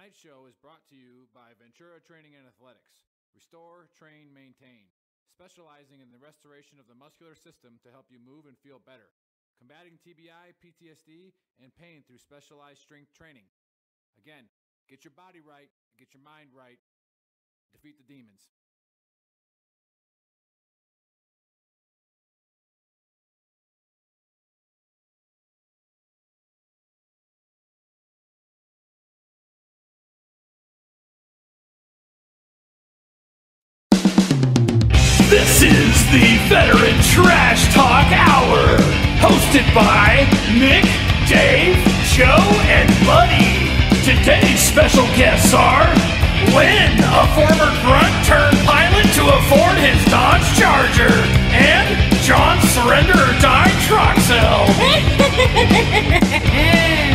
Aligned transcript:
Tonight's 0.00 0.24
show 0.24 0.48
is 0.48 0.56
brought 0.56 0.80
to 0.88 0.96
you 0.96 1.28
by 1.36 1.52
Ventura 1.60 2.00
Training 2.00 2.32
and 2.32 2.48
Athletics. 2.48 3.04
Restore, 3.36 3.92
train, 4.00 4.32
maintain. 4.32 4.88
Specializing 5.28 6.00
in 6.00 6.08
the 6.08 6.16
restoration 6.16 6.80
of 6.80 6.88
the 6.88 6.96
muscular 6.96 7.36
system 7.36 7.76
to 7.84 7.92
help 7.92 8.08
you 8.08 8.16
move 8.16 8.48
and 8.48 8.56
feel 8.64 8.80
better. 8.80 9.12
Combating 9.60 10.00
TBI, 10.00 10.56
PTSD, 10.56 11.36
and 11.60 11.68
pain 11.76 12.00
through 12.00 12.16
specialized 12.16 12.80
strength 12.80 13.12
training. 13.12 13.44
Again, 14.16 14.48
get 14.88 15.04
your 15.04 15.12
body 15.12 15.44
right, 15.44 15.68
get 16.00 16.16
your 16.16 16.24
mind 16.24 16.48
right, 16.56 16.80
defeat 17.68 18.00
the 18.00 18.08
demons. 18.08 18.48
This 35.40 35.62
is 35.62 36.04
the 36.12 36.36
Veteran 36.50 37.00
Trash 37.00 37.72
Talk 37.72 38.12
Hour, 38.12 38.76
hosted 39.24 39.64
by 39.74 40.28
Nick, 40.52 40.84
Dave, 41.26 41.80
Joe, 42.12 42.44
and 42.68 42.90
Buddy. 43.06 43.72
Today's 44.04 44.60
special 44.60 45.06
guests 45.16 45.54
are 45.54 45.88
Lynn, 46.52 46.92
a 47.00 47.26
former 47.32 47.72
grunt 47.80 48.12
turned 48.26 48.58
pilot 48.68 49.08
to 49.16 49.24
afford 49.32 49.78
his 49.80 50.04
Dodge 50.12 50.44
Charger, 50.60 51.08
and 51.56 51.88
John 52.22 52.60
Surrender 52.76 53.16
or 53.16 53.32
Die 53.40 53.72
Troxel. 53.88 54.68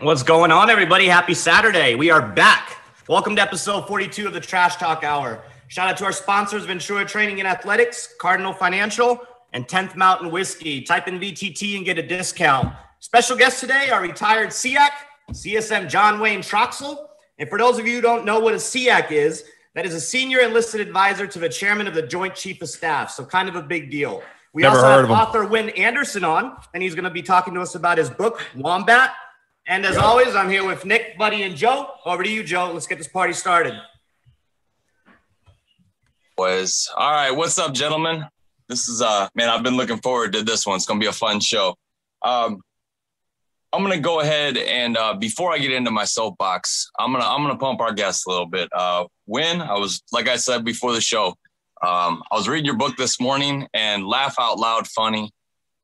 What's 0.00 0.22
going 0.22 0.52
on, 0.52 0.70
everybody? 0.70 1.06
Happy 1.06 1.34
Saturday. 1.34 1.96
We 1.96 2.08
are 2.08 2.22
back. 2.22 2.76
Welcome 3.08 3.34
to 3.34 3.42
episode 3.42 3.88
42 3.88 4.28
of 4.28 4.32
the 4.32 4.38
Trash 4.38 4.76
Talk 4.76 5.02
Hour. 5.02 5.42
Shout 5.66 5.88
out 5.88 5.96
to 5.96 6.04
our 6.04 6.12
sponsors, 6.12 6.64
Ventura 6.66 7.04
Training 7.04 7.40
and 7.40 7.48
Athletics, 7.48 8.14
Cardinal 8.20 8.52
Financial, 8.52 9.20
and 9.52 9.66
10th 9.66 9.96
Mountain 9.96 10.30
Whiskey. 10.30 10.82
Type 10.82 11.08
in 11.08 11.18
VTT 11.18 11.76
and 11.76 11.84
get 11.84 11.98
a 11.98 12.06
discount. 12.06 12.72
Special 13.00 13.36
guests 13.36 13.58
today 13.60 13.90
are 13.90 14.00
retired 14.00 14.50
SEAC, 14.50 14.90
CSM 15.32 15.88
John 15.88 16.20
Wayne 16.20 16.42
Troxel. 16.42 17.08
And 17.40 17.48
for 17.48 17.58
those 17.58 17.80
of 17.80 17.86
you 17.88 17.96
who 17.96 18.00
don't 18.00 18.24
know 18.24 18.38
what 18.38 18.54
a 18.54 18.58
SEAC 18.58 19.10
is, 19.10 19.46
that 19.74 19.84
is 19.84 19.94
a 19.94 20.00
senior 20.00 20.38
enlisted 20.38 20.80
advisor 20.80 21.26
to 21.26 21.40
the 21.40 21.48
chairman 21.48 21.88
of 21.88 21.94
the 21.94 22.02
Joint 22.02 22.36
Chief 22.36 22.62
of 22.62 22.68
Staff. 22.68 23.10
So 23.10 23.24
kind 23.24 23.48
of 23.48 23.56
a 23.56 23.62
big 23.62 23.90
deal. 23.90 24.22
We 24.52 24.62
Never 24.62 24.76
also 24.76 25.08
have 25.08 25.10
author 25.10 25.44
Wynn 25.44 25.70
Anderson 25.70 26.22
on, 26.22 26.56
and 26.72 26.84
he's 26.84 26.94
going 26.94 27.02
to 27.02 27.10
be 27.10 27.22
talking 27.22 27.52
to 27.54 27.60
us 27.60 27.74
about 27.74 27.98
his 27.98 28.08
book, 28.08 28.46
Wombat. 28.54 29.10
And 29.68 29.84
as 29.84 29.98
always, 29.98 30.34
I'm 30.34 30.48
here 30.48 30.66
with 30.66 30.86
Nick, 30.86 31.18
Buddy, 31.18 31.42
and 31.42 31.54
Joe. 31.54 31.90
Over 32.06 32.22
to 32.22 32.28
you, 32.28 32.42
Joe. 32.42 32.70
Let's 32.72 32.86
get 32.86 32.96
this 32.96 33.06
party 33.06 33.34
started. 33.34 33.74
was 36.38 36.90
all 36.96 37.12
right. 37.12 37.32
What's 37.32 37.58
up 37.58 37.74
gentlemen? 37.74 38.24
This 38.68 38.88
is 38.88 39.02
uh 39.02 39.28
man 39.34 39.48
i've 39.48 39.62
been 39.62 39.76
looking 39.76 39.98
forward 39.98 40.32
to 40.34 40.42
this 40.42 40.66
one. 40.66 40.76
It's 40.76 40.86
gonna 40.86 41.00
be 41.00 41.06
a 41.06 41.12
fun 41.12 41.40
show. 41.40 41.74
Um 42.22 42.62
i'm 43.72 43.82
gonna 43.82 43.98
go 43.98 44.20
ahead 44.20 44.56
and 44.56 44.96
uh 44.96 45.14
before 45.14 45.52
i 45.52 45.58
get 45.58 45.70
into 45.72 45.90
my 45.90 46.04
soapbox 46.04 46.90
i'm 46.98 47.12
gonna 47.12 47.24
i'm 47.24 47.42
gonna 47.42 47.58
pump 47.58 47.80
our 47.80 47.92
guests 47.92 48.24
a 48.26 48.30
little 48.30 48.46
bit. 48.46 48.68
Uh 48.72 49.04
when 49.26 49.60
i 49.60 49.74
was 49.74 50.02
like 50.12 50.28
i 50.28 50.36
said 50.36 50.64
before 50.64 50.92
the 50.92 51.00
show 51.00 51.28
um 51.82 52.22
i 52.30 52.36
was 52.36 52.48
reading 52.48 52.64
your 52.64 52.76
book 52.76 52.96
this 52.96 53.20
morning 53.20 53.66
and 53.74 54.06
laugh 54.06 54.36
out 54.38 54.58
loud 54.58 54.86
funny 54.86 55.30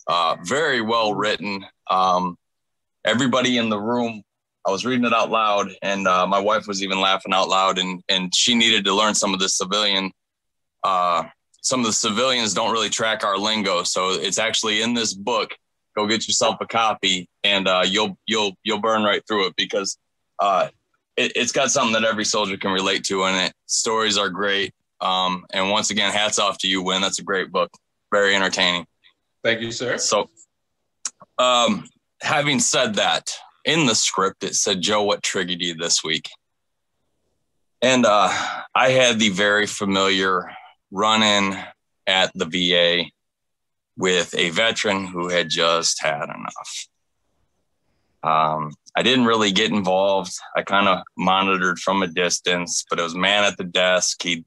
uh 0.07 0.37
very 0.45 0.81
well 0.81 1.15
written. 1.15 1.65
Um 1.91 2.37
everybody 3.05 3.59
in 3.59 3.69
the 3.69 3.79
room 3.79 4.23
I 4.67 4.71
was 4.71 4.87
reading 4.87 5.05
it 5.05 5.13
out 5.13 5.31
loud, 5.31 5.73
and 5.83 6.09
uh, 6.09 6.27
my 6.27 6.39
wife 6.39 6.67
was 6.67 6.83
even 6.83 6.99
laughing 6.99 7.35
out 7.35 7.49
loud, 7.49 7.79
and 7.79 8.03
and 8.09 8.35
she 8.35 8.55
needed 8.55 8.87
to 8.87 8.95
learn 8.95 9.15
some 9.15 9.35
of 9.35 9.41
the 9.41 9.49
civilian 9.49 10.11
uh, 10.85 11.25
some 11.63 11.81
of 11.81 11.87
the 11.87 11.93
civilians 11.93 12.53
don't 12.53 12.73
really 12.73 12.91
track 12.91 13.25
our 13.25 13.39
lingo. 13.39 13.83
So 13.83 14.11
it's 14.11 14.39
actually 14.39 14.83
in 14.83 14.93
this 14.93 15.15
book. 15.15 15.57
Go 15.97 16.07
get 16.07 16.29
yourself 16.29 16.57
a 16.61 16.67
copy, 16.67 17.29
and 17.43 17.67
uh, 17.67 17.85
you'll 17.87 18.19
you'll 18.27 18.53
you'll 18.63 18.81
burn 18.81 19.03
right 19.03 19.23
through 19.27 19.49
it 19.49 19.55
because 19.57 19.97
uh, 20.41 20.69
it, 21.17 21.33
it's 21.37 21.53
got 21.53 21.71
something 21.71 21.95
that 21.95 22.05
every 22.05 22.25
soldier 22.25 22.57
can 22.57 22.73
relate 22.73 23.05
to 23.05 23.25
in 23.25 23.35
it. 23.37 23.53
Stories 23.67 24.19
are 24.19 24.29
great, 24.29 24.75
um, 25.01 25.47
and 25.53 25.71
once 25.71 25.91
again, 25.91 26.13
hats 26.13 26.39
off 26.39 26.59
to 26.59 26.69
you, 26.69 26.83
Wynn. 26.83 27.01
That's 27.01 27.21
a 27.21 27.23
great 27.23 27.53
book, 27.53 27.71
very 28.11 28.35
entertaining. 28.35 28.87
Thank 29.45 29.61
you, 29.61 29.71
sir. 29.71 29.99
So, 29.99 30.29
um, 31.39 31.89
having 32.23 32.61
said 32.61 32.95
that, 32.95 33.35
in 33.65 33.87
the 33.87 33.95
script 33.95 34.45
it 34.45 34.55
said, 34.55 34.81
"Joe, 34.81 35.03
what 35.03 35.23
triggered 35.23 35.61
you 35.61 35.75
this 35.75 36.05
week?" 36.05 36.29
And 37.83 38.07
uh, 38.07 38.33
I 38.75 38.91
had 38.91 39.19
the 39.19 39.31
very 39.31 39.67
familiar 39.67 40.51
run-in 40.91 41.59
at 42.07 42.31
the 42.35 42.47
VA 42.47 43.11
with 43.97 44.35
a 44.37 44.51
veteran 44.51 45.07
who 45.07 45.29
had 45.29 45.49
just 45.49 46.03
had 46.03 46.25
enough. 46.25 46.89
Um, 48.23 48.73
I 48.97 49.03
didn't 49.03 49.27
really 49.27 49.53
get 49.53 49.71
involved. 49.71 50.33
I 50.57 50.63
kind 50.63 50.89
of 50.89 51.03
monitored 51.17 51.79
from 51.79 52.03
a 52.03 52.07
distance, 52.07 52.85
but 52.89 52.99
it 52.99 53.03
was 53.03 53.15
man 53.15 53.45
at 53.45 53.57
the 53.59 53.65
desk. 53.65 54.23
He'd 54.23 54.45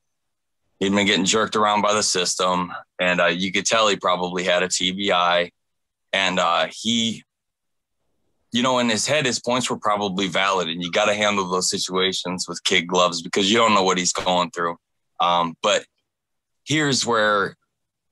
he'd 0.80 0.94
been 0.94 1.06
getting 1.06 1.26
jerked 1.26 1.56
around 1.56 1.82
by 1.82 1.94
the 1.94 2.04
system, 2.04 2.72
and 3.00 3.22
uh, 3.22 3.28
you 3.28 3.52
could 3.52 3.66
tell 3.66 3.88
he 3.88 3.96
probably 3.96 4.44
had 4.44 4.64
a 4.64 4.68
TBI. 4.68 5.52
And 6.14 6.40
uh, 6.40 6.68
he, 6.72 7.24
you 8.58 8.64
know, 8.64 8.80
in 8.80 8.90
his 8.90 9.06
head, 9.06 9.28
his 9.28 9.40
points 9.40 9.70
were 9.70 9.78
probably 9.78 10.28
valid, 10.28 10.68
and 10.68 10.82
you 10.82 10.90
got 10.90 11.06
to 11.06 11.14
handle 11.14 11.48
those 11.48 11.70
situations 11.70 12.48
with 12.48 12.64
kid 12.64 12.88
gloves 12.88 13.22
because 13.22 13.52
you 13.52 13.58
don't 13.60 13.76
know 13.76 13.84
what 13.84 14.00
he's 14.00 14.12
going 14.12 14.50
through. 14.50 14.76
Um, 15.20 15.54
but 15.62 15.86
here's 16.66 17.06
where 17.06 17.56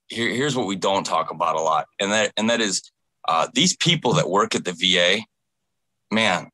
here, 0.08 0.30
here's 0.30 0.56
what 0.56 0.68
we 0.68 0.76
don't 0.76 1.04
talk 1.04 1.32
about 1.32 1.56
a 1.56 1.62
lot, 1.62 1.88
and 2.00 2.12
that 2.12 2.32
and 2.38 2.52
that 2.52 2.62
is 2.62 2.84
uh, 3.28 3.48
these 3.56 3.76
people 3.76 4.14
that 4.14 4.30
work 4.30 4.54
at 4.54 4.64
the 4.64 4.74
VA. 4.74 5.24
Man, 6.14 6.52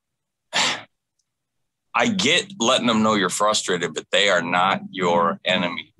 I 1.94 2.08
get 2.08 2.54
letting 2.62 2.88
them 2.88 3.04
know 3.04 3.16
you're 3.16 3.28
frustrated, 3.28 3.94
but 3.94 4.06
they 4.14 4.30
are 4.30 4.42
not 4.42 4.84
your 4.90 5.42
enemy. 5.44 5.94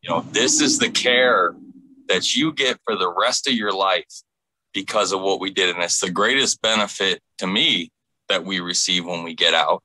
You 0.00 0.08
know, 0.08 0.20
this 0.32 0.62
is 0.62 0.78
the 0.78 0.88
care 0.88 1.54
that 2.08 2.34
you 2.34 2.54
get 2.54 2.78
for 2.82 2.96
the 2.96 3.12
rest 3.14 3.46
of 3.46 3.52
your 3.52 3.72
life 3.74 4.22
because 4.74 5.12
of 5.12 5.20
what 5.22 5.40
we 5.40 5.50
did, 5.50 5.74
and 5.74 5.82
it's 5.82 6.00
the 6.00 6.10
greatest 6.10 6.60
benefit 6.60 7.22
to 7.38 7.46
me 7.46 7.90
that 8.28 8.44
we 8.44 8.60
receive 8.60 9.06
when 9.06 9.22
we 9.22 9.34
get 9.34 9.54
out. 9.54 9.82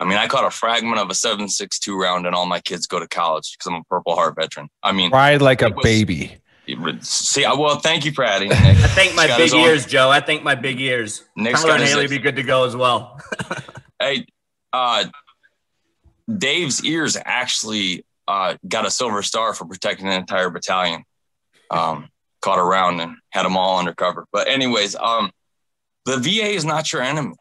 I 0.00 0.04
mean, 0.04 0.18
I 0.18 0.26
caught 0.26 0.44
a 0.44 0.50
fragment 0.50 0.98
of 0.98 1.08
a 1.08 1.12
7.62 1.14 1.96
round, 1.96 2.26
and 2.26 2.34
all 2.34 2.44
my 2.46 2.60
kids 2.60 2.86
go 2.86 2.98
to 2.98 3.06
college 3.06 3.52
because 3.52 3.66
I'm 3.68 3.74
a 3.80 3.84
Purple 3.84 4.14
Heart 4.16 4.34
veteran. 4.36 4.68
I 4.82 4.92
mean, 4.92 5.10
Ride 5.12 5.40
like 5.40 5.62
a 5.62 5.70
was- 5.70 5.82
baby. 5.82 6.38
See, 7.00 7.44
I- 7.44 7.52
well, 7.54 7.76
thank 7.78 8.04
you 8.04 8.12
for 8.12 8.24
adding. 8.24 8.48
Nick. 8.50 8.58
I 8.60 8.74
think 8.88 9.14
my 9.14 9.26
big 9.28 9.38
his 9.40 9.54
own- 9.54 9.60
ears, 9.60 9.86
Joe. 9.86 10.10
I 10.10 10.20
think 10.20 10.42
my 10.42 10.54
big 10.54 10.80
ears. 10.80 11.22
Nick's 11.36 11.62
Tyler 11.62 11.74
and 11.76 11.84
Haley 11.84 12.08
be 12.08 12.18
good 12.18 12.36
to 12.36 12.42
go 12.42 12.64
as 12.64 12.74
well. 12.76 13.20
Hey, 14.00 14.26
uh, 14.72 15.04
Dave's 16.28 16.84
ears 16.84 17.16
actually 17.24 18.04
uh, 18.26 18.56
got 18.66 18.84
a 18.86 18.90
silver 18.90 19.22
star 19.22 19.54
for 19.54 19.64
protecting 19.64 20.06
an 20.08 20.14
entire 20.14 20.50
battalion. 20.50 21.04
Um, 21.70 22.08
caught 22.42 22.58
around 22.58 23.00
and 23.00 23.16
had 23.30 23.44
them 23.44 23.56
all 23.56 23.78
undercover. 23.78 24.26
But 24.32 24.48
anyways, 24.48 24.94
um, 24.96 25.30
the 26.04 26.18
VA 26.18 26.50
is 26.50 26.64
not 26.64 26.92
your 26.92 27.00
enemy. 27.00 27.36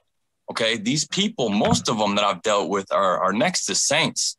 Okay, 0.50 0.78
these 0.78 1.08
people, 1.08 1.50
most 1.50 1.90
of 1.90 1.98
them 1.98 2.16
that 2.16 2.24
I've 2.24 2.42
dealt 2.42 2.70
with 2.70 2.92
are, 2.92 3.20
are 3.20 3.34
next 3.34 3.66
to 3.66 3.76
saints. 3.76 4.38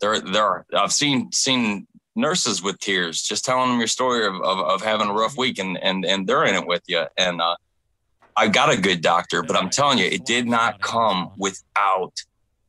They're 0.00 0.20
they're 0.20 0.64
I've 0.74 0.92
seen 0.92 1.30
seen 1.32 1.86
nurses 2.14 2.62
with 2.62 2.78
tears 2.78 3.22
just 3.22 3.44
telling 3.44 3.70
them 3.70 3.78
your 3.78 3.86
story 3.86 4.26
of, 4.26 4.34
of, 4.34 4.58
of 4.58 4.82
having 4.82 5.08
a 5.08 5.12
rough 5.12 5.36
week 5.36 5.58
and 5.58 5.78
and 5.78 6.04
and 6.04 6.26
they're 6.26 6.44
in 6.44 6.54
it 6.54 6.66
with 6.66 6.82
you. 6.86 7.04
And 7.16 7.40
uh, 7.40 7.56
I 8.36 8.48
got 8.48 8.72
a 8.72 8.80
good 8.80 9.00
doctor, 9.00 9.42
but 9.42 9.56
I'm 9.56 9.70
telling 9.70 9.98
you, 9.98 10.06
it 10.06 10.24
did 10.24 10.46
not 10.46 10.80
come 10.80 11.30
without 11.36 12.12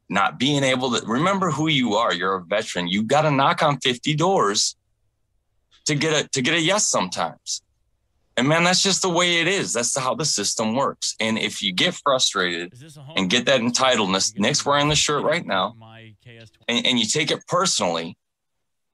not 0.09 0.37
being 0.37 0.63
able 0.63 0.91
to 0.91 1.05
remember 1.05 1.49
who 1.49 1.67
you 1.67 1.95
are. 1.95 2.13
You're 2.13 2.35
a 2.35 2.43
veteran. 2.43 2.87
You've 2.87 3.07
got 3.07 3.23
to 3.23 3.31
knock 3.31 3.63
on 3.63 3.79
50 3.79 4.15
doors 4.15 4.75
to 5.85 5.95
get 5.95 6.25
a 6.25 6.27
to 6.29 6.41
get 6.41 6.53
a 6.55 6.59
yes 6.59 6.87
sometimes. 6.87 7.61
And 8.35 8.47
man, 8.47 8.63
that's 8.63 8.81
just 8.81 9.03
the 9.03 9.09
way 9.09 9.41
it 9.41 9.47
is. 9.47 9.73
That's 9.73 9.97
how 9.97 10.15
the 10.15 10.25
system 10.25 10.75
works. 10.75 11.15
And 11.19 11.37
if 11.37 11.61
you 11.61 11.71
get 11.71 11.93
frustrated 11.93 12.73
and 13.15 13.29
get 13.29 13.45
that 13.45 13.61
entitledness, 13.61 14.37
Nick's 14.39 14.65
wearing 14.65 14.89
the 14.89 14.95
shirt 14.95 15.23
right 15.23 15.45
now, 15.45 15.75
and, 16.67 16.85
and 16.85 16.97
you 16.97 17.05
take 17.05 17.29
it 17.29 17.45
personally, 17.47 18.17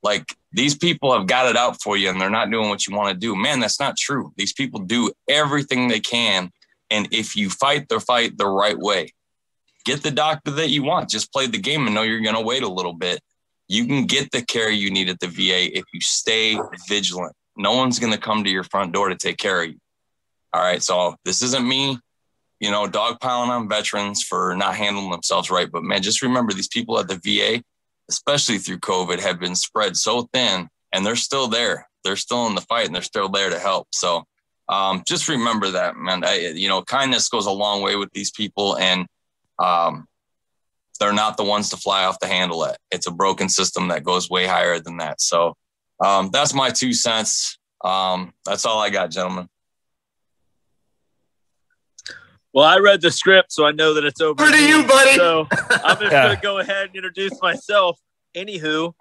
like 0.04 0.26
these 0.52 0.76
people 0.76 1.18
have 1.18 1.28
got 1.28 1.48
it 1.48 1.56
out 1.56 1.82
for 1.82 1.96
you 1.96 2.10
and 2.10 2.20
they're 2.20 2.30
not 2.30 2.52
doing 2.52 2.70
what 2.70 2.86
you 2.86 2.96
want 2.96 3.14
to 3.14 3.18
do. 3.18 3.36
Man, 3.36 3.60
that's 3.60 3.80
not 3.80 3.98
true. 3.98 4.34
These 4.36 4.54
people 4.54 4.82
do 4.82 5.12
everything 5.28 5.88
they 5.88 6.00
can. 6.00 6.52
And 6.90 7.08
if 7.12 7.36
you 7.36 7.50
fight 7.50 7.88
the 7.88 8.00
fight 8.00 8.38
the 8.38 8.48
right 8.48 8.78
way, 8.78 9.14
get 9.86 10.04
the 10.04 10.12
doctor 10.12 10.52
that 10.52 10.70
you 10.70 10.84
want. 10.84 11.10
Just 11.10 11.32
play 11.32 11.48
the 11.48 11.60
game 11.60 11.86
and 11.86 11.96
know 11.96 12.02
you're 12.02 12.22
going 12.22 12.36
to 12.36 12.42
wait 12.42 12.64
a 12.64 12.70
little 12.70 12.94
bit. 12.94 13.22
You 13.70 13.86
can 13.86 14.06
get 14.06 14.32
the 14.32 14.42
care 14.42 14.70
you 14.70 14.90
need 14.90 15.10
at 15.10 15.20
the 15.20 15.28
VA 15.28 15.78
if 15.78 15.86
you 15.94 16.02
stay 16.02 16.60
vigilant. 16.90 17.34
No 17.56 17.74
one's 17.78 18.00
going 18.00 18.12
to 18.12 18.20
come 18.20 18.44
to 18.44 18.50
your 18.50 18.64
front 18.64 18.92
door 18.92 19.10
to 19.10 19.16
take 19.16 19.38
care 19.38 19.62
of 19.62 19.70
you. 19.70 19.78
All 20.52 20.62
right. 20.62 20.82
So 20.82 21.16
this 21.24 21.44
isn't 21.44 21.68
me, 21.68 22.00
you 22.60 22.72
know, 22.72 22.88
dogpiling 22.88 23.50
on 23.50 23.70
veterans 23.70 24.24
for 24.24 24.56
not 24.56 24.76
handling 24.76 25.12
themselves 25.12 25.52
right. 25.52 25.72
But 25.72 25.84
man, 25.84 26.02
just 26.02 26.24
remember 26.24 26.52
these 26.52 26.68
people 26.68 27.00
at 27.00 27.08
the 27.08 27.20
VA, 27.24 27.64
especially 28.10 28.58
through 28.58 28.80
COVID, 28.80 29.20
have 29.20 29.40
been 29.40 29.56
spread 29.56 29.96
so 29.96 30.28
thin 30.34 30.68
and 30.92 31.06
they're 31.06 31.16
still 31.16 31.48
there. 31.48 31.88
They're 32.04 32.16
still 32.16 32.48
in 32.48 32.56
the 32.56 32.62
fight 32.62 32.88
and 32.88 32.96
they're 32.96 33.04
still 33.04 33.30
there 33.30 33.52
to 33.52 33.60
help. 33.60 33.90
So 33.92 34.24
um, 34.68 35.04
just 35.06 35.28
remember 35.28 35.70
that, 35.72 35.96
man. 35.96 36.24
I, 36.24 36.54
you 36.56 36.70
know, 36.70 36.82
kindness 36.82 37.30
goes 37.30 37.46
a 37.46 37.52
long 37.52 37.84
way 37.84 37.96
with 37.98 38.10
these 38.14 38.32
people. 38.32 38.78
And 38.78 39.06
um, 39.60 40.08
they're 41.00 41.14
not 41.14 41.38
the 41.38 41.44
ones 41.44 41.70
to 41.70 41.78
fly 41.78 42.04
off 42.06 42.20
the 42.20 42.28
handle 42.28 42.64
it. 42.66 42.78
It's 42.92 43.08
a 43.08 43.12
broken 43.12 43.50
system 43.50 43.88
that 43.90 44.04
goes 44.04 44.30
way 44.30 44.46
higher 44.46 44.80
than 44.80 44.98
that. 44.98 45.22
So 45.22 45.56
um, 46.04 46.30
that's 46.32 46.54
my 46.54 46.70
two 46.70 46.94
cents. 46.94 47.58
Um, 47.84 48.34
that's 48.46 48.66
all 48.66 48.80
I 48.80 48.90
got, 48.90 49.10
gentlemen. 49.12 49.48
Well, 52.54 52.66
I 52.66 52.78
read 52.80 53.02
the 53.02 53.12
script, 53.12 53.52
so 53.52 53.66
I 53.66 53.72
know 53.72 53.94
that 53.94 54.04
it's 54.06 54.20
over. 54.22 54.42
Over 54.42 54.52
to 54.52 54.62
you, 54.68 54.84
buddy. 54.88 55.16
So 55.16 55.48
I'm 55.84 55.98
just 56.00 56.02
Yeah. 56.12 56.24
gonna 56.30 56.40
go 56.42 56.58
ahead 56.60 56.88
and 56.88 56.96
introduce 56.96 57.40
myself. 57.42 58.00
Anywho, 58.36 58.94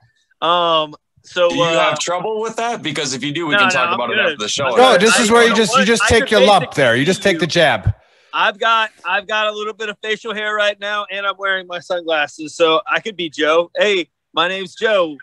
um, 0.43 0.95
so 1.25 1.49
Do 1.49 1.57
you 1.57 1.63
uh, 1.65 1.91
have 1.91 1.99
trouble 1.99 2.41
with 2.41 2.57
that? 2.57 2.83
Because 2.83 3.15
if 3.15 3.23
you 3.25 3.33
do, 3.33 3.47
we 3.47 3.55
No, 3.55 3.61
can 3.61 3.71
talk 3.71 3.89
I'm 3.89 3.95
about 3.95 4.11
it 4.11 4.19
after 4.19 4.37
the 4.37 4.49
show. 4.49 4.69
No, 4.71 4.97
this 4.99 5.19
I- 5.19 5.23
is 5.23 5.31
where 5.31 5.43
you 5.45 5.51
you 5.51 5.57
just 5.57 5.77
you 5.79 5.85
just 5.85 6.03
I 6.05 6.09
take 6.09 6.31
your 6.31 6.41
lump 6.43 6.75
there. 6.75 6.95
You 6.97 7.05
just 7.05 7.23
take 7.23 7.39
the 7.39 7.45
you- 7.45 7.51
jab. 7.51 7.95
I've 8.33 8.59
got 8.59 8.91
I've 9.05 9.27
got 9.27 9.47
a 9.47 9.53
little 9.53 9.73
bit 9.73 9.89
of 9.89 9.97
facial 10.03 10.35
hair 10.35 10.55
right 10.55 10.79
now, 10.79 11.07
and 11.11 11.27
I'm 11.27 11.37
wearing 11.39 11.67
my 11.67 11.79
sunglasses, 11.81 12.55
so 12.55 12.81
I 12.87 13.01
could 13.01 13.17
be 13.17 13.31
Joe. 13.31 13.71
Hey, 13.77 14.09
my 14.33 14.49
name's 14.49 14.75
Joe. 14.75 15.17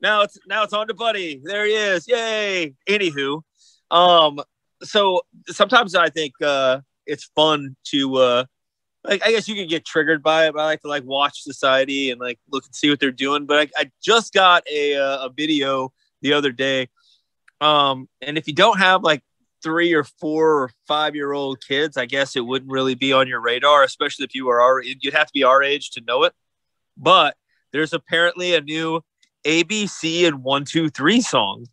Now 0.00 0.22
it's 0.22 0.38
now 0.46 0.62
it's 0.62 0.72
on 0.72 0.88
to 0.88 0.94
Buddy. 0.94 1.40
There 1.42 1.64
he 1.64 1.72
is. 1.72 2.06
Yay! 2.06 2.74
Anywho, 2.88 3.42
um, 3.90 4.40
so 4.82 5.22
sometimes 5.48 5.94
I 5.94 6.08
think 6.08 6.34
uh, 6.42 6.80
it's 7.06 7.30
fun 7.34 7.76
to 7.86 8.16
uh, 8.16 8.44
like 9.04 9.24
I 9.24 9.30
guess 9.30 9.48
you 9.48 9.54
can 9.54 9.68
get 9.68 9.84
triggered 9.84 10.22
by 10.22 10.46
it. 10.46 10.52
But 10.52 10.60
I 10.60 10.64
like 10.66 10.82
to 10.82 10.88
like 10.88 11.04
watch 11.04 11.42
society 11.42 12.10
and 12.10 12.20
like 12.20 12.38
look 12.50 12.64
and 12.64 12.74
see 12.74 12.90
what 12.90 13.00
they're 13.00 13.10
doing. 13.10 13.46
But 13.46 13.58
I, 13.58 13.82
I 13.82 13.90
just 14.02 14.34
got 14.34 14.64
a 14.70 14.96
uh, 14.96 15.26
a 15.26 15.30
video 15.30 15.92
the 16.20 16.34
other 16.34 16.52
day, 16.52 16.88
um, 17.60 18.08
and 18.20 18.36
if 18.36 18.46
you 18.46 18.54
don't 18.54 18.78
have 18.78 19.02
like 19.02 19.22
three 19.66 19.92
or 19.94 20.04
four 20.04 20.62
or 20.62 20.70
five 20.86 21.16
year 21.16 21.32
old 21.32 21.60
kids, 21.60 21.96
I 21.96 22.06
guess 22.06 22.36
it 22.36 22.46
wouldn't 22.46 22.70
really 22.70 22.94
be 22.94 23.12
on 23.12 23.26
your 23.26 23.40
radar, 23.40 23.82
especially 23.82 24.24
if 24.24 24.32
you 24.32 24.46
were 24.46 24.60
our 24.60 24.80
you'd 24.80 25.12
have 25.12 25.26
to 25.26 25.32
be 25.32 25.42
our 25.42 25.60
age 25.60 25.90
to 25.90 26.00
know 26.06 26.22
it. 26.22 26.32
But 26.96 27.34
there's 27.72 27.92
apparently 27.92 28.54
a 28.54 28.60
new 28.60 29.00
ABC 29.44 30.24
and 30.28 30.44
one, 30.44 30.64
two, 30.64 30.88
three 30.88 31.20
song. 31.20 31.66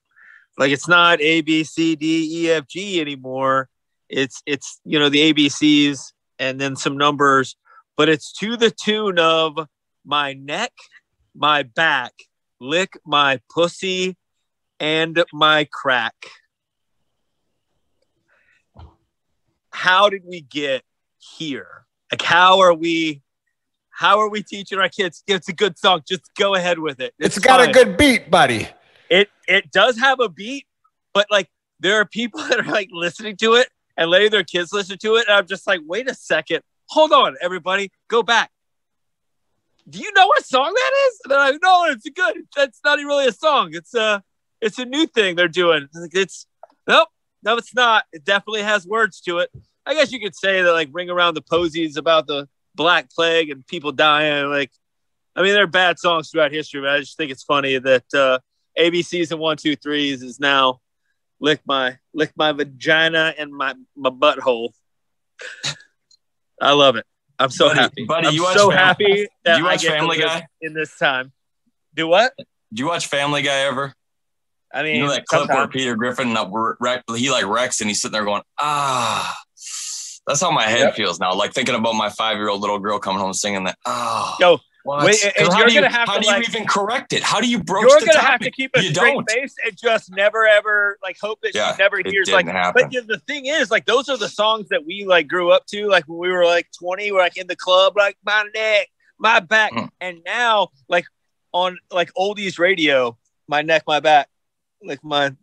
Like 0.57 0.71
it's 0.71 0.87
not 0.87 1.21
A, 1.21 1.41
B, 1.41 1.63
C, 1.63 1.95
D, 1.95 2.45
E, 2.45 2.49
F, 2.49 2.67
G 2.67 2.99
anymore. 2.99 3.69
It's 4.09 4.41
it's 4.47 4.81
you 4.83 4.97
know 4.97 5.09
the 5.09 5.31
ABCs 5.31 6.13
and 6.39 6.59
then 6.59 6.75
some 6.75 6.97
numbers, 6.97 7.55
but 7.95 8.09
it's 8.09 8.33
to 8.39 8.57
the 8.57 8.71
tune 8.71 9.19
of 9.19 9.55
my 10.03 10.33
neck, 10.33 10.71
my 11.35 11.61
back, 11.61 12.13
lick 12.59 12.97
my 13.05 13.39
pussy, 13.53 14.17
and 14.79 15.23
my 15.31 15.67
crack. 15.71 16.15
How 19.73 20.09
did 20.09 20.23
we 20.25 20.41
get 20.41 20.83
here? 21.17 21.85
Like, 22.11 22.21
how 22.21 22.59
are 22.59 22.73
we? 22.73 23.21
How 23.89 24.19
are 24.19 24.29
we 24.29 24.41
teaching 24.41 24.79
our 24.79 24.89
kids? 24.89 25.23
It's 25.27 25.49
a 25.49 25.53
good 25.53 25.77
song. 25.77 26.01
Just 26.07 26.33
go 26.35 26.55
ahead 26.55 26.79
with 26.79 26.99
it. 26.99 27.13
it's 27.19 27.37
got 27.37 27.67
a 27.67 27.71
good 27.71 27.97
beat, 27.97 28.31
buddy. 28.31 28.67
It 29.09 29.29
it 29.47 29.71
does 29.71 29.97
have 29.99 30.19
a 30.19 30.29
beat, 30.29 30.65
but 31.13 31.27
like 31.29 31.49
there 31.79 31.95
are 31.95 32.05
people 32.05 32.41
that 32.49 32.59
are 32.59 32.71
like 32.71 32.89
listening 32.91 33.35
to 33.37 33.55
it 33.55 33.69
and 33.97 34.09
letting 34.09 34.31
their 34.31 34.43
kids 34.43 34.73
listen 34.73 34.97
to 34.99 35.15
it, 35.15 35.27
and 35.27 35.35
I'm 35.35 35.47
just 35.47 35.67
like, 35.67 35.81
wait 35.85 36.09
a 36.09 36.15
second, 36.15 36.61
hold 36.87 37.11
on, 37.11 37.35
everybody, 37.41 37.91
go 38.07 38.23
back. 38.23 38.51
Do 39.89 39.99
you 39.99 40.11
know 40.13 40.27
what 40.27 40.45
song 40.45 40.73
that 40.73 40.91
is? 41.07 41.19
And 41.23 41.31
they're 41.31 41.39
like, 41.39 41.59
no, 41.61 41.85
it's 41.89 42.05
a 42.05 42.11
good. 42.11 42.37
That's 42.55 42.79
not 42.85 42.99
even 42.99 43.07
really 43.07 43.27
a 43.27 43.33
song. 43.33 43.71
It's 43.73 43.93
a 43.93 44.23
it's 44.61 44.79
a 44.79 44.85
new 44.85 45.07
thing 45.07 45.35
they're 45.35 45.47
doing. 45.47 45.87
It's 46.13 46.47
nope, 46.87 47.09
no, 47.43 47.57
it's 47.57 47.73
not. 47.75 48.05
It 48.13 48.23
definitely 48.23 48.63
has 48.63 48.85
words 48.87 49.21
to 49.21 49.39
it. 49.39 49.49
I 49.85 49.93
guess 49.93 50.11
you 50.11 50.19
could 50.19 50.35
say 50.35 50.61
that 50.61 50.71
like 50.71 50.89
ring 50.91 51.09
around 51.09 51.33
the 51.35 51.41
posies 51.41 51.97
about 51.97 52.25
the 52.27 52.47
black 52.75 53.11
plague 53.11 53.49
and 53.49 53.65
people 53.67 53.91
dying. 53.91 54.45
Like, 54.49 54.71
I 55.35 55.41
mean, 55.41 55.53
they're 55.53 55.67
bad 55.67 55.99
songs 55.99 56.29
throughout 56.29 56.51
history, 56.51 56.81
but 56.81 56.89
I 56.91 56.99
just 56.99 57.17
think 57.17 57.31
it's 57.31 57.43
funny 57.43 57.77
that 57.79 58.05
uh, 58.13 58.39
ABCs 58.77 59.31
and 59.31 59.39
one, 59.39 59.57
two, 59.57 59.75
threes 59.75 60.23
is 60.23 60.39
now 60.39 60.79
lick 61.39 61.59
my 61.65 61.97
lick 62.13 62.31
my 62.37 62.51
vagina 62.53 63.33
and 63.37 63.51
my 63.53 63.73
my 63.95 64.09
butthole. 64.09 64.69
I 66.61 66.71
love 66.71 66.95
it. 66.95 67.05
I'm 67.39 67.49
so 67.49 67.67
Buddy- 67.67 67.79
happy. 67.79 68.05
buddy, 68.05 68.27
I'm 68.27 68.33
you 68.35 68.43
watch 68.43 68.55
so 68.57 68.69
Fam- 68.69 68.77
happy 68.77 69.27
that 69.43 69.57
you 69.57 69.63
watch 69.65 69.85
Family 69.85 70.17
Guy? 70.19 70.47
in 70.61 70.73
this 70.73 70.95
time. 70.97 71.33
Do 71.93 72.07
what? 72.07 72.33
Do 72.37 72.45
you 72.81 72.87
watch 72.87 73.07
Family 73.07 73.41
Guy 73.41 73.59
ever? 73.65 73.93
I 74.73 74.83
mean, 74.83 74.95
You 74.95 75.03
know 75.03 75.11
that 75.11 75.25
clip 75.25 75.49
where. 75.49 75.67
Peter 75.67 75.95
Griffin 75.95 76.35
uh, 76.35 77.13
he 77.15 77.29
like 77.31 77.45
wrecks 77.45 77.79
and 77.81 77.89
he's 77.89 78.01
sitting 78.01 78.13
there 78.13 78.25
going, 78.25 78.41
ah. 78.59 79.37
That's 80.25 80.39
how 80.41 80.51
my 80.51 80.63
head 80.63 80.79
Yep. 80.79 80.95
feels 80.95 81.19
now. 81.19 81.33
Like 81.33 81.53
thinking 81.53 81.75
about 81.75 81.95
my 81.95 82.09
five 82.09 82.37
year 82.37 82.47
old 82.49 82.61
little 82.61 82.79
girl 82.79 82.97
coming 82.97 83.19
home 83.19 83.33
singing 83.33 83.65
that. 83.65 83.77
Ah. 83.85 84.37
Yo, 84.39 84.57
what? 84.85 85.05
wait, 85.05 85.17
and- 85.37 85.47
how 85.51 85.59
you're 85.59 85.67
do 85.67 85.73
you, 85.73 85.81
gonna 85.81 85.91
have 85.93 86.07
how 86.07 86.15
to, 86.15 86.21
do 86.21 86.27
you 86.27 86.31
like- 86.33 86.47
even 86.47 86.65
correct 86.65 87.11
it? 87.11 87.21
How 87.23 87.41
do 87.41 87.47
you 87.49 87.61
broach 87.61 87.89
you're 87.89 87.99
the 87.99 88.05
gonna 88.05 88.19
topic? 88.19 88.31
have 88.31 88.39
to 88.41 88.51
keep 88.51 88.71
a 88.75 88.83
you 88.83 88.93
straight 88.93 89.13
don't. 89.15 89.29
face 89.29 89.53
and 89.65 89.77
just 89.77 90.11
never 90.15 90.47
ever 90.47 90.97
like 91.03 91.17
hope 91.21 91.39
that 91.41 91.53
Yeah, 91.53 91.73
she 91.75 91.83
never 91.83 91.99
hears 92.05 92.29
like 92.31 92.47
happen. 92.47 92.89
but 92.89 93.07
the 93.07 93.19
thing 93.27 93.47
is 93.47 93.69
like 93.69 93.85
those 93.85 94.07
are 94.07 94.15
the 94.17 94.29
songs 94.29 94.69
that 94.69 94.85
we 94.85 95.03
like 95.05 95.27
grew 95.27 95.51
up 95.51 95.65
to 95.67 95.87
like 95.89 96.05
when 96.07 96.19
we 96.19 96.31
were 96.31 96.45
like 96.45 96.67
20 96.79 97.11
we're 97.11 97.19
like 97.19 97.35
in 97.37 97.47
the 97.47 97.55
club 97.57 97.97
like 97.97 98.17
my 98.25 98.45
neck 98.55 98.87
my 99.19 99.39
back 99.41 99.73
Mm. 99.73 99.89
and 99.99 100.21
now 100.25 100.69
like 100.87 101.05
on 101.51 101.77
like 101.91 102.11
oldies 102.13 102.57
radio 102.59 103.17
my 103.49 103.61
neck 103.61 103.83
my 103.87 103.99
back 103.99 104.29
like 104.83 105.03
my 105.03 105.35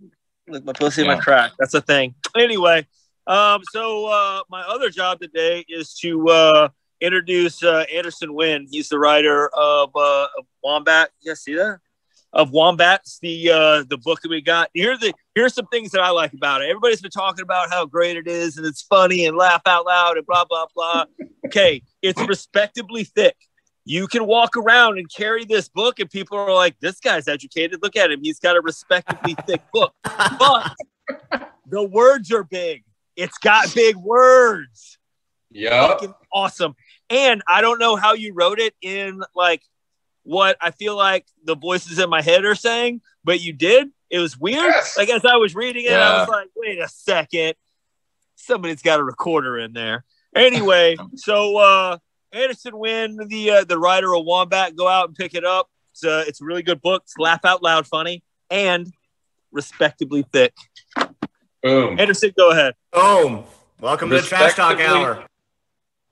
like 0.48 0.64
my 0.64 0.72
pussy 0.72 1.06
my 1.06 1.16
crack. 1.16 1.52
That's 1.58 1.74
a 1.74 1.80
thing. 1.80 2.14
Anyway 2.36 2.86
um 3.26 3.62
so 3.72 4.06
uh 4.06 4.40
my 4.50 4.62
other 4.62 4.90
job 4.90 5.20
today 5.20 5.64
is 5.68 5.94
to 5.94 6.28
uh 6.28 6.68
introduce 7.00 7.62
uh 7.62 7.84
anderson 7.94 8.34
Wynn. 8.34 8.66
he's 8.70 8.88
the 8.88 8.98
writer 8.98 9.48
of 9.54 9.90
uh 9.94 10.26
of 10.38 10.46
wombat. 10.62 11.10
You 11.20 11.30
guys 11.30 11.42
see 11.42 11.54
that? 11.54 11.78
Of 12.32 12.50
wombats 12.50 13.18
the 13.20 13.50
uh 13.50 13.84
the 13.88 13.98
book 13.98 14.20
that 14.22 14.30
we 14.30 14.40
got. 14.40 14.70
Here 14.74 14.96
the 14.96 15.12
here's 15.34 15.54
some 15.54 15.66
things 15.66 15.92
that 15.92 16.00
i 16.00 16.10
like 16.10 16.32
about 16.32 16.62
it. 16.62 16.70
Everybody's 16.70 17.00
been 17.00 17.10
talking 17.10 17.42
about 17.42 17.70
how 17.70 17.86
great 17.86 18.16
it 18.16 18.26
is 18.26 18.56
and 18.56 18.66
it's 18.66 18.82
funny 18.82 19.26
and 19.26 19.36
laugh 19.36 19.62
out 19.66 19.86
loud 19.86 20.16
and 20.16 20.26
blah 20.26 20.44
blah 20.44 20.66
blah. 20.74 21.04
Okay 21.46 21.82
it's 22.02 22.20
respectably 22.26 23.04
thick 23.04 23.36
you 23.84 24.06
can 24.06 24.26
walk 24.26 24.56
around 24.56 24.98
and 24.98 25.10
carry 25.10 25.44
this 25.44 25.68
book 25.68 25.98
and 26.00 26.10
people 26.10 26.38
are 26.38 26.54
like 26.54 26.78
this 26.80 27.00
guy's 27.00 27.28
educated 27.28 27.80
look 27.82 27.96
at 27.96 28.10
him 28.10 28.20
he's 28.22 28.38
got 28.38 28.56
a 28.56 28.60
respectably 28.60 29.34
thick 29.46 29.62
book 29.72 29.94
but 30.04 30.74
the 31.66 31.82
words 31.82 32.30
are 32.32 32.44
big 32.44 32.84
it's 33.16 33.38
got 33.38 33.74
big 33.74 33.96
words 33.96 34.98
Yeah, 35.52 35.96
awesome. 36.32 36.74
And 37.08 37.42
I 37.48 37.60
don't 37.60 37.80
know 37.80 37.96
how 37.96 38.14
you 38.14 38.32
wrote 38.34 38.60
it 38.60 38.74
in 38.82 39.20
like 39.34 39.62
what 40.22 40.56
I 40.60 40.70
feel 40.70 40.96
like 40.96 41.26
the 41.44 41.56
voices 41.56 41.98
in 41.98 42.08
my 42.08 42.22
head 42.22 42.44
are 42.44 42.54
saying, 42.54 43.00
but 43.24 43.40
you 43.40 43.52
did. 43.52 43.88
It 44.10 44.20
was 44.20 44.38
weird. 44.38 44.62
Yes. 44.62 44.96
Like 44.96 45.08
as 45.10 45.24
I 45.24 45.36
was 45.36 45.54
reading 45.56 45.86
it, 45.86 45.92
I 45.92 46.20
was 46.20 46.28
like, 46.28 46.48
wait 46.54 46.78
a 46.78 46.88
second. 46.88 47.54
Somebody's 48.36 48.82
got 48.82 49.00
a 49.00 49.04
recorder 49.04 49.58
in 49.58 49.72
there. 49.72 50.04
Anyway, 50.36 50.96
so 51.16 51.56
uh 51.56 51.98
Anderson 52.32 52.78
Wynn, 52.78 53.18
the 53.28 53.50
uh, 53.50 53.64
the 53.64 53.78
writer 53.78 54.14
of 54.14 54.24
Wombat, 54.24 54.76
go 54.76 54.86
out 54.86 55.08
and 55.08 55.16
pick 55.16 55.34
it 55.34 55.44
up. 55.44 55.68
It's 55.92 56.04
uh, 56.04 56.24
it's 56.26 56.40
a 56.40 56.44
really 56.44 56.62
good 56.62 56.80
book. 56.80 57.02
It's 57.04 57.18
laugh 57.18 57.44
out 57.44 57.62
loud 57.62 57.86
funny 57.86 58.22
and 58.50 58.92
respectably 59.50 60.24
thick. 60.32 60.54
Boom. 61.62 61.98
Anderson, 61.98 62.32
go 62.36 62.52
ahead. 62.52 62.74
Boom. 62.92 63.44
Welcome 63.80 64.10
to 64.10 64.16
the 64.16 64.22
Trash 64.22 64.54
Talk 64.54 64.78
Hour. 64.78 65.26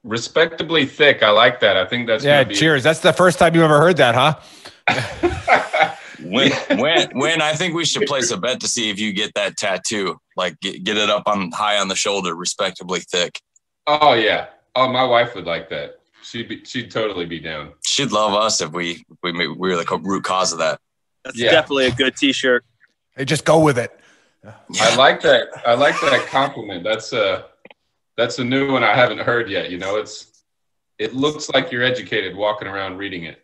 Respectably 0.02 0.87
thick. 0.87 1.22
I 1.22 1.30
like 1.30 1.60
that. 1.60 1.76
I 1.76 1.87
think 1.87 2.06
that's 2.06 2.25
Yeah, 2.25 2.44
be 2.44 2.54
cheers. 2.54 2.82
That's 2.82 3.00
the 3.00 3.12
first 3.12 3.38
time 3.38 3.54
you 3.54 3.62
ever 3.62 3.78
heard 3.78 3.96
that, 3.98 4.14
huh? 4.14 5.94
When, 6.20 6.50
when, 6.80 7.16
when 7.16 7.40
I 7.40 7.52
think 7.52 7.75
we 7.75 7.84
should 7.84 8.08
place 8.08 8.32
a 8.32 8.37
bet 8.37 8.58
to 8.60 8.68
see 8.68 8.90
if 8.90 8.98
you 8.98 9.12
get 9.12 9.34
that 9.34 9.56
tattoo, 9.56 10.18
like 10.37 10.58
get, 10.58 10.82
get 10.82 10.96
it 10.96 11.08
up 11.08 11.28
on 11.28 11.52
high 11.52 11.78
on 11.78 11.87
the 11.87 11.94
shoulder, 11.94 12.34
respectably 12.34 13.00
thick. 13.00 13.40
oh 13.87 14.14
yeah. 14.14 14.48
Oh, 14.75 14.88
my 14.88 15.04
wife 15.04 15.34
would 15.34 15.44
like 15.44 15.68
that. 15.70 15.98
She'd 16.28 16.49
be. 16.49 16.64
She'd 16.64 16.90
totally 16.90 17.25
be 17.26 17.40
down. 17.40 17.73
She'd 17.85 18.12
love 18.12 18.35
us 18.35 18.61
if 18.61 18.70
we 18.73 18.90
if 19.11 19.16
we, 19.23 19.32
we 19.49 19.70
were 19.70 19.76
the 19.76 19.85
co- 19.85 19.97
root 19.99 20.25
cause 20.25 20.52
of 20.52 20.58
that. 20.58 20.78
That's 21.25 21.38
Yeah. 21.38 21.50
definitely 21.50 21.87
a 21.87 21.90
good 21.92 22.16
T-shirt. 22.16 22.64
Hey, 23.16 23.25
just 23.25 23.44
go 23.44 23.58
with 23.61 23.78
it. 23.78 23.99
I 24.80 24.94
like 24.97 25.20
that. 25.23 25.49
I 25.66 25.75
like 25.75 25.99
that 26.00 26.26
compliment. 26.28 26.85
That's 26.85 27.12
a. 27.12 27.47
That's 28.16 28.38
a 28.40 28.44
new 28.44 28.73
one 28.73 28.82
I 28.85 28.94
haven't 28.94 29.18
heard 29.20 29.49
yet. 29.49 29.70
You 29.70 29.78
know, 29.78 29.97
it's. 29.97 30.42
It 30.99 31.14
looks 31.14 31.49
like 31.50 31.70
you're 31.73 31.85
educated 31.85 32.37
walking 32.37 32.66
around 32.68 32.99
reading 32.99 33.25
it. 33.25 33.42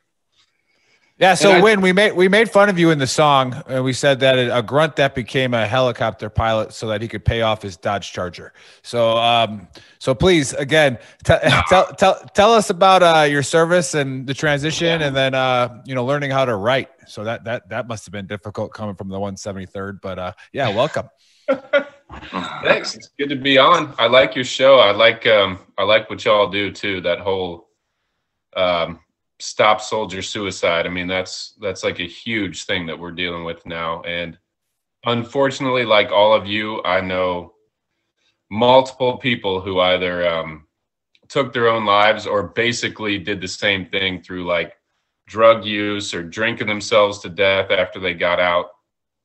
Yeah, 1.16 1.34
so 1.34 1.52
I- 1.52 1.60
when 1.60 1.80
we 1.80 1.92
made 1.92 2.12
we 2.12 2.26
made 2.28 2.50
fun 2.50 2.68
of 2.68 2.76
you 2.76 2.90
in 2.90 2.98
the 2.98 3.06
song, 3.06 3.62
and 3.68 3.84
we 3.84 3.92
said 3.92 4.18
that 4.20 4.34
a 4.36 4.62
grunt 4.62 4.96
that 4.96 5.14
became 5.14 5.54
a 5.54 5.64
helicopter 5.64 6.28
pilot 6.28 6.72
so 6.72 6.88
that 6.88 7.00
he 7.02 7.06
could 7.06 7.24
pay 7.24 7.42
off 7.42 7.62
his 7.62 7.76
Dodge 7.76 8.10
Charger. 8.12 8.52
So, 8.82 9.16
um, 9.16 9.68
so 10.00 10.12
please 10.12 10.54
again, 10.54 10.98
t- 11.24 11.34
tell 11.68 11.86
tell 11.94 12.16
tell 12.34 12.52
us 12.52 12.70
about 12.70 13.04
uh, 13.04 13.22
your 13.30 13.44
service 13.44 13.94
and 13.94 14.26
the 14.26 14.34
transition, 14.34 15.02
and 15.02 15.14
then 15.14 15.34
uh, 15.34 15.82
you 15.86 15.94
know 15.94 16.04
learning 16.04 16.32
how 16.32 16.44
to 16.44 16.56
write. 16.56 16.88
So 17.06 17.22
that 17.22 17.44
that 17.44 17.68
that 17.68 17.86
must 17.86 18.06
have 18.06 18.12
been 18.12 18.26
difficult 18.26 18.72
coming 18.72 18.96
from 18.96 19.08
the 19.08 19.18
173rd, 19.18 20.00
but 20.02 20.18
uh, 20.18 20.32
yeah, 20.52 20.68
welcome. 20.74 21.08
Thanks. 22.62 22.96
It's 22.96 23.10
good 23.18 23.28
to 23.28 23.36
be 23.36 23.56
on. 23.56 23.94
I 23.98 24.08
like 24.08 24.34
your 24.34 24.44
show. 24.44 24.78
I 24.78 24.90
like 24.90 25.28
um 25.28 25.60
I 25.78 25.84
like 25.84 26.10
what 26.10 26.24
y'all 26.24 26.50
do 26.50 26.72
too. 26.72 27.00
That 27.02 27.20
whole 27.20 27.68
um 28.56 28.98
stop 29.44 29.80
soldier 29.80 30.22
suicide. 30.22 30.86
I 30.86 30.90
mean, 30.90 31.06
that's 31.06 31.54
that's 31.60 31.84
like 31.84 32.00
a 32.00 32.06
huge 32.06 32.64
thing 32.64 32.86
that 32.86 32.98
we're 32.98 33.12
dealing 33.12 33.44
with 33.44 33.64
now. 33.66 34.02
And 34.02 34.38
unfortunately, 35.04 35.84
like 35.84 36.10
all 36.10 36.32
of 36.34 36.46
you, 36.46 36.82
I 36.84 37.00
know 37.00 37.52
multiple 38.50 39.18
people 39.18 39.60
who 39.60 39.80
either 39.80 40.26
um 40.26 40.66
took 41.28 41.52
their 41.52 41.68
own 41.68 41.84
lives 41.84 42.26
or 42.26 42.48
basically 42.48 43.18
did 43.18 43.40
the 43.40 43.48
same 43.48 43.86
thing 43.86 44.22
through 44.22 44.46
like 44.46 44.74
drug 45.26 45.64
use 45.64 46.14
or 46.14 46.22
drinking 46.22 46.66
themselves 46.66 47.18
to 47.20 47.28
death 47.28 47.70
after 47.70 47.98
they 48.00 48.14
got 48.14 48.40
out. 48.40 48.66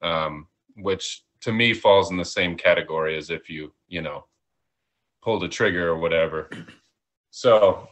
Um, 0.01 0.47
which 0.77 1.23
to 1.41 1.51
me 1.51 1.73
falls 1.73 2.11
in 2.11 2.17
the 2.17 2.25
same 2.25 2.55
category 2.55 3.17
as 3.17 3.29
if 3.29 3.49
you 3.49 3.73
you 3.87 4.01
know 4.01 4.25
pulled 5.21 5.43
a 5.43 5.49
trigger 5.49 5.89
or 5.89 5.97
whatever 5.97 6.49
so 7.29 7.87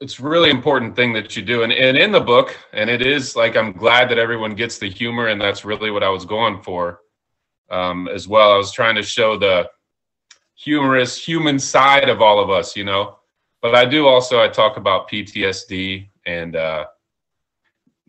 it's 0.00 0.18
really 0.18 0.50
important 0.50 0.96
thing 0.96 1.12
that 1.12 1.36
you 1.36 1.42
do. 1.42 1.62
And, 1.62 1.72
and 1.72 1.96
in 1.96 2.10
the 2.10 2.20
book 2.20 2.56
and 2.72 2.88
it 2.88 3.02
is 3.02 3.36
like 3.36 3.56
i'm 3.56 3.72
glad 3.72 4.10
that 4.10 4.18
everyone 4.18 4.54
gets 4.54 4.78
the 4.78 4.88
humor 4.88 5.28
and 5.28 5.40
that's 5.40 5.64
really 5.64 5.90
what 5.90 6.02
i 6.02 6.08
was 6.08 6.24
going 6.24 6.62
for 6.62 7.00
um, 7.70 8.08
as 8.08 8.26
well. 8.26 8.52
I 8.52 8.56
was 8.56 8.72
trying 8.72 8.96
to 8.96 9.02
show 9.02 9.38
the 9.38 9.70
humorous 10.56 11.16
human 11.16 11.58
side 11.58 12.08
of 12.08 12.20
all 12.20 12.40
of 12.40 12.50
us 12.50 12.76
you 12.76 12.84
know? 12.84 13.18
But 13.62 13.74
i 13.74 13.84
do 13.84 14.06
also 14.06 14.42
i 14.42 14.48
talk 14.48 14.76
about 14.76 15.08
ptsd 15.08 16.08
and 16.26 16.56
uh, 16.56 16.84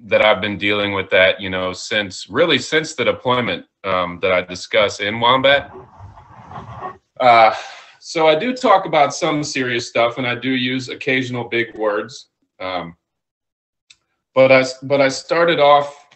that 0.03 0.23
I've 0.25 0.41
been 0.41 0.57
dealing 0.57 0.93
with 0.93 1.09
that, 1.11 1.39
you 1.39 1.49
know, 1.49 1.73
since 1.73 2.29
really 2.29 2.57
since 2.57 2.95
the 2.95 3.05
deployment 3.05 3.65
um, 3.83 4.19
that 4.21 4.31
I 4.31 4.41
discuss 4.41 4.99
in 4.99 5.19
Wombat. 5.19 5.71
Uh, 7.19 7.53
so 8.03 8.27
I 8.27 8.35
do 8.35 8.53
talk 8.53 8.85
about 8.85 9.13
some 9.13 9.43
serious 9.43 9.87
stuff, 9.87 10.17
and 10.17 10.25
I 10.25 10.35
do 10.35 10.49
use 10.49 10.89
occasional 10.89 11.43
big 11.43 11.77
words. 11.77 12.29
Um, 12.59 12.95
but 14.33 14.51
I 14.51 14.65
but 14.83 15.01
I 15.01 15.07
started 15.09 15.59
off 15.59 16.07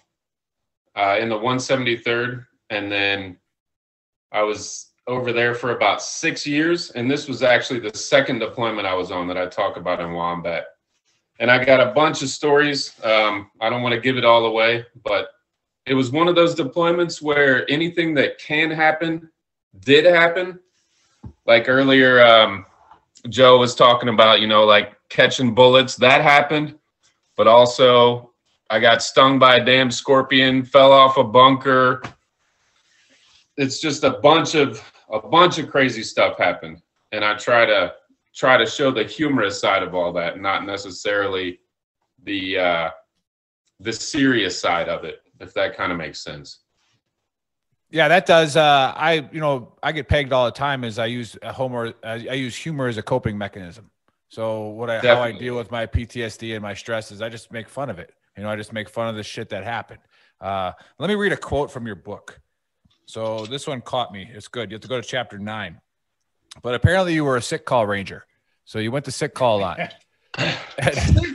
uh, 0.95 1.17
in 1.19 1.29
the 1.29 1.37
173rd, 1.37 2.45
and 2.69 2.91
then 2.91 3.37
I 4.31 4.41
was 4.41 4.91
over 5.07 5.31
there 5.31 5.53
for 5.53 5.75
about 5.75 6.01
six 6.01 6.47
years, 6.47 6.89
and 6.91 7.09
this 7.09 7.27
was 7.27 7.43
actually 7.43 7.79
the 7.79 7.95
second 7.95 8.39
deployment 8.39 8.87
I 8.87 8.95
was 8.95 9.11
on 9.11 9.27
that 9.27 9.37
I 9.37 9.45
talk 9.45 9.77
about 9.77 9.99
in 9.99 10.11
Wombat 10.13 10.65
and 11.39 11.51
I 11.51 11.63
got 11.63 11.85
a 11.85 11.91
bunch 11.91 12.21
of 12.21 12.29
stories. 12.29 12.93
Um, 13.03 13.51
I 13.59 13.69
don't 13.69 13.81
want 13.81 13.93
to 13.93 14.01
give 14.01 14.17
it 14.17 14.25
all 14.25 14.45
away, 14.45 14.85
but 15.03 15.29
it 15.85 15.93
was 15.93 16.11
one 16.11 16.27
of 16.27 16.35
those 16.35 16.55
deployments 16.55 17.21
where 17.21 17.69
anything 17.69 18.13
that 18.15 18.39
can 18.39 18.71
happen 18.71 19.29
did 19.79 20.05
happen. 20.05 20.59
Like 21.45 21.69
earlier, 21.69 22.23
um, 22.23 22.65
Joe 23.29 23.57
was 23.57 23.75
talking 23.75 24.09
about, 24.09 24.41
you 24.41 24.47
know, 24.47 24.65
like 24.65 24.95
catching 25.09 25.53
bullets. 25.53 25.95
That 25.95 26.21
happened, 26.21 26.77
but 27.37 27.47
also 27.47 28.31
I 28.69 28.79
got 28.79 29.03
stung 29.03 29.39
by 29.39 29.57
a 29.57 29.65
damn 29.65 29.91
scorpion, 29.91 30.63
fell 30.63 30.91
off 30.91 31.17
a 31.17 31.23
bunker. 31.23 32.01
It's 33.57 33.79
just 33.79 34.03
a 34.03 34.11
bunch 34.11 34.55
of 34.55 34.81
a 35.11 35.19
bunch 35.19 35.59
of 35.59 35.69
crazy 35.69 36.03
stuff 36.03 36.37
happened, 36.37 36.81
and 37.11 37.23
I 37.23 37.35
try 37.35 37.65
to 37.65 37.93
try 38.35 38.57
to 38.57 38.65
show 38.65 38.91
the 38.91 39.03
humorous 39.03 39.59
side 39.61 39.83
of 39.83 39.95
all 39.95 40.11
that, 40.13 40.41
not 40.41 40.65
necessarily 40.65 41.59
the 42.23 42.57
uh, 42.57 42.89
the 43.79 43.93
serious 43.93 44.59
side 44.59 44.89
of 44.89 45.05
it, 45.05 45.21
if 45.39 45.53
that 45.53 45.77
kind 45.77 45.91
of 45.91 45.97
makes 45.97 46.21
sense. 46.21 46.64
Yeah, 47.89 48.07
that 48.07 48.25
does. 48.25 48.55
Uh, 48.55 48.93
I 48.95 49.27
you 49.31 49.39
know 49.39 49.73
I 49.81 49.91
get 49.91 50.07
pegged 50.07 50.33
all 50.33 50.45
the 50.45 50.51
time 50.51 50.83
as 50.83 50.99
I 50.99 51.05
use 51.05 51.37
a 51.41 51.53
humor. 51.53 51.93
I 52.03 52.15
use 52.15 52.55
humor 52.55 52.87
as 52.87 52.97
a 52.97 53.03
coping 53.03 53.37
mechanism. 53.37 53.91
So 54.29 54.69
what 54.69 54.89
I 54.89 54.99
how 54.99 55.21
I 55.21 55.31
deal 55.31 55.55
with 55.55 55.71
my 55.71 55.85
PTSD 55.85 56.53
and 56.53 56.61
my 56.61 56.73
stress 56.73 57.11
is 57.11 57.21
I 57.21 57.29
just 57.29 57.51
make 57.51 57.69
fun 57.69 57.89
of 57.89 57.99
it. 57.99 58.13
You 58.35 58.43
know, 58.43 58.49
I 58.49 58.55
just 58.55 58.73
make 58.73 58.89
fun 58.89 59.07
of 59.07 59.15
the 59.15 59.23
shit 59.23 59.49
that 59.49 59.63
happened. 59.63 60.01
Uh, 60.41 60.73
let 60.99 61.07
me 61.07 61.15
read 61.15 61.31
a 61.31 61.37
quote 61.37 61.71
from 61.71 61.85
your 61.85 61.95
book. 61.95 62.39
So 63.05 63.45
this 63.45 63.67
one 63.67 63.81
caught 63.81 64.11
me. 64.11 64.29
It's 64.33 64.47
good. 64.47 64.71
You 64.71 64.75
have 64.75 64.81
to 64.81 64.87
go 64.87 64.99
to 64.99 65.07
chapter 65.07 65.37
nine. 65.37 65.79
But 66.61 66.73
apparently 66.73 67.13
you 67.13 67.23
were 67.23 67.37
a 67.37 67.41
sick 67.41 67.65
call 67.65 67.85
ranger. 67.85 68.25
So 68.65 68.79
you 68.79 68.91
went 68.91 69.05
to 69.05 69.11
sick 69.11 69.33
call 69.33 69.59
a 69.59 69.61
lot. 69.61 69.79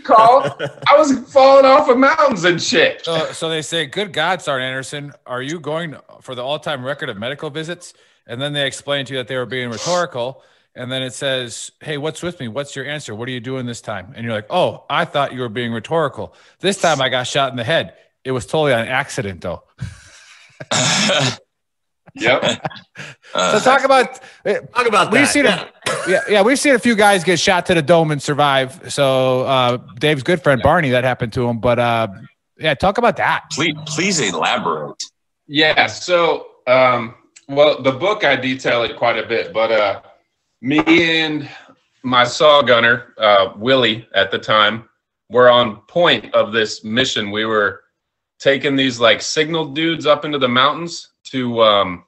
Call. 0.05 0.45
I 0.89 0.97
was 0.99 1.19
falling 1.33 1.65
off 1.65 1.89
of 1.89 1.97
mountains 1.97 2.45
and 2.45 2.63
shit. 2.63 3.05
So, 3.05 3.33
so 3.33 3.49
they 3.49 3.63
say, 3.63 3.87
"Good 3.87 4.13
God, 4.13 4.43
Sergeant 4.43 4.69
Anderson, 4.69 5.13
are 5.27 5.43
you 5.43 5.61
going 5.61 5.97
for 6.21 6.35
the 6.35 6.43
all-time 6.43 6.85
record 6.85 7.09
of 7.09 7.17
medical 7.17 7.51
visits?" 7.51 7.95
And 8.27 8.41
then 8.41 8.53
they 8.53 8.67
explain 8.67 9.07
to 9.07 9.15
you 9.15 9.19
that 9.19 9.29
they 9.29 9.37
were 9.37 9.47
being 9.47 9.71
rhetorical. 9.71 10.43
And 10.75 10.91
then 10.91 11.03
it 11.03 11.15
says, 11.15 11.73
"Hey, 11.81 11.99
what's 11.99 12.23
with 12.23 12.39
me? 12.41 12.49
What's 12.49 12.77
your 12.77 12.85
answer? 12.85 13.15
What 13.15 13.29
are 13.29 13.33
you 13.33 13.41
doing 13.41 13.67
this 13.67 13.81
time?" 13.81 14.13
And 14.15 14.25
you're 14.25 14.35
like, 14.35 14.47
"Oh, 14.51 14.85
I 14.91 15.05
thought 15.05 15.33
you 15.33 15.41
were 15.41 15.49
being 15.49 15.73
rhetorical. 15.73 16.35
This 16.61 16.81
time 16.81 17.01
I 17.01 17.09
got 17.09 17.27
shot 17.27 17.51
in 17.51 17.57
the 17.57 17.65
head. 17.65 17.95
It 18.25 18.33
was 18.33 18.47
totally 18.47 18.73
on 18.73 18.87
accident, 18.87 19.41
though." 19.41 19.63
Yep. 22.15 22.67
So 23.33 23.61
talk 23.61 23.85
about 23.85 24.21
Talk 24.45 24.87
about 24.87 25.13
we've 25.13 25.23
that. 25.23 25.27
seen 25.29 25.45
yeah. 25.45 25.69
a, 25.87 26.11
yeah, 26.11 26.21
yeah, 26.29 26.43
we've 26.43 26.59
seen 26.59 26.75
a 26.75 26.79
few 26.79 26.97
guys 26.97 27.23
get 27.23 27.39
shot 27.39 27.65
to 27.67 27.75
the 27.75 27.81
dome 27.81 28.11
and 28.11 28.21
survive. 28.21 28.93
So 28.93 29.43
uh, 29.43 29.79
Dave's 29.99 30.23
good 30.23 30.43
friend 30.43 30.61
Barney, 30.61 30.91
that 30.91 31.05
happened 31.05 31.33
to 31.35 31.49
him. 31.49 31.61
But 31.61 31.79
uh, 31.79 32.09
yeah, 32.59 32.75
talk 32.75 32.99
about 32.99 33.17
that. 33.19 33.45
please, 33.53 33.75
please 33.87 34.21
elaborate. 34.21 35.03
Yeah. 35.47 35.87
So, 35.87 36.49
um, 36.67 37.15
well, 37.49 37.81
the 37.83 37.93
book 37.93 38.25
I 38.25 38.37
detail 38.37 38.83
it 38.83 38.97
quite 38.97 39.19
a 39.19 39.27
bit, 39.27 39.53
but 39.53 39.73
uh, 39.73 40.03
me 40.61 40.81
and 41.23 41.49
my 42.03 42.25
saw 42.25 42.63
gunner, 42.63 43.15
uh, 43.19 43.53
Willie, 43.57 44.09
at 44.15 44.31
the 44.31 44.39
time, 44.39 44.89
were 45.31 45.49
on 45.49 45.77
point 45.83 46.35
of 46.35 46.53
this 46.53 46.85
mission. 46.85 47.31
We 47.31 47.45
were 47.45 47.83
taking 48.39 48.75
these 48.75 48.99
like 48.99 49.23
signal 49.23 49.67
dudes 49.73 50.07
up 50.07 50.25
into 50.25 50.39
the 50.39 50.49
mountains 50.49 51.10
to. 51.31 51.63
Um, 51.63 52.05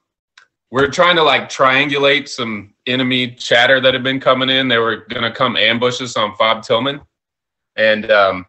we're 0.70 0.88
trying 0.88 1.16
to 1.16 1.22
like 1.22 1.50
triangulate 1.50 2.28
some 2.28 2.72
enemy 2.86 3.32
chatter 3.32 3.78
that 3.78 3.92
had 3.92 4.02
been 4.02 4.20
coming 4.20 4.48
in. 4.48 4.68
They 4.68 4.78
were 4.78 5.00
to 5.00 5.30
come 5.32 5.56
ambush 5.56 6.00
us 6.00 6.16
on 6.16 6.34
Fob 6.36 6.62
Tillman, 6.62 7.00
and 7.76 8.10
um, 8.10 8.46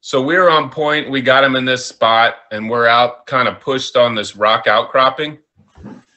so 0.00 0.20
we 0.20 0.36
were 0.36 0.50
on 0.50 0.68
point. 0.68 1.10
We 1.10 1.22
got 1.22 1.44
him 1.44 1.54
in 1.54 1.64
this 1.64 1.86
spot, 1.86 2.36
and 2.50 2.68
we're 2.68 2.88
out 2.88 3.26
kind 3.26 3.46
of 3.46 3.60
pushed 3.60 3.96
on 3.96 4.16
this 4.16 4.34
rock 4.34 4.66
outcropping. 4.66 5.38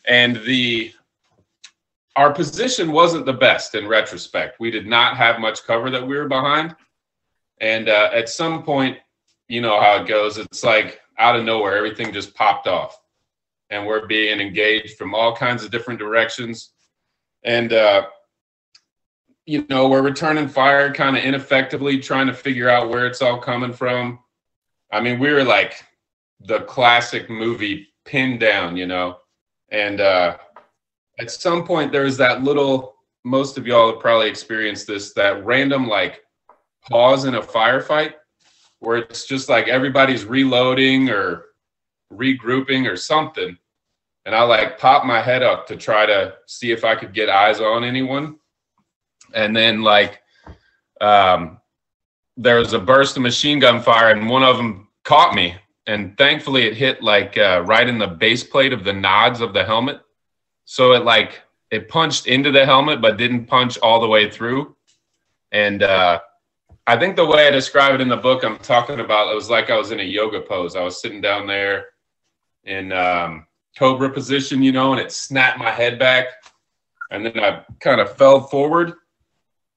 And 0.07 0.37
the 0.37 0.91
our 2.15 2.33
position 2.33 2.91
wasn't 2.91 3.25
the 3.25 3.33
best 3.33 3.75
in 3.75 3.87
retrospect. 3.87 4.59
We 4.59 4.71
did 4.71 4.87
not 4.87 5.17
have 5.17 5.39
much 5.39 5.63
cover 5.65 5.91
that 5.91 6.05
we 6.05 6.17
were 6.17 6.27
behind. 6.27 6.75
And 7.59 7.89
uh, 7.89 8.09
at 8.13 8.29
some 8.29 8.63
point, 8.63 8.97
you 9.47 9.61
know 9.61 9.79
how 9.79 10.01
it 10.01 10.07
goes. 10.07 10.37
It's 10.37 10.63
like 10.63 11.01
out 11.19 11.35
of 11.35 11.43
nowhere, 11.43 11.77
everything 11.77 12.13
just 12.13 12.33
popped 12.33 12.67
off, 12.67 12.99
and 13.69 13.85
we're 13.85 14.07
being 14.07 14.39
engaged 14.39 14.97
from 14.97 15.15
all 15.15 15.35
kinds 15.35 15.63
of 15.63 15.71
different 15.71 15.99
directions. 15.99 16.71
And 17.43 17.73
uh, 17.73 18.07
you 19.45 19.65
know, 19.69 19.87
we're 19.87 20.01
returning 20.01 20.47
fire 20.47 20.93
kind 20.93 21.15
of 21.15 21.23
ineffectively, 21.23 21.99
trying 21.99 22.27
to 22.27 22.33
figure 22.33 22.69
out 22.69 22.89
where 22.89 23.05
it's 23.05 23.21
all 23.21 23.39
coming 23.39 23.73
from. 23.73 24.19
I 24.91 25.01
mean, 25.01 25.19
we 25.19 25.31
were 25.31 25.43
like 25.43 25.83
the 26.41 26.61
classic 26.61 27.29
movie 27.29 27.87
pinned 28.05 28.39
down, 28.39 28.75
you 28.75 28.87
know. 28.87 29.17
And 29.69 30.01
uh, 30.01 30.37
at 31.19 31.31
some 31.31 31.65
point, 31.65 31.91
there 31.91 32.03
was 32.03 32.17
that 32.17 32.43
little, 32.43 32.95
most 33.23 33.57
of 33.57 33.67
y'all 33.67 33.91
have 33.91 33.99
probably 33.99 34.29
experienced 34.29 34.87
this, 34.87 35.13
that 35.13 35.45
random 35.45 35.87
like 35.87 36.23
pause 36.89 37.25
in 37.25 37.35
a 37.35 37.41
firefight 37.41 38.13
where 38.79 38.97
it's 38.97 39.25
just 39.25 39.49
like 39.49 39.67
everybody's 39.67 40.25
reloading 40.25 41.09
or 41.09 41.45
regrouping 42.11 42.89
or 42.89 42.95
something. 42.95 43.57
And 44.25 44.35
I 44.35 44.43
like 44.43 44.79
popped 44.79 45.05
my 45.05 45.21
head 45.21 45.43
up 45.43 45.67
to 45.67 45.75
try 45.75 46.05
to 46.05 46.35
see 46.47 46.71
if 46.71 46.83
I 46.83 46.95
could 46.95 47.13
get 47.13 47.29
eyes 47.29 47.59
on 47.59 47.83
anyone 47.83 48.39
and 49.33 49.55
then 49.55 49.81
like 49.81 50.21
um, 51.01 51.59
there 52.37 52.57
was 52.57 52.73
a 52.73 52.79
burst 52.79 53.17
of 53.17 53.23
machine 53.23 53.59
gun 53.59 53.81
fire 53.81 54.11
and 54.11 54.29
one 54.29 54.43
of 54.43 54.57
them 54.57 54.87
caught 55.03 55.35
me 55.35 55.55
and 55.87 56.17
thankfully 56.17 56.63
it 56.63 56.75
hit 56.75 57.03
like 57.03 57.37
uh, 57.37 57.63
right 57.65 57.87
in 57.87 57.97
the 57.97 58.07
base 58.07 58.43
plate 58.43 58.73
of 58.73 58.83
the 58.83 58.93
nods 58.93 59.41
of 59.41 59.53
the 59.53 59.63
helmet 59.63 59.99
so 60.65 60.93
it 60.93 61.03
like 61.03 61.41
it 61.71 61.89
punched 61.89 62.27
into 62.27 62.51
the 62.51 62.65
helmet 62.65 63.01
but 63.01 63.17
didn't 63.17 63.45
punch 63.45 63.77
all 63.79 63.99
the 63.99 64.07
way 64.07 64.29
through 64.29 64.75
and 65.51 65.83
uh, 65.83 66.19
I 66.87 66.97
think 66.97 67.15
the 67.15 67.25
way 67.25 67.47
I 67.47 67.51
describe 67.51 67.95
it 67.95 68.01
in 68.01 68.09
the 68.09 68.17
book 68.17 68.43
I'm 68.43 68.57
talking 68.57 68.99
about, 68.99 69.31
it 69.31 69.35
was 69.35 69.49
like 69.49 69.69
I 69.69 69.77
was 69.77 69.91
in 69.91 70.01
a 70.01 70.03
yoga 70.03 70.41
pose. 70.41 70.75
I 70.75 70.83
was 70.83 71.01
sitting 71.01 71.21
down 71.21 71.47
there 71.47 71.85
in 72.65 72.91
um, 72.91 73.45
cobra 73.77 74.09
position, 74.09 74.61
you 74.61 74.71
know, 74.71 74.91
and 74.91 75.01
it 75.01 75.11
snapped 75.11 75.57
my 75.59 75.71
head 75.71 75.99
back, 75.99 76.27
and 77.11 77.25
then 77.25 77.39
I 77.39 77.63
kind 77.79 78.01
of 78.01 78.15
fell 78.17 78.41
forward, 78.41 78.93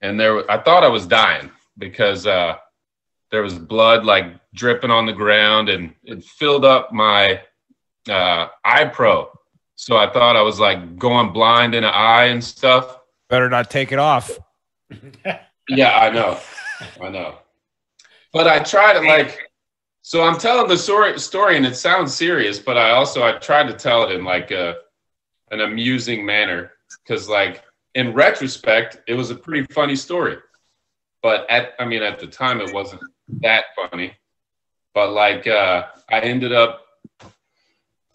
and 0.01 0.19
there 0.19 0.51
I 0.51 0.59
thought 0.59 0.85
I 0.85 0.89
was 0.89 1.07
dying 1.07 1.51
because 1.79 2.27
uh, 2.27 2.57
there 3.31 3.43
was 3.43 3.59
blood 3.59 4.05
like 4.05 4.27
dripping 4.55 4.91
on 4.91 5.07
the 5.07 5.13
ground, 5.13 5.69
and 5.69 5.95
it 6.05 6.25
filled 6.25 6.65
up 6.65 6.93
my 6.93 7.41
uh, 8.09 8.49
eye 8.65 8.87
pro. 8.87 9.31
So 9.77 9.97
I 9.97 10.11
thought 10.13 10.37
I 10.37 10.43
was 10.43 10.59
like 10.59 10.99
going 10.99 11.33
blind 11.33 11.75
in 11.75 11.85
an 11.85 11.93
eye 11.95 12.27
and 12.27 12.43
stuff. 12.43 12.99
Better 13.29 13.49
not 13.49 13.71
take 13.71 13.93
it 13.93 13.99
off. 13.99 14.39
Yeah, 15.69 15.99
I 15.99 16.11
know. 16.11 16.39
I 17.01 17.11
know. 17.11 17.35
But 18.33 18.47
I 18.47 18.61
tried 18.61 18.95
to 18.95 19.01
like 19.01 19.48
so 20.09 20.23
I'm 20.23 20.39
telling 20.39 20.69
the 20.69 20.79
story 20.79 21.19
story 21.19 21.59
and 21.59 21.67
it 21.67 21.77
sounds 21.77 22.15
serious, 22.15 22.59
but 22.59 22.79
I 22.79 22.93
also 22.93 23.23
I 23.23 23.33
tried 23.33 23.67
to 23.67 23.75
tell 23.75 24.05
it 24.05 24.13
in 24.13 24.25
like 24.25 24.51
a 24.51 24.77
an 25.51 25.61
amusing 25.61 26.25
manner 26.25 26.73
cuz 27.07 27.29
like 27.29 27.63
in 27.95 28.15
retrospect 28.15 29.03
it 29.07 29.13
was 29.13 29.31
a 29.31 29.35
pretty 29.35 29.67
funny 29.71 29.95
story. 29.95 30.39
But 31.23 31.45
at 31.51 31.75
I 31.79 31.85
mean 31.85 32.03
at 32.03 32.19
the 32.19 32.27
time 32.27 32.63
it 32.63 32.73
wasn't 32.73 33.03
that 33.43 33.65
funny. 33.77 34.17
But 34.95 35.13
like 35.13 35.47
uh 35.47 35.89
I 36.09 36.21
ended 36.21 36.55
up 36.55 36.87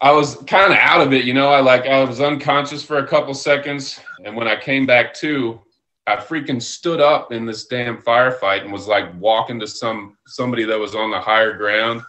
I 0.00 0.10
was 0.10 0.34
kind 0.48 0.72
of 0.72 0.78
out 0.80 1.00
of 1.00 1.12
it, 1.12 1.24
you 1.24 1.32
know. 1.32 1.48
I 1.48 1.60
like 1.60 1.86
I 1.86 2.02
was 2.02 2.20
unconscious 2.20 2.82
for 2.82 2.98
a 2.98 3.06
couple 3.06 3.34
seconds 3.34 4.00
and 4.24 4.34
when 4.34 4.48
I 4.48 4.56
came 4.56 4.84
back 4.84 5.14
to 5.22 5.60
I 6.06 6.16
freaking 6.16 6.60
stood 6.60 7.00
up 7.00 7.32
in 7.32 7.46
this 7.46 7.66
damn 7.66 7.96
firefight 7.96 8.62
and 8.62 8.72
was 8.72 8.86
like 8.86 9.18
walking 9.18 9.58
to 9.60 9.66
some 9.66 10.18
somebody 10.26 10.64
that 10.64 10.78
was 10.78 10.94
on 10.94 11.10
the 11.10 11.20
higher 11.20 11.56
ground, 11.56 12.02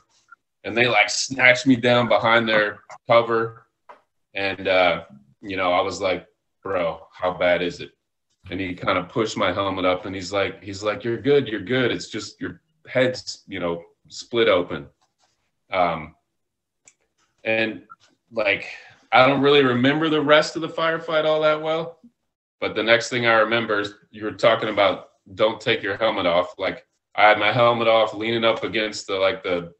and 0.63 0.75
they 0.75 0.87
like 0.87 1.09
snatched 1.09 1.65
me 1.65 1.77
down 1.77 2.09
behind 2.09 2.47
their 2.47 2.79
cover, 3.07 3.65
and 4.33 4.67
uh, 4.67 5.05
you 5.41 5.55
know 5.55 5.71
I 5.71 5.81
was 5.81 6.01
like, 6.01 6.27
bro, 6.61 7.07
how 7.13 7.33
bad 7.33 7.61
is 7.61 7.79
it? 7.79 7.91
And 8.51 8.59
he 8.59 8.73
kind 8.73 8.97
of 8.97 9.07
pushed 9.07 9.37
my 9.37 9.53
helmet 9.53 9.85
up, 9.85 10.05
and 10.05 10.13
he's 10.13 10.33
like, 10.33 10.61
he's 10.61 10.83
like, 10.83 11.03
you're 11.03 11.21
good, 11.21 11.47
you're 11.47 11.61
good. 11.61 11.91
It's 11.91 12.09
just 12.09 12.39
your 12.41 12.61
head's 12.87 13.43
you 13.47 13.61
know 13.61 13.81
split 14.09 14.49
open, 14.49 14.87
um, 15.71 16.15
and 17.45 17.83
like 18.29 18.67
I 19.13 19.25
don't 19.25 19.41
really 19.41 19.63
remember 19.63 20.09
the 20.09 20.21
rest 20.21 20.57
of 20.57 20.61
the 20.61 20.67
firefight 20.67 21.23
all 21.23 21.39
that 21.41 21.61
well 21.61 21.99
but 22.59 22.75
the 22.75 22.83
next 22.83 23.09
thing 23.09 23.25
I 23.25 23.35
remember 23.35 23.79
is 23.79 23.93
you 24.11 24.23
were 24.23 24.31
talking 24.31 24.69
about 24.69 25.09
don't 25.33 25.59
take 25.59 25.81
your 25.81 25.97
helmet 25.97 26.25
off. 26.25 26.55
Like 26.57 26.85
I 27.15 27.27
had 27.27 27.39
my 27.39 27.51
helmet 27.51 27.87
off, 27.87 28.13
leaning 28.13 28.43
up 28.43 28.63
against 28.63 29.07
the 29.07 29.15
like 29.15 29.43
the 29.43 29.73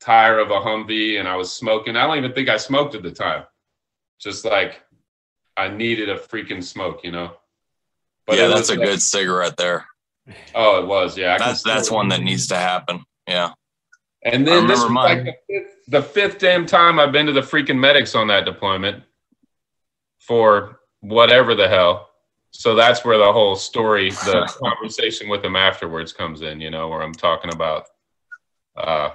tire 0.00 0.38
of 0.38 0.50
a 0.50 0.60
Humvee, 0.60 1.18
and 1.18 1.28
I 1.28 1.36
was 1.36 1.52
smoking. 1.52 1.96
I 1.96 2.06
don't 2.06 2.18
even 2.18 2.32
think 2.32 2.48
I 2.48 2.56
smoked 2.56 2.94
at 2.94 3.02
the 3.02 3.10
time. 3.10 3.44
Just 4.18 4.44
like 4.44 4.82
I 5.56 5.68
needed 5.68 6.08
a 6.08 6.16
freaking 6.16 6.62
smoke, 6.62 7.00
you 7.04 7.12
know. 7.12 7.32
But 8.26 8.38
yeah, 8.38 8.48
that's 8.48 8.70
a 8.70 8.74
like- 8.74 8.88
good 8.88 9.02
cigarette 9.02 9.56
there. 9.56 9.86
Oh, 10.54 10.80
it 10.80 10.86
was. 10.86 11.16
Yeah, 11.16 11.34
I 11.34 11.38
That's 11.38 11.62
that's 11.62 11.90
one 11.90 12.08
that 12.08 12.20
needs 12.22 12.46
to 12.48 12.56
happen. 12.56 13.04
Yeah. 13.26 13.52
And 14.22 14.46
then 14.46 14.66
this 14.66 14.80
was 14.80 14.90
like 14.92 15.24
the 15.24 15.34
fifth, 15.48 15.70
the 15.88 16.02
fifth 16.02 16.38
damn 16.38 16.66
time 16.66 17.00
I've 17.00 17.10
been 17.10 17.26
to 17.26 17.32
the 17.32 17.40
freaking 17.40 17.78
medics 17.78 18.14
on 18.14 18.28
that 18.28 18.44
deployment 18.44 19.02
for 20.18 20.80
whatever 21.00 21.54
the 21.54 21.68
hell. 21.68 22.09
So 22.50 22.74
that's 22.74 23.04
where 23.04 23.18
the 23.18 23.32
whole 23.32 23.56
story, 23.56 24.10
the 24.24 24.52
conversation 24.62 25.28
with 25.28 25.42
them 25.42 25.56
afterwards 25.56 26.12
comes 26.12 26.42
in, 26.42 26.60
you 26.60 26.70
know, 26.70 26.88
where 26.88 27.02
I'm 27.02 27.14
talking 27.14 27.52
about 27.52 27.86
uh, 28.76 29.10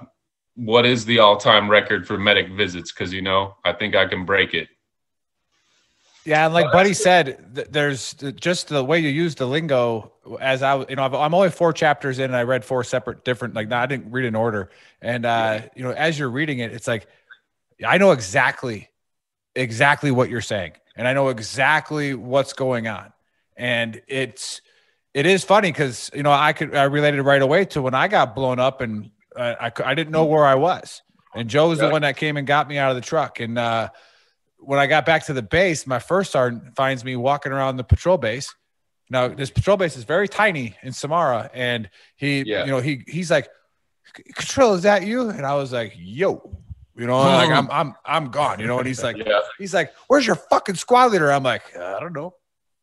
what 0.56 0.86
is 0.86 1.06
the 1.06 1.20
all 1.20 1.38
time 1.38 1.70
record 1.70 2.08
for 2.08 2.18
medic 2.18 2.50
visits? 2.50 2.92
Because, 2.92 3.14
you 3.14 3.22
know, 3.22 3.56
I 3.64 3.74
think 3.74 3.96
I 3.96 4.06
can 4.08 4.26
break 4.26 4.54
it. 4.54 4.70
Yeah, 6.26 6.46
and 6.46 6.56
like 6.56 6.72
Buddy 6.72 6.94
said, 6.94 7.54
th- 7.54 7.68
there's 7.70 8.16
th- 8.16 8.36
just 8.36 8.70
the 8.70 8.84
way 8.84 8.98
you 8.98 9.10
use 9.10 9.36
the 9.36 9.46
lingo. 9.46 10.12
As 10.42 10.64
I, 10.64 10.80
you 10.90 10.96
know, 10.96 11.04
I've- 11.04 11.16
I'm 11.16 11.36
only 11.36 11.52
four 11.52 11.72
chapters 11.72 12.18
in, 12.18 12.26
and 12.26 12.36
I 12.36 12.42
read 12.42 12.66
four 12.66 12.84
separate, 12.84 13.24
different. 13.24 13.54
Like, 13.54 13.68
no, 13.68 13.78
I 13.78 13.86
didn't 13.86 14.12
read 14.12 14.26
in 14.26 14.34
order. 14.34 14.72
And 15.04 15.24
uh, 15.24 15.62
you 15.76 15.84
know, 15.84 15.92
as 15.92 16.18
you're 16.18 16.32
reading 16.32 16.60
it, 16.60 16.74
it's 16.74 16.88
like 16.88 17.06
I 17.86 18.00
know 18.00 18.12
exactly, 18.12 18.90
exactly 19.54 20.10
what 20.10 20.32
you're 20.32 20.42
saying, 20.42 20.72
and 20.96 21.08
I 21.08 21.14
know 21.14 21.30
exactly 21.30 22.16
what's 22.16 22.54
going 22.54 22.88
on. 22.88 23.14
And 23.58 24.02
it's, 24.08 24.62
it 25.14 25.26
is 25.26 25.44
funny 25.44 25.72
because 25.72 26.12
you 26.14 26.24
know 26.24 26.32
I 26.32 26.52
could 26.54 26.76
I 26.76 26.84
related 26.84 27.22
right 27.24 27.42
away 27.42 27.66
to 27.66 27.82
when 27.82 27.94
I 27.94 28.08
got 28.08 28.36
blown 28.36 28.60
up, 28.60 28.82
and 28.82 29.10
uh, 29.36 29.56
I 29.60 29.72
I 29.84 29.94
didn't 29.96 30.12
know 30.12 30.26
where 30.26 30.46
I 30.46 30.56
was, 30.56 31.02
and 31.34 31.50
Joe 31.50 31.70
was 31.70 31.80
the 31.80 31.90
one 31.90 32.02
that 32.02 32.18
came 32.18 32.36
and 32.38 32.46
got 32.46 32.68
me 32.68 32.78
out 32.78 32.90
of 32.92 32.96
the 32.96 33.02
truck, 33.02 33.40
and. 33.40 33.58
uh 33.58 33.90
when 34.58 34.80
I 34.80 34.88
got 34.88 35.06
back 35.06 35.24
to 35.28 35.34
the 35.34 35.44
base, 35.44 35.86
my 35.86 36.00
first 36.00 36.32
sergeant 36.32 36.76
finds 36.76 37.06
me 37.06 37.16
walking 37.16 37.52
around 37.52 37.78
the 37.78 37.84
patrol 37.84 38.18
base. 38.18 38.52
Now, 39.12 39.28
this 39.28 39.52
patrol 39.52 39.78
base 39.78 39.96
is 39.96 40.06
very 40.06 40.28
tiny 40.28 40.76
in 40.82 40.92
Samarra, 40.92 41.52
and 41.54 41.88
he, 42.16 42.42
Yeah. 42.42 42.66
you 42.66 42.72
know, 42.72 42.80
he 42.80 43.04
he's 43.06 43.30
like, 43.30 43.48
"Control, 44.36 44.74
is 44.74 44.82
that 44.84 45.04
you?" 45.06 45.30
And 45.30 45.46
I 45.46 45.54
was 45.54 45.72
like, 45.72 45.94
"Yo." 45.96 46.58
You 46.96 47.06
know, 47.06 47.20
like 47.20 47.50
I'm 47.60 47.70
I'm 47.70 47.94
I'm 48.06 48.32
gone, 48.32 48.60
you 48.60 48.66
know, 48.66 48.80
and 48.80 48.88
he's 48.88 49.04
like, 49.04 49.18
Yeah. 49.18 49.42
he's 49.60 49.74
like, 49.74 49.94
"Where's 50.08 50.26
your 50.26 50.38
fucking 50.38 50.76
squad 50.76 51.12
leader?" 51.12 51.32
I'm 51.32 51.44
like, 51.44 51.78
"I 51.78 52.00
don't 52.00 52.14
know," 52.14 52.34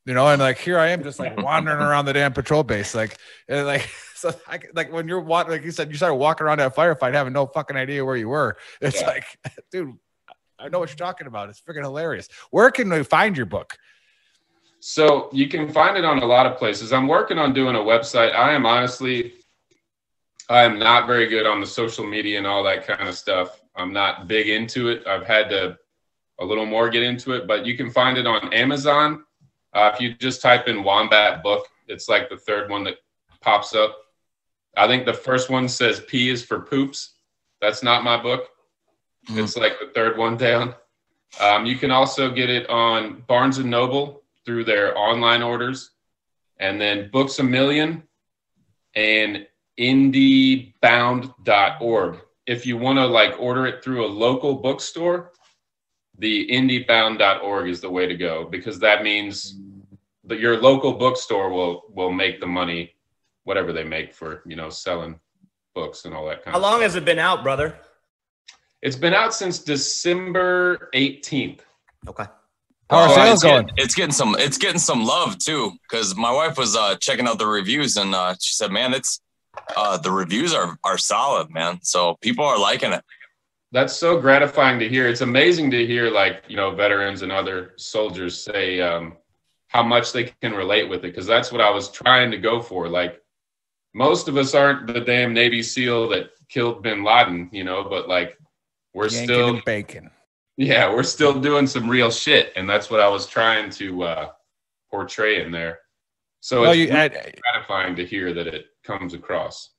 you 0.04 0.14
know, 0.14 0.26
and 0.28 0.40
like 0.40 0.58
here 0.58 0.78
I 0.78 0.88
am, 0.88 1.02
just 1.02 1.18
like 1.18 1.36
wandering 1.42 1.78
around 1.78 2.06
the 2.06 2.12
damn 2.12 2.32
patrol 2.32 2.62
base, 2.62 2.94
like, 2.94 3.16
and 3.48 3.66
like, 3.66 3.88
so 4.14 4.34
I, 4.48 4.60
like 4.74 4.92
when 4.92 5.08
you're 5.08 5.20
wa- 5.20 5.44
like 5.48 5.64
you 5.64 5.70
said, 5.70 5.90
you 5.90 5.96
started 5.96 6.14
walking 6.16 6.46
around 6.46 6.58
that 6.58 6.74
firefight 6.74 7.12
having 7.14 7.32
no 7.32 7.46
fucking 7.46 7.76
idea 7.76 8.04
where 8.04 8.16
you 8.16 8.28
were. 8.28 8.56
It's 8.80 9.00
Yeah. 9.00 9.06
like, 9.08 9.24
dude, 9.70 9.94
I 10.58 10.68
know 10.68 10.78
what 10.78 10.88
you're 10.90 10.96
talking 10.96 11.26
about. 11.26 11.48
It's 11.48 11.60
freaking 11.60 11.82
hilarious. 11.82 12.28
Where 12.50 12.70
can 12.70 12.88
we 12.90 13.02
find 13.04 13.36
your 13.36 13.46
book? 13.46 13.76
So 14.80 15.28
you 15.32 15.48
can 15.48 15.72
find 15.72 15.96
it 15.96 16.04
on 16.04 16.18
a 16.18 16.26
lot 16.26 16.46
of 16.46 16.56
places. 16.58 16.92
I'm 16.92 17.06
working 17.06 17.38
on 17.38 17.52
doing 17.52 17.76
a 17.76 17.80
website. 17.80 18.34
I 18.34 18.52
am 18.52 18.66
honestly, 18.66 19.34
I 20.48 20.62
am 20.62 20.78
not 20.78 21.06
very 21.06 21.28
good 21.28 21.46
on 21.46 21.60
the 21.60 21.66
social 21.66 22.04
media 22.04 22.38
and 22.38 22.46
all 22.48 22.64
that 22.64 22.84
kind 22.86 23.08
of 23.08 23.14
stuff. 23.14 23.60
I'm 23.76 23.92
not 23.92 24.26
big 24.26 24.48
into 24.48 24.88
it. 24.88 25.06
I've 25.06 25.24
had 25.24 25.48
to 25.50 25.78
a 26.40 26.44
little 26.44 26.66
more 26.66 26.88
get 26.90 27.04
into 27.04 27.32
it, 27.32 27.46
but 27.46 27.64
you 27.64 27.76
can 27.76 27.90
find 27.90 28.18
it 28.18 28.26
on 28.26 28.52
Amazon. 28.52 29.22
Uh, 29.74 29.90
if 29.94 30.00
you 30.00 30.14
just 30.14 30.42
type 30.42 30.68
in 30.68 30.84
Wombat 30.84 31.42
Book, 31.42 31.66
it's 31.88 32.08
like 32.08 32.28
the 32.28 32.36
third 32.36 32.70
one 32.70 32.84
that 32.84 32.98
pops 33.40 33.74
up. 33.74 33.96
I 34.76 34.86
think 34.86 35.04
the 35.04 35.12
first 35.12 35.50
one 35.50 35.68
says 35.68 36.00
P 36.00 36.30
is 36.30 36.44
for 36.44 36.60
poops. 36.60 37.14
That's 37.60 37.82
not 37.82 38.04
my 38.04 38.20
book. 38.20 38.48
It's 39.30 39.56
like 39.56 39.78
the 39.78 39.90
third 39.94 40.18
one 40.18 40.36
down. 40.36 40.74
Um, 41.40 41.64
you 41.66 41.76
can 41.76 41.90
also 41.90 42.30
get 42.30 42.50
it 42.50 42.68
on 42.68 43.22
Barnes 43.26 43.58
and 43.58 43.70
Noble 43.70 44.22
through 44.44 44.64
their 44.64 44.98
online 44.98 45.42
orders, 45.42 45.90
and 46.58 46.80
then 46.80 47.10
Books 47.10 47.38
a 47.38 47.42
Million 47.44 48.02
and 48.94 49.46
indiebound.org. 49.78 51.30
If 52.46 52.66
you 52.66 52.76
want 52.76 52.98
to 52.98 53.06
like 53.06 53.38
order 53.38 53.66
it 53.66 53.82
through 53.84 54.04
a 54.04 54.08
local 54.08 54.56
bookstore, 54.56 55.32
the 56.18 56.46
indiebound.org 56.48 57.68
is 57.68 57.80
the 57.80 57.88
way 57.90 58.06
to 58.06 58.14
go 58.14 58.44
because 58.44 58.78
that 58.80 59.02
means 59.02 59.58
that 60.32 60.40
your 60.40 60.60
local 60.60 60.92
bookstore 60.94 61.50
will 61.50 61.82
will 61.90 62.10
make 62.10 62.40
the 62.40 62.46
money, 62.46 62.94
whatever 63.44 63.70
they 63.72 63.84
make 63.84 64.14
for 64.14 64.42
you 64.46 64.56
know 64.56 64.70
selling 64.70 65.20
books 65.74 66.04
and 66.06 66.14
all 66.14 66.26
that 66.26 66.42
kind 66.42 66.52
How 66.54 66.58
of 66.58 66.62
long 66.62 66.72
stuff. 66.74 66.82
has 66.82 66.96
it 66.96 67.04
been 67.04 67.18
out, 67.18 67.42
brother? 67.42 67.76
It's 68.80 68.96
been 68.96 69.14
out 69.14 69.32
since 69.34 69.58
December 69.60 70.90
18th. 70.94 71.60
Okay. 72.08 72.24
How 72.90 72.98
are 72.98 73.08
Oh, 73.10 73.14
sales 73.14 73.34
it's 73.34 73.42
going? 73.44 73.66
Getting, 73.66 73.74
it's 73.84 73.94
getting 73.94 74.12
some 74.12 74.36
it's 74.38 74.58
getting 74.58 74.80
some 74.80 75.04
love 75.04 75.38
too 75.38 75.72
because 75.82 76.16
my 76.16 76.32
wife 76.32 76.56
was 76.58 76.74
uh, 76.76 76.96
checking 76.96 77.26
out 77.28 77.38
the 77.38 77.46
reviews 77.46 77.96
and 77.96 78.14
uh, 78.14 78.34
she 78.40 78.54
said, 78.54 78.70
"Man, 78.72 78.92
it's 78.94 79.20
uh, 79.76 79.98
the 79.98 80.10
reviews 80.10 80.52
are 80.54 80.76
are 80.82 80.98
solid, 80.98 81.50
man. 81.50 81.78
So 81.82 82.16
people 82.22 82.44
are 82.44 82.58
liking 82.58 82.92
it." 82.92 83.04
That's 83.70 83.94
so 83.96 84.20
gratifying 84.20 84.78
to 84.80 84.88
hear. 84.88 85.08
It's 85.08 85.22
amazing 85.22 85.70
to 85.70 85.86
hear, 85.86 86.10
like, 86.10 86.42
you 86.46 86.56
know, 86.56 86.72
veterans 86.74 87.22
and 87.22 87.32
other 87.32 87.72
soldiers 87.78 88.38
say 88.38 88.82
um, 88.82 89.16
how 89.72 89.82
much 89.82 90.12
they 90.12 90.24
can 90.42 90.52
relate 90.52 90.88
with 90.88 91.00
it. 91.00 91.02
Because 91.12 91.26
that's 91.26 91.50
what 91.50 91.60
I 91.60 91.70
was 91.70 91.90
trying 91.90 92.30
to 92.30 92.38
go 92.38 92.60
for. 92.60 92.88
Like, 92.88 93.20
most 93.94 94.28
of 94.28 94.36
us 94.36 94.54
aren't 94.54 94.86
the 94.86 95.00
damn 95.00 95.32
Navy 95.32 95.62
SEAL 95.62 96.08
that 96.10 96.30
killed 96.48 96.82
bin 96.82 97.02
Laden, 97.04 97.48
you 97.52 97.64
know, 97.64 97.84
but 97.84 98.08
like, 98.08 98.38
we're 98.94 99.08
Yanking 99.08 99.24
still, 99.24 99.60
bacon. 99.64 100.10
yeah, 100.56 100.92
we're 100.92 101.02
still 101.02 101.38
doing 101.40 101.66
some 101.66 101.88
real 101.88 102.10
shit. 102.10 102.52
And 102.56 102.68
that's 102.68 102.90
what 102.90 103.00
I 103.00 103.08
was 103.08 103.26
trying 103.26 103.70
to 103.70 104.02
uh, 104.02 104.28
portray 104.90 105.42
in 105.42 105.50
there. 105.50 105.80
So 106.40 106.62
Well, 106.62 106.72
it's 106.72 106.90
you, 106.90 106.96
I- 106.96 107.08
gratifying 107.08 107.96
to 107.96 108.04
hear 108.04 108.34
that 108.34 108.46
it 108.46 108.66
comes 108.84 109.14
across. 109.14 109.70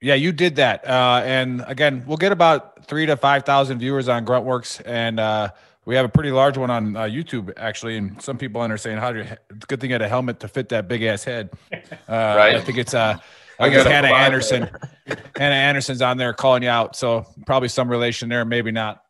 yeah, 0.00 0.14
you 0.14 0.30
did 0.32 0.56
that. 0.56 0.86
Uh, 0.86 1.22
and 1.24 1.64
again, 1.66 2.04
we'll 2.06 2.16
get 2.18 2.30
about 2.30 2.84
three 2.86 3.06
to 3.06 3.16
five 3.16 3.44
thousand 3.44 3.78
viewers 3.80 4.08
on 4.08 4.24
Gruntworks, 4.26 4.80
and 4.84 5.18
uh, 5.18 5.48
we 5.86 5.96
have 5.96 6.04
a 6.04 6.08
pretty 6.08 6.30
large 6.30 6.58
one 6.58 6.70
on 6.70 6.96
uh, 6.96 7.02
YouTube 7.02 7.52
actually. 7.56 7.96
And 7.96 8.20
some 8.20 8.38
people 8.38 8.60
on 8.60 8.70
are 8.70 8.76
saying, 8.78 8.98
"How 8.98 9.12
do 9.12 9.20
you?" 9.20 9.24
It's 9.24 9.64
a 9.64 9.66
good 9.66 9.80
thing 9.80 9.90
you 9.90 9.94
had 9.94 10.02
a 10.02 10.08
helmet 10.08 10.40
to 10.40 10.48
fit 10.48 10.68
that 10.70 10.88
big 10.88 11.02
ass 11.02 11.24
head. 11.24 11.50
Uh, 11.72 11.78
Right. 12.08 12.56
I 12.56 12.60
think 12.60 12.78
it's 12.78 12.94
uh, 12.94 13.18
I, 13.58 13.66
I 13.66 13.68
guess 13.70 13.86
Hannah 13.86 14.08
Anderson. 14.08 14.70
Hannah 15.36 15.54
Anderson's 15.54 16.02
on 16.02 16.16
there 16.16 16.32
calling 16.32 16.62
you 16.62 16.68
out. 16.68 16.96
So 16.96 17.26
probably 17.46 17.68
some 17.68 17.88
relation 17.88 18.28
there, 18.28 18.44
maybe 18.44 18.70
not. 18.70 19.02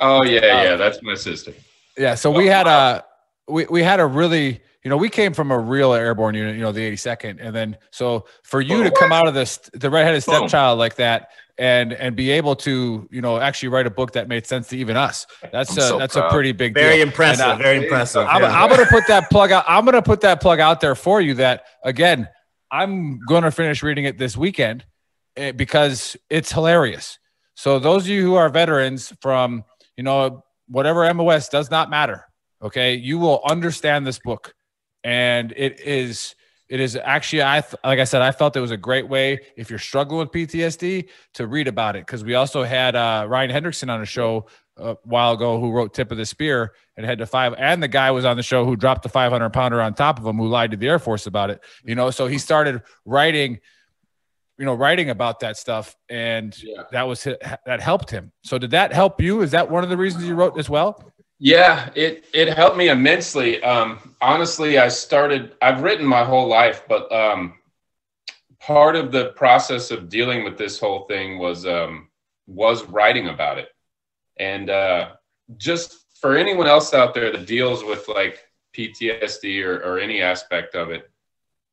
Oh 0.00 0.22
yeah, 0.24 0.62
yeah, 0.62 0.76
that's 0.76 1.02
my 1.02 1.14
sister. 1.14 1.52
Yeah. 1.96 2.14
So 2.14 2.30
we 2.30 2.46
had 2.46 2.66
a 2.66 3.04
we, 3.48 3.66
we 3.66 3.82
had 3.82 4.00
a 4.00 4.06
really 4.06 4.60
you 4.84 4.90
know 4.90 4.96
we 4.96 5.08
came 5.08 5.34
from 5.34 5.50
a 5.50 5.58
real 5.58 5.92
airborne 5.92 6.34
unit, 6.34 6.54
you 6.56 6.62
know, 6.62 6.72
the 6.72 6.92
82nd, 6.92 7.38
and 7.40 7.54
then 7.54 7.76
so 7.90 8.26
for 8.44 8.60
you 8.60 8.84
to 8.84 8.90
come 8.90 9.12
out 9.12 9.26
of 9.26 9.34
this 9.34 9.58
the 9.72 9.90
redheaded 9.90 10.22
stepchild 10.22 10.78
like 10.78 10.96
that 10.96 11.30
and 11.58 11.92
and 11.92 12.14
be 12.14 12.30
able 12.30 12.54
to 12.54 13.08
you 13.10 13.20
know 13.20 13.38
actually 13.38 13.68
write 13.68 13.86
a 13.86 13.90
book 13.90 14.12
that 14.12 14.28
made 14.28 14.46
sense 14.46 14.68
to 14.68 14.76
even 14.76 14.96
us 14.96 15.26
that's 15.52 15.72
I'm 15.72 15.78
a 15.78 15.80
so 15.80 15.98
that's 15.98 16.16
a 16.16 16.28
pretty 16.28 16.52
big 16.52 16.74
thing. 16.74 16.82
Very 16.82 16.96
deal. 16.96 17.08
impressive. 17.08 17.44
And, 17.44 17.60
uh, 17.60 17.62
very 17.62 17.78
impressive. 17.78 18.26
I'm, 18.28 18.42
yeah. 18.42 18.62
I'm 18.62 18.70
gonna 18.70 18.86
put 18.86 19.06
that 19.08 19.28
plug 19.30 19.52
out. 19.52 19.64
I'm 19.66 19.84
gonna 19.84 20.02
put 20.02 20.20
that 20.22 20.40
plug 20.40 20.60
out 20.60 20.80
there 20.80 20.94
for 20.94 21.20
you. 21.20 21.34
That 21.34 21.64
again, 21.84 22.28
I'm 22.70 23.18
gonna 23.20 23.50
finish 23.50 23.82
reading 23.82 24.04
it 24.04 24.18
this 24.18 24.36
weekend 24.36 24.84
eh, 25.36 25.52
because 25.52 26.16
it's 26.30 26.52
hilarious. 26.52 27.18
So 27.54 27.78
those 27.78 28.04
of 28.04 28.08
you 28.08 28.22
who 28.22 28.34
are 28.34 28.48
veterans 28.48 29.12
from 29.20 29.64
you 29.96 30.04
know 30.04 30.44
whatever 30.68 31.12
MOS 31.12 31.48
does 31.48 31.70
not 31.70 31.90
matter. 31.90 32.24
Okay, 32.62 32.94
you 32.94 33.18
will 33.18 33.40
understand 33.48 34.06
this 34.06 34.18
book, 34.18 34.54
and 35.04 35.52
it 35.56 35.80
is 35.80 36.34
it 36.68 36.80
is 36.80 36.96
actually 36.96 37.42
I 37.42 37.60
th- 37.60 37.74
like 37.82 37.98
I 37.98 38.04
said 38.04 38.20
I 38.22 38.30
felt 38.32 38.56
it 38.56 38.60
was 38.60 38.70
a 38.70 38.76
great 38.76 39.08
way 39.08 39.40
if 39.56 39.70
you're 39.70 39.78
struggling 39.78 40.18
with 40.20 40.30
PTSD 40.32 41.08
to 41.34 41.46
read 41.46 41.66
about 41.68 41.96
it. 41.96 42.06
Because 42.06 42.22
we 42.24 42.34
also 42.34 42.62
had 42.64 42.94
uh, 42.94 43.24
Ryan 43.28 43.50
Hendrickson 43.50 43.90
on 43.90 44.02
a 44.02 44.06
show 44.06 44.46
a 44.76 44.96
while 45.04 45.32
ago 45.32 45.58
who 45.58 45.72
wrote 45.72 45.94
Tip 45.94 46.10
of 46.12 46.18
the 46.18 46.26
Spear 46.26 46.72
and 46.96 47.04
had 47.06 47.18
to 47.18 47.26
five 47.26 47.54
and 47.58 47.82
the 47.82 47.88
guy 47.88 48.10
was 48.10 48.24
on 48.24 48.36
the 48.36 48.42
show 48.42 48.64
who 48.64 48.76
dropped 48.76 49.02
the 49.02 49.08
500 49.08 49.50
pounder 49.50 49.80
on 49.80 49.94
top 49.94 50.18
of 50.20 50.26
him 50.26 50.36
who 50.36 50.46
lied 50.46 50.70
to 50.70 50.76
the 50.76 50.86
Air 50.88 50.98
Force 50.98 51.26
about 51.26 51.50
it 51.50 51.60
you 51.84 51.94
know? 51.94 52.10
So 52.10 52.26
he 52.26 52.38
started 52.38 52.82
writing 53.04 53.58
you 54.58 54.64
know 54.64 54.74
writing 54.74 55.08
about 55.10 55.40
that 55.40 55.56
stuff 55.56 55.96
and 56.08 56.56
Yeah. 56.62 56.82
that 56.92 57.04
was 57.08 57.24
that 57.24 57.80
helped 57.80 58.10
him. 58.10 58.30
So 58.44 58.58
did 58.58 58.70
that 58.72 58.92
help 58.92 59.20
you? 59.20 59.40
Is 59.42 59.50
that 59.52 59.70
one 59.70 59.82
of 59.84 59.90
the 59.90 59.96
reasons 59.96 60.24
you 60.24 60.34
wrote 60.34 60.58
as 60.58 60.68
well 60.68 61.12
Yeah, 61.38 61.90
it 61.94 62.24
it 62.34 62.48
helped 62.48 62.76
me 62.76 62.88
immensely. 62.88 63.62
Um, 63.62 64.14
honestly, 64.20 64.78
I 64.78 64.88
started. 64.88 65.54
I've 65.62 65.82
written 65.82 66.04
my 66.06 66.24
whole 66.24 66.48
life, 66.48 66.82
but 66.88 67.10
um, 67.12 67.54
part 68.60 68.96
of 68.96 69.12
the 69.12 69.30
process 69.30 69.90
of 69.92 70.08
dealing 70.08 70.42
with 70.42 70.58
this 70.58 70.80
whole 70.80 71.06
thing 71.06 71.38
was 71.38 71.64
um, 71.64 72.08
was 72.48 72.84
writing 72.84 73.28
about 73.28 73.58
it, 73.58 73.68
and 74.38 74.68
uh, 74.68 75.10
just 75.56 76.06
for 76.20 76.36
anyone 76.36 76.66
else 76.66 76.92
out 76.92 77.14
there 77.14 77.30
that 77.30 77.46
deals 77.46 77.84
with 77.84 78.08
like 78.08 78.44
PTSD 78.76 79.64
or, 79.64 79.76
or 79.84 80.00
any 80.00 80.20
aspect 80.20 80.74
of 80.74 80.90
it, 80.90 81.08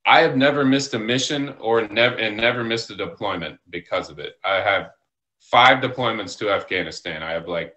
I 0.05 0.21
have 0.21 0.37
never 0.37 0.63
missed 0.63 0.93
a 0.93 0.99
mission 0.99 1.55
or 1.59 1.87
never 1.87 2.15
and 2.17 2.37
never 2.37 2.63
missed 2.63 2.91
a 2.91 2.95
deployment 2.95 3.59
because 3.71 4.11
of 4.11 4.19
it. 4.19 4.35
I 4.43 4.57
have 4.57 4.91
five 5.39 5.81
deployments 5.83 6.37
to 6.37 6.51
Afghanistan. 6.51 7.23
I 7.23 7.31
have 7.31 7.47
like 7.47 7.73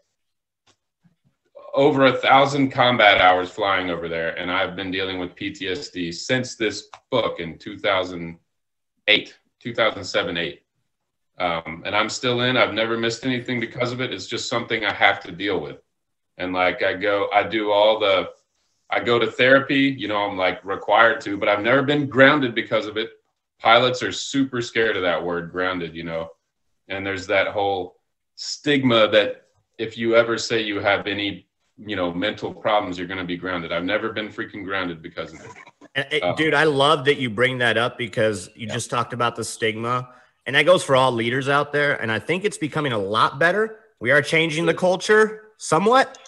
over 1.79 2.07
a 2.07 2.13
thousand 2.13 2.71
combat 2.71 3.21
hours 3.21 3.51
flying 3.51 3.89
over 3.89 4.09
there, 4.09 4.37
and 4.37 4.51
I've 4.51 4.75
been 4.75 4.91
dealing 4.91 5.21
with 5.21 5.37
PTSD 5.37 6.13
since 6.13 6.57
this 6.57 6.89
book 7.09 7.39
in 7.39 7.57
2008, 7.57 9.39
2007, 9.61 10.37
8. 10.37 10.63
Um, 11.39 11.85
and 11.87 11.95
I'm 11.95 12.09
still 12.09 12.41
in. 12.41 12.57
I've 12.57 12.75
never 12.75 12.99
missed 12.99 13.25
anything 13.25 13.61
because 13.61 13.93
of 13.93 14.01
it. 14.01 14.13
It's 14.13 14.27
just 14.27 14.49
something 14.49 14.85
I 14.85 14.93
have 14.93 15.21
to 15.21 15.31
deal 15.31 15.61
with. 15.61 15.77
And 16.37 16.53
like 16.53 16.83
I 16.83 16.95
go, 16.95 17.29
I 17.33 17.45
do 17.45 17.71
all 17.71 18.01
the, 18.01 18.31
I 18.91 18.99
go 18.99 19.21
to 19.21 19.31
therapy. 19.31 19.95
You 19.97 20.09
know, 20.09 20.17
I'm 20.17 20.37
like 20.37 20.65
required 20.65 21.21
to, 21.23 21.37
but 21.37 21.49
I've 21.49 21.63
never 21.63 21.83
been 21.83 22.09
grounded 22.09 22.57
because 22.57 22.87
of 22.87 22.97
it. 22.97 23.11
Pilots 23.61 24.03
are 24.03 24.11
super 24.11 24.63
scared 24.63 24.97
of 24.97 25.03
that 25.03 25.25
word, 25.25 25.53
grounded. 25.53 25.95
You 25.95 26.03
know, 26.03 26.31
and 26.89 27.07
there's 27.07 27.29
that 27.29 27.47
whole 27.47 28.01
stigma 28.35 29.07
that 29.11 29.45
if 29.79 29.97
you 29.97 30.17
ever 30.17 30.39
say 30.39 30.61
you 30.61 30.81
have 30.81 31.07
any 31.07 31.48
you 31.79 31.95
know 31.97 32.13
mental 32.13 32.53
problems 32.53 32.99
you're 32.99 33.07
going 33.07 33.19
to 33.19 33.25
be 33.25 33.37
grounded 33.37 33.73
i've 33.73 33.85
never 33.85 34.13
been 34.13 34.29
freaking 34.29 34.65
grounded 34.65 35.01
because 35.03 35.33
of 35.33 35.41
it 35.41 35.51
And, 35.95 36.23
Uh, 36.23 36.35
dude, 36.35 36.55
I 36.55 36.65
love 36.65 37.05
that 37.07 37.17
you 37.19 37.31
bring 37.31 37.59
that 37.59 37.77
up 37.79 37.97
because 37.97 38.51
you 38.55 38.67
just 38.67 38.91
talked 38.91 39.13
about 39.13 39.37
the 39.37 39.45
stigma, 39.45 40.09
and 40.47 40.55
that 40.55 40.65
goes 40.65 40.85
for 40.85 40.95
all 40.95 41.11
leaders 41.13 41.49
out 41.49 41.73
there. 41.73 41.95
And 42.01 42.13
I 42.13 42.19
think 42.19 42.45
it's 42.45 42.59
becoming 42.59 42.93
a 42.93 42.99
lot 42.99 43.39
better. 43.39 43.81
We 43.99 44.11
are 44.11 44.21
changing 44.23 44.67
the 44.67 44.75
culture 44.75 45.53
somewhat, 45.57 46.19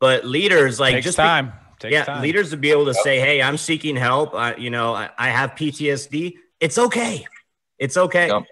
but 0.00 0.24
leaders 0.24 0.80
like 0.80 0.94
takes 0.94 1.04
just 1.06 1.16
time 1.16 1.52
takes 1.78 1.92
yeah, 1.92 2.04
time. 2.04 2.22
leaders 2.22 2.50
to 2.50 2.56
be 2.56 2.70
able 2.70 2.86
to 2.86 2.94
say, 2.94 3.20
"Hey, 3.20 3.42
I'm 3.42 3.56
seeking 3.56 3.94
help. 3.96 4.34
I, 4.34 4.56
you 4.56 4.70
know, 4.70 4.94
I, 4.94 5.10
I 5.18 5.28
have 5.28 5.50
PTSD. 5.50 6.36
It's 6.60 6.78
okay. 6.78 7.26
It's 7.78 7.96
okay." 7.96 8.28
Yep. 8.28 8.42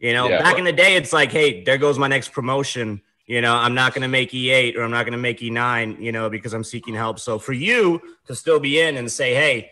You 0.00 0.12
know, 0.12 0.28
Yeah. 0.28 0.42
back 0.42 0.58
in 0.58 0.64
the 0.64 0.72
day, 0.72 0.96
it's 0.96 1.12
like, 1.12 1.30
"Hey, 1.30 1.62
there 1.62 1.78
goes 1.78 1.98
my 1.98 2.08
next 2.08 2.32
promotion." 2.32 3.00
You 3.30 3.40
know, 3.40 3.54
I'm 3.54 3.74
not 3.74 3.94
going 3.94 4.02
to 4.02 4.08
make 4.08 4.32
E8 4.32 4.76
or 4.76 4.82
I'm 4.82 4.90
not 4.90 5.04
going 5.04 5.12
to 5.12 5.18
make 5.18 5.38
E9. 5.38 6.00
You 6.00 6.10
know, 6.10 6.28
because 6.28 6.52
I'm 6.52 6.64
seeking 6.64 6.96
help. 6.96 7.20
So 7.20 7.38
for 7.38 7.52
you 7.52 8.02
to 8.26 8.34
still 8.34 8.58
be 8.58 8.80
in 8.80 8.96
and 8.96 9.10
say, 9.10 9.34
"Hey," 9.34 9.70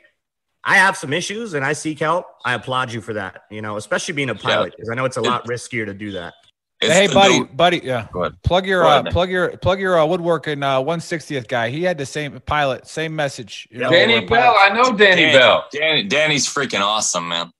I 0.62 0.76
have 0.76 0.96
some 0.96 1.12
issues 1.12 1.54
and 1.54 1.64
I 1.64 1.72
seek 1.72 1.98
help. 1.98 2.26
I 2.44 2.54
applaud 2.54 2.92
you 2.92 3.00
for 3.00 3.14
that. 3.14 3.42
You 3.50 3.60
know, 3.60 3.76
especially 3.76 4.14
being 4.14 4.30
a 4.30 4.36
pilot, 4.36 4.74
because 4.76 4.88
I 4.90 4.94
know 4.94 5.06
it's 5.06 5.16
a 5.16 5.20
lot 5.20 5.44
riskier 5.46 5.84
to 5.86 5.92
do 5.92 6.12
that. 6.12 6.34
Hey 6.80 7.08
buddy 7.12 7.40
note- 7.40 7.56
buddy 7.56 7.80
yeah 7.82 8.06
Go 8.12 8.20
ahead. 8.22 8.40
plug 8.44 8.64
your 8.64 8.82
Go 8.82 8.88
uh, 8.88 9.10
plug 9.10 9.28
your 9.28 9.56
plug 9.56 9.80
your 9.80 9.98
uh, 9.98 10.06
woodworking 10.06 10.62
uh 10.62 10.80
160th 10.80 11.48
guy 11.48 11.70
he 11.70 11.82
had 11.82 11.98
the 11.98 12.06
same 12.06 12.38
pilot 12.46 12.86
same 12.86 13.16
message 13.16 13.66
you 13.72 13.80
know, 13.80 13.90
danny 13.90 14.24
bell 14.24 14.54
i 14.60 14.68
know 14.68 14.96
danny 14.96 15.22
Dan- 15.22 15.36
bell 15.36 15.66
Danny, 15.72 16.04
Danny's 16.04 16.46
freaking 16.46 16.80
awesome, 16.80 17.28
man. 17.28 17.50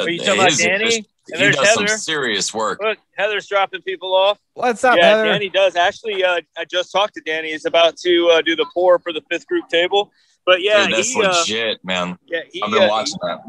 Are 0.00 0.10
you 0.10 0.18
talking 0.18 0.40
about 0.40 0.58
Danny? 0.58 1.06
And 1.32 1.40
He 1.40 1.44
there's 1.44 1.56
does 1.56 1.74
some 1.74 1.86
serious 1.88 2.52
work. 2.54 2.80
Look, 2.82 2.98
Heather's 3.16 3.46
dropping 3.46 3.82
people 3.82 4.14
off. 4.14 4.38
what's 4.54 4.84
up 4.84 4.96
yeah, 4.98 5.08
Heather? 5.08 5.24
Danny 5.24 5.48
does. 5.48 5.76
Actually, 5.76 6.24
uh, 6.24 6.40
I 6.56 6.64
just 6.64 6.92
talked 6.92 7.14
to 7.14 7.20
Danny. 7.24 7.52
He's 7.52 7.64
about 7.64 7.96
to 7.98 8.30
uh, 8.34 8.42
do 8.42 8.56
the 8.56 8.66
pour 8.72 8.98
for 8.98 9.12
the 9.12 9.22
fifth 9.30 9.46
group 9.46 9.68
table. 9.68 10.10
But 10.46 10.62
yeah, 10.62 10.86
Dude, 10.86 10.96
that's 10.96 11.12
he, 11.12 11.22
uh, 11.22 11.38
legit, 11.38 11.84
man. 11.84 12.18
yeah, 12.26 12.40
he, 12.50 12.62
I've 12.62 12.72
been 12.72 12.82
uh, 12.84 12.88
watching 12.88 13.18
that. 13.22 13.40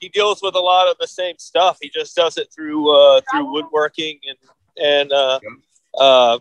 he 0.00 0.08
deals 0.08 0.40
with 0.42 0.54
a 0.54 0.60
lot 0.60 0.88
of 0.88 0.96
the 0.98 1.06
same 1.06 1.36
stuff. 1.38 1.78
He 1.80 1.90
just 1.90 2.16
does 2.16 2.36
it 2.38 2.48
through 2.54 2.90
uh, 2.90 3.20
through 3.30 3.52
woodworking 3.52 4.18
and 4.26 4.38
and 4.82 5.12
uh, 5.12 5.40
uh, 5.98 6.38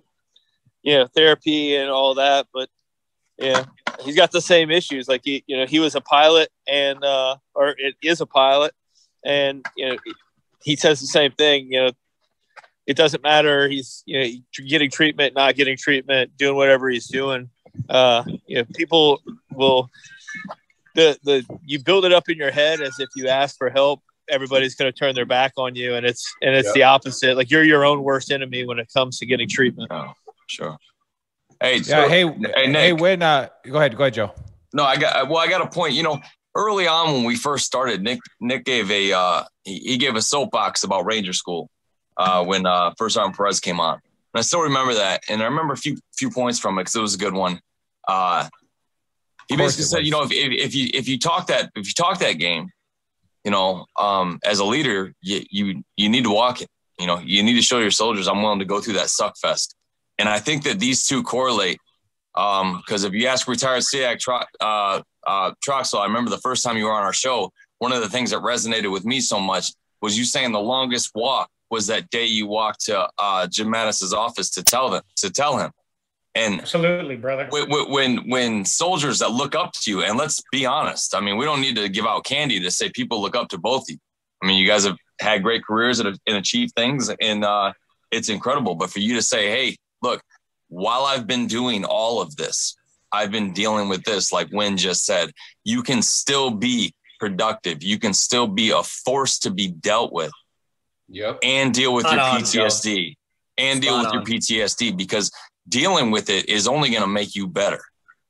you 0.81 0.95
know 0.97 1.07
therapy 1.07 1.75
and 1.75 1.89
all 1.89 2.15
that. 2.15 2.47
But 2.53 2.69
yeah, 3.37 3.65
he's 4.01 4.15
got 4.15 4.31
the 4.31 4.41
same 4.41 4.71
issues. 4.71 5.07
Like 5.07 5.21
he, 5.23 5.43
you 5.47 5.57
know, 5.57 5.65
he 5.65 5.79
was 5.79 5.95
a 5.95 6.01
pilot 6.01 6.49
and 6.67 7.03
uh, 7.03 7.35
or 7.53 7.75
it 7.77 7.95
is 8.01 8.21
a 8.21 8.25
pilot, 8.25 8.73
and 9.25 9.65
you 9.75 9.89
know, 9.89 9.97
he 10.63 10.75
says 10.75 10.99
the 10.99 11.07
same 11.07 11.31
thing. 11.31 11.71
You 11.71 11.79
know, 11.85 11.91
it 12.87 12.95
doesn't 12.97 13.23
matter. 13.23 13.67
He's 13.69 14.03
you 14.05 14.19
know 14.19 14.29
getting 14.67 14.89
treatment, 14.89 15.35
not 15.35 15.55
getting 15.55 15.77
treatment, 15.77 16.35
doing 16.37 16.55
whatever 16.55 16.89
he's 16.89 17.07
doing. 17.07 17.49
Uh, 17.89 18.23
you 18.47 18.57
know, 18.57 18.65
people 18.75 19.21
will 19.51 19.89
the 20.95 21.17
the 21.23 21.45
you 21.65 21.79
build 21.81 22.05
it 22.05 22.11
up 22.11 22.27
in 22.29 22.37
your 22.37 22.51
head 22.51 22.81
as 22.81 22.99
if 22.99 23.09
you 23.15 23.27
ask 23.27 23.57
for 23.57 23.69
help 23.69 24.01
everybody's 24.29 24.75
going 24.75 24.89
to 24.91 24.97
turn 24.97 25.15
their 25.15 25.25
back 25.25 25.51
on 25.57 25.73
you 25.75 25.95
and 25.95 26.05
it's 26.05 26.33
and 26.41 26.53
it's 26.55 26.67
Yeah. 26.69 26.73
the 26.73 26.83
opposite 26.83 27.35
like 27.37 27.49
you're 27.49 27.63
your 27.63 27.83
own 27.85 28.03
worst 28.03 28.31
enemy 28.31 28.65
when 28.65 28.77
it 28.79 28.87
comes 28.93 29.17
to 29.19 29.25
getting 29.25 29.47
treatment 29.49 29.89
Oh, 29.91 30.13
sure. 30.47 30.77
Hey, 31.61 31.77
yeah 31.77 31.81
so- 31.83 32.07
hey 32.09 32.23
hey, 32.27 32.53
hey 32.55 32.67
Nick. 32.67 32.99
when 33.01 33.21
uh 33.21 33.47
go 33.65 33.77
ahead 33.77 33.95
go 33.97 34.03
ahead 34.03 34.13
joe 34.13 34.33
No, 34.73 34.83
I 34.83 34.95
got 34.97 35.27
well. 35.29 35.37
I 35.39 35.47
got 35.47 35.61
a 35.61 35.67
point. 35.67 35.93
You 35.95 36.03
know, 36.03 36.19
early 36.55 36.87
on 36.87 37.13
when 37.13 37.23
we 37.23 37.35
first 37.35 37.65
started, 37.65 38.01
Nick 38.03 38.19
Nick 38.39 38.63
gave 38.65 38.89
a 38.91 39.11
uh, 39.13 39.43
he, 39.63 39.79
he 39.79 39.97
gave 39.97 40.15
a 40.15 40.21
soapbox 40.21 40.83
about 40.83 41.05
Ranger 41.05 41.33
School 41.33 41.69
uh, 42.17 42.43
when 42.43 42.65
uh, 42.65 42.93
First 42.97 43.15
Sergeant 43.15 43.35
Perez 43.35 43.59
came 43.59 43.79
on, 43.79 43.93
and 43.93 44.01
I 44.39 44.41
still 44.41 44.61
remember 44.61 44.93
that. 44.95 45.23
And 45.29 45.41
I 45.41 45.45
remember 45.45 45.73
a 45.73 45.77
few 45.77 45.97
few 46.15 46.29
points 46.29 46.59
from 46.59 46.77
it 46.77 46.81
because 46.81 46.95
it 46.95 47.01
was 47.01 47.15
a 47.15 47.19
good 47.19 47.33
one. 47.33 47.59
Uh, 48.07 48.47
he 49.47 49.57
basically 49.57 49.85
said, 49.85 49.97
was. 49.99 50.05
you 50.05 50.11
know, 50.11 50.23
if, 50.23 50.31
if 50.31 50.51
if 50.51 50.75
you 50.75 50.89
if 50.93 51.07
you 51.07 51.19
talk 51.19 51.47
that 51.47 51.71
if 51.75 51.87
you 51.87 51.93
talk 51.93 52.19
that 52.19 52.33
game, 52.33 52.69
you 53.43 53.51
know, 53.51 53.85
um, 53.99 54.39
as 54.43 54.59
a 54.59 54.65
leader, 54.65 55.13
you 55.21 55.43
you 55.49 55.83
you 55.97 56.09
need 56.09 56.23
to 56.23 56.31
walk 56.31 56.61
it. 56.61 56.69
You 56.99 57.07
know, 57.07 57.19
you 57.19 57.41
need 57.43 57.55
to 57.55 57.61
show 57.61 57.79
your 57.79 57.91
soldiers 57.91 58.27
I'm 58.27 58.41
willing 58.41 58.59
to 58.59 58.65
go 58.65 58.79
through 58.79 58.93
that 58.93 59.09
suck 59.09 59.35
fest. 59.37 59.75
And 60.19 60.29
I 60.29 60.37
think 60.37 60.63
that 60.63 60.79
these 60.79 61.07
two 61.07 61.23
correlate 61.23 61.79
because 62.33 63.03
if 63.03 63.13
you 63.13 63.27
ask 63.27 63.47
retired 63.47 63.81
SEAC 63.81 64.19
Tro- 64.19 64.43
uh, 64.59 65.01
uh, 65.25 65.51
Troxel, 65.65 65.99
I 65.99 66.05
remember 66.05 66.29
the 66.29 66.37
first 66.37 66.63
time 66.63 66.77
you 66.77 66.85
were 66.85 66.93
on 66.93 67.03
our 67.03 67.13
show, 67.13 67.51
one 67.81 67.91
of 67.91 68.01
the 68.01 68.09
things 68.09 68.29
that 68.29 68.41
resonated 68.41 68.91
with 68.91 69.05
me 69.05 69.19
so 69.19 69.39
much 69.39 69.73
was 70.03 70.15
you 70.15 70.23
saying 70.23 70.51
the 70.51 70.59
longest 70.59 71.09
walk 71.15 71.49
was 71.71 71.87
that 71.87 72.07
day 72.11 72.25
you 72.25 72.45
walked 72.45 72.85
to 72.85 73.09
uh, 73.17 73.47
Jim 73.47 73.71
Mattis's 73.71 74.13
office 74.13 74.51
to 74.51 74.63
tell 74.63 74.91
them 74.91 75.01
to 75.15 75.31
tell 75.31 75.57
him. 75.57 75.71
And 76.35 76.61
Absolutely, 76.61 77.15
brother. 77.15 77.47
when, 77.49 77.89
when 77.89 78.29
when 78.29 78.65
soldiers 78.65 79.17
that 79.19 79.31
look 79.31 79.55
up 79.55 79.73
to 79.73 79.89
you, 79.89 80.03
and 80.03 80.15
let's 80.15 80.43
be 80.51 80.67
honest, 80.67 81.15
I 81.15 81.21
mean, 81.21 81.37
we 81.37 81.45
don't 81.45 81.59
need 81.59 81.75
to 81.77 81.89
give 81.89 82.05
out 82.05 82.23
candy 82.23 82.59
to 82.59 82.69
say 82.69 82.91
people 82.91 83.19
look 83.19 83.35
up 83.35 83.49
to 83.49 83.57
both 83.57 83.83
of 83.83 83.89
you. 83.89 83.97
I 84.43 84.45
mean, 84.45 84.59
you 84.59 84.67
guys 84.67 84.83
have 84.85 84.97
had 85.19 85.41
great 85.41 85.63
careers 85.63 85.99
and, 85.99 86.19
and 86.27 86.37
achieved 86.37 86.73
things, 86.75 87.09
and 87.19 87.43
uh, 87.43 87.73
it's 88.11 88.29
incredible. 88.29 88.75
But 88.75 88.91
for 88.91 88.99
you 88.99 89.15
to 89.15 89.23
say, 89.23 89.49
"Hey, 89.49 89.75
look, 90.03 90.21
while 90.67 91.05
I've 91.05 91.25
been 91.25 91.47
doing 91.47 91.83
all 91.83 92.21
of 92.21 92.35
this, 92.35 92.75
I've 93.11 93.31
been 93.31 93.53
dealing 93.53 93.89
with 93.89 94.03
this," 94.03 94.31
like 94.31 94.49
Wynn 94.51 94.77
just 94.77 95.03
said, 95.03 95.31
you 95.63 95.81
can 95.81 96.03
still 96.03 96.51
be 96.51 96.93
productive. 97.21 97.83
You 97.83 97.99
can 97.99 98.13
still 98.13 98.47
be 98.47 98.71
a 98.71 98.81
force 98.83 99.39
to 99.39 99.51
be 99.51 99.67
dealt 99.69 100.11
with 100.11 100.31
Yep. 101.07 101.39
and 101.43 101.73
deal 101.73 101.93
with 101.93 102.05
Spot 102.05 102.15
your 102.15 102.21
on, 102.23 102.41
PTSD 102.41 103.15
and 103.57 103.81
deal 103.81 104.01
Spot 104.01 104.15
with 104.21 104.27
your. 104.29 104.39
PTSD 104.39 104.97
because 104.97 105.31
dealing 105.69 106.09
with 106.11 106.29
it 106.29 106.49
is 106.49 106.67
only 106.67 106.89
going 106.89 107.03
to 107.03 107.07
make 107.07 107.35
you 107.35 107.47
better. 107.47 107.81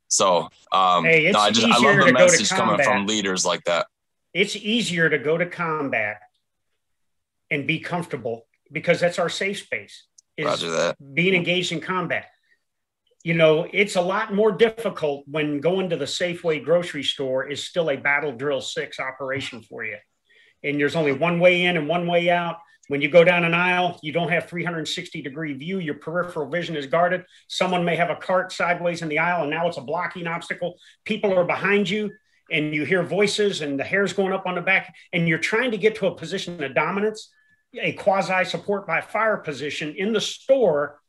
So, 0.09 0.49
um, 0.73 1.05
Hey, 1.05 1.27
it's 1.27 1.33
no, 1.35 1.39
I 1.39 1.51
just 1.51 1.65
I 1.65 1.69
easier 1.77 1.87
love 1.89 1.99
to 1.99 2.05
the 2.05 2.11
go 2.11 2.17
to 2.17 2.23
message 2.31 2.49
coming 2.49 2.75
from 2.75 2.85
combat. 2.85 3.07
leaders 3.09 3.45
like 3.45 3.63
that. 3.63 3.87
It's 4.33 4.55
easier 4.57 5.09
to 5.09 5.17
go 5.17 5.37
to 5.37 5.45
combat 5.45 6.19
and 7.49 7.65
be 7.65 7.79
comfortable 7.79 8.45
because 8.71 8.99
that's 8.99 9.19
our 9.19 9.29
safe 9.29 9.59
space. 9.59 10.03
Is 10.37 10.45
Roger 10.45 10.69
that. 10.71 10.95
being 11.13 11.33
engaged 11.33 11.71
in 11.71 11.79
combat. 11.81 12.25
You 13.23 13.35
know, 13.35 13.67
it's 13.71 13.97
a 13.97 14.01
lot 14.01 14.33
more 14.33 14.51
difficult 14.51 15.25
when 15.27 15.59
going 15.59 15.89
to 15.91 15.97
the 15.97 16.05
Safeway 16.05 16.63
grocery 16.63 17.03
store 17.03 17.47
is 17.47 17.63
still 17.63 17.91
a 17.91 17.95
battle 17.95 18.31
drill 18.31 18.61
six 18.61 18.99
operation 18.99 19.61
for 19.61 19.85
you. 19.85 19.97
And 20.63 20.79
there's 20.79 20.95
only 20.95 21.11
one 21.11 21.39
way 21.39 21.65
in 21.65 21.77
and 21.77 21.87
one 21.87 22.07
way 22.07 22.31
out. 22.31 22.57
When 22.87 22.99
you 23.01 23.09
go 23.09 23.23
down 23.23 23.43
an 23.43 23.53
aisle, 23.53 23.99
you 24.01 24.11
don't 24.11 24.29
have 24.29 24.49
360 24.49 25.21
degree 25.21 25.53
view. 25.53 25.79
Your 25.79 25.95
peripheral 25.95 26.49
vision 26.49 26.75
is 26.75 26.87
guarded. 26.87 27.23
Someone 27.47 27.85
may 27.85 27.95
have 27.95 28.09
a 28.09 28.15
cart 28.15 28.51
sideways 28.51 29.03
in 29.03 29.07
the 29.07 29.19
aisle, 29.19 29.43
and 29.43 29.51
now 29.51 29.67
it's 29.67 29.77
a 29.77 29.81
blocking 29.81 30.27
obstacle. 30.27 30.75
People 31.05 31.33
are 31.37 31.45
behind 31.45 31.89
you, 31.89 32.11
and 32.51 32.73
you 32.73 32.85
hear 32.85 33.03
voices, 33.03 33.61
and 33.61 33.79
the 33.79 33.83
hair's 33.83 34.13
going 34.13 34.33
up 34.33 34.47
on 34.47 34.55
the 34.55 34.61
back, 34.61 34.93
and 35.13 35.27
you're 35.27 35.37
trying 35.37 35.71
to 35.71 35.77
get 35.77 35.95
to 35.95 36.07
a 36.07 36.15
position 36.15 36.61
of 36.63 36.73
dominance, 36.73 37.31
a 37.79 37.93
quasi 37.93 38.43
support 38.43 38.87
by 38.87 38.99
fire 38.99 39.37
position 39.37 39.93
in 39.95 40.11
the 40.11 40.19
store 40.19 41.00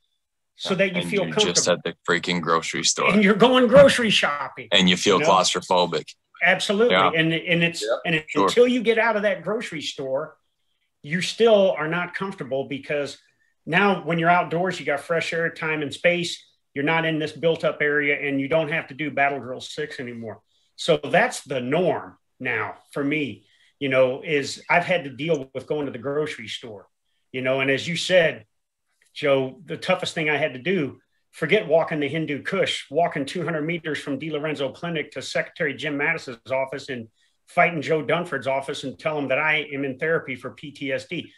so 0.57 0.75
that 0.75 0.95
you 0.95 1.01
and 1.03 1.11
feel 1.11 1.23
you're 1.25 1.33
comfortable. 1.33 1.55
just 1.55 1.69
at 1.69 1.83
the 1.85 1.95
freaking 2.09 2.41
grocery 2.41 2.85
store 2.85 3.11
and 3.11 3.25
you're 3.25 3.35
going 3.35 3.67
grocery 3.67 4.11
shopping. 4.11 4.69
and 4.73 4.89
you 4.89 4.97
feel 4.97 5.19
you 5.19 5.25
know? 5.25 5.31
claustrophobic. 5.31 6.15
Absolutely. 6.43 6.95
Yeah. 6.95 7.11
And 7.15 7.33
and 7.33 7.63
it's 7.63 7.83
Yep. 7.83 8.01
and 8.07 8.15
it- 8.17 8.27
Sure. 8.29 8.45
until 8.47 8.67
you 8.69 8.83
get 8.83 8.99
out 8.99 9.17
of 9.17 9.23
that 9.23 9.43
grocery 9.43 9.83
store, 9.83 10.37
you 11.03 11.21
still 11.21 11.73
are 11.73 11.89
not 11.89 12.15
comfortable 12.15 12.65
because 12.65 13.19
now 13.67 14.03
when 14.05 14.19
you're 14.19 14.31
outdoors, 14.31 14.79
you 14.79 14.87
got 14.87 15.01
fresh 15.01 15.33
air, 15.33 15.51
time 15.51 15.83
and 15.83 15.93
space. 15.93 16.45
You're 16.75 16.85
not 16.85 17.05
in 17.05 17.19
this 17.19 17.33
built 17.33 17.65
up 17.65 17.79
area 17.83 18.17
and 18.29 18.41
you 18.41 18.49
don't 18.49 18.71
have 18.71 18.89
to 18.89 18.95
do 18.95 19.11
battle 19.11 19.41
drill 19.41 19.61
six 19.61 20.01
anymore. 20.01 20.41
So 20.77 20.97
that's 20.97 21.43
the 21.43 21.61
norm 21.61 22.19
now 22.41 22.77
for 22.93 23.05
me, 23.05 23.47
you 23.79 23.89
know, 23.89 24.23
is 24.23 24.63
I've 24.71 24.85
had 24.85 25.05
to 25.05 25.11
deal 25.11 25.51
with 25.55 25.67
going 25.67 25.87
to 25.87 25.93
the 25.93 25.99
grocery 25.99 26.49
store, 26.49 26.89
you 27.31 27.41
know, 27.43 27.61
and 27.61 27.71
as 27.71 27.87
you 27.87 27.97
said, 27.97 28.47
Joe, 29.15 29.61
the 29.65 29.77
toughest 29.77 30.15
thing 30.15 30.31
I 30.31 30.37
had 30.37 30.55
to 30.55 30.59
do, 30.59 30.99
forget 31.31 31.67
walking 31.67 32.01
the 32.01 32.09
Hindu 32.09 32.43
Kush, 32.43 32.91
walking 32.91 33.25
200 33.25 33.63
meters 33.63 33.99
from 33.99 34.19
DiLorenzo 34.19 34.75
Clinic 34.75 35.13
to 35.13 35.23
Secretary 35.23 35.75
Jim 35.75 35.97
Mattis's 35.97 36.39
office 36.51 36.89
and 36.89 37.09
fighting 37.49 37.83
Joe 37.83 38.03
Dunford's 38.03 38.47
office 38.47 38.85
and 38.85 38.99
tell 38.99 39.19
him 39.19 39.29
that 39.29 39.39
I 39.39 39.67
am 39.73 39.85
in 39.85 39.99
therapy 39.99 40.37
for 40.37 40.51
PTSD. 40.51 41.31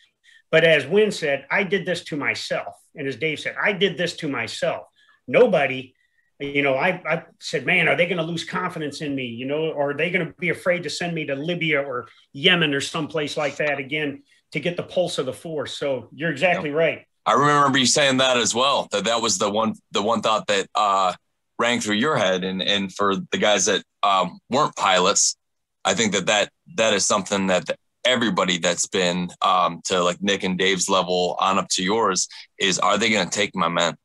But 0.51 0.65
as 0.65 0.87
Wynn 0.87 1.11
said, 1.11 1.47
I 1.51 1.65
did 1.65 1.85
this 1.85 2.05
to 2.05 2.17
myself. 2.17 2.75
And 2.95 3.09
as 3.09 3.17
Dave 3.17 3.41
said, 3.41 3.57
I 3.61 3.73
did 3.73 3.97
this 3.97 4.15
to 4.19 4.29
myself. 4.29 4.87
Nobody, 5.27 5.95
you 6.39 6.63
know, 6.63 6.75
I, 6.75 7.03
I 7.09 7.25
said, 7.41 7.67
man, 7.67 7.89
are 7.89 7.97
they 7.97 8.07
going 8.07 8.19
to 8.19 8.23
lose 8.23 8.45
confidence 8.45 9.01
in 9.01 9.15
me? 9.15 9.27
You 9.27 9.47
know, 9.47 9.71
or 9.71 9.91
are 9.91 9.97
they 9.97 10.11
going 10.11 10.27
to 10.27 10.33
be 10.35 10.51
afraid 10.51 10.85
to 10.85 10.91
send 10.91 11.15
me 11.15 11.27
to 11.27 11.35
Libya 11.35 11.83
or 11.83 12.07
Yemen 12.33 12.75
or 12.75 12.81
someplace 12.81 13.37
like 13.37 13.57
that 13.57 13.79
again 13.79 14.23
to 14.53 14.61
get 14.61 14.77
the 14.77 14.83
pulse 14.83 15.19
of 15.19 15.27
the 15.27 15.33
force? 15.33 15.77
So 15.77 16.09
you're 16.13 16.31
exactly 16.31 16.71
right. 16.71 17.07
I 17.27 17.33
remember 17.33 17.79
you 17.79 17.87
saying 17.87 18.19
that 18.19 18.37
as 18.37 18.55
well. 18.55 18.89
That 18.93 19.05
that 19.05 19.23
was 19.23 19.39
the 19.39 19.51
one 19.51 19.75
the 19.93 20.03
one 20.03 20.21
thought 20.21 20.47
that 20.49 20.67
uh, 20.75 21.15
rang 21.59 21.81
through 21.81 21.97
your 21.97 22.17
head, 22.17 22.45
and 22.45 22.63
and 22.63 22.93
for 22.93 23.17
the 23.17 23.39
guys 23.39 23.67
that 23.67 23.83
um, 24.03 24.39
weren't 24.51 24.77
pilots, 24.77 25.37
I 25.85 25.95
think 25.95 26.13
that 26.13 26.27
that 26.27 26.51
that 26.77 26.93
is 26.93 27.07
something 27.07 27.47
that 27.47 27.65
everybody 28.05 28.59
that's 28.59 28.87
been 28.87 29.31
um, 29.41 29.81
to 29.85 30.03
like 30.03 30.21
Nick 30.23 30.45
and 30.45 30.59
Dave's 30.59 30.91
level 30.91 31.37
on 31.41 31.59
up 31.59 31.69
to 31.71 31.83
yours 31.83 32.29
is: 32.59 32.79
Are 32.79 32.99
they 32.99 33.11
going 33.11 33.29
to 33.29 33.35
take 33.35 33.55
my 33.55 33.69
men? 33.69 33.97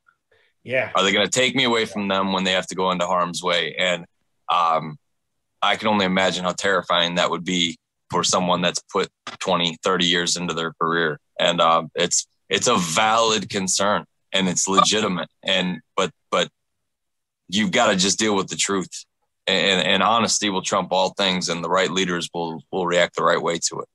Yeah. 0.64 0.92
Are 0.96 1.04
they 1.04 1.12
going 1.12 1.26
to 1.26 1.32
take 1.32 1.56
me 1.56 1.64
away 1.64 1.86
from 1.86 2.08
them 2.08 2.32
when 2.32 2.44
they 2.44 2.52
have 2.52 2.68
to 2.68 2.76
go 2.76 2.92
into 2.92 3.08
harm's 3.08 3.42
way? 3.42 3.76
And 3.78 4.06
um, 4.54 4.98
I 5.62 5.76
can 5.76 5.88
only 5.88 6.06
imagine 6.06 6.44
how 6.44 6.52
terrifying 6.52 7.16
that 7.16 7.30
would 7.30 7.44
be 7.44 7.78
for 8.12 8.24
someone 8.24 8.62
that's 8.62 8.82
put 8.92 9.10
20, 9.40 9.78
30 9.84 10.06
years 10.06 10.36
into 10.36 10.54
their 10.54 10.74
career. 10.74 11.20
And 11.40 11.62
um, 11.62 11.90
it's 11.96 12.28
it's 12.50 12.68
a 12.68 12.78
valid 12.78 13.50
concern 13.50 14.06
and 14.34 14.48
it's 14.48 14.68
legitimate. 14.68 15.30
And 15.44 15.82
but 15.96 16.12
but 16.32 16.50
you've 17.48 17.72
got 17.72 17.88
to 17.88 17.96
just 17.96 18.20
deal 18.20 18.36
with 18.36 18.48
the 18.48 18.56
truth. 18.56 19.06
And, 19.48 19.82
and 19.82 20.04
honesty 20.04 20.52
will 20.52 20.62
trump 20.62 20.92
all 20.92 21.10
things, 21.10 21.50
and 21.50 21.64
the 21.64 21.70
right 21.70 21.90
leaders 21.90 22.30
will 22.32 22.62
will 22.72 22.86
react 22.86 23.16
the 23.16 23.24
right 23.24 23.42
way 23.42 23.58
to 23.70 23.80
it. 23.80 23.88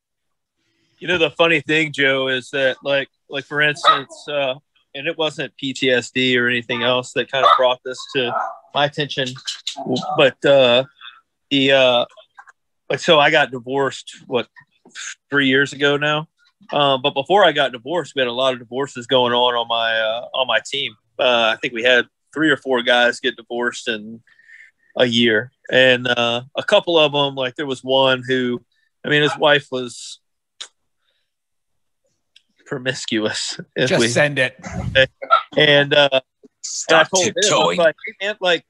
You 0.99 1.07
know 1.07 1.19
the 1.19 1.31
funny 1.31 1.61
thing, 1.61 1.93
Joe, 1.93 2.27
is 2.27 2.51
that 2.51 2.79
like 2.83 3.09
like 3.29 3.45
for 3.45 3.61
instance, 3.61 4.27
uh, 4.29 4.55
and 4.97 5.07
it 5.07 5.17
wasn't 5.17 5.53
PTSD 5.62 6.37
or 6.37 6.49
anything 6.49 6.83
else 6.83 7.12
that 7.12 7.31
kind 7.31 7.45
of 7.45 7.53
brought 7.57 7.79
this 7.85 7.99
to 8.17 8.35
my 8.75 8.87
attention, 8.87 9.29
but 10.17 10.45
uh, 10.45 10.83
the 11.51 11.71
uh, 11.71 12.05
so 12.97 13.21
I 13.21 13.31
got 13.31 13.53
divorced 13.53 14.17
what 14.27 14.49
three 15.31 15.47
years 15.47 15.73
ago 15.73 15.97
now. 15.97 16.27
Um, 16.72 17.03
but 17.03 17.14
before 17.14 17.44
I 17.44 17.53
got 17.53 17.72
divorced, 17.72 18.14
we 18.14 18.20
had 18.20 18.29
a 18.29 18.33
lot 18.33 18.53
of 18.55 18.59
divorces 18.59 19.07
going 19.07 19.33
on 19.33 19.55
on 19.55 19.68
my 19.68 19.98
uh, 19.98 20.29
on 20.35 20.46
my 20.46 20.61
team. 20.64 20.94
Uh, 21.18 21.53
I 21.55 21.57
think 21.61 21.74
we 21.74 21.83
had 21.83 22.07
three 22.33 22.50
or 22.50 22.57
four 22.57 22.83
guys 22.83 23.20
get 23.20 23.37
divorced 23.37 23.88
in 23.88 24.22
a 24.96 25.05
year, 25.07 25.53
and 25.70 26.07
uh, 26.09 26.42
a 26.57 26.62
couple 26.62 26.98
of 26.98 27.12
them, 27.12 27.35
like 27.35 27.55
there 27.57 27.66
was 27.66 27.83
one 27.85 28.22
who, 28.27 28.61
I 29.05 29.09
mean, 29.09 29.22
his 29.22 29.37
wife 29.38 29.68
was 29.70 30.20
promiscuous. 32.66 33.59
Just 33.79 34.00
we- 34.00 34.09
send 34.09 34.38
it. 34.38 34.57
and 35.57 35.94
uh, 35.94 36.09
I 36.12 36.20
Stop 36.62 37.11
told 37.11 37.27
him, 37.27 37.35
tiptoeing. 37.40 37.79
like, 37.79 37.94
like, 38.40 38.64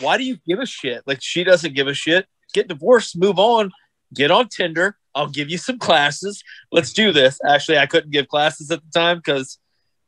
why 0.00 0.16
do 0.16 0.24
you 0.24 0.38
give 0.46 0.58
a 0.58 0.66
shit? 0.66 1.02
Like, 1.06 1.18
she 1.20 1.44
doesn't 1.44 1.74
give 1.74 1.86
a 1.86 1.94
shit. 1.94 2.26
Get 2.54 2.68
divorced, 2.68 3.16
move 3.16 3.38
on, 3.38 3.70
get 4.14 4.30
on 4.30 4.48
Tinder. 4.48 4.96
I'll 5.14 5.28
give 5.28 5.50
you 5.50 5.58
some 5.58 5.78
classes. 5.78 6.42
Let's 6.70 6.92
do 6.92 7.12
this. 7.12 7.38
Actually, 7.46 7.78
I 7.78 7.86
couldn't 7.86 8.10
give 8.10 8.28
classes 8.28 8.70
at 8.70 8.80
the 8.82 8.90
time 8.98 9.18
because 9.18 9.58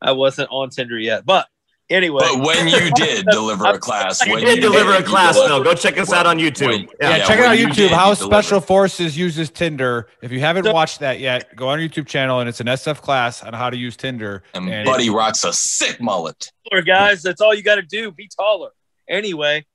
I 0.01 0.11
wasn't 0.13 0.49
on 0.51 0.69
Tinder 0.71 0.97
yet. 0.97 1.25
But 1.25 1.47
anyway, 1.91 2.21
But 2.21 2.43
when 2.45 2.67
you 2.67 2.89
did 2.95 3.25
deliver 3.27 3.65
a 3.65 3.77
class, 3.77 4.19
when 4.21 4.39
You 4.39 4.45
when 4.47 4.55
did 4.55 4.61
deliver 4.61 4.93
a 4.95 5.03
class, 5.03 5.35
delivered- 5.35 5.49
though. 5.59 5.63
Go 5.63 5.73
check 5.75 5.99
us 5.99 6.11
out 6.11 6.25
on 6.25 6.39
YouTube. 6.39 6.67
When- 6.69 6.87
Yeah. 6.99 7.17
Yeah, 7.17 7.25
check 7.27 7.37
it 7.39 7.45
out 7.45 7.57
you 7.59 7.67
YouTube. 7.67 7.75
did, 7.75 7.91
How 7.91 8.09
you 8.09 8.15
delivered. 8.15 8.33
Special 8.43 8.61
Forces 8.61 9.15
uses 9.15 9.51
Tinder. 9.51 10.09
If 10.23 10.31
you 10.31 10.39
haven't 10.39 10.63
So- 10.63 10.73
watched 10.73 10.99
that 11.01 11.19
yet, 11.19 11.55
go 11.55 11.67
on 11.69 11.79
our 11.79 11.87
YouTube 11.87 12.07
channel 12.07 12.39
and 12.39 12.49
it's 12.49 12.59
an 12.59 12.67
SF 12.67 13.01
class 13.01 13.43
on 13.43 13.53
how 13.53 13.69
to 13.69 13.77
use 13.77 13.95
Tinder. 13.95 14.41
And 14.55 14.67
And 14.67 14.85
Buddy 14.87 15.11
rocks 15.11 15.43
a 15.43 15.53
sick 15.53 16.01
mullet. 16.01 16.51
taller, 16.69 16.81
guys. 16.81 17.21
That's 17.21 17.41
all 17.41 17.53
you 17.53 17.61
got 17.61 17.75
to 17.75 17.83
do. 17.83 18.11
Be 18.11 18.27
taller. 18.35 18.71
Anyway, 19.07 19.65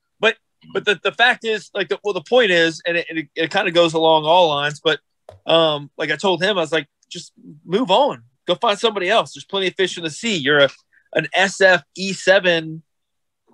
but 0.73 0.85
but 0.85 0.85
the, 0.85 1.11
the 1.11 1.14
fact 1.14 1.44
is, 1.44 1.70
like, 1.75 1.88
the, 1.88 1.99
well, 2.05 2.14
the 2.14 2.23
point 2.23 2.51
is, 2.51 2.83
and 2.87 2.96
it, 2.96 3.07
it, 3.09 3.29
it 3.35 3.51
kind 3.51 3.68
of 3.68 3.75
goes 3.75 3.94
along 3.94 4.25
all 4.25 4.49
lines. 4.49 4.81
But 4.83 5.01
um, 5.46 5.90
like 5.96 6.11
I 6.11 6.16
told 6.16 6.42
him, 6.42 6.59
I 6.59 6.61
was 6.61 6.73
like, 6.73 6.88
just 7.09 7.33
move 7.64 7.90
on. 7.90 8.25
Go 8.46 8.55
find 8.55 8.79
somebody 8.79 9.09
else. 9.09 9.35
There's 9.35 9.44
plenty 9.44 9.68
of 9.68 9.75
fish 9.75 9.96
in 9.96 10.05
the 10.05 10.11
sea. 10.11 10.37
You're 10.37 10.61
a 10.61 10.68
an 11.12 11.27
SF 11.37 11.83
E7 11.99 12.83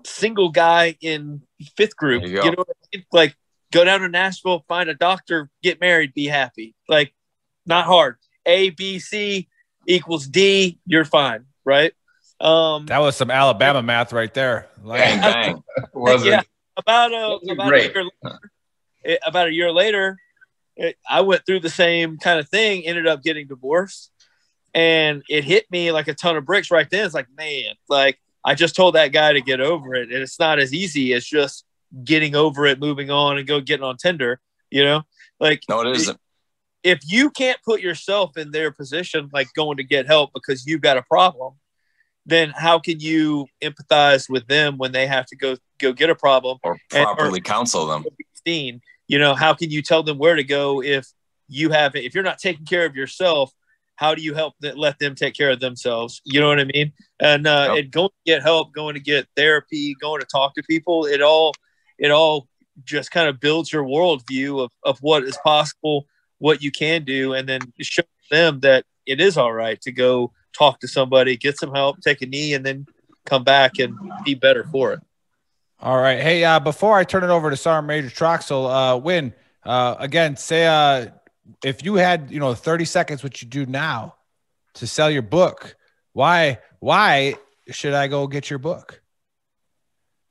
single 0.05 0.51
guy 0.51 0.97
in 1.01 1.43
fifth 1.77 1.97
group. 1.97 2.23
There 2.23 2.31
you 2.31 2.51
know 2.51 2.55
what 2.57 2.69
I 2.71 2.97
mean? 2.97 3.05
Like, 3.13 3.37
go 3.73 3.85
down 3.85 4.01
to 4.01 4.09
Nashville, 4.09 4.65
find 4.69 4.89
a 4.89 4.95
doctor, 4.95 5.51
get 5.63 5.81
married, 5.81 6.15
be 6.15 6.27
happy. 6.27 6.75
Like, 6.89 7.15
not 7.65 7.87
hard. 7.87 8.17
A, 8.45 8.71
B, 8.71 8.99
C 8.99 9.49
equals 9.87 10.27
D. 10.27 10.79
You're 10.87 11.05
fine, 11.05 11.47
right? 11.65 11.93
Um, 12.41 12.87
that 12.87 12.99
was 12.99 13.17
some 13.17 13.31
Alabama 13.31 13.83
math 13.83 14.13
right 14.13 14.33
there. 14.33 14.69
Like, 14.83 15.01
Bang 15.01 15.21
bang. 15.21 15.65
Wasn't 15.95 16.31
Yeah. 16.31 16.43
About 16.77 17.13
a 17.13 17.39
about 17.53 17.73
a 17.73 17.81
year 17.83 18.05
later, 18.05 18.39
about 19.27 19.49
a 19.49 19.53
year 19.53 19.73
later, 19.73 20.19
it, 20.77 20.97
I 21.09 21.21
went 21.23 21.47
through 21.47 21.61
the 21.61 21.71
same 21.71 22.19
kind 22.19 22.39
of 22.41 22.49
thing. 22.49 22.87
Ended 22.87 23.07
up 23.07 23.23
getting 23.23 23.47
divorced, 23.47 24.11
and 24.75 25.23
it 25.29 25.45
hit 25.45 25.71
me 25.71 25.93
like 25.93 26.09
a 26.09 26.15
ton 26.15 26.37
of 26.37 26.45
bricks 26.45 26.71
right 26.71 26.89
then. 26.91 27.05
It's 27.07 27.15
like, 27.15 27.29
man, 27.37 27.75
like 27.89 28.19
I 28.45 28.55
just 28.55 28.77
told 28.77 28.95
that 28.95 29.13
guy 29.13 29.33
to 29.33 29.41
get 29.41 29.61
over 29.61 29.95
it, 29.95 30.11
and 30.11 30.23
it's 30.23 30.39
not 30.39 30.59
as 30.59 30.73
easy 30.75 31.13
as 31.15 31.25
just 31.25 31.65
getting 32.05 32.35
over 32.35 32.67
it, 32.67 32.79
moving 32.79 33.11
on, 33.11 33.39
and 33.39 33.47
go 33.47 33.61
getting 33.61 33.85
on 33.85 33.97
Tinder. 33.97 34.41
You 34.71 34.85
know, 34.85 35.03
like 35.41 35.63
No, 35.69 35.81
it 35.81 35.97
isn't. 35.97 36.19
if 36.83 37.01
you 37.07 37.31
can't 37.31 37.59
put 37.65 37.81
yourself 37.81 38.37
in 38.37 38.51
their 38.51 38.71
position, 38.71 39.31
like 39.33 39.49
going 39.55 39.77
to 39.79 39.85
get 39.85 40.07
help 40.07 40.31
because 40.35 40.67
you've 40.67 40.81
got 40.81 40.97
a 40.97 41.03
problem, 41.03 41.55
then 42.27 42.51
how 42.57 42.79
can 42.79 42.99
you 43.01 43.47
empathize 43.63 44.29
with 44.29 44.47
them 44.49 44.77
when 44.77 44.93
they 44.93 45.07
have 45.07 45.27
to 45.27 45.37
go 45.37 45.57
go 45.79 45.93
get 45.93 46.11
a 46.11 46.15
problem? 46.15 46.59
Or 46.63 46.77
and- 46.93 47.07
or- 47.07 47.15
properly 47.15 47.41
counsel 47.41 47.87
them. 47.87 48.05
seen 48.47 48.81
you 49.09 49.19
know 49.19 49.35
how 49.35 49.53
can 49.55 49.71
you 49.71 49.83
tell 49.83 50.03
them 50.03 50.19
where 50.19 50.37
to 50.37 50.45
go 50.45 50.81
if 50.83 51.07
you 51.49 51.71
have 51.71 51.95
if 51.97 52.15
you're 52.15 52.23
not 52.25 52.39
taking 52.39 52.65
care 52.65 52.85
of 52.87 52.95
yourself 52.95 53.51
how 53.97 54.15
do 54.15 54.23
you 54.23 54.35
help 54.35 54.55
that 54.61 54.79
let 54.79 54.99
them 55.01 55.15
take 55.17 55.35
care 55.35 55.51
of 55.51 55.59
themselves 55.59 56.21
you 56.25 56.39
know 56.41 56.49
what 56.49 56.61
i 56.61 56.65
mean 56.65 56.93
and 57.21 57.47
uh 57.47 57.67
Yep. 57.75 57.79
and 57.85 57.91
going 57.91 58.09
to 58.09 58.15
get 58.33 58.43
help 58.43 58.73
going 58.73 58.95
to 58.95 59.01
get 59.01 59.27
therapy 59.37 59.97
going 60.01 60.21
to 60.21 60.27
talk 60.27 60.55
to 60.55 60.63
people 60.63 61.07
it 61.07 61.23
all 61.23 61.55
it 61.99 62.11
all 62.13 62.47
just 62.85 63.11
kind 63.11 63.29
of 63.29 63.41
builds 63.41 63.73
your 63.73 63.85
worldview 63.85 64.63
of, 64.63 64.71
of 64.85 64.99
what 65.01 65.25
is 65.25 65.39
possible, 65.43 66.07
what 66.39 66.63
you 66.63 66.71
can 66.71 67.05
do, 67.05 67.33
and 67.33 67.49
then 67.49 67.61
show 67.81 68.03
them 68.31 68.61
that 68.61 68.85
it 69.07 69.19
is 69.19 69.39
all 69.39 69.53
right 69.53 69.81
to 69.81 69.91
go 69.93 70.31
talk 70.57 70.81
to 70.81 70.89
somebody, 70.89 71.37
get 71.37 71.59
some 71.59 71.73
help, 71.75 72.01
take 72.01 72.23
a 72.23 72.27
knee, 72.27 72.55
and 72.55 72.65
then 72.65 72.87
come 73.25 73.45
back 73.45 73.79
and 73.79 73.95
be 74.25 74.35
better 74.35 74.65
for 74.65 74.93
it. 74.93 75.01
All 75.81 75.99
right. 76.01 76.21
Hey, 76.21 76.45
uh, 76.45 76.59
before 76.61 76.97
I 76.97 77.05
turn 77.05 77.23
it 77.25 77.31
over 77.31 77.51
to 77.51 77.57
Sergeant 77.57 77.87
Major 77.87 78.09
Troxell, 78.09 78.95
uh, 78.95 78.97
Wynn, 78.99 79.35
uh, 79.65 79.97
again, 79.99 80.37
say 80.37 80.67
uh, 80.67 81.09
if 81.65 81.85
you 81.85 81.95
had, 81.97 82.31
you 82.31 82.41
know, 82.41 82.55
30 82.55 82.85
seconds, 82.85 83.23
what 83.23 83.43
you 83.43 83.49
do 83.49 83.67
now 83.67 84.15
to 84.75 84.87
sell 84.87 85.11
your 85.11 85.23
book, 85.23 85.77
why, 86.13 86.59
why 86.81 87.35
should 87.69 87.93
I 87.95 88.09
go 88.09 88.27
get 88.27 88.49
your 88.49 88.59
book? 88.59 89.03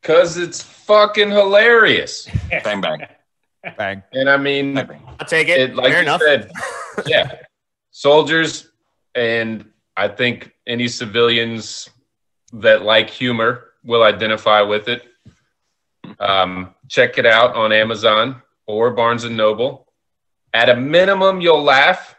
Cause 0.02 0.38
it's 0.38 0.62
fucking 0.62 1.32
hilarious. 1.32 2.28
Bang 2.64 2.80
bang. 2.80 3.08
Bang. 3.76 4.04
And 4.14 4.30
I 4.30 4.38
mean, 4.38 4.76
bang, 4.76 4.86
bang. 4.86 5.02
I'll 5.20 5.26
take 5.26 5.48
it. 5.48 5.60
it 5.60 5.76
like 5.76 5.88
Fair 5.88 5.96
you 6.04 6.08
enough. 6.08 6.22
said, 6.22 6.52
yeah, 7.08 7.38
soldiers, 7.92 8.70
and 9.16 9.66
I 9.97 10.08
think 10.08 10.51
any 10.67 10.88
civilians 10.88 11.89
that 12.53 12.84
like 12.84 13.10
humor 13.10 13.65
will 13.84 14.03
identify 14.03 14.62
with 14.62 14.88
it. 14.88 15.03
Um, 16.19 16.73
check 16.88 17.17
it 17.17 17.25
out 17.25 17.55
on 17.55 17.71
Amazon 17.71 18.41
or 18.67 18.91
Barnes 18.91 19.23
and 19.23 19.38
Noble. 19.38 19.88
At 20.53 20.69
a 20.69 20.75
minimum, 20.75 21.41
you'll 21.41 21.63
laugh, 21.63 22.15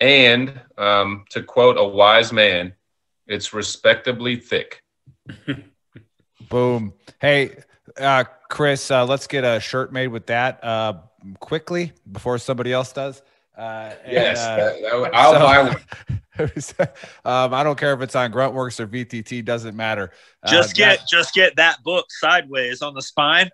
and 0.00 0.60
um, 0.78 1.24
to 1.30 1.42
quote 1.42 1.76
a 1.78 1.84
wise 1.84 2.32
man, 2.32 2.74
it's 3.26 3.52
respectably 3.52 4.36
thick. 4.36 4.82
Boom. 6.48 6.94
Hey, 7.20 7.58
uh, 7.98 8.24
Chris, 8.48 8.90
uh, 8.90 9.04
let's 9.04 9.26
get 9.26 9.44
a 9.44 9.60
shirt 9.60 9.92
made 9.92 10.08
with 10.08 10.26
that 10.26 10.64
uh, 10.64 10.94
quickly 11.40 11.92
before 12.10 12.38
somebody 12.38 12.72
else 12.72 12.92
does. 12.92 13.22
Uh, 13.58 13.92
and, 14.04 14.12
Yes, 14.12 14.38
uh, 14.38 14.56
that- 14.56 14.80
that- 14.82 15.10
I'll 15.14 15.32
so- 15.32 15.38
buy 15.40 15.62
one. 15.62 15.76
um, 17.24 17.52
I 17.52 17.64
don't 17.64 17.76
care 17.76 17.92
if 17.94 18.00
it's 18.00 18.14
on 18.14 18.30
Gruntworks 18.32 18.78
or 18.78 18.86
VTT, 18.86 19.44
doesn't 19.44 19.74
matter. 19.76 20.12
Uh, 20.44 20.50
Just 20.50 20.76
get 20.76 21.00
that- 21.00 21.08
just 21.08 21.34
get 21.34 21.56
that 21.56 21.82
book 21.82 22.06
sideways 22.10 22.80
on 22.82 22.94
the 22.94 23.02
spine, 23.02 23.50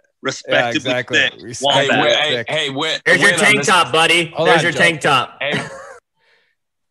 yeah, 0.49 0.69
exactly. 0.71 1.19
thick. 1.19 1.33
Hey, 1.35 1.43
Respect- 1.43 1.89
Wombat. 1.89 2.01
Wynn, 2.05 2.15
hey, 2.19 2.37
thick. 2.37 2.51
hey, 2.51 2.71
Wynn. 2.71 3.01
There's 3.07 3.21
your 3.21 3.31
Wynn 3.31 3.35
on 3.35 3.41
tank 3.45 3.57
this- 3.57 3.67
top, 3.67 3.91
buddy. 3.93 4.27
Hold 4.37 4.49
There's 4.49 4.59
on, 4.59 4.63
your 4.65 4.73
Joe. 4.73 4.79
tank 4.79 5.01
top. 5.01 5.39
Hey, 5.41 5.67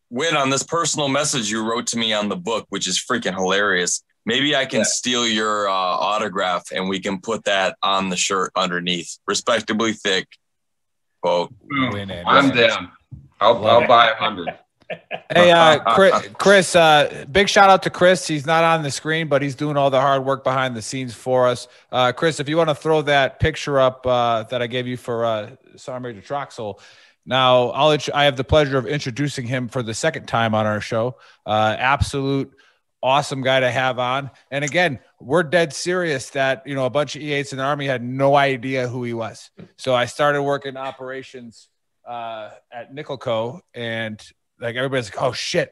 Wynn 0.09 0.36
on 0.36 0.49
this 0.49 0.64
personal 0.64 1.07
message 1.07 1.49
you 1.51 1.64
wrote 1.64 1.88
to 1.88 1.97
me 1.97 2.14
on 2.14 2.30
the 2.30 2.36
book, 2.36 2.66
which 2.70 2.88
is 2.88 2.99
freaking 2.99 3.34
hilarious. 3.36 4.03
Maybe 4.26 4.55
I 4.55 4.66
can 4.66 4.80
Yeah. 4.80 4.86
steal 4.86 5.28
your 5.28 5.68
uh, 5.68 5.74
autograph 5.74 6.64
and 6.72 6.88
we 6.88 6.99
can 6.99 7.20
put 7.20 7.43
that 7.45 7.76
on 7.84 8.09
the 8.09 8.16
shirt 8.18 8.51
underneath. 8.55 9.18
Respectably 9.28 9.93
thick. 9.93 10.28
Quote. 11.22 11.53
Wynn. 11.61 12.11
I'm 12.26 12.49
Win 12.49 12.57
down. 12.57 12.91
I'll, 13.44 13.54
Love 13.54 13.66
I'll 13.66 13.82
it. 13.84 13.88
buy 13.88 14.10
a 14.10 14.16
hundred. 14.16 14.50
Hey, 15.34 15.50
uh, 15.52 15.80
Chris, 15.96 16.30
Chris 16.38 16.76
uh, 16.76 17.26
big 17.32 17.50
shout 17.50 17.70
out 17.70 17.82
to 17.84 17.89
Chris. 17.89 18.28
He's 18.28 18.46
not 18.46 18.64
on 18.64 18.84
the 18.84 18.91
screen, 18.91 19.28
but 19.28 19.41
he's 19.41 19.56
doing 19.56 19.76
all 19.76 19.89
the 19.89 20.00
hard 20.00 20.24
work 20.24 20.44
behind 20.44 20.76
the 20.76 20.84
scenes 20.84 21.16
for 21.16 21.48
us. 21.48 21.68
Uh, 21.91 22.12
Chris, 22.12 22.39
if 22.39 22.48
you 22.48 22.58
want 22.58 22.70
to 22.70 22.76
throw 22.76 23.02
that 23.04 23.39
picture 23.39 23.80
up 23.80 24.06
uh, 24.06 24.44
that 24.44 24.62
I 24.62 24.68
gave 24.68 24.86
you 24.86 24.96
for 24.98 25.26
uh, 25.26 25.52
Sergeant 25.78 26.16
Major 26.16 26.22
Troxell. 26.22 26.80
Now, 27.26 27.70
I'll 27.70 27.91
int- 27.91 28.10
I 28.14 28.26
have 28.26 28.38
the 28.38 28.44
pleasure 28.44 28.78
of 28.78 28.86
introducing 28.86 29.48
him 29.48 29.68
for 29.68 29.82
the 29.82 29.94
second 29.96 30.28
time 30.28 30.54
on 30.54 30.68
our 30.68 30.82
show. 30.82 31.16
Uh, 31.46 31.76
absolute 31.80 32.54
awesome 33.02 33.41
guy 33.41 33.62
to 33.62 33.72
have 33.72 33.98
on. 34.00 34.30
And 34.52 34.64
again, 34.64 35.00
we're 35.20 35.44
dead 35.44 35.74
serious 35.74 36.30
that 36.32 36.64
you 36.68 36.76
know 36.76 36.86
a 36.86 36.89
bunch 36.89 37.16
of 37.16 37.22
E8s 37.22 37.52
in 37.52 37.58
the 37.58 37.64
army 37.64 37.88
had 37.88 38.04
no 38.04 38.36
idea 38.36 38.88
who 38.88 39.04
he 39.04 39.14
was. 39.14 39.50
So 39.78 39.96
I 39.96 40.06
started 40.06 40.44
working 40.44 40.78
operations 40.78 41.70
uh, 42.08 42.51
at 42.72 42.93
Nickelco, 42.93 43.62
and 43.74 44.22
like 44.60 44.76
everybody's 44.76 45.14
like, 45.14 45.22
"Oh 45.22 45.34
shit, 45.34 45.72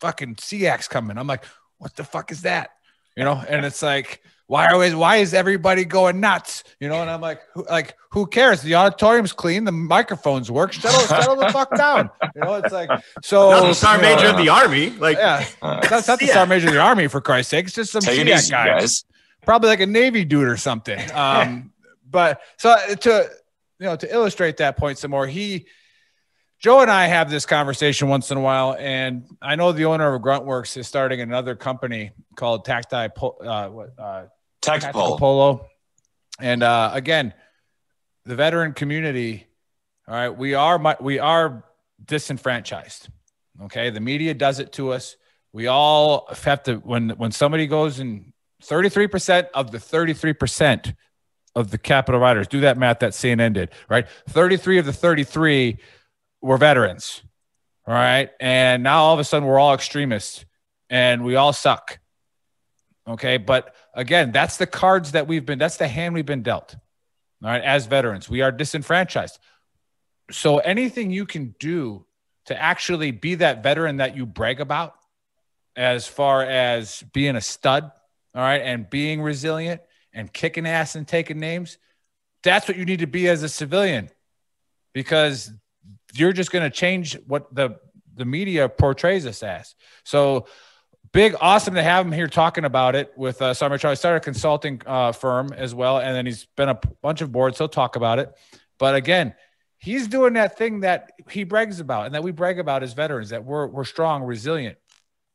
fucking 0.00 0.36
SEAC's 0.36 0.88
coming." 0.88 1.18
I'm 1.18 1.26
like, 1.26 1.44
"What 1.78 1.94
the 1.96 2.04
fuck 2.04 2.30
is 2.32 2.42
that?" 2.42 2.70
You 3.16 3.24
know, 3.24 3.42
and 3.48 3.64
it's 3.64 3.82
like, 3.82 4.22
why 4.48 4.66
are 4.66 4.78
we, 4.78 4.94
why 4.94 5.16
is 5.16 5.34
everybody 5.34 5.84
going 5.84 6.20
nuts? 6.20 6.62
You 6.78 6.88
know, 6.88 7.00
and 7.00 7.10
I'm 7.10 7.20
like, 7.20 7.40
who, 7.54 7.64
like 7.64 7.96
who 8.10 8.26
cares? 8.26 8.62
The 8.62 8.76
auditorium's 8.76 9.32
clean, 9.32 9.64
the 9.64 9.72
microphones 9.72 10.50
work. 10.50 10.72
Settle, 10.72 11.00
settle 11.00 11.36
the 11.36 11.48
fuck 11.48 11.74
down. 11.76 12.10
You 12.34 12.42
know, 12.42 12.54
it's 12.54 12.72
like 12.72 12.88
so. 13.22 13.50
Not 13.50 13.74
the 13.74 13.96
know, 13.96 14.02
major 14.02 14.28
of 14.28 14.36
the 14.36 14.48
army. 14.48 14.90
Like, 14.90 15.18
Yeah, 15.18 15.44
that's 15.60 16.06
not 16.06 16.20
the 16.20 16.26
star 16.28 16.46
major 16.46 16.68
of 16.68 16.74
the 16.74 16.80
army 16.80 17.08
for 17.08 17.20
Christ's 17.20 17.50
sake. 17.50 17.66
It's 17.66 17.74
just 17.74 17.92
some 17.92 18.02
take 18.02 18.20
it 18.20 18.28
easy, 18.28 18.50
guy 18.50 18.78
guys. 18.78 19.04
probably 19.44 19.68
like 19.68 19.80
a 19.80 19.86
Navy 19.86 20.24
dude 20.24 20.46
or 20.46 20.56
something. 20.56 21.00
Um, 21.12 21.72
but 22.08 22.40
so 22.56 22.76
to 23.00 23.30
you 23.78 23.86
know 23.86 23.96
to 23.96 24.12
illustrate 24.12 24.58
that 24.58 24.76
point 24.76 24.98
some 24.98 25.10
more, 25.10 25.26
he 25.26 25.66
Joe 26.58 26.80
and 26.80 26.90
I 26.90 27.06
have 27.06 27.30
this 27.30 27.44
conversation 27.44 28.08
once 28.08 28.30
in 28.30 28.38
a 28.38 28.40
while, 28.40 28.74
and 28.78 29.26
I 29.42 29.56
know 29.56 29.72
the 29.72 29.84
owner 29.84 30.14
of 30.14 30.22
Gruntworks 30.22 30.76
is 30.76 30.86
starting 30.86 31.20
another 31.20 31.54
company 31.54 32.12
called 32.34 32.64
Tactile 32.64 33.10
Po- 33.10 33.36
uh, 33.40 33.68
what 33.68 33.98
uh, 33.98 34.24
Tactical. 34.62 35.18
Polo, 35.18 35.66
and 36.40 36.62
uh, 36.62 36.90
again, 36.94 37.34
the 38.24 38.34
veteran 38.34 38.72
community. 38.72 39.46
All 40.08 40.14
right, 40.14 40.30
we 40.30 40.54
are 40.54 40.96
we 41.00 41.18
are 41.18 41.64
disenfranchised. 42.02 43.08
Okay, 43.64 43.90
the 43.90 44.00
media 44.00 44.32
does 44.32 44.58
it 44.58 44.72
to 44.74 44.92
us. 44.92 45.16
We 45.52 45.66
all 45.66 46.26
have 46.44 46.62
to 46.64 46.76
when 46.76 47.10
when 47.10 47.32
somebody 47.32 47.66
goes 47.66 47.98
and 47.98 48.32
33% 48.62 49.48
of 49.54 49.70
the 49.70 49.78
33% 49.78 50.94
of 51.56 51.70
the 51.70 51.78
Capitol 51.78 52.20
riders 52.20 52.46
do 52.46 52.60
that 52.60 52.76
math 52.76 53.00
that 53.00 53.12
CNN 53.12 53.54
did, 53.54 53.70
right? 53.88 54.06
33 54.28 54.78
of 54.78 54.84
the 54.84 54.92
33 54.92 55.78
were 56.42 56.58
veterans. 56.58 57.22
All 57.86 57.94
right. 57.94 58.30
And 58.38 58.82
now 58.82 59.02
all 59.04 59.14
of 59.14 59.20
a 59.20 59.24
sudden 59.24 59.48
we're 59.48 59.58
all 59.58 59.74
extremists 59.74 60.44
and 60.90 61.24
we 61.24 61.34
all 61.34 61.52
suck. 61.52 61.98
Okay. 63.08 63.38
But 63.38 63.74
again, 63.94 64.32
that's 64.32 64.58
the 64.58 64.66
cards 64.66 65.12
that 65.12 65.26
we've 65.26 65.46
been, 65.46 65.58
that's 65.58 65.78
the 65.78 65.88
hand 65.88 66.14
we've 66.14 66.26
been 66.26 66.42
dealt. 66.42 66.76
All 67.42 67.48
right. 67.48 67.62
As 67.62 67.86
veterans, 67.86 68.28
we 68.28 68.42
are 68.42 68.52
disenfranchised. 68.52 69.38
So 70.30 70.58
anything 70.58 71.10
you 71.10 71.24
can 71.24 71.54
do 71.58 72.04
to 72.46 72.60
actually 72.60 73.12
be 73.12 73.36
that 73.36 73.62
veteran 73.62 73.96
that 73.96 74.14
you 74.14 74.26
brag 74.26 74.60
about, 74.60 74.94
as 75.74 76.06
far 76.06 76.42
as 76.42 77.02
being 77.12 77.36
a 77.36 77.40
stud, 77.40 77.84
all 78.34 78.42
right, 78.42 78.62
and 78.62 78.88
being 78.88 79.22
resilient 79.22 79.80
and 80.16 80.32
kicking 80.32 80.66
ass 80.66 80.96
and 80.96 81.06
taking 81.06 81.38
names, 81.38 81.78
that's 82.42 82.66
what 82.66 82.76
you 82.76 82.84
need 82.84 83.00
to 83.00 83.06
be 83.06 83.28
as 83.28 83.44
a 83.44 83.48
civilian 83.48 84.08
because 84.92 85.52
you're 86.14 86.32
just 86.32 86.50
going 86.50 86.64
to 86.64 86.74
change 86.74 87.16
what 87.26 87.54
the 87.54 87.78
the 88.14 88.24
media 88.24 88.66
portrays 88.66 89.26
us 89.26 89.42
as. 89.42 89.74
So 90.02 90.46
big, 91.12 91.36
awesome 91.38 91.74
to 91.74 91.82
have 91.82 92.06
him 92.06 92.12
here 92.12 92.28
talking 92.28 92.64
about 92.64 92.94
it 92.94 93.12
with 93.14 93.42
uh, 93.42 93.52
Summer 93.52 93.76
Charlie. 93.76 93.96
Started 93.96 94.16
a 94.16 94.20
consulting 94.20 94.80
uh, 94.86 95.12
firm 95.12 95.52
as 95.52 95.74
well, 95.74 95.98
and 95.98 96.16
then 96.16 96.24
he's 96.24 96.46
been 96.56 96.70
a 96.70 96.80
bunch 97.02 97.20
of 97.20 97.30
boards. 97.30 97.58
He'll 97.58 97.68
talk 97.68 97.96
about 97.96 98.18
it. 98.18 98.32
But 98.78 98.94
again, 98.94 99.34
he's 99.76 100.08
doing 100.08 100.32
that 100.32 100.56
thing 100.56 100.80
that 100.80 101.12
he 101.30 101.44
brags 101.44 101.78
about 101.78 102.06
and 102.06 102.14
that 102.14 102.22
we 102.22 102.32
brag 102.32 102.58
about 102.58 102.82
as 102.82 102.94
veterans 102.94 103.30
that 103.30 103.44
we're 103.44 103.66
we're 103.66 103.84
strong, 103.84 104.22
resilient, 104.22 104.78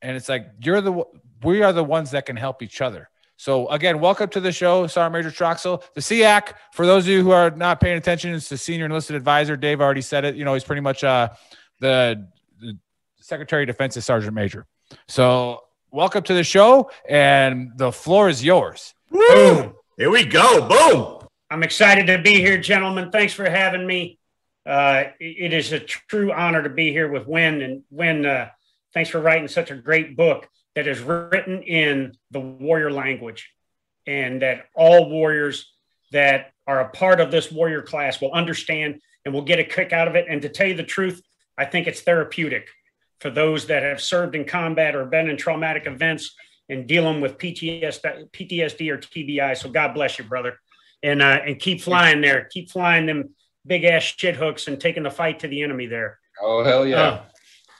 and 0.00 0.16
it's 0.16 0.28
like 0.28 0.48
you're 0.60 0.80
the 0.80 1.04
we 1.44 1.62
are 1.62 1.72
the 1.72 1.84
ones 1.84 2.10
that 2.10 2.26
can 2.26 2.36
help 2.36 2.62
each 2.62 2.80
other. 2.80 3.08
So 3.42 3.66
again, 3.70 3.98
welcome 3.98 4.28
to 4.28 4.40
the 4.40 4.52
show, 4.52 4.86
Sergeant 4.86 5.14
Major 5.14 5.30
Troxell. 5.32 5.82
The 5.94 6.00
SEAC, 6.00 6.54
for 6.74 6.86
those 6.86 7.06
of 7.06 7.08
you 7.08 7.24
who 7.24 7.32
are 7.32 7.50
not 7.50 7.80
paying 7.80 7.96
attention, 7.96 8.30
is 8.30 8.48
the 8.48 8.56
senior 8.56 8.86
enlisted 8.86 9.16
advisor. 9.16 9.56
Dave 9.56 9.80
already 9.80 10.00
said 10.00 10.24
it. 10.24 10.36
You 10.36 10.44
know, 10.44 10.54
he's 10.54 10.62
pretty 10.62 10.80
much 10.80 11.02
uh, 11.02 11.28
the, 11.80 12.28
the 12.60 12.78
Secretary 13.16 13.64
of 13.64 13.66
Defense 13.66 13.96
is 13.96 14.04
Sergeant 14.04 14.32
Major. 14.32 14.64
So 15.08 15.64
welcome 15.90 16.22
to 16.22 16.34
the 16.34 16.44
show, 16.44 16.92
and 17.08 17.72
the 17.74 17.90
floor 17.90 18.28
is 18.28 18.44
yours. 18.44 18.94
boom. 19.10 19.74
Here 19.98 20.08
we 20.08 20.24
go. 20.24 20.68
Boom. 20.68 21.26
I'm 21.50 21.64
excited 21.64 22.06
to 22.06 22.22
be 22.22 22.34
here, 22.34 22.58
gentlemen. 22.58 23.10
Thanks 23.10 23.34
for 23.34 23.50
having 23.50 23.84
me. 23.84 24.20
Uh, 24.64 25.06
it 25.18 25.46
it 25.46 25.52
is 25.52 25.72
a 25.72 25.80
true 25.80 26.30
honor 26.30 26.62
to 26.62 26.68
be 26.70 26.92
here 26.92 27.10
with 27.10 27.26
Wynn. 27.26 27.60
And 27.60 27.82
Wynn, 27.90 28.24
uh, 28.24 28.50
thanks 28.94 29.10
for 29.10 29.20
writing 29.20 29.48
such 29.48 29.72
a 29.72 29.74
great 29.74 30.16
book 30.16 30.48
that 30.74 30.86
is 30.86 31.00
written 31.00 31.62
in 31.62 32.12
the 32.30 32.40
warrior 32.40 32.90
language 32.90 33.52
and 34.06 34.42
that 34.42 34.66
all 34.74 35.08
warriors 35.10 35.72
that 36.12 36.52
are 36.66 36.80
a 36.80 36.88
part 36.88 37.20
of 37.20 37.30
this 37.30 37.50
warrior 37.50 37.82
class 37.82 38.20
will 38.20 38.32
understand 38.32 39.00
and 39.24 39.32
will 39.32 39.42
get 39.42 39.58
a 39.58 39.64
kick 39.64 39.92
out 39.92 40.08
of 40.08 40.14
it. 40.14 40.26
And 40.28 40.42
to 40.42 40.48
tell 40.48 40.66
you 40.66 40.74
the 40.74 40.82
truth, 40.82 41.22
I 41.56 41.64
think 41.64 41.86
it's 41.86 42.00
therapeutic 42.00 42.68
for 43.20 43.30
those 43.30 43.66
that 43.66 43.82
have 43.82 44.00
served 44.00 44.34
in 44.34 44.44
combat 44.44 44.96
or 44.96 45.04
been 45.04 45.28
in 45.28 45.36
traumatic 45.36 45.86
events 45.86 46.34
and 46.68 46.86
dealing 46.86 47.20
with 47.20 47.38
PTSD, 47.38 48.30
PTSD 48.30 48.90
or 48.90 48.98
TBI. 48.98 49.56
So 49.56 49.68
God 49.70 49.94
bless 49.94 50.18
you, 50.18 50.24
brother 50.24 50.58
and 51.02 51.22
uh, 51.22 51.40
and 51.44 51.58
keep 51.58 51.80
flying 51.80 52.20
there. 52.20 52.44
Keep 52.44 52.70
flying 52.70 53.06
them 53.06 53.30
big 53.66 53.84
ass 53.84 54.02
shit 54.02 54.36
hooks 54.36 54.68
and 54.68 54.80
taking 54.80 55.02
the 55.02 55.10
fight 55.10 55.40
to 55.40 55.48
the 55.48 55.62
enemy 55.62 55.86
there. 55.86 56.18
Oh 56.40 56.62
hell 56.62 56.86
yeah! 56.86 57.00
Uh, 57.00 57.22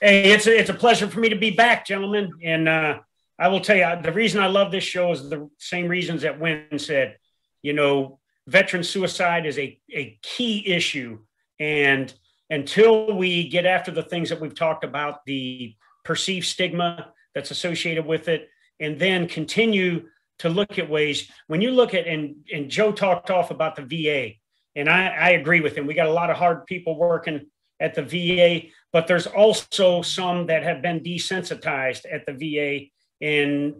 hey, 0.03 0.33
it's 0.33 0.47
a, 0.49 0.59
it's 0.59 0.71
a 0.71 0.75
pleasure 0.75 1.07
for 1.07 1.21
me 1.21 1.29
to 1.29 1.37
be 1.37 1.51
back, 1.51 1.87
gentlemen. 1.87 2.33
And 2.43 2.69
uh, 2.69 2.99
I 3.39 3.49
will 3.49 3.61
tell 3.61 3.77
you, 3.77 4.03
the 4.03 4.13
reason 4.13 4.41
I 4.41 4.49
love 4.49 4.73
this 4.73 4.85
show 4.85 5.13
is 5.13 5.31
the 5.31 5.49
same 5.59 5.87
reasons 5.87 6.23
that 6.23 6.41
Wynn 6.41 6.79
said. 6.79 7.17
You 7.63 7.73
know, 7.73 8.19
veteran 8.49 8.83
suicide 8.83 9.47
is 9.47 9.59
a, 9.59 9.79
a 9.95 10.19
key 10.23 10.67
issue. 10.67 11.21
And 11.61 12.13
until 12.51 13.17
we 13.17 13.49
get 13.49 13.65
after 13.65 13.93
the 13.93 14.03
things 14.03 14.29
that 14.31 14.41
we've 14.41 14.55
talked 14.55 14.83
about, 14.83 15.25
the 15.25 15.77
perceived 16.05 16.47
stigma 16.47 17.13
that's 17.35 17.53
associated 17.53 18.05
with 18.05 18.27
it, 18.27 18.49
and 18.81 18.99
then 18.99 19.29
continue 19.29 20.09
to 20.41 20.49
look 20.49 20.81
at 20.81 20.91
ways 20.91 21.31
when 21.47 21.61
you 21.61 21.71
look 21.71 21.95
at 21.95 22.09
and 22.09 22.35
and 22.53 22.69
Joe 22.69 22.91
talked 22.91 23.31
off 23.31 23.53
about 23.53 23.77
the 23.77 23.83
VA, 23.83 24.33
and 24.75 24.91
I, 24.91 25.07
I 25.07 25.31
agree 25.31 25.61
with 25.61 25.77
him. 25.77 25.87
We 25.87 25.95
got 25.95 26.09
a 26.09 26.13
lot 26.13 26.31
of 26.31 26.37
hard 26.37 26.67
people 26.67 26.99
working 26.99 27.47
at 27.79 27.95
the 27.95 28.03
VA, 28.03 28.69
but 28.93 29.07
there's 29.07 29.27
also 29.27 30.03
some 30.03 30.47
that 30.47 30.63
have 30.63 30.83
been 30.83 31.01
desensitized 31.01 32.05
at 32.11 32.27
the 32.27 32.33
VA, 32.33 32.87
and 33.25 33.75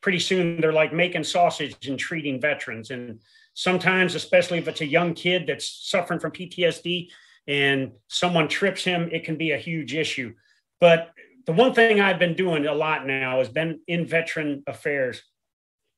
pretty 0.00 0.20
soon 0.20 0.60
they're 0.60 0.72
like 0.72 0.92
making 0.92 1.24
sausage 1.24 1.88
and 1.88 1.98
treating 1.98 2.40
veterans. 2.40 2.90
And 2.90 3.20
sometimes, 3.54 4.14
especially 4.14 4.58
if 4.58 4.68
it's 4.68 4.80
a 4.82 4.86
young 4.86 5.14
kid 5.14 5.46
that's 5.46 5.88
suffering 5.88 6.20
from 6.20 6.30
PTSD 6.30 7.08
and 7.48 7.92
someone 8.08 8.48
trips 8.48 8.84
him, 8.84 9.08
it 9.10 9.24
can 9.24 9.36
be 9.36 9.52
a 9.52 9.58
huge 9.58 9.94
issue. 9.94 10.34
But 10.78 11.10
the 11.46 11.52
one 11.52 11.74
thing 11.74 12.00
I've 12.00 12.18
been 12.18 12.34
doing 12.34 12.66
a 12.66 12.74
lot 12.74 13.06
now 13.06 13.38
has 13.38 13.48
been 13.48 13.80
in 13.86 14.06
veteran 14.06 14.62
affairs. 14.66 15.22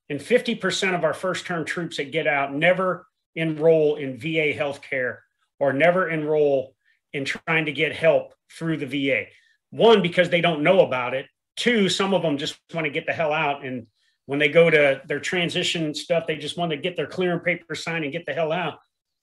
And 0.08 0.20
50% 0.20 0.94
of 0.94 1.02
our 1.02 1.14
first 1.14 1.46
term 1.46 1.64
troops 1.64 1.96
that 1.96 2.12
get 2.12 2.28
out 2.28 2.54
never 2.54 3.06
enroll 3.34 3.96
in 3.96 4.18
VA 4.18 4.54
healthcare 4.54 5.18
or 5.58 5.72
never 5.72 6.08
enroll 6.08 6.74
in 7.12 7.24
trying 7.24 7.66
to 7.66 7.72
get 7.72 7.92
help 7.92 8.35
through 8.50 8.78
the 8.78 8.86
VA. 8.86 9.24
One, 9.70 10.02
because 10.02 10.30
they 10.30 10.40
don't 10.40 10.62
know 10.62 10.80
about 10.80 11.14
it. 11.14 11.26
Two, 11.56 11.88
some 11.88 12.14
of 12.14 12.22
them 12.22 12.38
just 12.38 12.58
want 12.74 12.84
to 12.84 12.90
get 12.90 13.06
the 13.06 13.12
hell 13.12 13.32
out. 13.32 13.64
And 13.64 13.86
when 14.26 14.38
they 14.38 14.48
go 14.48 14.68
to 14.68 15.00
their 15.06 15.20
transition 15.20 15.94
stuff, 15.94 16.26
they 16.26 16.36
just 16.36 16.58
want 16.58 16.70
to 16.70 16.76
get 16.76 16.96
their 16.96 17.06
clearing 17.06 17.40
paper 17.40 17.74
signed 17.74 18.04
and 18.04 18.12
get 18.12 18.26
the 18.26 18.34
hell 18.34 18.52
out. 18.52 18.78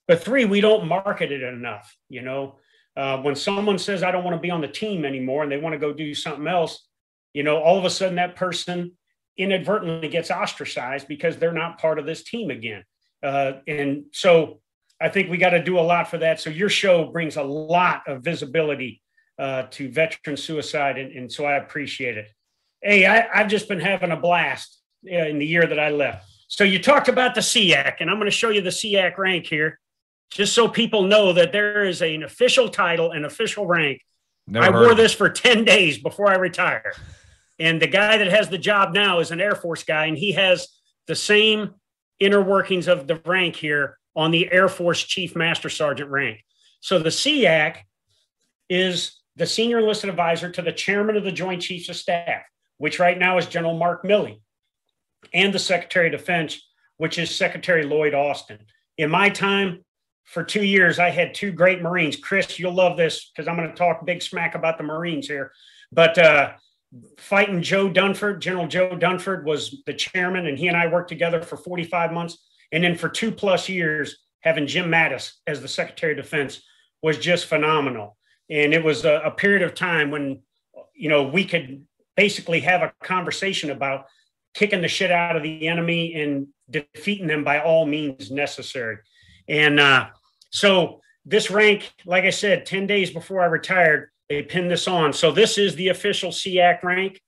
But 0.07 0.23
three, 0.23 0.45
we 0.45 0.61
don't 0.61 0.87
market 0.87 1.31
it 1.31 1.43
enough. 1.43 1.95
You 2.09 2.21
know, 2.21 2.59
uh, 2.95 3.17
when 3.17 3.35
someone 3.35 3.77
says, 3.77 4.03
I 4.03 4.11
don't 4.11 4.23
want 4.23 4.35
to 4.35 4.41
be 4.41 4.51
on 4.51 4.61
the 4.61 4.67
team 4.67 5.05
anymore 5.05 5.43
and 5.43 5.51
they 5.51 5.57
want 5.57 5.73
to 5.73 5.79
go 5.79 5.93
do 5.93 6.13
something 6.13 6.47
else, 6.47 6.87
you 7.33 7.43
know, 7.43 7.57
all 7.57 7.77
of 7.77 7.85
a 7.85 7.89
sudden 7.89 8.15
that 8.15 8.35
person 8.35 8.93
inadvertently 9.37 10.09
gets 10.09 10.29
ostracized 10.29 11.07
because 11.07 11.37
they're 11.37 11.53
not 11.53 11.79
part 11.79 11.99
of 11.99 12.05
this 12.05 12.23
team 12.23 12.51
again. 12.51 12.83
Uh, 13.21 13.53
and 13.67 14.05
so 14.11 14.59
I 15.01 15.09
think 15.09 15.29
we 15.29 15.37
got 15.37 15.51
to 15.51 15.63
do 15.63 15.79
a 15.79 15.81
lot 15.81 16.09
for 16.09 16.17
that. 16.19 16.39
So 16.39 16.49
your 16.49 16.69
show 16.69 17.11
brings 17.11 17.35
a 17.35 17.43
lot 17.43 18.03
of 18.07 18.23
visibility 18.23 19.01
uh, 19.39 19.63
to 19.71 19.89
veteran 19.89 20.37
suicide. 20.37 20.97
And, 20.97 21.11
and, 21.11 21.31
so 21.31 21.45
I 21.45 21.57
appreciate 21.57 22.17
it. 22.17 22.27
Hey, 22.81 23.05
I, 23.05 23.27
have 23.37 23.47
just 23.47 23.67
been 23.67 23.79
having 23.79 24.11
a 24.11 24.17
blast 24.17 24.79
uh, 25.11 25.15
in 25.15 25.39
the 25.39 25.45
year 25.45 25.65
that 25.65 25.79
I 25.79 25.89
left. 25.89 26.29
So 26.47 26.63
you 26.63 26.79
talked 26.79 27.07
about 27.07 27.33
the 27.33 27.41
SEAC, 27.41 27.95
and 27.99 28.09
I'm 28.09 28.17
going 28.17 28.29
to 28.29 28.31
show 28.31 28.49
you 28.49 28.61
the 28.61 28.69
SEAC 28.69 29.17
rank 29.17 29.47
here 29.47 29.79
just 30.29 30.53
so 30.53 30.67
people 30.67 31.03
know 31.03 31.33
that 31.33 31.51
there 31.51 31.83
is 31.83 32.01
an 32.01 32.23
official 32.23 32.69
title, 32.69 33.11
an 33.11 33.25
official 33.25 33.65
rank. 33.65 34.01
Never 34.47 34.65
I 34.65 34.69
wore 34.69 34.95
this 34.95 35.13
for 35.13 35.29
10 35.29 35.63
days 35.63 35.97
before 35.97 36.29
I 36.29 36.35
retire. 36.35 36.93
And 37.59 37.81
the 37.81 37.87
guy 37.87 38.17
that 38.17 38.27
has 38.27 38.49
the 38.49 38.57
job 38.57 38.93
now 38.93 39.19
is 39.19 39.31
an 39.31 39.39
Air 39.39 39.55
Force 39.55 39.83
guy, 39.83 40.07
and 40.07 40.17
he 40.17 40.33
has 40.33 40.67
the 41.07 41.15
same 41.15 41.75
inner 42.19 42.41
workings 42.41 42.87
of 42.87 43.07
the 43.07 43.21
rank 43.25 43.55
here 43.55 43.97
on 44.15 44.31
the 44.31 44.51
Air 44.51 44.67
Force 44.67 45.01
Chief 45.01 45.35
Master 45.35 45.69
Sergeant 45.69 46.09
rank. 46.09 46.43
So 46.81 46.99
the 46.99 47.09
SEAC 47.09 47.77
is 48.69 49.19
the 49.35 49.47
senior 49.47 49.79
enlisted 49.79 50.09
advisor 50.09 50.49
to 50.51 50.61
the 50.61 50.71
chairman 50.71 51.17
of 51.17 51.23
the 51.23 51.31
Joint 51.31 51.61
Chiefs 51.61 51.89
of 51.89 51.95
Staff, 51.95 52.43
which 52.77 52.99
right 52.99 53.17
now 53.17 53.37
is 53.37 53.47
General 53.47 53.77
Mark 53.77 54.03
Milley, 54.03 54.41
and 55.33 55.53
the 55.53 55.59
Secretary 55.59 56.07
of 56.07 56.11
Defense, 56.11 56.61
which 56.97 57.17
is 57.17 57.33
Secretary 57.33 57.83
Lloyd 57.83 58.13
Austin. 58.13 58.59
In 58.97 59.09
my 59.09 59.29
time, 59.29 59.83
for 60.25 60.43
two 60.43 60.63
years, 60.63 60.99
I 60.99 61.09
had 61.09 61.33
two 61.33 61.51
great 61.51 61.81
Marines. 61.81 62.15
Chris, 62.15 62.59
you'll 62.59 62.73
love 62.73 62.97
this 62.97 63.29
because 63.29 63.47
I'm 63.47 63.57
going 63.57 63.69
to 63.69 63.75
talk 63.75 64.05
big 64.05 64.21
smack 64.21 64.55
about 64.55 64.77
the 64.77 64.83
Marines 64.83 65.27
here. 65.27 65.51
But 65.91 66.17
uh, 66.17 66.53
fighting 67.17 67.61
Joe 67.61 67.89
Dunford, 67.89 68.39
General 68.39 68.67
Joe 68.67 68.91
Dunford 68.91 69.43
was 69.43 69.81
the 69.85 69.93
chairman, 69.93 70.47
and 70.47 70.57
he 70.57 70.67
and 70.67 70.77
I 70.77 70.87
worked 70.87 71.09
together 71.09 71.41
for 71.41 71.57
45 71.57 72.13
months. 72.13 72.37
And 72.71 72.83
then 72.83 72.95
for 72.95 73.09
two 73.09 73.31
plus 73.31 73.67
years, 73.69 74.17
having 74.39 74.67
Jim 74.67 74.89
Mattis 74.89 75.33
as 75.45 75.61
the 75.61 75.67
Secretary 75.67 76.13
of 76.13 76.17
Defense 76.17 76.61
was 77.01 77.17
just 77.17 77.45
phenomenal. 77.45 78.17
And 78.53 78.71
it 78.71 78.83
was 78.83 79.03
a, 79.03 79.15
a 79.25 79.31
period 79.31 79.63
of 79.63 79.73
time 79.73 80.11
when, 80.11 80.43
you 80.93 81.09
know, 81.09 81.23
we 81.23 81.43
could 81.43 81.85
basically 82.15 82.59
have 82.59 82.83
a 82.83 82.93
conversation 83.03 83.71
about 83.71 84.05
kicking 84.53 84.81
the 84.81 84.87
shit 84.87 85.11
out 85.11 85.35
of 85.35 85.41
the 85.41 85.67
enemy 85.67 86.13
and 86.21 86.47
defeating 86.69 87.25
them 87.25 87.43
by 87.43 87.61
all 87.61 87.87
means 87.87 88.29
necessary. 88.29 88.97
And 89.49 89.79
uh, 89.79 90.09
so 90.51 91.01
this 91.25 91.49
rank, 91.49 91.91
like 92.05 92.25
I 92.25 92.29
said, 92.29 92.67
10 92.67 92.85
days 92.85 93.09
before 93.09 93.41
I 93.41 93.47
retired, 93.47 94.11
they 94.29 94.43
pinned 94.43 94.69
this 94.69 94.87
on. 94.87 95.13
So 95.13 95.31
this 95.31 95.57
is 95.57 95.75
the 95.75 95.89
official 95.89 96.29
SEAC 96.29 96.83
rank. 96.83 97.19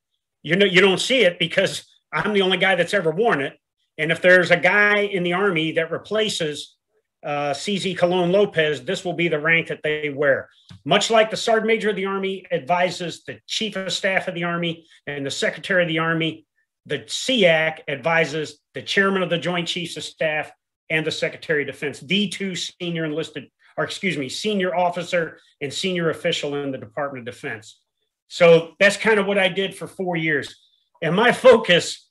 You 0.44 0.56
know, 0.56 0.68
you 0.68 0.80
don't 0.80 1.02
see 1.02 1.22
it 1.22 1.40
because 1.40 1.86
I'm 2.14 2.34
the 2.34 2.44
only 2.44 2.58
guy 2.58 2.76
that's 2.76 2.94
ever 2.94 3.10
worn 3.10 3.42
it. 3.42 3.58
And 3.98 4.12
if 4.12 4.22
there's 4.22 4.52
a 4.52 4.58
guy 4.58 5.00
in 5.00 5.24
the 5.24 5.34
army 5.34 5.72
that 5.72 5.92
replaces 5.92 6.76
uh, 7.26 7.52
CZ 7.52 7.98
Colon 7.98 8.32
Lopez, 8.32 8.84
this 8.84 9.04
will 9.04 9.14
be 9.14 9.28
the 9.28 9.40
rank 9.40 9.70
that 9.70 9.82
they 9.84 10.10
wear. 10.10 10.50
Much 10.86 11.10
like 11.10 11.32
the 11.32 11.38
Sergeant 11.38 11.68
Major 11.68 11.90
of 11.90 11.96
the 11.96 12.06
Army 12.06 12.46
advises 12.52 13.24
the 13.24 13.40
Chief 13.48 13.76
of 13.76 13.92
Staff 13.92 14.28
of 14.28 14.36
the 14.36 14.44
Army 14.44 14.86
and 15.08 15.26
the 15.26 15.32
Secretary 15.32 15.82
of 15.82 15.90
the 15.90 16.00
Army, 16.00 16.46
the 16.86 17.00
SEAC 17.00 17.80
advises 17.88 18.60
the 18.76 18.84
Chairman 18.84 19.24
of 19.24 19.30
the 19.32 19.38
Joint 19.40 19.68
Chiefs 19.68 19.98
of 19.98 20.04
Staff 20.04 20.52
and 20.92 21.06
the 21.06 21.12
Secretary 21.12 21.64
of 21.64 21.68
Defense, 21.68 22.00
the 22.02 22.30
two 22.30 22.56
senior 22.56 23.06
enlisted, 23.06 23.50
or 23.76 23.84
excuse 23.84 24.16
me, 24.18 24.30
senior 24.30 24.76
officer 24.76 25.40
and 25.60 25.74
senior 25.74 26.12
official 26.12 26.56
in 26.56 26.72
the 26.72 26.78
Department 26.78 27.28
of 27.28 27.34
Defense. 27.34 27.80
So 28.28 28.74
that's 28.80 28.98
kind 28.98 29.20
of 29.20 29.26
what 29.26 29.40
I 29.40 29.50
did 29.50 29.76
for 29.76 29.88
four 29.88 30.16
years. 30.16 30.56
And 31.02 31.16
my 31.16 31.32
focus, 31.32 32.08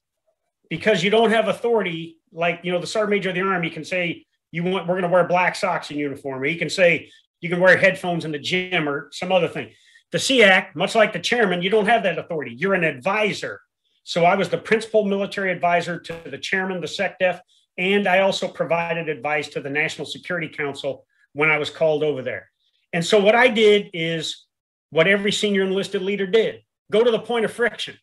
because 0.68 1.04
you 1.04 1.10
don't 1.10 1.30
have 1.30 1.46
authority, 1.46 2.18
like 2.32 2.60
you 2.64 2.72
know, 2.72 2.80
the 2.80 2.86
sergeant 2.86 3.10
major 3.10 3.28
of 3.28 3.36
the 3.36 3.42
army 3.42 3.70
can 3.70 3.84
say 3.84 4.24
you 4.50 4.64
want 4.64 4.86
we're 4.86 4.94
going 4.94 5.02
to 5.02 5.08
wear 5.08 5.26
black 5.26 5.54
socks 5.54 5.90
in 5.90 5.98
uniform, 5.98 6.40
or 6.40 6.44
he 6.44 6.56
can 6.56 6.70
say 6.70 7.10
you 7.44 7.50
can 7.50 7.60
wear 7.60 7.76
headphones 7.76 8.24
in 8.24 8.32
the 8.32 8.38
gym 8.38 8.88
or 8.88 9.10
some 9.12 9.30
other 9.30 9.48
thing. 9.48 9.70
The 10.12 10.16
SEAC, 10.16 10.74
much 10.74 10.94
like 10.94 11.12
the 11.12 11.18
chairman, 11.18 11.60
you 11.60 11.68
don't 11.68 11.84
have 11.84 12.02
that 12.04 12.18
authority. 12.18 12.54
You're 12.56 12.72
an 12.72 12.84
advisor. 12.84 13.60
So 14.02 14.24
I 14.24 14.34
was 14.34 14.48
the 14.48 14.56
principal 14.56 15.04
military 15.04 15.52
advisor 15.52 16.00
to 16.00 16.18
the 16.24 16.38
chairman, 16.38 16.80
the 16.80 16.86
SecDef, 16.86 17.40
and 17.76 18.08
I 18.08 18.20
also 18.20 18.48
provided 18.48 19.10
advice 19.10 19.48
to 19.48 19.60
the 19.60 19.68
National 19.68 20.06
Security 20.06 20.48
Council 20.48 21.04
when 21.34 21.50
I 21.50 21.58
was 21.58 21.68
called 21.68 22.02
over 22.02 22.22
there. 22.22 22.48
And 22.94 23.04
so 23.04 23.20
what 23.20 23.34
I 23.34 23.48
did 23.48 23.90
is 23.92 24.46
what 24.88 25.06
every 25.06 25.30
senior 25.30 25.64
enlisted 25.64 26.00
leader 26.00 26.26
did 26.26 26.62
go 26.90 27.04
to 27.04 27.10
the 27.10 27.18
point 27.18 27.44
of 27.44 27.52
friction. 27.52 27.98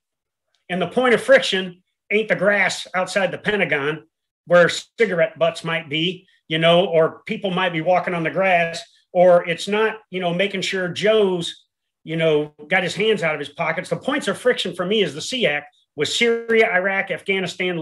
And 0.70 0.80
the 0.80 0.88
point 0.88 1.16
of 1.16 1.22
friction 1.24 1.82
ain't 2.12 2.30
the 2.30 2.36
grass 2.36 2.86
outside 2.94 3.32
the 3.32 3.40
Pentagon 3.40 4.06
where 4.46 4.70
cigarette 4.70 5.40
butts 5.40 5.64
might 5.64 5.90
be, 5.90 6.28
you 6.48 6.60
know, 6.60 6.86
or 6.86 7.24
people 7.26 7.50
might 7.50 7.74
be 7.74 7.82
walking 7.82 8.14
on 8.14 8.22
the 8.22 8.30
grass, 8.30 8.84
or 9.14 9.48
it's 9.48 9.68
not, 9.68 9.98
you 10.10 10.20
know, 10.20 10.34
making 10.34 10.62
sure 10.62 10.88
Joe's, 10.88 11.66
you 12.04 12.16
know, 12.16 12.54
got 12.68 12.84
his 12.84 12.96
hands 12.96 13.24
out 13.24 13.34
of 13.34 13.40
his 13.40 13.50
pockets. 13.50 13.90
The 13.90 13.98
points 13.98 14.28
of 14.28 14.38
friction 14.38 14.74
for 14.74 14.86
me 14.86 15.04
is 15.04 15.14
the 15.14 15.22
SEAC 15.22 15.64
with 15.96 16.10
Syria, 16.10 16.72
Iraq, 16.74 17.12
Afghanistan, 17.12 17.78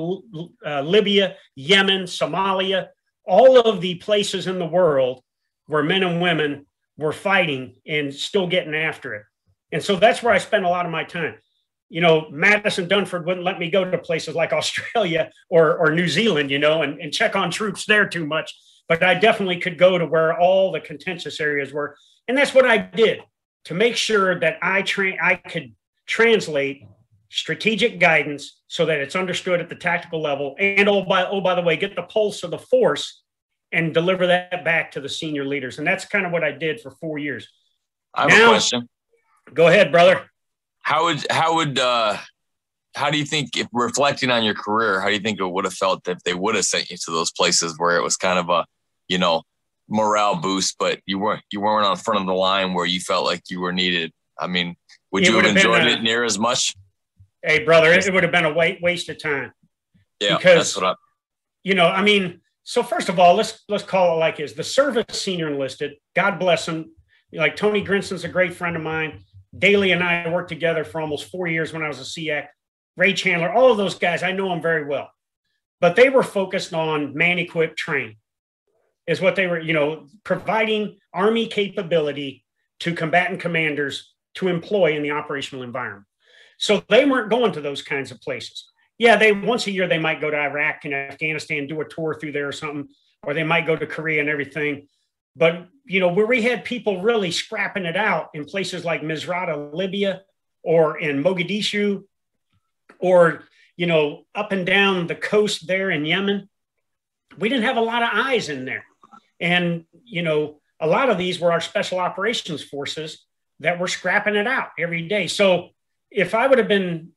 uh, 0.65 0.82
Libya, 0.82 1.36
Yemen, 1.55 2.03
Somalia, 2.03 2.88
all 3.25 3.59
of 3.59 3.82
the 3.82 3.95
places 3.95 4.47
in 4.47 4.57
the 4.57 4.65
world 4.65 5.21
where 5.67 5.84
men 5.84 6.03
and 6.03 6.19
women 6.21 6.65
were 6.97 7.13
fighting 7.13 7.75
and 7.88 8.13
still 8.13 8.47
getting 8.47 8.73
after 8.73 9.13
it. 9.13 9.23
And 9.71 9.84
so 9.84 9.95
that's 9.95 10.23
where 10.23 10.34
I 10.34 10.39
spend 10.39 10.65
a 10.65 10.69
lot 10.69 10.86
of 10.86 10.91
my 10.91 11.03
time. 11.03 11.36
You 11.89 12.01
know, 12.01 12.23
Mattis 12.32 12.77
and 12.77 12.89
Dunford 12.89 13.25
wouldn't 13.25 13.45
let 13.45 13.59
me 13.59 13.69
go 13.69 13.89
to 13.89 13.97
places 13.97 14.36
like 14.36 14.51
Australia 14.53 15.32
or, 15.49 15.77
or 15.77 15.91
New 15.91 16.07
Zealand, 16.07 16.49
you 16.49 16.59
know, 16.59 16.82
and, 16.82 16.99
and 16.99 17.13
check 17.13 17.36
on 17.36 17.51
troops 17.51 17.86
there 17.86 18.07
too 18.07 18.25
much. 18.25 18.55
But 18.89 19.03
I 19.03 19.13
definitely 19.13 19.59
could 19.59 19.77
go 19.77 19.97
to 19.99 20.05
where 20.05 20.37
all 20.37 20.71
the 20.71 20.81
contentious 20.81 21.39
areas 21.39 21.71
were. 21.71 21.95
And 22.27 22.35
that's 22.35 22.53
what 22.53 22.65
I 22.65 22.77
did 22.77 23.21
to 23.65 23.75
make 23.75 23.95
sure 23.95 24.39
that 24.39 24.57
I 24.61 24.81
train 24.81 25.17
I 25.21 25.35
could 25.35 25.73
translate 26.07 26.83
strategic 27.29 27.99
guidance 27.99 28.61
so 28.67 28.87
that 28.87 28.99
it's 28.99 29.15
understood 29.15 29.61
at 29.61 29.69
the 29.69 29.75
tactical 29.75 30.21
level. 30.21 30.55
And 30.59 30.89
oh 30.89 31.03
by 31.03 31.25
oh 31.25 31.39
by 31.39 31.55
the 31.55 31.61
way 31.61 31.77
get 31.77 31.95
the 31.95 32.03
pulse 32.03 32.43
of 32.43 32.51
the 32.51 32.57
force 32.57 33.21
and 33.71 33.93
deliver 33.93 34.25
that 34.27 34.65
back 34.65 34.91
to 34.93 35.01
the 35.01 35.09
senior 35.09 35.45
leaders. 35.45 35.77
And 35.77 35.85
that's 35.85 36.05
kind 36.05 36.25
of 36.25 36.31
what 36.31 36.43
i 36.43 36.51
did 36.51 36.81
for 36.81 36.91
four 36.91 37.19
years. 37.19 37.47
I 38.15 38.23
have 38.23 38.31
now, 38.31 38.45
a 38.45 38.49
question. 38.49 38.89
go 39.53 39.67
ahead 39.67 39.91
brother. 39.91 40.25
How 40.81 41.05
would 41.05 41.25
how 41.29 41.55
would 41.55 41.77
uh 41.77 42.17
how 42.95 43.11
do 43.11 43.19
you 43.19 43.25
think 43.25 43.55
if 43.55 43.67
reflecting 43.71 44.31
on 44.31 44.43
your 44.43 44.55
career 44.55 44.99
how 44.99 45.07
do 45.07 45.13
you 45.13 45.19
think 45.19 45.39
it 45.39 45.45
would 45.45 45.65
have 45.65 45.75
felt 45.75 46.07
if 46.07 46.17
they 46.23 46.33
would 46.33 46.55
have 46.55 46.65
sent 46.65 46.89
you 46.89 46.97
to 46.97 47.11
those 47.11 47.31
places 47.31 47.75
where 47.77 47.97
it 47.97 48.03
was 48.03 48.17
kind 48.17 48.39
of 48.39 48.49
a 48.49 48.65
you 49.10 49.18
know 49.18 49.43
morale 49.89 50.36
boost 50.36 50.76
but 50.80 50.99
you 51.05 51.20
weren't 51.20 51.41
you 51.51 51.60
weren't 51.60 51.86
on 51.86 51.97
front 51.97 52.20
of 52.20 52.28
the 52.28 52.34
line 52.34 52.74
where 52.74 52.86
you 52.86 52.99
felt 52.99 53.26
like 53.26 53.41
you 53.49 53.60
were 53.60 53.74
needed 53.74 54.12
i 54.39 54.47
mean 54.47 54.76
would 55.12 55.24
it 55.24 55.30
you 55.30 55.36
have 55.36 55.45
enjoyed 55.45 55.84
a, 55.84 55.89
it 55.89 56.03
near 56.03 56.24
as 56.24 56.39
much 56.39 56.76
Hey, 57.43 57.64
brother, 57.64 57.91
it, 57.93 58.05
it 58.05 58.14
would 58.14 58.24
have 58.24 58.32
been 58.32 58.45
a 58.45 58.78
waste 58.82 59.10
of 59.10 59.18
time. 59.22 59.53
Yeah, 60.20 60.38
because, 60.38 60.55
that's 60.55 60.76
what 60.76 60.86
I. 60.86 60.95
You 61.64 61.74
know, 61.74 61.88
I 61.88 62.01
mean, 62.01 62.41
so 62.64 62.84
first 62.84 63.10
of 63.10 63.20
all, 63.20 63.36
let's 63.36 63.64
let's 63.70 63.84
call 63.84 64.16
it 64.16 64.20
like 64.20 64.39
is 64.39 64.53
the 64.53 64.64
service 64.64 65.05
senior 65.12 65.49
enlisted. 65.49 65.93
God 66.16 66.39
bless 66.39 66.68
him. 66.68 66.91
Like 67.32 67.55
Tony 67.55 67.82
Grinston's 67.82 68.24
a 68.24 68.30
great 68.30 68.53
friend 68.53 68.76
of 68.76 68.82
mine. 68.82 69.24
Dailey 69.55 69.93
and 69.93 70.03
I 70.03 70.30
worked 70.30 70.49
together 70.49 70.84
for 70.84 70.99
almost 70.99 71.32
four 71.32 71.47
years 71.47 71.72
when 71.72 71.82
I 71.82 71.88
was 71.88 71.99
a 71.99 72.03
SEAC. 72.03 72.47
Ray 72.97 73.14
Chandler, 73.14 73.51
all 73.51 73.72
of 73.72 73.78
those 73.78 73.95
guys, 73.95 74.24
I 74.24 74.32
know 74.32 74.49
them 74.49 74.62
very 74.62 74.86
well. 74.86 75.10
But 75.80 75.95
they 75.95 76.10
were 76.10 76.24
focused 76.24 76.74
on 76.74 77.16
man 77.16 77.39
equipped 77.39 77.78
train, 77.78 78.18
is 79.10 79.20
what 79.20 79.36
they 79.36 79.47
were, 79.47 79.60
you 79.60 79.74
know, 79.74 80.05
providing 80.24 80.99
Army 81.12 81.47
capability 81.47 82.45
to 82.80 82.93
combatant 82.93 83.39
commanders 83.39 84.14
to 84.36 84.47
employ 84.47 84.95
in 84.95 85.01
the 85.01 85.10
operational 85.10 85.64
environment. 85.64 86.05
So 86.60 86.84
they 86.89 87.05
weren't 87.05 87.32
going 87.32 87.51
to 87.53 87.62
those 87.62 87.82
kinds 87.82 88.12
of 88.12 88.22
places. 88.22 88.70
Yeah, 88.99 89.16
they 89.16 89.32
once 89.32 89.66
a 89.66 89.72
year 89.72 89.88
they 89.88 89.97
might 89.97 90.22
go 90.22 90.30
to 90.30 90.38
Iraq 90.38 90.86
and 90.86 90.93
Afghanistan, 90.93 91.66
do 91.66 91.82
a 91.82 91.89
tour 91.89 92.20
through 92.20 92.34
there 92.34 92.47
or 92.47 92.51
something, 92.51 92.88
or 93.24 93.34
they 93.34 93.43
might 93.43 93.66
go 93.66 93.76
to 93.76 93.88
Korea 93.88 94.20
and 94.20 94.30
everything. 94.30 94.88
But 95.36 95.68
you 95.86 95.99
know, 95.99 96.10
where 96.10 96.28
we 96.28 96.43
had 96.43 96.64
people 96.64 97.01
really 97.01 97.32
scrapping 97.32 97.86
it 97.86 97.97
out 97.97 98.30
in 98.36 98.45
places 98.45 98.86
like 98.86 99.01
Misrata, 99.01 99.74
Libya, 99.74 100.22
or 100.62 100.99
in 100.99 101.24
Mogadishu, 101.24 102.03
or 102.99 103.45
you 103.76 103.88
know, 103.88 104.26
up 104.36 104.51
and 104.51 104.68
down 104.68 105.07
the 105.07 105.16
coast 105.16 105.66
there 105.66 105.89
in 105.89 106.05
Yemen, 106.05 106.47
we 107.39 107.49
didn't 107.49 107.66
have 107.66 107.78
a 107.78 107.82
lot 107.82 108.03
of 108.03 108.10
eyes 108.14 108.49
in 108.49 108.66
there. 108.66 108.84
And 109.39 109.85
you 110.03 110.21
know, 110.21 110.59
a 110.79 110.87
lot 110.87 111.09
of 111.09 111.17
these 111.17 111.39
were 111.39 111.51
our 111.51 111.61
special 111.61 111.99
operations 111.99 112.63
forces 112.63 113.25
that 113.59 113.79
were 113.79 113.87
scrapping 113.87 114.35
it 114.35 114.47
out 114.47 114.69
every 114.77 115.07
day. 115.07 115.27
So 115.27 115.69
if 116.11 116.33
I 116.33 116.47
would 116.47 116.57
have 116.57 116.67
been 116.67 117.09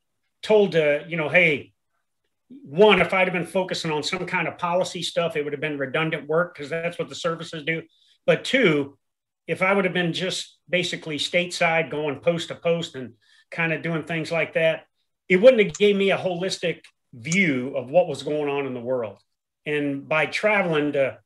told 0.42 0.72
to, 0.72 1.04
you 1.08 1.16
know, 1.16 1.28
hey, 1.28 1.72
one, 2.64 3.00
if 3.00 3.14
I'd 3.14 3.28
have 3.28 3.32
been 3.32 3.46
focusing 3.46 3.90
on 3.90 4.02
some 4.02 4.26
kind 4.26 4.48
of 4.48 4.58
policy 4.58 5.02
stuff, 5.02 5.36
it 5.36 5.44
would 5.44 5.52
have 5.52 5.60
been 5.60 5.78
redundant 5.78 6.28
work 6.28 6.54
because 6.54 6.68
that's 6.68 6.98
what 6.98 7.08
the 7.08 7.14
services 7.14 7.64
do. 7.64 7.82
But 8.26 8.44
two, 8.44 8.98
if 9.46 9.62
I 9.62 9.72
would 9.72 9.84
have 9.84 9.94
been 9.94 10.12
just 10.12 10.58
basically 10.68 11.18
stateside 11.18 11.90
going 11.90 12.20
post 12.20 12.48
to 12.48 12.54
post 12.54 12.94
and 12.94 13.14
kind 13.50 13.72
of 13.72 13.82
doing 13.82 14.04
things 14.04 14.30
like 14.30 14.54
that, 14.54 14.86
it 15.28 15.36
wouldn't 15.36 15.62
have 15.62 15.78
gave 15.78 15.96
me 15.96 16.10
a 16.10 16.18
holistic 16.18 16.82
view 17.14 17.76
of 17.76 17.90
what 17.90 18.08
was 18.08 18.22
going 18.22 18.48
on 18.48 18.66
in 18.66 18.74
the 18.74 18.80
world. 18.80 19.18
And 19.66 20.08
by 20.08 20.26
traveling 20.26 20.92
to 20.92 21.18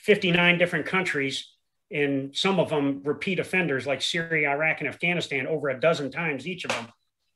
59 0.00 0.58
different 0.58 0.86
countries, 0.86 1.48
and 1.90 2.34
some 2.36 2.60
of 2.60 2.70
them 2.70 3.02
repeat 3.04 3.38
offenders 3.38 3.86
like 3.86 4.02
Syria, 4.02 4.50
Iraq, 4.50 4.80
and 4.80 4.88
Afghanistan 4.88 5.46
over 5.46 5.68
a 5.68 5.80
dozen 5.80 6.10
times 6.10 6.46
each 6.46 6.64
of 6.64 6.70
them, 6.70 6.88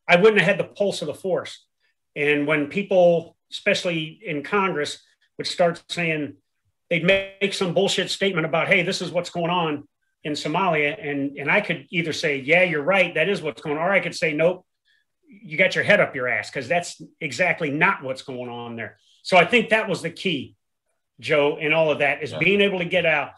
I 0.08 0.16
wouldn't 0.16 0.40
have 0.40 0.48
had 0.48 0.58
the 0.58 0.72
pulse 0.72 1.02
of 1.02 1.06
the 1.06 1.14
force. 1.14 1.64
And 2.14 2.46
when 2.46 2.68
people, 2.68 3.36
especially 3.50 4.20
in 4.24 4.42
Congress, 4.42 5.02
would 5.38 5.46
start 5.46 5.82
saying 5.88 6.34
they'd 6.90 7.04
make 7.04 7.54
some 7.54 7.74
bullshit 7.74 8.10
statement 8.10 8.46
about, 8.46 8.68
hey, 8.68 8.82
this 8.82 9.02
is 9.02 9.10
what's 9.10 9.30
going 9.30 9.50
on 9.50 9.88
in 10.22 10.32
Somalia. 10.32 10.96
And, 11.00 11.36
and 11.36 11.50
I 11.50 11.60
could 11.60 11.86
either 11.90 12.12
say, 12.12 12.38
yeah, 12.38 12.62
you're 12.62 12.82
right, 12.82 13.14
that 13.14 13.28
is 13.28 13.42
what's 13.42 13.60
going 13.60 13.76
on. 13.76 13.82
Or 13.82 13.92
I 13.92 14.00
could 14.00 14.14
say, 14.14 14.32
nope, 14.32 14.64
you 15.26 15.58
got 15.58 15.74
your 15.74 15.84
head 15.84 16.00
up 16.00 16.14
your 16.14 16.28
ass, 16.28 16.50
because 16.50 16.68
that's 16.68 17.00
exactly 17.20 17.70
not 17.70 18.02
what's 18.02 18.22
going 18.22 18.48
on 18.48 18.76
there. 18.76 18.98
So 19.22 19.36
I 19.36 19.44
think 19.44 19.70
that 19.70 19.88
was 19.88 20.02
the 20.02 20.10
key, 20.10 20.54
Joe, 21.20 21.58
and 21.60 21.72
all 21.72 21.90
of 21.90 21.98
that 21.98 22.22
is 22.22 22.32
yeah. 22.32 22.38
being 22.38 22.60
able 22.60 22.78
to 22.78 22.84
get 22.84 23.06
out. 23.06 23.32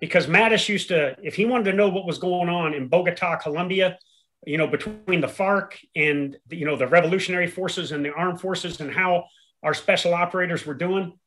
Because 0.00 0.26
Mattis 0.26 0.68
used 0.68 0.88
to, 0.88 1.16
if 1.22 1.34
he 1.34 1.44
wanted 1.44 1.70
to 1.70 1.76
know 1.76 1.88
what 1.88 2.06
was 2.06 2.18
going 2.18 2.48
on 2.48 2.74
in 2.74 2.88
Bogota, 2.88 3.36
Colombia, 3.36 3.98
you 4.46 4.56
know, 4.56 4.68
between 4.68 5.20
the 5.20 5.26
FARC 5.26 5.72
and, 5.96 6.36
you 6.50 6.64
know, 6.64 6.76
the 6.76 6.86
revolutionary 6.86 7.48
forces 7.48 7.90
and 7.90 8.04
the 8.04 8.12
armed 8.12 8.40
forces 8.40 8.80
and 8.80 8.92
how 8.92 9.24
our 9.62 9.74
special 9.74 10.14
operators 10.14 10.64
were 10.64 10.74
doing, 10.74 11.18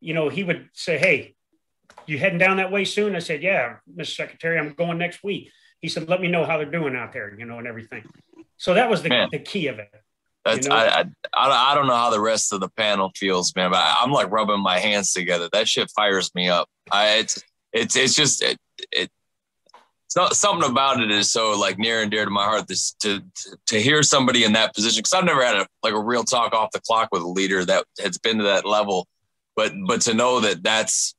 you 0.00 0.14
know, 0.14 0.28
he 0.28 0.44
would 0.44 0.68
say, 0.72 0.96
Hey, 0.96 1.34
you 2.06 2.18
heading 2.18 2.38
down 2.38 2.58
that 2.58 2.70
way 2.70 2.84
soon? 2.84 3.16
I 3.16 3.18
said, 3.18 3.42
Yeah, 3.42 3.76
Mr. 3.92 4.14
Secretary, 4.14 4.58
I'm 4.58 4.74
going 4.74 4.98
next 4.98 5.24
week. 5.24 5.50
He 5.80 5.88
said, 5.88 6.08
Let 6.08 6.20
me 6.20 6.28
know 6.28 6.44
how 6.44 6.56
they're 6.56 6.70
doing 6.70 6.94
out 6.94 7.12
there, 7.12 7.34
you 7.36 7.44
know, 7.44 7.58
and 7.58 7.66
everything. 7.66 8.04
So 8.56 8.74
that 8.74 8.88
was 8.88 9.02
the, 9.02 9.28
the 9.32 9.38
key 9.40 9.66
of 9.66 9.78
it. 9.80 9.90
That's 10.44 10.66
you 10.66 10.70
know? 10.70 10.76
I, 10.76 11.04
I 11.34 11.72
I 11.72 11.74
don't 11.74 11.86
know 11.86 11.94
how 11.94 12.10
the 12.10 12.20
rest 12.20 12.52
of 12.52 12.60
the 12.60 12.68
panel 12.70 13.10
feels, 13.14 13.54
man. 13.54 13.70
But 13.70 13.82
I'm 14.00 14.10
like 14.10 14.30
rubbing 14.30 14.62
my 14.62 14.78
hands 14.78 15.12
together. 15.12 15.48
That 15.52 15.68
shit 15.68 15.90
fires 15.90 16.34
me 16.34 16.48
up. 16.48 16.68
I 16.90 17.18
it's 17.18 17.42
it's 17.72 17.96
it's 17.96 18.14
just 18.14 18.42
it, 18.42 18.58
it 18.92 19.10
so, 20.10 20.28
something 20.30 20.68
about 20.68 21.00
it 21.00 21.10
is 21.12 21.30
so 21.30 21.56
like 21.56 21.78
near 21.78 22.02
and 22.02 22.10
dear 22.10 22.24
to 22.24 22.30
my 22.30 22.44
heart. 22.44 22.66
This 22.66 22.92
to 23.00 23.20
to, 23.20 23.58
to 23.66 23.80
hear 23.80 24.02
somebody 24.02 24.42
in 24.42 24.54
that 24.54 24.74
position 24.74 25.00
because 25.00 25.14
I've 25.14 25.24
never 25.24 25.44
had 25.44 25.56
a 25.56 25.66
like 25.82 25.92
a 25.92 26.00
real 26.00 26.24
talk 26.24 26.52
off 26.52 26.72
the 26.72 26.80
clock 26.80 27.10
with 27.12 27.22
a 27.22 27.28
leader 27.28 27.64
that 27.64 27.84
has 28.00 28.18
been 28.18 28.38
to 28.38 28.44
that 28.44 28.64
level, 28.66 29.06
but 29.54 29.72
but 29.86 30.00
to 30.02 30.14
know 30.14 30.40
that 30.40 30.64
that's 30.64 31.14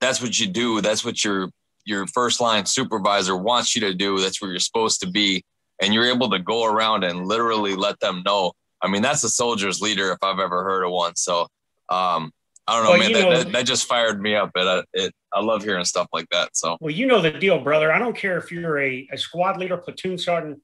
that's 0.00 0.20
what 0.20 0.38
you 0.38 0.48
do. 0.48 0.80
That's 0.80 1.04
what 1.04 1.22
your 1.24 1.48
your 1.84 2.06
first 2.08 2.40
line 2.40 2.66
supervisor 2.66 3.36
wants 3.36 3.76
you 3.76 3.82
to 3.82 3.94
do. 3.94 4.18
That's 4.18 4.42
where 4.42 4.50
you're 4.50 4.58
supposed 4.58 5.00
to 5.02 5.06
be, 5.08 5.44
and 5.80 5.92
you're 5.92 6.06
able 6.06 6.30
to 6.30 6.38
go 6.38 6.64
around 6.64 7.04
and 7.04 7.26
literally 7.26 7.74
let 7.74 8.00
them 8.00 8.22
know. 8.24 8.52
I 8.82 8.88
mean, 8.88 9.02
that's 9.02 9.24
a 9.24 9.28
soldier's 9.28 9.80
leader 9.80 10.10
if 10.12 10.18
I've 10.22 10.38
ever 10.38 10.62
heard 10.62 10.84
of 10.84 10.92
one. 10.92 11.16
So, 11.16 11.42
um, 11.88 12.32
I 12.68 12.76
don't 12.76 12.84
know, 12.84 12.90
well, 12.90 12.98
man. 12.98 13.12
That, 13.12 13.22
know, 13.22 13.38
that, 13.38 13.52
that, 13.52 13.66
just 13.66 13.86
fired 13.86 14.20
me 14.20 14.34
up. 14.34 14.50
It, 14.54 14.84
it, 14.92 15.14
I 15.32 15.40
love 15.40 15.62
hearing 15.62 15.84
stuff 15.84 16.08
like 16.12 16.28
that. 16.30 16.56
So, 16.56 16.76
well, 16.80 16.92
you 16.92 17.06
know 17.06 17.20
the 17.20 17.30
deal, 17.30 17.60
brother. 17.60 17.92
I 17.92 17.98
don't 17.98 18.16
care 18.16 18.38
if 18.38 18.50
you're 18.50 18.78
a, 18.80 19.08
a 19.12 19.18
squad 19.18 19.58
leader, 19.58 19.76
platoon 19.76 20.18
sergeant, 20.18 20.60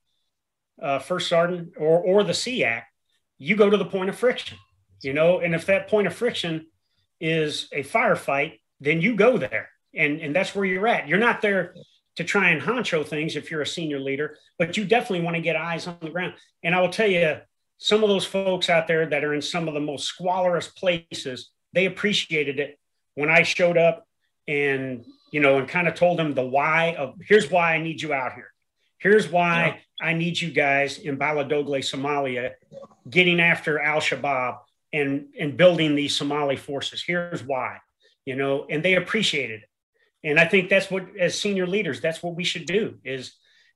uh, 0.83 0.99
first 0.99 1.29
sergeant, 1.29 1.75
or 1.79 2.01
or 2.01 2.25
the 2.25 2.33
SEAC. 2.33 2.83
You 3.39 3.55
go 3.55 3.71
to 3.71 3.77
the 3.77 3.85
point 3.85 4.09
of 4.09 4.17
friction, 4.17 4.59
you 5.01 5.13
know, 5.13 5.39
and 5.39 5.55
if 5.55 5.67
that 5.67 5.89
point 5.89 6.09
of 6.09 6.15
friction 6.15 6.67
is 7.21 7.69
a 7.73 7.85
firefight, 7.85 8.59
then 8.81 9.01
you 9.01 9.15
go 9.15 9.39
there, 9.39 9.69
and 9.95 10.21
and 10.21 10.35
that's 10.35 10.57
where 10.57 10.65
you're 10.65 10.89
at. 10.89 11.07
You're 11.07 11.19
not 11.19 11.41
there 11.41 11.75
to 12.17 12.25
try 12.25 12.51
and 12.51 12.61
honcho 12.61 13.07
things 13.07 13.37
if 13.37 13.51
you're 13.51 13.63
a 13.63 13.67
senior 13.67 13.99
leader, 13.99 14.37
but 14.59 14.77
you 14.77 14.85
definitely 14.85 15.23
want 15.23 15.37
to 15.37 15.43
get 15.43 15.57
eyes 15.57 15.87
on 15.87 15.97
the 16.01 16.11
ground. 16.11 16.35
And 16.63 16.75
I 16.75 16.81
will 16.81 16.91
tell 16.91 17.09
you, 17.09 17.39
some 17.79 18.05
of 18.05 18.09
those 18.09 18.25
folks 18.25 18.71
out 18.71 18.87
there 18.87 19.07
that 19.07 19.25
are 19.25 19.35
in 19.35 19.43
some 19.43 19.67
of 19.67 19.75
the 19.75 19.81
most 19.81 20.05
squalorous 20.05 20.69
places 20.69 21.51
they 21.73 21.87
appreciated 21.87 22.61
it 22.61 22.79
when 23.15 23.29
I 23.29 23.43
showed 23.43 23.77
up 23.77 24.07
and 24.47 25.05
you 25.33 25.41
know 25.41 25.59
and 25.59 25.69
kind 25.69 25.89
of 25.89 25.95
told 25.95 26.19
them 26.19 26.35
the 26.35 26.47
why 26.47 26.95
of 26.97 27.15
here's 27.27 27.51
why 27.51 27.75
I 27.75 27.83
need 27.83 28.01
you 28.01 28.13
out 28.13 28.35
here. 28.35 28.53
Here's 28.99 29.29
why 29.29 29.81
yeah. 30.01 30.07
I 30.07 30.13
need 30.15 30.41
you 30.41 30.53
guys 30.53 30.99
in 30.99 31.17
Baledogle, 31.17 31.79
Somalia, 31.79 32.53
getting 33.11 33.41
after 33.41 33.81
Al 33.81 34.01
Shabaab 34.01 34.59
and 34.93 35.27
and 35.39 35.57
building 35.57 35.97
these 35.97 36.17
Somali 36.17 36.57
forces. 36.57 37.03
Here's 37.05 37.43
why, 37.43 37.79
you 38.25 38.37
know, 38.37 38.67
and 38.71 38.83
they 38.83 38.95
appreciated 38.95 39.63
it. 39.63 39.69
And 40.25 40.39
I 40.39 40.47
think 40.47 40.71
that's 40.71 40.91
what, 40.91 41.17
as 41.19 41.39
senior 41.39 41.67
leaders, 41.67 42.01
that's 42.01 42.23
what 42.23 42.37
we 42.37 42.45
should 42.45 42.67
do. 42.67 42.99
Is 43.05 43.33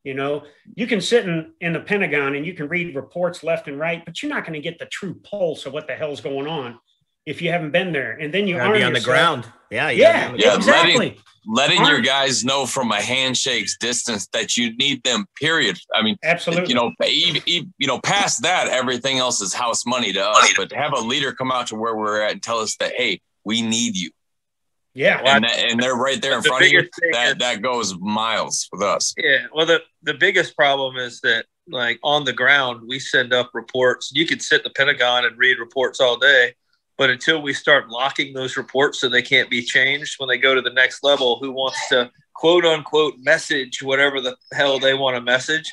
you 0.06 0.14
know, 0.14 0.44
you 0.76 0.86
can 0.86 1.00
sit 1.00 1.26
in, 1.26 1.52
in 1.60 1.72
the 1.72 1.80
Pentagon 1.80 2.36
and 2.36 2.46
you 2.46 2.54
can 2.54 2.68
read 2.68 2.94
reports 2.94 3.42
left 3.42 3.66
and 3.66 3.76
right, 3.76 4.04
but 4.04 4.22
you're 4.22 4.30
not 4.30 4.44
going 4.44 4.52
to 4.52 4.60
get 4.60 4.78
the 4.78 4.86
true 4.86 5.14
pulse 5.14 5.66
of 5.66 5.72
what 5.72 5.88
the 5.88 5.94
hell's 5.94 6.20
going 6.20 6.46
on 6.46 6.78
if 7.26 7.42
you 7.42 7.50
haven't 7.50 7.72
been 7.72 7.92
there. 7.92 8.12
And 8.12 8.32
then 8.32 8.46
you, 8.46 8.56
are 8.56 8.72
be 8.72 8.84
on 8.84 8.92
the 8.92 9.00
ground. 9.00 9.50
Yeah. 9.68 9.90
Yeah. 9.90 10.32
yeah. 10.36 10.54
Exactly. 10.54 11.18
Letting, 11.48 11.80
letting 11.80 11.86
your 11.86 12.00
guys 12.02 12.44
know 12.44 12.66
from 12.66 12.92
a 12.92 13.00
handshake's 13.00 13.76
distance 13.78 14.28
that 14.28 14.56
you 14.56 14.76
need 14.76 15.02
them, 15.02 15.26
period. 15.40 15.76
I 15.92 16.02
mean, 16.02 16.16
absolutely. 16.22 16.68
You 16.68 16.76
know, 16.76 16.92
you 17.76 17.86
know, 17.88 17.98
past 17.98 18.42
that, 18.42 18.68
everything 18.68 19.18
else 19.18 19.40
is 19.40 19.52
house 19.52 19.84
money 19.86 20.12
to 20.12 20.24
us. 20.24 20.54
But 20.56 20.70
to 20.70 20.76
have 20.76 20.92
a 20.92 21.00
leader 21.00 21.32
come 21.32 21.50
out 21.50 21.66
to 21.66 21.74
where 21.74 21.96
we're 21.96 22.20
at 22.20 22.30
and 22.30 22.42
tell 22.42 22.60
us 22.60 22.76
that, 22.76 22.92
hey, 22.96 23.20
we 23.44 23.60
need 23.60 23.96
you. 23.96 24.12
Yeah, 24.96 25.20
and, 25.26 25.44
that, 25.44 25.58
and 25.58 25.82
they're 25.82 25.94
right 25.94 26.20
there 26.22 26.32
in 26.32 26.42
the 26.42 26.48
front 26.48 26.64
of 26.64 26.70
you. 26.70 26.88
That 27.12 27.28
is, 27.28 27.34
that 27.36 27.60
goes 27.60 27.94
miles 27.98 28.66
with 28.72 28.82
us. 28.82 29.14
Yeah. 29.18 29.46
Well, 29.54 29.66
the 29.66 29.82
the 30.02 30.14
biggest 30.14 30.56
problem 30.56 30.96
is 30.96 31.20
that 31.20 31.44
like 31.68 31.98
on 32.02 32.24
the 32.24 32.32
ground, 32.32 32.80
we 32.88 32.98
send 32.98 33.34
up 33.34 33.50
reports. 33.52 34.10
You 34.14 34.26
could 34.26 34.40
sit 34.40 34.60
in 34.60 34.64
the 34.64 34.70
Pentagon 34.70 35.26
and 35.26 35.36
read 35.36 35.58
reports 35.58 36.00
all 36.00 36.16
day, 36.16 36.54
but 36.96 37.10
until 37.10 37.42
we 37.42 37.52
start 37.52 37.90
locking 37.90 38.32
those 38.32 38.56
reports 38.56 38.98
so 38.98 39.10
they 39.10 39.20
can't 39.20 39.50
be 39.50 39.62
changed 39.62 40.14
when 40.18 40.28
they 40.28 40.38
go 40.38 40.54
to 40.54 40.62
the 40.62 40.72
next 40.72 41.04
level, 41.04 41.38
who 41.40 41.52
wants 41.52 41.88
to 41.90 42.10
quote 42.38 42.64
unquote 42.64 43.14
message 43.18 43.82
whatever 43.82 44.20
the 44.20 44.36
hell 44.52 44.78
they 44.78 44.94
want 44.94 45.16
to 45.16 45.20
message? 45.20 45.70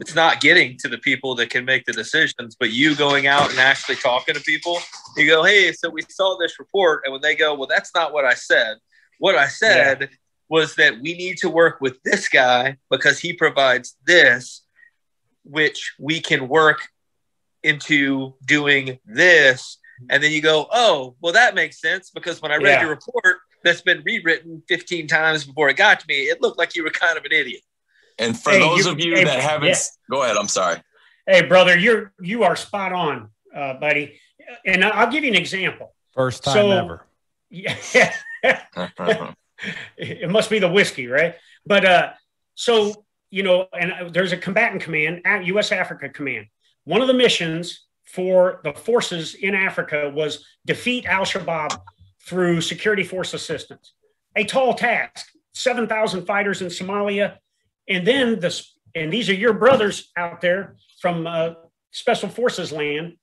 It's 0.00 0.14
not 0.14 0.40
getting 0.40 0.76
to 0.78 0.88
the 0.88 0.98
people 0.98 1.34
that 1.36 1.50
can 1.50 1.64
make 1.64 1.84
the 1.84 1.92
decisions, 1.92 2.56
but 2.58 2.70
you 2.70 2.94
going 2.94 3.26
out 3.26 3.50
and 3.50 3.58
actually 3.58 3.96
talking 3.96 4.34
to 4.34 4.40
people, 4.40 4.78
you 5.16 5.26
go, 5.26 5.42
hey, 5.42 5.72
so 5.72 5.90
we 5.90 6.02
saw 6.08 6.36
this 6.38 6.58
report. 6.58 7.02
And 7.04 7.12
when 7.12 7.22
they 7.22 7.34
go, 7.34 7.54
well, 7.54 7.68
that's 7.68 7.94
not 7.94 8.12
what 8.12 8.24
I 8.24 8.34
said. 8.34 8.76
What 9.18 9.36
I 9.36 9.48
said 9.48 10.00
yeah. 10.00 10.06
was 10.48 10.74
that 10.76 11.00
we 11.00 11.14
need 11.14 11.38
to 11.38 11.48
work 11.48 11.80
with 11.80 12.02
this 12.02 12.28
guy 12.28 12.76
because 12.90 13.18
he 13.18 13.32
provides 13.32 13.96
this, 14.06 14.62
which 15.44 15.94
we 15.98 16.20
can 16.20 16.48
work 16.48 16.88
into 17.62 18.34
doing 18.44 18.98
this 19.04 19.78
and 20.10 20.22
then 20.22 20.32
you 20.32 20.40
go, 20.40 20.66
oh, 20.70 21.14
well, 21.20 21.32
that 21.32 21.54
makes 21.54 21.80
sense 21.80 22.10
because 22.10 22.42
when 22.42 22.52
I 22.52 22.56
read 22.56 22.72
yeah. 22.72 22.80
your 22.82 22.90
report 22.90 23.38
that's 23.64 23.80
been 23.80 24.02
rewritten 24.04 24.62
15 24.68 25.06
times 25.06 25.44
before 25.44 25.68
it 25.68 25.76
got 25.76 26.00
to 26.00 26.06
me, 26.08 26.14
it 26.14 26.40
looked 26.40 26.58
like 26.58 26.74
you 26.74 26.84
were 26.84 26.90
kind 26.90 27.18
of 27.18 27.24
an 27.24 27.32
idiot. 27.32 27.62
And 28.18 28.38
for 28.38 28.50
hey, 28.50 28.60
those 28.60 28.84
you, 28.84 28.92
of 28.92 29.00
you 29.00 29.14
hey, 29.14 29.24
that 29.24 29.40
haven't, 29.40 29.68
yeah. 29.68 29.76
go 30.10 30.22
ahead. 30.22 30.36
I'm 30.36 30.48
sorry. 30.48 30.80
Hey, 31.26 31.42
brother, 31.42 31.78
you're 31.78 32.12
you 32.20 32.44
are 32.44 32.56
spot 32.56 32.92
on, 32.92 33.30
uh, 33.54 33.74
buddy. 33.74 34.20
And 34.66 34.84
I'll 34.84 35.10
give 35.10 35.24
you 35.24 35.30
an 35.30 35.36
example. 35.36 35.94
First 36.14 36.44
time 36.44 36.54
so, 36.54 36.70
ever. 36.70 37.06
Yeah. 37.48 37.76
it 39.96 40.30
must 40.30 40.50
be 40.50 40.58
the 40.58 40.68
whiskey, 40.68 41.06
right? 41.06 41.36
But 41.64 41.84
uh, 41.84 42.12
so 42.54 43.04
you 43.30 43.42
know, 43.42 43.66
and 43.72 44.12
there's 44.12 44.32
a 44.32 44.36
combatant 44.36 44.82
command 44.82 45.22
at 45.24 45.46
U.S. 45.46 45.72
Africa 45.72 46.08
Command. 46.08 46.46
One 46.84 47.00
of 47.00 47.08
the 47.08 47.14
missions 47.14 47.86
for 48.04 48.60
the 48.62 48.74
forces 48.74 49.34
in 49.34 49.54
Africa 49.54 50.12
was 50.14 50.44
defeat 50.66 51.06
Al 51.06 51.24
Shabaab 51.24 51.80
through 52.26 52.60
security 52.60 53.02
force 53.02 53.34
assistance. 53.34 53.94
A 54.36 54.44
tall 54.44 54.74
task. 54.74 55.26
Seven 55.54 55.86
thousand 55.86 56.24
fighters 56.24 56.62
in 56.62 56.68
Somalia, 56.68 57.36
and 57.88 58.06
then 58.06 58.40
this. 58.40 58.74
And 58.94 59.12
these 59.12 59.28
are 59.28 59.34
your 59.34 59.52
brothers 59.52 60.10
out 60.16 60.40
there 60.40 60.76
from 61.00 61.26
uh, 61.26 61.54
Special 61.90 62.28
Forces 62.28 62.72
land 62.72 63.16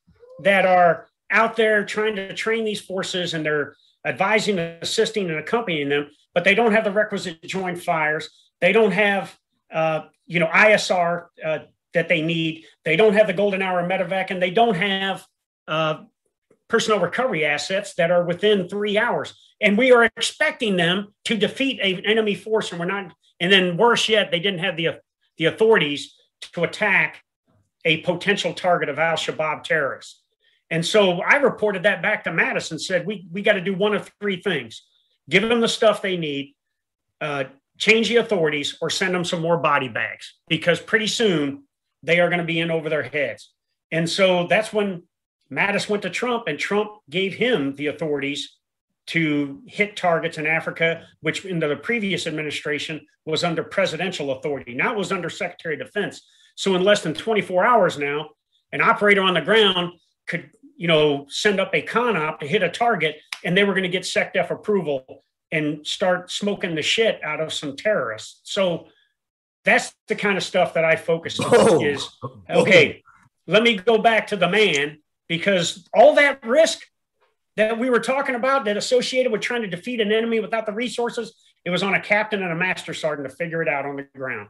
that 0.43 0.65
are 0.65 1.07
out 1.31 1.55
there 1.55 1.85
trying 1.85 2.15
to 2.15 2.33
train 2.33 2.65
these 2.65 2.81
forces, 2.81 3.33
and 3.33 3.45
they're 3.45 3.75
advising, 4.05 4.59
assisting, 4.59 5.29
and 5.29 5.39
accompanying 5.39 5.89
them, 5.89 6.09
but 6.33 6.43
they 6.43 6.55
don't 6.55 6.71
have 6.71 6.83
the 6.83 6.91
requisite 6.91 7.41
joint 7.43 7.81
fires. 7.81 8.29
They 8.61 8.71
don't 8.71 8.91
have, 8.91 9.37
uh, 9.71 10.01
you 10.25 10.39
know, 10.39 10.47
ISR 10.47 11.27
uh, 11.43 11.59
that 11.93 12.09
they 12.09 12.21
need. 12.21 12.65
They 12.85 12.95
don't 12.95 13.13
have 13.13 13.27
the 13.27 13.33
golden 13.33 13.61
hour 13.61 13.87
medevac, 13.87 14.31
and 14.31 14.41
they 14.41 14.51
don't 14.51 14.75
have 14.75 15.25
uh, 15.67 16.03
personnel 16.70 16.99
recovery 16.99 17.43
assets 17.43 17.95
that 17.95 18.11
are 18.11 18.24
within 18.24 18.70
three 18.70 18.97
hours. 18.97 19.34
And 19.59 19.78
we 19.78 19.91
are 19.91 20.05
expecting 20.05 20.78
them 20.78 21.13
to 21.26 21.36
defeat 21.36 21.80
an 21.82 22.05
enemy 22.05 22.36
force, 22.36 22.72
and 22.72 22.80
we're 22.80 22.86
not. 22.86 23.13
And 23.41 23.51
then 23.51 23.78
worse 23.78 24.07
yet, 24.07 24.32
they 24.32 24.39
didn't 24.39 24.59
have 24.59 24.78
the 24.78 24.99
the 25.38 25.45
authorities 25.45 26.15
to 26.53 26.63
attack 26.63 27.24
a 27.86 27.97
potential 28.01 28.53
target 28.53 28.89
of 28.89 28.99
Al 28.99 29.15
Shabaab 29.15 29.63
terrorists. 29.63 30.22
And 30.70 30.86
so 30.86 31.22
I 31.22 31.38
reported 31.38 31.84
that 31.84 32.01
back 32.01 32.26
to 32.26 32.30
Mattis 32.30 32.72
and 32.72 32.82
said, 32.82 33.05
we, 33.05 33.26
we 33.32 33.41
got 33.41 33.53
to 33.53 33.61
do 33.61 33.74
one 33.74 33.95
of 33.95 34.11
three 34.20 34.41
things 34.41 34.84
give 35.30 35.47
them 35.47 35.61
the 35.61 35.67
stuff 35.67 36.01
they 36.01 36.17
need, 36.17 36.55
uh, 37.22 37.43
change 37.78 38.09
the 38.09 38.17
authorities, 38.17 38.76
or 38.82 38.89
send 38.89 39.13
them 39.13 39.24
some 39.24 39.41
more 39.41 39.57
body 39.57 39.88
bags 39.88 40.34
because 40.47 40.80
pretty 40.80 41.05
soon 41.07 41.63
they 42.01 42.20
are 42.20 42.30
going 42.30 42.39
to 42.39 42.45
be 42.45 42.59
in 42.59 42.72
over 42.72 42.89
their 42.89 43.03
heads. 43.03 43.53
And 43.91 44.09
so 44.09 44.47
that's 44.47 44.74
when 44.74 45.03
Mattis 45.51 45.89
went 45.89 46.03
to 46.03 46.09
Trump, 46.09 46.43
and 46.47 46.59
Trump 46.59 46.91
gave 47.09 47.33
him 47.33 47.75
the 47.75 47.87
authorities 47.87 48.57
to 49.07 49.61
hit 49.65 49.95
targets 49.95 50.37
in 50.37 50.45
Africa, 50.45 51.07
which 51.21 51.43
in 51.45 51.59
the 51.59 51.75
previous 51.77 52.27
administration 52.27 53.01
was 53.25 53.43
under 53.43 53.63
presidential 53.63 54.31
authority. 54.31 54.75
Now 54.75 54.93
it 54.93 54.97
was 54.97 55.11
under 55.11 55.29
Secretary 55.29 55.73
of 55.73 55.85
Defense. 55.85 56.21
So 56.55 56.75
in 56.75 56.83
less 56.83 57.01
than 57.01 57.15
24 57.15 57.65
hours 57.65 57.97
now, 57.97 58.29
an 58.71 58.81
operator 58.81 59.23
on 59.23 59.33
the 59.33 59.41
ground 59.41 59.93
could 60.27 60.51
you 60.79 60.87
know, 60.87 61.25
send 61.27 61.59
up 61.59 61.75
a 61.75 61.81
con 61.81 62.15
op 62.15 62.39
to 62.39 62.47
hit 62.47 62.63
a 62.63 62.69
target, 62.69 63.17
and 63.43 63.55
they 63.55 63.65
were 63.65 63.73
going 63.73 63.83
to 63.83 63.89
get 63.89 64.03
SecDef 64.03 64.49
approval 64.49 65.25
and 65.51 65.85
start 65.85 66.31
smoking 66.31 66.73
the 66.73 66.81
shit 66.81 67.21
out 67.21 67.41
of 67.41 67.51
some 67.51 67.75
terrorists. 67.75 68.39
So 68.45 68.87
that's 69.65 69.93
the 70.07 70.15
kind 70.15 70.37
of 70.37 70.43
stuff 70.43 70.75
that 70.75 70.85
I 70.85 70.95
focus 70.95 71.37
on. 71.37 71.47
Oh. 71.51 71.83
Is 71.83 72.07
oh. 72.23 72.41
okay. 72.49 73.03
Let 73.45 73.61
me 73.61 73.75
go 73.75 73.97
back 73.97 74.27
to 74.27 74.37
the 74.37 74.47
man 74.47 74.99
because 75.30 75.88
all 75.93 76.15
that 76.15 76.45
risk 76.45 76.82
that 77.55 77.80
we 77.80 77.89
were 77.89 78.01
talking 78.01 78.36
about 78.36 78.65
that 78.65 78.75
associated 78.75 79.32
with 79.32 79.39
trying 79.39 79.61
to 79.61 79.67
defeat 79.67 80.01
an 80.01 80.11
enemy 80.11 80.41
without 80.41 80.65
the 80.65 80.73
resources, 80.73 81.34
it 81.63 81.69
was 81.69 81.84
on 81.84 81.93
a 81.93 82.01
captain 82.01 82.43
and 82.43 82.51
a 82.51 82.55
master 82.55 82.93
sergeant 82.93 83.30
to 83.30 83.36
figure 83.36 83.61
it 83.61 83.69
out 83.69 83.86
on 83.86 83.95
the 83.95 84.07
ground. 84.17 84.49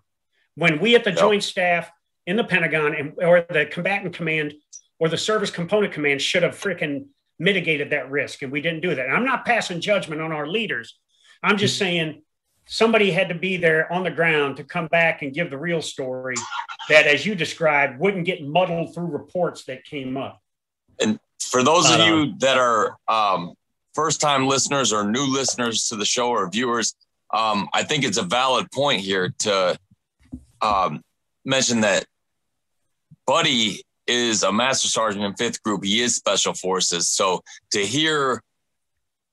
When 0.56 0.80
we 0.80 0.96
at 0.96 1.04
the 1.04 1.12
yep. 1.12 1.20
Joint 1.20 1.44
Staff 1.44 1.92
in 2.26 2.36
the 2.36 2.44
Pentagon 2.44 2.96
and 2.96 3.14
or 3.18 3.46
the 3.50 3.68
combatant 3.68 4.16
command 4.16 4.56
or 5.00 5.10
the 5.10 5.18
service 5.18 5.52
component 5.52 5.94
command 5.94 6.22
should 6.22 6.44
have 6.44 6.54
freaking 6.60 7.06
mitigated 7.40 7.90
that 7.92 8.12
risk. 8.12 8.42
And 8.42 8.52
we 8.52 8.62
didn't 8.62 8.82
do 8.82 8.94
that. 8.94 9.06
And 9.06 9.16
I'm 9.16 9.26
not 9.26 9.46
passing 9.46 9.80
judgment 9.82 10.22
on 10.22 10.32
our 10.32 10.48
leaders. 10.48 10.98
I'm 11.42 11.58
just 11.58 11.76
mm-hmm. 11.76 11.86
saying 11.86 12.22
somebody 12.68 13.12
had 13.12 13.30
to 13.30 13.36
be 13.36 13.58
there 13.58 13.92
on 13.92 14.04
the 14.04 14.12
ground 14.12 14.58
to 14.58 14.64
come 14.64 14.88
back 14.88 15.22
and 15.22 15.34
give 15.34 15.50
the 15.50 15.58
real 15.58 15.82
story 15.82 16.36
that, 16.90 17.08
as 17.08 17.26
you 17.26 17.34
described, 17.34 18.00
wouldn't 18.00 18.26
get 18.26 18.46
muddled 18.46 18.94
through 18.94 19.08
reports 19.08 19.64
that 19.66 19.84
came 19.86 20.18
up. 20.18 20.42
And 21.02 21.20
for 21.40 21.64
those 21.64 21.90
of 21.90 22.00
you 22.02 22.34
that 22.40 22.58
are 22.58 22.98
um, 23.08 23.54
first 23.94 24.22
time 24.22 24.48
listeners 24.48 24.94
or 24.94 25.04
new 25.04 25.26
listeners 25.26 25.88
to 25.90 25.96
the 25.96 26.06
show 26.06 26.30
or 26.30 26.50
viewers, 26.50 26.96
um, 27.34 27.68
I 27.74 27.84
think 27.84 28.04
it's 28.04 28.18
a 28.18 28.24
valid 28.24 28.72
point 28.72 29.02
here 29.02 29.34
to 29.40 29.78
um, 30.62 31.02
mention 31.46 31.82
that 31.82 32.06
Buddy 33.26 33.84
is 34.08 34.44
a 34.44 34.52
master 34.52 34.88
sergeant 34.88 35.24
in 35.24 35.36
fifth 35.36 35.62
group. 35.64 35.84
He 35.84 36.02
is 36.02 36.16
special 36.16 36.54
forces. 36.54 37.10
So 37.10 37.42
to 37.72 37.86
hear 37.86 38.42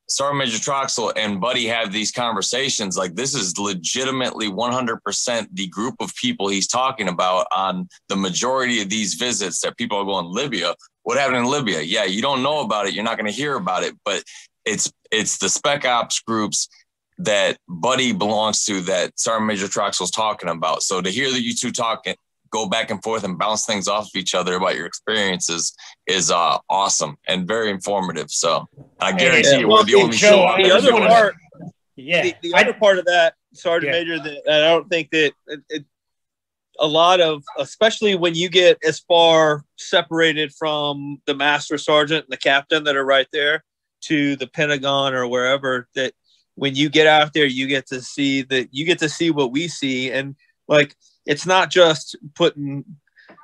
Sergeant 0.09 0.38
Major 0.38 0.59
Troxell 0.59 1.12
and 1.16 1.40
Buddy 1.40 1.66
have 1.66 1.92
these 1.92 2.12
conversations, 2.12 2.96
like 2.96 3.14
this 3.14 3.34
is 3.34 3.59
legitimately 3.59 4.48
100% 4.48 5.48
the 5.52 5.66
group 5.68 5.96
of 6.00 6.14
people 6.14 6.48
he's 6.48 6.68
talking 6.68 7.09
about 7.09 7.46
on 7.54 7.88
the 8.09 8.16
majority 8.16 8.80
of 8.80 8.88
these 8.88 9.14
visits 9.14 9.61
that 9.61 9.76
people 9.76 9.98
are 9.98 10.04
going 10.04 10.26
Libya. 10.26 10.74
What 11.02 11.18
happened 11.18 11.38
in 11.38 11.44
Libya? 11.46 11.80
Yeah, 11.80 12.04
you 12.04 12.22
don't 12.22 12.42
know 12.42 12.61
about 12.61 12.86
it. 12.86 12.94
You're 12.94 13.04
not 13.04 13.18
going 13.18 13.30
to 13.30 13.36
hear 13.36 13.57
about 13.57 13.82
it, 13.82 13.96
but 14.04 14.22
it's 14.64 14.92
it's 15.11 15.38
the 15.38 15.48
spec 15.48 15.84
ops 15.84 16.20
groups 16.20 16.68
that 17.18 17.59
Buddy 17.68 18.12
belongs 18.12 18.64
to 18.64 18.80
that 18.82 19.18
Sergeant 19.18 19.46
Major 19.46 19.66
Troxell's 19.66 20.11
talking 20.11 20.48
about. 20.48 20.82
So 20.82 21.00
to 21.00 21.11
hear 21.11 21.30
that 21.30 21.42
you 21.42 21.54
two 21.54 21.72
talking 21.72 22.14
go 22.57 22.66
back 22.66 22.90
and 22.90 23.02
forth 23.02 23.24
and 23.24 23.38
bounce 23.38 23.66
things 23.66 23.86
off 23.86 24.04
of 24.04 24.16
each 24.16 24.34
other 24.34 24.54
about 24.57 24.76
your 24.76 24.86
experiences 24.86 25.74
is 26.07 26.30
uh, 26.30 26.59
awesome 26.70 27.16
and 27.28 27.46
very 27.46 27.70
informative. 27.70 28.30
So 28.30 28.66
I 28.98 29.12
guarantee 29.12 29.50
yeah, 29.50 29.59
you, 29.59 29.68
we're 29.68 29.84
the 29.84 29.94
only 29.96 30.16
show. 30.16 30.54
The 30.57 30.74
other 30.74 30.92
part, 30.92 31.34
yeah, 31.96 32.22
the, 32.22 32.34
the 32.42 32.54
other 32.54 32.72
part 32.72 32.98
of 32.98 33.04
that, 33.04 33.34
Sergeant 33.52 33.92
yeah. 33.92 33.98
Major, 33.98 34.18
that 34.18 34.42
I 34.48 34.68
don't 34.70 34.88
think 34.88 35.11
that 35.11 35.32
it, 35.46 35.61
it, 35.68 35.84
a 36.78 36.86
lot 36.86 37.20
of, 37.20 37.42
especially 37.59 38.14
when 38.14 38.34
you 38.34 38.48
get 38.48 38.78
as 38.84 39.00
far 39.00 39.64
separated 39.76 40.52
from 40.52 41.20
the 41.26 41.34
master 41.34 41.78
sergeant 41.78 42.24
and 42.24 42.32
the 42.32 42.36
captain 42.36 42.84
that 42.84 42.96
are 42.96 43.04
right 43.04 43.28
there 43.32 43.64
to 44.02 44.36
the 44.36 44.46
Pentagon 44.46 45.14
or 45.14 45.26
wherever, 45.26 45.88
that 45.94 46.12
when 46.54 46.74
you 46.74 46.88
get 46.88 47.07
out 47.07 47.32
there, 47.32 47.46
you 47.46 47.66
get 47.66 47.86
to 47.88 48.00
see 48.00 48.42
that 48.42 48.68
you 48.72 48.84
get 48.84 48.98
to 48.98 49.09
see 49.09 49.30
what 49.30 49.52
we 49.52 49.68
see 49.68 50.11
and 50.11 50.36
like 50.68 50.94
it's 51.27 51.47
not 51.47 51.70
just 51.70 52.16
putting 52.35 52.85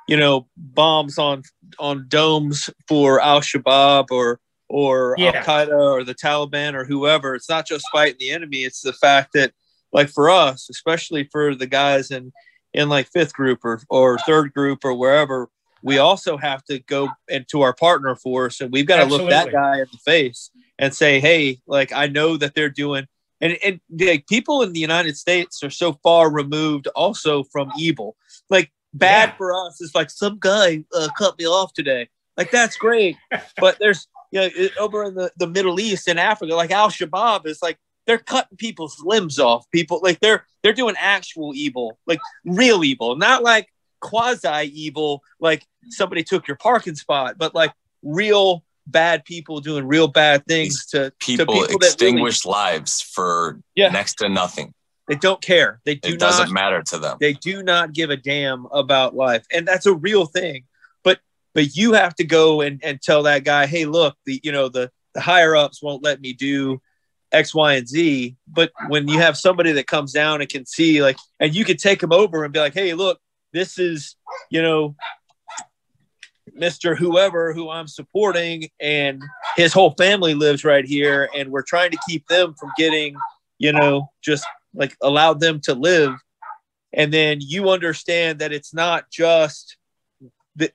you 0.07 0.17
know 0.17 0.47
bombs 0.57 1.17
on 1.17 1.43
on 1.79 2.05
domes 2.07 2.69
for 2.87 3.21
Al 3.21 3.41
Shabaab 3.41 4.07
or 4.11 4.39
or 4.69 5.15
yeah. 5.17 5.31
Al 5.35 5.43
Qaeda 5.43 5.93
or 5.93 6.03
the 6.03 6.15
Taliban 6.15 6.73
or 6.73 6.85
whoever. 6.85 7.35
It's 7.35 7.49
not 7.49 7.67
just 7.67 7.85
fighting 7.91 8.17
the 8.19 8.31
enemy. 8.31 8.63
It's 8.63 8.81
the 8.81 8.93
fact 8.93 9.33
that 9.33 9.53
like 9.91 10.09
for 10.09 10.29
us, 10.29 10.67
especially 10.69 11.29
for 11.31 11.53
the 11.55 11.67
guys 11.67 12.11
in 12.11 12.31
in 12.73 12.89
like 12.89 13.07
fifth 13.09 13.33
group 13.33 13.59
or 13.63 13.81
or 13.89 14.17
third 14.19 14.53
group 14.53 14.83
or 14.83 14.93
wherever, 14.93 15.49
we 15.83 15.97
also 15.97 16.37
have 16.37 16.63
to 16.65 16.79
go 16.79 17.09
into 17.27 17.61
our 17.61 17.73
partner 17.73 18.15
force 18.15 18.61
and 18.61 18.71
we've 18.71 18.87
got 18.87 18.97
to 18.97 19.05
look 19.05 19.29
that 19.29 19.51
guy 19.51 19.79
in 19.79 19.87
the 19.91 19.99
face 19.99 20.49
and 20.79 20.93
say, 20.93 21.19
hey, 21.19 21.59
like 21.67 21.91
I 21.93 22.07
know 22.07 22.37
that 22.37 22.55
they're 22.55 22.69
doing 22.69 23.05
and, 23.43 23.57
and 23.63 23.81
like, 23.99 24.25
people 24.27 24.61
in 24.61 24.71
the 24.71 24.79
United 24.79 25.17
States 25.17 25.61
are 25.63 25.69
so 25.69 25.93
far 26.01 26.31
removed 26.31 26.87
also 26.95 27.43
from 27.43 27.69
evil. 27.77 28.15
Like 28.49 28.71
bad 28.93 29.29
yeah. 29.29 29.35
for 29.35 29.53
us 29.53 29.81
is 29.81 29.93
like 29.93 30.09
some 30.09 30.37
guy 30.39 30.85
uh, 30.95 31.09
cut 31.17 31.37
me 31.37 31.45
off 31.45 31.73
today. 31.73 32.07
Like 32.37 32.51
that's 32.51 32.77
great, 32.77 33.17
but 33.57 33.77
there's 33.79 34.07
you 34.31 34.39
know 34.39 34.49
over 34.79 35.03
in 35.03 35.15
the, 35.15 35.29
the 35.37 35.47
Middle 35.47 35.79
East 35.79 36.07
and 36.07 36.19
Africa, 36.19 36.55
like 36.55 36.71
Al 36.71 36.89
Shabaab 36.89 37.45
is 37.45 37.61
like 37.61 37.77
they're 38.07 38.17
cutting 38.17 38.57
people's 38.57 38.97
limbs 39.03 39.39
off. 39.39 39.69
People 39.71 39.99
like 40.01 40.21
they're 40.21 40.45
they're 40.63 40.71
doing 40.71 40.95
actual 40.97 41.53
evil, 41.53 41.99
like 42.07 42.19
real 42.45 42.83
evil, 42.85 43.17
not 43.17 43.43
like 43.43 43.67
quasi 43.99 44.71
evil, 44.73 45.21
like 45.41 45.65
somebody 45.89 46.23
took 46.23 46.47
your 46.47 46.57
parking 46.57 46.95
spot, 46.95 47.37
but 47.37 47.53
like 47.53 47.73
real 48.03 48.63
bad 48.85 49.25
people 49.25 49.59
doing 49.59 49.87
real 49.87 50.07
bad 50.07 50.45
things 50.45 50.85
to 50.87 51.11
people, 51.19 51.45
to 51.45 51.67
people 51.67 51.75
extinguish 51.75 52.45
really, 52.45 52.53
lives 52.53 53.01
for 53.01 53.59
yeah. 53.75 53.89
next 53.89 54.15
to 54.15 54.29
nothing. 54.29 54.73
They 55.07 55.15
don't 55.15 55.41
care. 55.41 55.81
They 55.85 55.95
do 55.95 56.13
it 56.13 56.19
doesn't 56.19 56.51
matter 56.51 56.81
to 56.81 56.97
them. 56.97 57.17
They 57.19 57.33
do 57.33 57.61
not 57.63 57.93
give 57.93 58.09
a 58.09 58.17
damn 58.17 58.65
about 58.71 59.15
life, 59.15 59.45
and 59.51 59.67
that's 59.67 59.85
a 59.85 59.93
real 59.93 60.25
thing. 60.25 60.63
But 61.03 61.19
but 61.53 61.75
you 61.75 61.93
have 61.93 62.15
to 62.15 62.23
go 62.23 62.61
and, 62.61 62.81
and 62.83 63.01
tell 63.01 63.23
that 63.23 63.43
guy, 63.43 63.65
hey, 63.65 63.85
look, 63.85 64.15
the 64.25 64.39
you 64.43 64.51
know 64.51 64.69
the 64.69 64.91
the 65.13 65.21
higher 65.21 65.55
ups 65.55 65.83
won't 65.83 66.03
let 66.03 66.21
me 66.21 66.33
do 66.33 66.81
X, 67.31 67.53
Y, 67.53 67.73
and 67.73 67.87
Z. 67.87 68.35
But 68.47 68.71
when 68.87 69.07
you 69.07 69.19
have 69.19 69.37
somebody 69.37 69.73
that 69.73 69.87
comes 69.87 70.13
down 70.13 70.41
and 70.41 70.49
can 70.49 70.65
see, 70.65 71.01
like, 71.01 71.17
and 71.39 71.53
you 71.53 71.65
can 71.65 71.77
take 71.77 71.99
them 71.99 72.13
over 72.13 72.43
and 72.43 72.53
be 72.53 72.59
like, 72.59 72.73
hey, 72.73 72.93
look, 72.93 73.19
this 73.51 73.77
is 73.77 74.15
you 74.49 74.61
know 74.61 74.95
Mr. 76.59 76.97
Whoever 76.97 77.53
who 77.53 77.69
I'm 77.69 77.87
supporting, 77.87 78.69
and 78.79 79.21
his 79.55 79.73
whole 79.73 79.91
family 79.91 80.33
lives 80.33 80.63
right 80.63 80.85
here, 80.85 81.29
and 81.35 81.49
we're 81.49 81.63
trying 81.63 81.91
to 81.91 81.97
keep 82.07 82.27
them 82.27 82.53
from 82.59 82.71
getting, 82.77 83.15
you 83.57 83.73
know, 83.73 84.09
just 84.23 84.45
like 84.73 84.95
allow 85.01 85.33
them 85.33 85.59
to 85.61 85.73
live. 85.73 86.13
And 86.93 87.11
then 87.11 87.39
you 87.41 87.69
understand 87.69 88.39
that 88.39 88.53
it's 88.53 88.73
not 88.73 89.09
just 89.11 89.77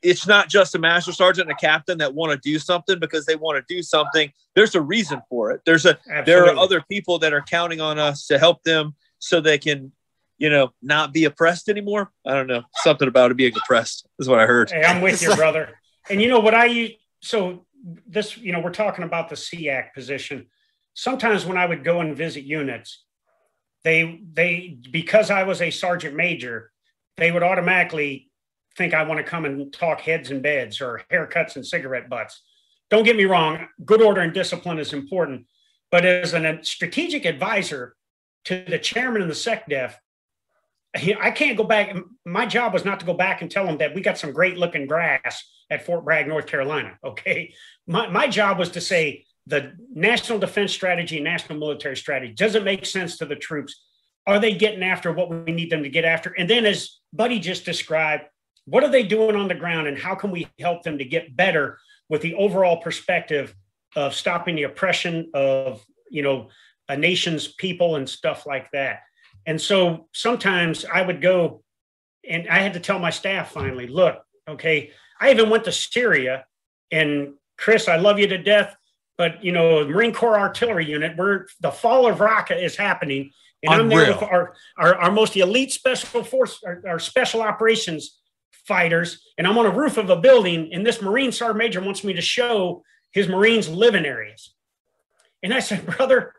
it's 0.02 0.26
not 0.26 0.48
just 0.48 0.74
a 0.74 0.78
master 0.78 1.12
sergeant 1.12 1.48
and 1.48 1.56
a 1.56 1.60
captain 1.60 1.98
that 1.98 2.14
want 2.14 2.32
to 2.32 2.38
do 2.38 2.58
something 2.58 2.98
because 2.98 3.26
they 3.26 3.36
want 3.36 3.64
to 3.64 3.74
do 3.74 3.82
something. 3.82 4.32
There's 4.54 4.74
a 4.74 4.80
reason 4.80 5.22
for 5.28 5.52
it. 5.52 5.60
There's 5.64 5.86
a 5.86 5.90
Absolutely. 6.10 6.24
there 6.24 6.44
are 6.46 6.56
other 6.56 6.82
people 6.90 7.18
that 7.20 7.32
are 7.32 7.42
counting 7.42 7.80
on 7.80 7.98
us 7.98 8.26
to 8.26 8.38
help 8.38 8.62
them 8.64 8.94
so 9.18 9.40
they 9.40 9.58
can, 9.58 9.92
you 10.38 10.50
know, 10.50 10.70
not 10.80 11.12
be 11.12 11.24
oppressed 11.24 11.68
anymore. 11.68 12.10
I 12.26 12.34
don't 12.34 12.46
know. 12.46 12.62
Something 12.76 13.08
about 13.08 13.30
it 13.30 13.36
being 13.36 13.52
oppressed 13.56 14.06
is 14.18 14.28
what 14.28 14.38
I 14.38 14.46
heard. 14.46 14.70
Hey, 14.70 14.84
I'm 14.84 15.02
with 15.02 15.20
you, 15.20 15.34
brother. 15.34 15.78
And 16.08 16.22
you 16.22 16.28
know 16.28 16.40
what 16.40 16.54
I 16.54 16.66
use? 16.66 16.92
So 17.20 17.66
this, 18.06 18.38
you 18.38 18.52
know, 18.52 18.60
we're 18.60 18.70
talking 18.70 19.04
about 19.04 19.28
the 19.28 19.34
SEAC 19.34 19.92
position. 19.94 20.46
Sometimes 20.94 21.44
when 21.44 21.58
I 21.58 21.66
would 21.66 21.84
go 21.84 22.00
and 22.00 22.16
visit 22.16 22.44
units, 22.44 23.04
they 23.84 24.20
they 24.32 24.78
because 24.90 25.30
I 25.30 25.44
was 25.44 25.60
a 25.60 25.70
sergeant 25.70 26.16
major, 26.16 26.72
they 27.16 27.30
would 27.30 27.42
automatically 27.42 28.30
think 28.76 28.94
I 28.94 29.02
want 29.02 29.18
to 29.18 29.24
come 29.24 29.44
and 29.44 29.72
talk 29.72 30.00
heads 30.00 30.30
and 30.30 30.42
beds 30.42 30.80
or 30.80 31.02
haircuts 31.10 31.56
and 31.56 31.66
cigarette 31.66 32.08
butts. 32.08 32.42
Don't 32.90 33.04
get 33.04 33.16
me 33.16 33.24
wrong, 33.24 33.68
good 33.84 34.00
order 34.00 34.20
and 34.20 34.32
discipline 34.32 34.78
is 34.78 34.92
important. 34.92 35.46
But 35.90 36.04
as 36.04 36.32
a 36.34 36.58
strategic 36.62 37.24
advisor 37.24 37.96
to 38.44 38.64
the 38.66 38.78
chairman 38.78 39.22
of 39.22 39.28
the 39.28 39.34
SecDef, 39.34 39.94
I 41.20 41.30
can't 41.30 41.56
go 41.56 41.64
back. 41.64 41.96
My 42.24 42.46
job 42.46 42.72
was 42.72 42.84
not 42.84 43.00
to 43.00 43.06
go 43.06 43.14
back 43.14 43.42
and 43.42 43.50
tell 43.50 43.66
them 43.66 43.78
that 43.78 43.94
we 43.94 44.00
got 44.00 44.18
some 44.18 44.32
great 44.32 44.56
looking 44.56 44.86
grass 44.86 45.44
at 45.70 45.84
Fort 45.84 46.04
Bragg, 46.04 46.26
North 46.28 46.46
Carolina. 46.46 46.98
Okay. 47.04 47.54
My, 47.86 48.08
my 48.08 48.28
job 48.28 48.58
was 48.58 48.70
to 48.70 48.80
say 48.80 49.26
the 49.46 49.72
national 49.94 50.38
defense 50.38 50.72
strategy 50.72 51.20
national 51.20 51.58
military 51.58 51.96
strategy 51.96 52.34
doesn't 52.34 52.64
make 52.64 52.84
sense 52.86 53.18
to 53.18 53.26
the 53.26 53.36
troops. 53.36 53.84
Are 54.26 54.38
they 54.38 54.54
getting 54.54 54.82
after 54.82 55.10
what 55.12 55.30
we 55.30 55.52
need 55.52 55.70
them 55.70 55.82
to 55.82 55.88
get 55.88 56.04
after? 56.04 56.34
And 56.38 56.48
then, 56.48 56.66
as 56.66 56.98
Buddy 57.14 57.40
just 57.40 57.64
described, 57.64 58.24
what 58.66 58.84
are 58.84 58.90
they 58.90 59.02
doing 59.02 59.36
on 59.36 59.48
the 59.48 59.54
ground 59.54 59.88
and 59.88 59.96
how 59.96 60.14
can 60.14 60.30
we 60.30 60.48
help 60.58 60.82
them 60.82 60.98
to 60.98 61.04
get 61.04 61.34
better 61.34 61.78
with 62.10 62.20
the 62.20 62.34
overall 62.34 62.76
perspective 62.76 63.54
of 63.96 64.14
stopping 64.14 64.56
the 64.56 64.64
oppression 64.64 65.30
of 65.32 65.82
you 66.10 66.22
know 66.22 66.48
a 66.88 66.96
nation's 66.96 67.48
people 67.48 67.96
and 67.96 68.08
stuff 68.08 68.46
like 68.46 68.70
that 68.72 69.00
and 69.48 69.60
so 69.60 70.08
sometimes 70.12 70.84
i 70.84 71.02
would 71.02 71.20
go 71.20 71.62
and 72.28 72.48
i 72.48 72.58
had 72.58 72.74
to 72.74 72.80
tell 72.80 72.98
my 72.98 73.10
staff 73.10 73.52
finally 73.52 73.86
look 73.86 74.22
okay 74.46 74.90
i 75.20 75.30
even 75.30 75.50
went 75.50 75.64
to 75.64 75.72
syria 75.72 76.44
and 76.92 77.34
chris 77.56 77.88
i 77.88 77.96
love 77.96 78.18
you 78.18 78.26
to 78.26 78.38
death 78.38 78.76
but 79.16 79.42
you 79.42 79.50
know 79.50 79.84
marine 79.86 80.12
corps 80.12 80.38
artillery 80.38 80.86
unit 80.86 81.16
where 81.16 81.46
the 81.60 81.70
fall 81.70 82.06
of 82.06 82.18
raqqa 82.18 82.62
is 82.62 82.76
happening 82.76 83.30
and 83.62 83.74
i'm 83.74 83.88
there 83.88 84.12
with 84.12 84.22
our, 84.22 84.54
our, 84.76 84.94
our 84.94 85.10
most 85.10 85.36
elite 85.36 85.72
special 85.72 86.22
force 86.22 86.60
our, 86.64 86.82
our 86.86 86.98
special 86.98 87.42
operations 87.42 88.18
fighters, 88.68 89.22
and 89.38 89.46
I'm 89.46 89.56
on 89.56 89.64
a 89.64 89.70
roof 89.70 89.96
of 89.96 90.10
a 90.10 90.20
building, 90.20 90.70
and 90.72 90.86
this 90.86 91.00
Marine 91.00 91.32
Sergeant 91.32 91.56
Major 91.56 91.80
wants 91.80 92.04
me 92.04 92.12
to 92.12 92.20
show 92.20 92.84
his 93.10 93.26
Marines 93.26 93.66
living 93.68 94.04
areas. 94.04 94.54
And 95.42 95.54
I 95.54 95.60
said, 95.60 95.86
brother, 95.86 96.34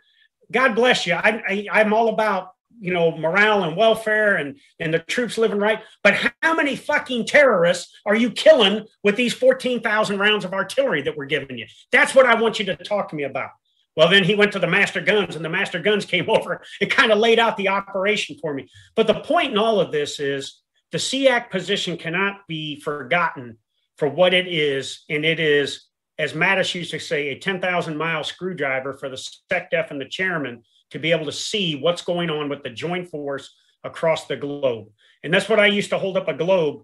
God 0.52 0.76
bless 0.76 1.08
you. 1.08 1.16
I, 1.16 1.68
I, 1.72 1.82
am 1.82 1.92
all 1.92 2.10
about 2.10 2.52
you 2.80 2.94
know 2.94 3.16
morale 3.18 3.64
and 3.64 3.76
welfare 3.76 4.38
and 4.38 4.58
and 4.80 4.94
the 4.94 5.00
troops 5.00 5.38
living 5.38 5.60
right. 5.60 5.80
But 6.04 6.32
how 6.42 6.56
many 6.56 6.76
fucking 6.76 7.26
terrorists 7.26 7.94
are 8.06 8.16
you 8.16 8.32
killing 8.32 8.86
with 9.04 9.16
these 9.16 9.34
14,000 9.34 10.18
rounds 10.18 10.46
of 10.46 10.54
artillery 10.54 11.02
that 11.04 11.18
we're 11.18 11.26
giving 11.26 11.58
you? 11.58 11.68
That's 11.92 12.16
what 12.16 12.26
I 12.26 12.40
want 12.40 12.60
you 12.60 12.66
to 12.66 12.76
talk 12.76 13.10
to 13.10 13.16
me 13.16 13.24
about. 13.24 13.50
Well, 13.96 14.10
then 14.10 14.24
he 14.24 14.36
went 14.36 14.54
to 14.54 14.60
the 14.60 14.68
master 14.68 15.02
guns, 15.02 15.36
and 15.36 15.44
the 15.44 15.50
master 15.50 15.80
guns 15.80 16.06
came 16.06 16.30
over 16.30 16.62
and 16.80 16.90
kind 16.90 17.12
of 17.12 17.20
laid 17.20 17.40
out 17.40 17.58
the 17.58 17.70
operation 17.70 18.38
for 18.42 18.54
me. 18.54 18.70
But 18.96 19.08
the 19.08 19.20
point 19.22 19.52
in 19.52 19.58
all 19.58 19.80
of 19.80 19.92
this 19.92 20.20
is 20.20 20.62
the 20.92 20.98
SEAC 20.98 21.50
position 21.50 21.98
cannot 21.98 22.48
be 22.48 22.80
forgotten 22.80 23.58
for 23.98 24.08
what 24.08 24.34
it 24.34 24.48
is. 24.48 25.04
And 25.10 25.26
it 25.26 25.40
is, 25.40 25.86
as 26.18 26.34
Mattis 26.34 26.74
used 26.74 26.92
to 26.92 27.00
say, 27.00 27.30
a 27.30 27.40
10,000 27.40 27.98
mile 27.98 28.24
screwdriver 28.24 28.94
for 28.94 29.10
the 29.10 29.22
SecDef 29.52 29.92
and 29.92 30.00
the 30.00 30.08
chairman 30.08 30.64
to 30.92 31.00
be 31.00 31.12
able 31.12 31.26
to 31.26 31.32
see 31.32 31.76
what's 31.76 32.02
going 32.02 32.30
on 32.30 32.50
with 32.50 32.64
the 32.64 32.70
joint 32.70 33.10
force 33.10 33.54
across 33.84 34.26
the 34.26 34.36
globe. 34.36 34.88
And 35.24 35.34
that's 35.34 35.50
what 35.50 35.60
I 35.60 35.68
used 35.68 35.90
to 35.92 36.00
hold 36.00 36.18
up 36.18 36.28
a 36.28 36.34
globe 36.34 36.84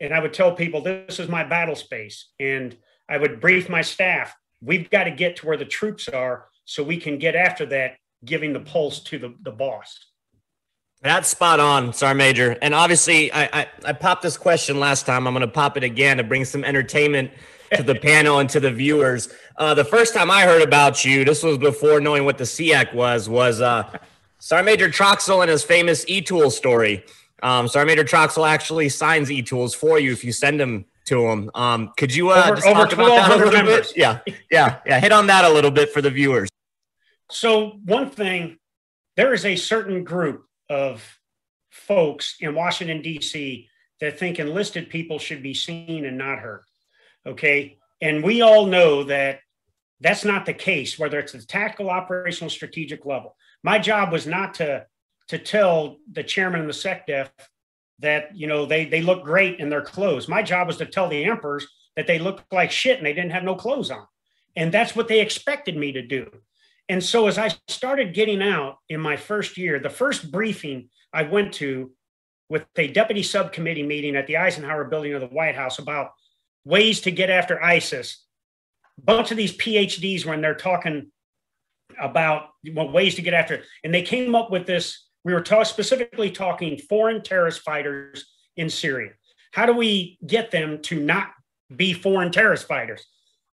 and 0.00 0.12
I 0.12 0.20
would 0.20 0.32
tell 0.32 0.52
people, 0.52 0.82
this 0.82 1.18
is 1.18 1.28
my 1.28 1.44
battle 1.44 1.76
space. 1.76 2.28
And 2.38 2.76
I 3.08 3.18
would 3.18 3.40
brief 3.40 3.68
my 3.68 3.82
staff, 3.82 4.34
we've 4.60 4.90
got 4.90 5.04
to 5.04 5.10
get 5.10 5.36
to 5.36 5.46
where 5.46 5.56
the 5.56 5.64
troops 5.64 6.08
are 6.08 6.46
so 6.64 6.82
we 6.82 6.98
can 6.98 7.18
get 7.18 7.34
after 7.36 7.66
that, 7.66 7.96
giving 8.24 8.52
the 8.52 8.60
pulse 8.60 9.00
to 9.04 9.18
the, 9.18 9.34
the 9.42 9.52
boss. 9.52 9.98
That's 11.02 11.28
spot 11.28 11.60
on, 11.60 11.92
Sergeant 11.92 12.18
Major. 12.18 12.56
And 12.62 12.74
obviously, 12.74 13.30
I, 13.32 13.44
I, 13.52 13.66
I 13.84 13.92
popped 13.92 14.22
this 14.22 14.36
question 14.36 14.80
last 14.80 15.06
time. 15.06 15.26
I'm 15.26 15.34
going 15.34 15.42
to 15.42 15.52
pop 15.52 15.76
it 15.76 15.84
again 15.84 16.16
to 16.16 16.24
bring 16.24 16.44
some 16.44 16.64
entertainment 16.64 17.30
to 17.74 17.82
the 17.82 17.94
panel 17.94 18.38
and 18.38 18.48
to 18.50 18.60
the 18.60 18.70
viewers. 18.70 19.28
Uh, 19.56 19.74
the 19.74 19.84
first 19.84 20.14
time 20.14 20.30
I 20.30 20.42
heard 20.42 20.62
about 20.62 21.04
you, 21.04 21.24
this 21.24 21.42
was 21.42 21.58
before 21.58 22.00
knowing 22.00 22.24
what 22.24 22.38
the 22.38 22.44
SEAC 22.44 22.94
was, 22.94 23.28
was 23.28 23.60
uh, 23.60 23.90
Sergeant 24.38 24.66
Major 24.66 24.88
Troxell 24.88 25.42
and 25.42 25.50
his 25.50 25.62
famous 25.62 26.04
e-tool 26.08 26.50
story. 26.50 27.04
Um, 27.42 27.68
Sergeant 27.68 27.98
Major 27.98 28.04
Troxell 28.04 28.48
actually 28.48 28.88
signs 28.88 29.30
e-tools 29.30 29.74
for 29.74 29.98
you 29.98 30.12
if 30.12 30.24
you 30.24 30.32
send 30.32 30.60
them 30.60 30.84
to 31.06 31.26
him. 31.26 31.50
Um, 31.54 31.92
could 31.96 32.14
you 32.14 32.30
uh, 32.30 32.50
over, 32.50 32.60
talk 32.60 32.92
about 32.92 33.08
that 33.08 33.30
a 33.30 33.36
little 33.36 33.52
members. 33.52 33.92
bit? 33.92 33.96
Yeah, 33.96 34.20
yeah, 34.50 34.78
yeah. 34.86 35.00
Hit 35.00 35.12
on 35.12 35.26
that 35.28 35.44
a 35.44 35.48
little 35.48 35.70
bit 35.70 35.92
for 35.92 36.02
the 36.02 36.10
viewers. 36.10 36.48
So 37.30 37.78
one 37.84 38.10
thing, 38.10 38.58
there 39.16 39.32
is 39.32 39.44
a 39.44 39.56
certain 39.56 40.04
group 40.04 40.44
of 40.68 41.18
folks 41.70 42.36
in 42.40 42.54
Washington, 42.54 43.02
D.C. 43.02 43.68
that 44.00 44.18
think 44.18 44.38
enlisted 44.38 44.90
people 44.90 45.18
should 45.18 45.42
be 45.42 45.54
seen 45.54 46.04
and 46.04 46.18
not 46.18 46.38
heard. 46.38 46.62
Okay. 47.26 47.78
And 48.00 48.22
we 48.22 48.42
all 48.42 48.66
know 48.66 49.04
that 49.04 49.40
that's 50.00 50.24
not 50.24 50.46
the 50.46 50.54
case, 50.54 50.98
whether 50.98 51.18
it's 51.18 51.32
the 51.32 51.42
tactical, 51.42 51.90
operational, 51.90 52.50
strategic 52.50 53.06
level. 53.06 53.36
My 53.62 53.78
job 53.78 54.12
was 54.12 54.26
not 54.26 54.54
to 54.54 54.86
to 55.28 55.38
tell 55.38 55.96
the 56.12 56.22
chairman 56.22 56.60
of 56.60 56.66
the 56.66 56.72
SecDef 56.72 57.30
that 57.98 58.36
you 58.36 58.46
know 58.46 58.66
they 58.66 58.84
they 58.84 59.02
look 59.02 59.24
great 59.24 59.58
in 59.58 59.70
their 59.70 59.82
clothes. 59.82 60.28
My 60.28 60.42
job 60.42 60.66
was 60.66 60.76
to 60.76 60.86
tell 60.86 61.08
the 61.08 61.24
emperors 61.24 61.66
that 61.96 62.06
they 62.06 62.18
looked 62.18 62.52
like 62.52 62.70
shit 62.70 62.98
and 62.98 63.06
they 63.06 63.14
didn't 63.14 63.32
have 63.32 63.42
no 63.42 63.54
clothes 63.54 63.90
on, 63.90 64.06
and 64.54 64.70
that's 64.70 64.94
what 64.94 65.08
they 65.08 65.20
expected 65.20 65.76
me 65.76 65.92
to 65.92 66.02
do. 66.02 66.30
And 66.88 67.02
so 67.02 67.26
as 67.26 67.38
I 67.38 67.50
started 67.66 68.14
getting 68.14 68.42
out 68.42 68.76
in 68.88 69.00
my 69.00 69.16
first 69.16 69.56
year, 69.56 69.80
the 69.80 69.90
first 69.90 70.30
briefing 70.30 70.90
I 71.12 71.22
went 71.22 71.54
to 71.54 71.90
with 72.48 72.64
a 72.76 72.86
deputy 72.88 73.24
subcommittee 73.24 73.82
meeting 73.82 74.14
at 74.14 74.26
the 74.28 74.36
Eisenhower 74.36 74.84
building 74.84 75.14
of 75.14 75.20
the 75.20 75.26
White 75.26 75.56
House 75.56 75.80
about 75.80 76.12
ways 76.66 77.00
to 77.02 77.10
get 77.10 77.30
after 77.30 77.62
ISIS. 77.62 78.22
A 78.98 79.02
bunch 79.02 79.30
of 79.30 79.38
these 79.38 79.56
PhDs 79.56 80.26
when 80.26 80.42
they're 80.42 80.54
talking 80.54 81.10
about 81.98 82.48
well, 82.74 82.90
ways 82.90 83.14
to 83.14 83.22
get 83.22 83.32
after 83.32 83.54
it. 83.54 83.64
And 83.84 83.94
they 83.94 84.02
came 84.02 84.34
up 84.34 84.50
with 84.50 84.66
this. 84.66 85.06
We 85.24 85.32
were 85.32 85.40
talk, 85.40 85.64
specifically 85.64 86.30
talking 86.30 86.76
foreign 86.76 87.22
terrorist 87.22 87.62
fighters 87.62 88.26
in 88.58 88.68
Syria. 88.68 89.12
How 89.52 89.64
do 89.64 89.72
we 89.72 90.18
get 90.26 90.50
them 90.50 90.82
to 90.82 91.00
not 91.00 91.30
be 91.74 91.94
foreign 91.94 92.30
terrorist 92.30 92.68
fighters? 92.68 93.06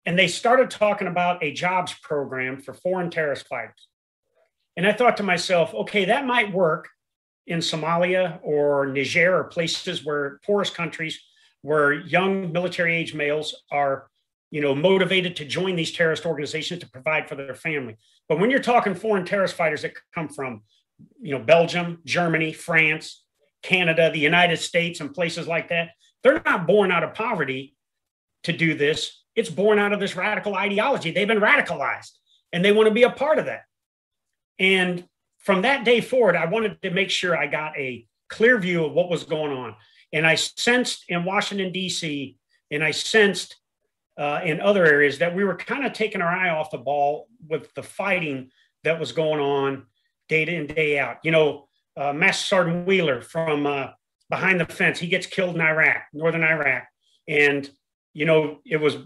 and 0.09 0.19
they 0.19 0.27
started 0.27 0.71
talking 0.71 1.07
about 1.07 1.45
a 1.45 1.53
jobs 1.53 1.93
program 2.03 2.63
for 2.63 2.73
foreign 2.73 3.11
terrorist 3.11 3.47
fighters. 3.47 3.89
And 4.75 4.87
I 4.87 4.93
thought 4.95 5.19
to 5.19 5.23
myself, 5.23 5.75
okay, 5.75 6.07
that 6.07 6.25
might 6.25 6.51
work 6.51 6.89
in 7.47 7.59
Somalia 7.59 8.39
or 8.43 8.87
Niger 8.87 9.37
or 9.37 9.45
places 9.45 10.07
where 10.07 10.41
poorest 10.47 10.75
countries 10.75 11.23
where 11.63 11.93
young 11.93 12.53
military 12.53 12.95
age 12.97 13.15
males 13.15 13.55
are 13.71 14.09
you 14.51 14.61
know 14.61 14.75
motivated 14.75 15.37
to 15.37 15.45
join 15.45 15.77
these 15.77 15.93
terrorist 15.93 16.25
organizations 16.25 16.81
to 16.81 16.89
provide 16.89 17.29
for 17.29 17.35
their 17.35 17.55
family 17.55 17.97
but 18.29 18.39
when 18.39 18.51
you're 18.51 18.61
talking 18.61 18.95
foreign 18.95 19.25
terrorist 19.25 19.55
fighters 19.55 19.83
that 19.83 19.93
come 20.15 20.29
from 20.29 20.63
you 21.21 21.37
know 21.37 21.45
belgium 21.45 21.99
germany 22.05 22.53
france 22.53 23.25
canada 23.63 24.11
the 24.11 24.19
united 24.19 24.57
states 24.57 25.01
and 25.01 25.15
places 25.15 25.47
like 25.47 25.69
that 25.69 25.91
they're 26.23 26.43
not 26.45 26.67
born 26.67 26.91
out 26.91 27.05
of 27.05 27.15
poverty 27.15 27.75
to 28.43 28.53
do 28.53 28.75
this 28.75 29.19
it's 29.39 29.49
born 29.49 29.79
out 29.79 29.93
of 29.93 30.01
this 30.01 30.17
radical 30.17 30.57
ideology. 30.57 31.13
They've 31.13 31.29
been 31.29 31.39
radicalized 31.39 32.11
and 32.53 32.65
they 32.65 32.73
want 32.73 32.89
to 32.89 32.95
be 32.95 33.05
a 33.05 33.11
part 33.11 33.39
of 33.39 33.47
that. 33.47 33.63
And 34.59 35.07
from 35.39 35.63
that 35.63 35.85
day 35.85 36.01
forward, 36.01 36.35
I 36.35 36.47
wanted 36.47 36.83
to 36.83 36.91
make 36.91 37.09
sure 37.09 37.37
I 37.37 37.47
got 37.47 37.79
a 37.79 38.05
clear 38.29 38.59
view 38.59 38.85
of 38.85 38.93
what 38.93 39.09
was 39.09 39.23
going 39.23 39.53
on. 39.53 39.77
And 40.13 40.27
I 40.27 40.35
sensed 40.35 41.05
in 41.09 41.25
Washington, 41.25 41.73
D.C., 41.73 42.37
and 42.71 42.85
I 42.85 42.91
sensed 42.91 43.57
uh, 44.19 44.41
in 44.45 44.61
other 44.61 44.85
areas 44.85 45.19
that 45.19 45.35
we 45.35 45.45
were 45.45 45.57
kind 45.57 45.87
of 45.87 45.93
taking 45.93 46.21
our 46.21 46.29
eye 46.29 46.51
off 46.51 46.71
the 46.71 46.79
ball 46.79 47.29
with 47.49 47.73
the 47.75 47.83
fighting 47.83 48.51
that 48.85 48.99
was 48.99 49.13
going 49.13 49.41
on 49.41 49.87
day 50.29 50.43
in, 50.43 50.67
day 50.67 50.99
out. 50.99 51.19
You 51.23 51.31
know, 51.31 51.69
uh, 51.97 52.13
Master 52.13 52.47
Sergeant 52.47 52.87
Wheeler 52.87 53.21
from 53.21 53.67
uh, 53.67 53.89
behind 54.29 54.61
the 54.61 54.67
fence, 54.67 54.99
he 54.99 55.07
gets 55.07 55.27
killed 55.27 55.55
in 55.55 55.61
Iraq, 55.61 56.03
northern 56.13 56.43
Iraq. 56.43 56.85
And, 57.27 57.69
you 58.13 58.25
know, 58.25 58.59
it 58.67 58.79
was 58.79 58.97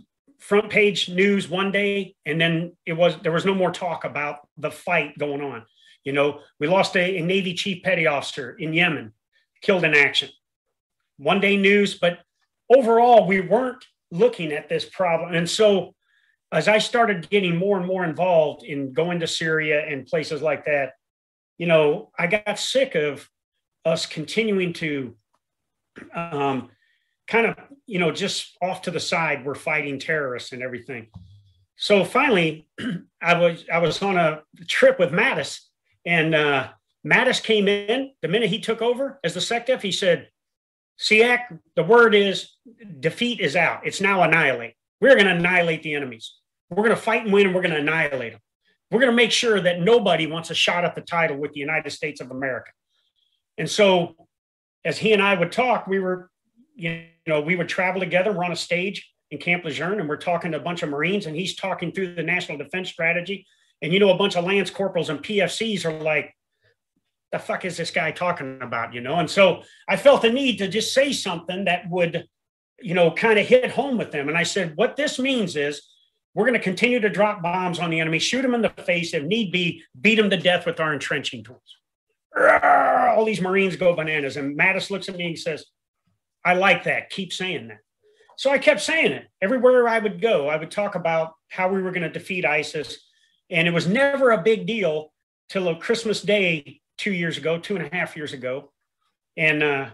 front 0.42 0.70
page 0.70 1.09
news 1.09 1.48
one 1.48 1.70
day 1.70 2.16
and 2.26 2.40
then 2.40 2.76
it 2.84 2.94
was 2.94 3.14
there 3.22 3.30
was 3.30 3.44
no 3.44 3.55
more 3.55 3.70
talk 3.70 4.05
about 4.05 4.40
the 4.57 4.72
fight 4.72 5.16
going 5.16 5.40
on 5.40 5.64
you 6.03 6.12
know 6.12 6.40
we 6.59 6.66
lost 6.66 6.96
a, 6.96 7.18
a, 7.18 7.22
navy 7.22 7.55
chief 7.55 7.80
petty 7.84 8.09
officer 8.09 8.57
in 8.59 8.74
yemen 8.74 9.12
killed 9.62 9.84
in 9.84 9.94
action 9.94 10.28
one 11.23 11.41
day 11.41 11.57
news 11.57 11.99
but 11.99 12.18
overall, 12.75 13.27
we 13.27 13.41
weren't 13.41 13.85
looking 14.11 14.53
at 14.53 14.68
this 14.68 14.85
problem. 14.85 15.35
And 15.35 15.49
so, 15.49 15.95
as 16.51 16.68
I 16.68 16.79
started 16.79 17.31
getting 17.31 17.57
more 17.57 17.79
and 17.79 17.87
more 17.87 18.05
involved 18.05 18.62
in 18.62 18.93
going 18.93 19.20
to 19.20 19.27
Syria 19.27 19.87
and 19.89 20.07
places 20.07 20.43
like 20.43 20.66
that, 20.66 20.93
you 21.57 21.66
know, 21.66 22.11
I 22.18 22.27
got 22.27 22.59
sick 22.59 22.95
of 22.95 23.29
us 23.87 24.05
continuing 24.05 24.75
to 24.75 25.16
um, 26.14 26.70
kind 27.27 27.47
of, 27.47 27.57
you 27.87 27.99
know, 27.99 28.11
just 28.11 28.57
off 28.61 28.83
to 28.83 28.91
the 28.91 29.01
side, 29.01 29.47
we're 29.47 29.55
fighting 29.55 29.99
terrorists 29.99 30.53
and 30.53 30.62
everything. 30.62 31.07
So 31.77 32.05
finally, 32.05 32.68
I 33.23 33.39
was 33.39 33.64
I 33.73 33.79
was 33.79 34.03
on 34.03 34.18
a 34.18 34.43
trip 34.68 34.99
with 34.99 35.11
Mattis, 35.11 35.61
and 36.05 36.35
uh, 36.35 36.68
Mattis 37.07 37.43
came 37.43 37.66
in 37.66 38.11
the 38.20 38.29
minute 38.29 38.51
he 38.51 38.61
took 38.61 38.83
over 38.83 39.18
as 39.25 39.33
the 39.33 39.41
SecDef. 39.41 39.81
He 39.81 39.93
said, 39.93 40.29
SEAC, 41.03 41.59
the 41.74 41.82
word 41.82 42.14
is 42.14 42.53
defeat 43.00 43.40
is 43.40 43.57
out. 43.57 43.84
It's 43.84 44.00
now 44.00 44.22
annihilate. 44.22 44.74
We're 45.00 45.14
going 45.14 45.26
to 45.26 45.34
annihilate 45.34 45.82
the 45.82 45.94
enemies. 45.94 46.34
We're 46.70 46.84
going 46.84 46.90
to 46.90 46.96
fight 46.96 47.24
and 47.24 47.32
win, 47.32 47.46
and 47.46 47.55
we're 47.55 47.62
going 47.62 47.74
to 47.74 47.80
annihilate 47.80 48.32
them. 48.32 48.40
We're 48.90 49.00
going 49.00 49.11
to 49.11 49.16
make 49.16 49.32
sure 49.32 49.61
that 49.61 49.80
nobody 49.80 50.26
wants 50.26 50.50
a 50.50 50.55
shot 50.55 50.84
at 50.84 50.94
the 50.94 51.00
title 51.00 51.38
with 51.38 51.53
the 51.53 51.61
United 51.61 51.90
States 51.90 52.20
of 52.20 52.30
America. 52.30 52.70
And 53.59 53.68
so, 53.68 54.14
as 54.84 54.98
he 54.98 55.12
and 55.12 55.20
I 55.20 55.34
would 55.34 55.50
talk, 55.50 55.86
we 55.86 55.98
were, 55.98 56.30
you 56.76 57.05
know, 57.26 57.40
we 57.40 57.57
would 57.57 57.68
travel 57.68 58.00
together. 58.00 58.32
We're 58.32 58.44
on 58.44 58.53
a 58.53 58.57
stage 58.57 59.11
in 59.30 59.38
Camp 59.38 59.64
Lejeune, 59.64 59.98
and 59.98 60.09
we're 60.09 60.16
talking 60.16 60.53
to 60.53 60.59
a 60.59 60.62
bunch 60.62 60.82
of 60.82 60.88
Marines, 60.88 61.26
and 61.26 61.34
he's 61.34 61.57
talking 61.57 61.90
through 61.90 62.14
the 62.14 62.22
national 62.22 62.59
defense 62.59 62.90
strategy. 62.90 63.46
And 63.80 63.92
you 63.92 63.98
know, 63.98 64.11
a 64.11 64.16
bunch 64.16 64.36
of 64.36 64.44
lance 64.44 64.70
corporals 64.70 65.09
and 65.09 65.20
PFCs 65.20 65.84
are 65.84 66.00
like, 66.00 66.32
the 67.33 67.39
fuck 67.39 67.64
is 67.64 67.76
this 67.76 67.91
guy 67.91 68.12
talking 68.12 68.59
about? 68.61 68.93
You 68.93 69.01
know, 69.01 69.16
and 69.16 69.28
so 69.28 69.62
I 69.89 69.97
felt 69.97 70.22
the 70.22 70.30
need 70.30 70.59
to 70.59 70.68
just 70.68 70.93
say 70.93 71.12
something 71.12 71.64
that 71.64 71.89
would, 71.91 72.28
you 72.80 72.95
know, 72.95 73.11
kind 73.11 73.39
of 73.39 73.47
hit 73.47 73.70
home 73.70 73.97
with 73.97 74.12
them. 74.12 74.28
And 74.28 74.37
I 74.37 74.43
said, 74.43 74.72
what 74.76 74.97
this 74.97 75.18
means 75.18 75.57
is 75.57 75.83
we're 76.35 76.45
going 76.45 76.59
to 76.59 76.61
continue 76.61 77.01
to 77.01 77.09
drop 77.09 77.43
bombs 77.43 77.78
on 77.78 77.91
the 77.91 78.01
enemy, 78.01 78.18
shoot 78.18 78.43
them 78.43 78.55
in 78.55 78.62
the 78.62 78.68
face, 78.68 79.14
if 79.14 79.24
need 79.24 79.51
be, 79.51 79.83
beat 80.01 80.16
them 80.16 80.30
to 80.30 80.37
death 80.37 80.66
with 80.66 80.78
our 80.78 80.93
entrenching 80.93 81.43
tools. 81.43 81.61
All 82.37 83.24
these 83.24 83.41
Marines 83.41 83.76
go 83.76 83.95
bananas. 83.95 84.37
And 84.37 84.59
Mattis 84.59 84.91
looks 84.91 85.09
at 85.09 85.16
me 85.16 85.26
and 85.26 85.39
says, 85.39 85.66
I 86.45 86.55
like 86.55 86.85
that. 86.85 87.11
Keep 87.11 87.33
saying 87.33 87.68
that. 87.68 87.78
So 88.37 88.51
I 88.51 88.59
kept 88.59 88.80
saying 88.80 89.12
it. 89.12 89.26
Everywhere 89.41 89.89
I 89.89 89.99
would 89.99 90.20
go, 90.20 90.49
I 90.49 90.57
would 90.57 90.70
talk 90.70 90.95
about 90.95 91.35
how 91.49 91.68
we 91.68 91.83
were 91.83 91.93
going 91.93 92.03
to 92.03 92.11
defeat 92.11 92.45
ISIS. 92.45 92.99
And 93.51 93.68
it 93.68 93.72
was 93.72 93.87
never 93.87 94.30
a 94.30 94.43
big 94.43 94.66
deal 94.66 95.12
till 95.49 95.74
Christmas 95.76 96.22
Day 96.22 96.80
two 97.03 97.12
years 97.12 97.36
ago, 97.36 97.59
two 97.59 97.74
and 97.76 97.84
a 97.84 97.94
half 97.94 98.16
years 98.16 98.32
ago, 98.32 98.70
and 99.36 99.61
uh, 99.61 99.90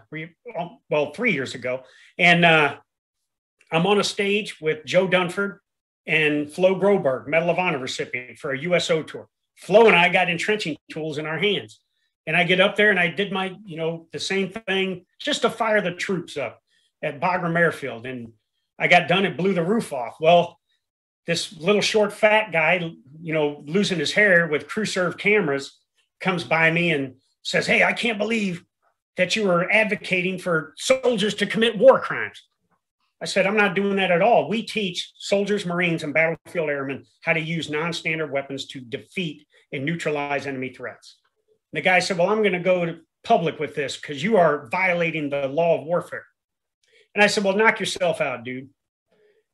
well, 0.91 1.11
three 1.11 1.33
years 1.33 1.55
ago. 1.55 1.81
And 2.19 2.45
uh, 2.45 2.77
I'm 3.71 3.87
on 3.87 3.99
a 3.99 4.03
stage 4.03 4.61
with 4.61 4.85
Joe 4.85 5.07
Dunford 5.07 5.57
and 6.05 6.51
Flo 6.51 6.79
Groberg, 6.79 7.27
Medal 7.27 7.49
of 7.49 7.57
Honor 7.57 7.79
recipient 7.79 8.37
for 8.37 8.51
a 8.51 8.59
USO 8.59 9.01
tour. 9.01 9.27
Flo 9.57 9.87
and 9.87 9.95
I 9.95 10.09
got 10.09 10.29
entrenching 10.29 10.77
tools 10.91 11.17
in 11.17 11.25
our 11.25 11.39
hands. 11.39 11.79
And 12.27 12.37
I 12.37 12.43
get 12.43 12.61
up 12.61 12.75
there 12.75 12.91
and 12.91 12.99
I 12.99 13.07
did 13.07 13.31
my, 13.31 13.55
you 13.65 13.77
know, 13.77 14.07
the 14.11 14.19
same 14.19 14.49
thing 14.49 15.05
just 15.19 15.41
to 15.41 15.49
fire 15.49 15.81
the 15.81 15.91
troops 15.91 16.37
up 16.37 16.61
at 17.01 17.19
Bagram 17.19 17.57
Airfield. 17.57 18.05
And 18.05 18.33
I 18.77 18.87
got 18.87 19.07
done, 19.07 19.25
it 19.25 19.35
blew 19.35 19.55
the 19.55 19.63
roof 19.63 19.93
off. 19.93 20.17
Well, 20.19 20.59
this 21.25 21.57
little 21.57 21.81
short 21.81 22.13
fat 22.13 22.51
guy, 22.51 22.91
you 23.19 23.33
know, 23.33 23.63
losing 23.65 23.97
his 23.97 24.13
hair 24.13 24.47
with 24.47 24.67
crew 24.67 24.85
serve 24.85 25.17
cameras 25.17 25.78
comes 26.19 26.43
by 26.43 26.71
me 26.71 26.91
and 26.91 27.15
says, 27.43 27.67
Hey, 27.67 27.83
I 27.83 27.93
can't 27.93 28.17
believe 28.17 28.63
that 29.17 29.35
you 29.35 29.45
were 29.45 29.69
advocating 29.71 30.39
for 30.39 30.73
soldiers 30.77 31.33
to 31.35 31.45
commit 31.45 31.77
war 31.77 31.99
crimes. 31.99 32.41
I 33.21 33.25
said, 33.25 33.45
I'm 33.45 33.57
not 33.57 33.75
doing 33.75 33.97
that 33.97 34.11
at 34.11 34.21
all. 34.21 34.47
We 34.47 34.63
teach 34.63 35.11
soldiers, 35.17 35.65
Marines, 35.65 36.03
and 36.03 36.13
battlefield 36.13 36.69
airmen 36.69 37.05
how 37.21 37.33
to 37.33 37.39
use 37.39 37.69
non 37.69 37.91
standard 37.91 38.31
weapons 38.31 38.65
to 38.67 38.79
defeat 38.79 39.45
and 39.73 39.83
neutralize 39.83 40.47
enemy 40.47 40.69
threats. 40.69 41.17
And 41.71 41.77
the 41.77 41.83
guy 41.83 41.99
said, 41.99 42.17
Well, 42.17 42.29
I'm 42.29 42.41
going 42.41 42.53
to 42.53 42.59
go 42.59 42.85
to 42.85 42.99
public 43.23 43.59
with 43.59 43.75
this 43.75 43.97
because 43.97 44.23
you 44.23 44.37
are 44.37 44.67
violating 44.71 45.29
the 45.29 45.47
law 45.47 45.77
of 45.77 45.85
warfare. 45.85 46.25
And 47.13 47.23
I 47.23 47.27
said, 47.27 47.43
Well, 47.43 47.57
knock 47.57 47.79
yourself 47.79 48.21
out, 48.21 48.43
dude. 48.43 48.69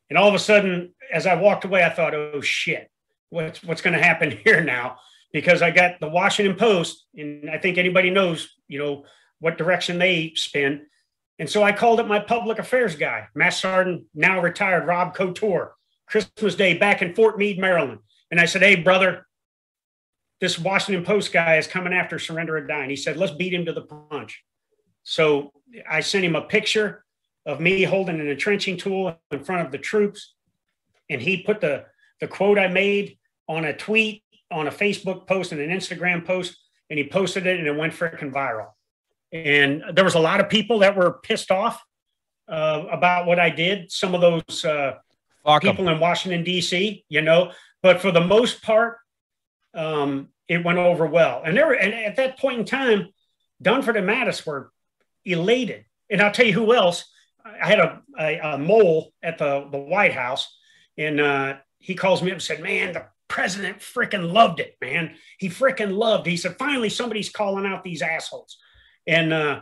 And 0.09 0.19
all 0.19 0.29
of 0.29 0.35
a 0.35 0.39
sudden, 0.39 0.93
as 1.11 1.25
I 1.25 1.35
walked 1.35 1.65
away, 1.65 1.83
I 1.83 1.89
thought, 1.89 2.13
Oh 2.13 2.41
shit, 2.41 2.89
what's, 3.29 3.63
what's 3.63 3.81
going 3.81 3.97
to 3.97 4.03
happen 4.03 4.29
here 4.43 4.63
now? 4.63 4.97
Because 5.35 5.61
I 5.61 5.69
got 5.69 5.99
the 5.99 6.07
Washington 6.07 6.55
Post, 6.55 7.07
and 7.17 7.49
I 7.49 7.57
think 7.57 7.77
anybody 7.77 8.09
knows, 8.09 8.55
you 8.69 8.79
know, 8.79 9.03
what 9.39 9.57
direction 9.57 9.99
they 9.99 10.31
spin. 10.33 10.85
And 11.39 11.49
so 11.49 11.61
I 11.61 11.73
called 11.73 11.99
up 11.99 12.07
my 12.07 12.19
public 12.19 12.57
affairs 12.57 12.95
guy, 12.95 13.27
Master 13.35 13.67
Sergeant, 13.67 14.05
now 14.13 14.41
retired 14.41 14.87
Rob 14.87 15.13
Couture, 15.13 15.75
Christmas 16.07 16.55
Day 16.55 16.77
back 16.77 17.01
in 17.01 17.13
Fort 17.13 17.37
Meade, 17.37 17.59
Maryland. 17.59 17.99
And 18.31 18.39
I 18.39 18.45
said, 18.45 18.61
Hey, 18.61 18.75
brother, 18.75 19.27
this 20.39 20.57
Washington 20.57 21.03
Post 21.03 21.33
guy 21.33 21.57
is 21.57 21.67
coming 21.67 21.91
after 21.91 22.17
Surrender 22.17 22.55
or 22.55 22.65
Die. 22.65 22.81
And 22.81 22.89
he 22.89 22.95
said, 22.95 23.17
Let's 23.17 23.33
beat 23.33 23.53
him 23.53 23.65
to 23.65 23.73
the 23.73 23.81
punch. 23.81 24.41
So 25.03 25.51
I 25.85 25.99
sent 25.99 26.23
him 26.23 26.37
a 26.37 26.43
picture 26.43 27.03
of 27.45 27.59
me 27.59 27.83
holding 27.83 28.21
an 28.21 28.29
entrenching 28.29 28.77
tool 28.77 29.19
in 29.31 29.43
front 29.43 29.65
of 29.65 29.73
the 29.73 29.79
troops. 29.79 30.33
And 31.09 31.21
he 31.21 31.43
put 31.43 31.59
the, 31.59 31.83
the 32.21 32.27
quote 32.29 32.57
I 32.57 32.69
made 32.69 33.17
on 33.49 33.65
a 33.65 33.75
tweet 33.75 34.23
on 34.51 34.67
a 34.67 34.71
Facebook 34.71 35.27
post 35.27 35.51
and 35.51 35.61
an 35.61 35.69
Instagram 35.69 36.25
post, 36.25 36.57
and 36.89 36.99
he 36.99 37.07
posted 37.07 37.47
it, 37.47 37.59
and 37.59 37.67
it 37.67 37.75
went 37.75 37.93
freaking 37.93 38.31
viral. 38.31 38.69
And 39.31 39.83
there 39.93 40.03
was 40.03 40.15
a 40.15 40.19
lot 40.19 40.39
of 40.39 40.49
people 40.49 40.79
that 40.79 40.95
were 40.95 41.19
pissed 41.23 41.51
off 41.51 41.83
uh, 42.47 42.83
about 42.91 43.25
what 43.25 43.39
I 43.39 43.49
did. 43.49 43.91
Some 43.91 44.15
of 44.15 44.21
those 44.21 44.63
uh, 44.63 44.97
people 45.61 45.89
in 45.89 45.99
Washington 45.99 46.43
D.C., 46.43 47.03
you 47.09 47.21
know, 47.21 47.51
but 47.81 48.01
for 48.01 48.11
the 48.11 48.21
most 48.21 48.61
part, 48.61 48.97
um, 49.73 50.29
it 50.47 50.63
went 50.63 50.77
over 50.77 51.05
well. 51.05 51.41
And 51.43 51.57
there, 51.57 51.67
were, 51.67 51.73
and 51.73 51.93
at 51.93 52.15
that 52.17 52.37
point 52.39 52.59
in 52.59 52.65
time, 52.65 53.09
Dunford 53.63 53.97
and 53.97 54.07
Mattis 54.07 54.45
were 54.45 54.71
elated. 55.25 55.85
And 56.09 56.21
I'll 56.21 56.31
tell 56.31 56.45
you 56.45 56.53
who 56.53 56.73
else. 56.73 57.05
I 57.43 57.67
had 57.67 57.79
a, 57.79 58.01
a, 58.19 58.39
a 58.39 58.57
mole 58.57 59.11
at 59.21 59.37
the, 59.37 59.67
the 59.71 59.77
White 59.77 60.13
House, 60.13 60.55
and 60.97 61.19
uh, 61.19 61.57
he 61.77 61.93
calls 61.95 62.23
me 62.23 62.31
up 62.31 62.35
and 62.35 62.41
said, 62.41 62.61
"Man, 62.61 62.93
the 62.93 63.05
president 63.27 63.79
freaking 63.79 64.31
loved 64.31 64.59
it, 64.59 64.75
man. 64.81 65.15
He 65.37 65.49
freaking 65.49 65.95
loved. 65.95 66.27
It. 66.27 66.31
He 66.31 66.37
said, 66.37 66.57
finally, 66.57 66.89
somebody's 66.89 67.29
calling 67.29 67.65
out 67.65 67.83
these 67.83 68.01
assholes. 68.01 68.57
And 69.07 69.33
uh, 69.33 69.61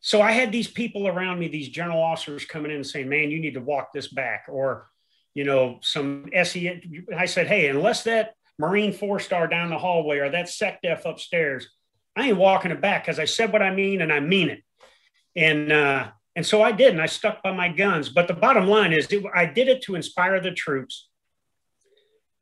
so 0.00 0.20
I 0.20 0.32
had 0.32 0.52
these 0.52 0.68
people 0.68 1.08
around 1.08 1.38
me, 1.38 1.48
these 1.48 1.68
general 1.68 2.02
officers 2.02 2.44
coming 2.44 2.70
in 2.70 2.78
and 2.78 2.86
saying, 2.86 3.08
man, 3.08 3.30
you 3.30 3.40
need 3.40 3.54
to 3.54 3.60
walk 3.60 3.92
this 3.92 4.08
back. 4.08 4.46
Or, 4.48 4.88
you 5.34 5.44
know, 5.44 5.78
some 5.82 6.26
SE. 6.32 7.04
I 7.16 7.26
said, 7.26 7.46
hey, 7.46 7.68
unless 7.68 8.04
that 8.04 8.34
Marine 8.58 8.92
four 8.92 9.20
star 9.20 9.46
down 9.46 9.70
the 9.70 9.78
hallway 9.78 10.18
or 10.18 10.30
that 10.30 10.46
SecDef 10.46 11.04
upstairs, 11.04 11.68
I 12.16 12.28
ain't 12.28 12.38
walking 12.38 12.70
it 12.70 12.80
back 12.80 13.04
because 13.04 13.18
I 13.18 13.26
said 13.26 13.52
what 13.52 13.62
I 13.62 13.74
mean 13.74 14.00
and 14.00 14.12
I 14.12 14.20
mean 14.20 14.48
it. 14.48 14.62
And, 15.34 15.70
uh, 15.70 16.08
and 16.34 16.46
so 16.46 16.62
I 16.62 16.72
did, 16.72 16.92
and 16.92 17.00
I 17.00 17.06
stuck 17.06 17.42
by 17.42 17.52
my 17.52 17.68
guns. 17.68 18.10
But 18.10 18.28
the 18.28 18.34
bottom 18.34 18.66
line 18.66 18.92
is, 18.92 19.08
I 19.34 19.46
did 19.46 19.68
it 19.68 19.82
to 19.82 19.94
inspire 19.94 20.38
the 20.40 20.50
troops 20.50 21.08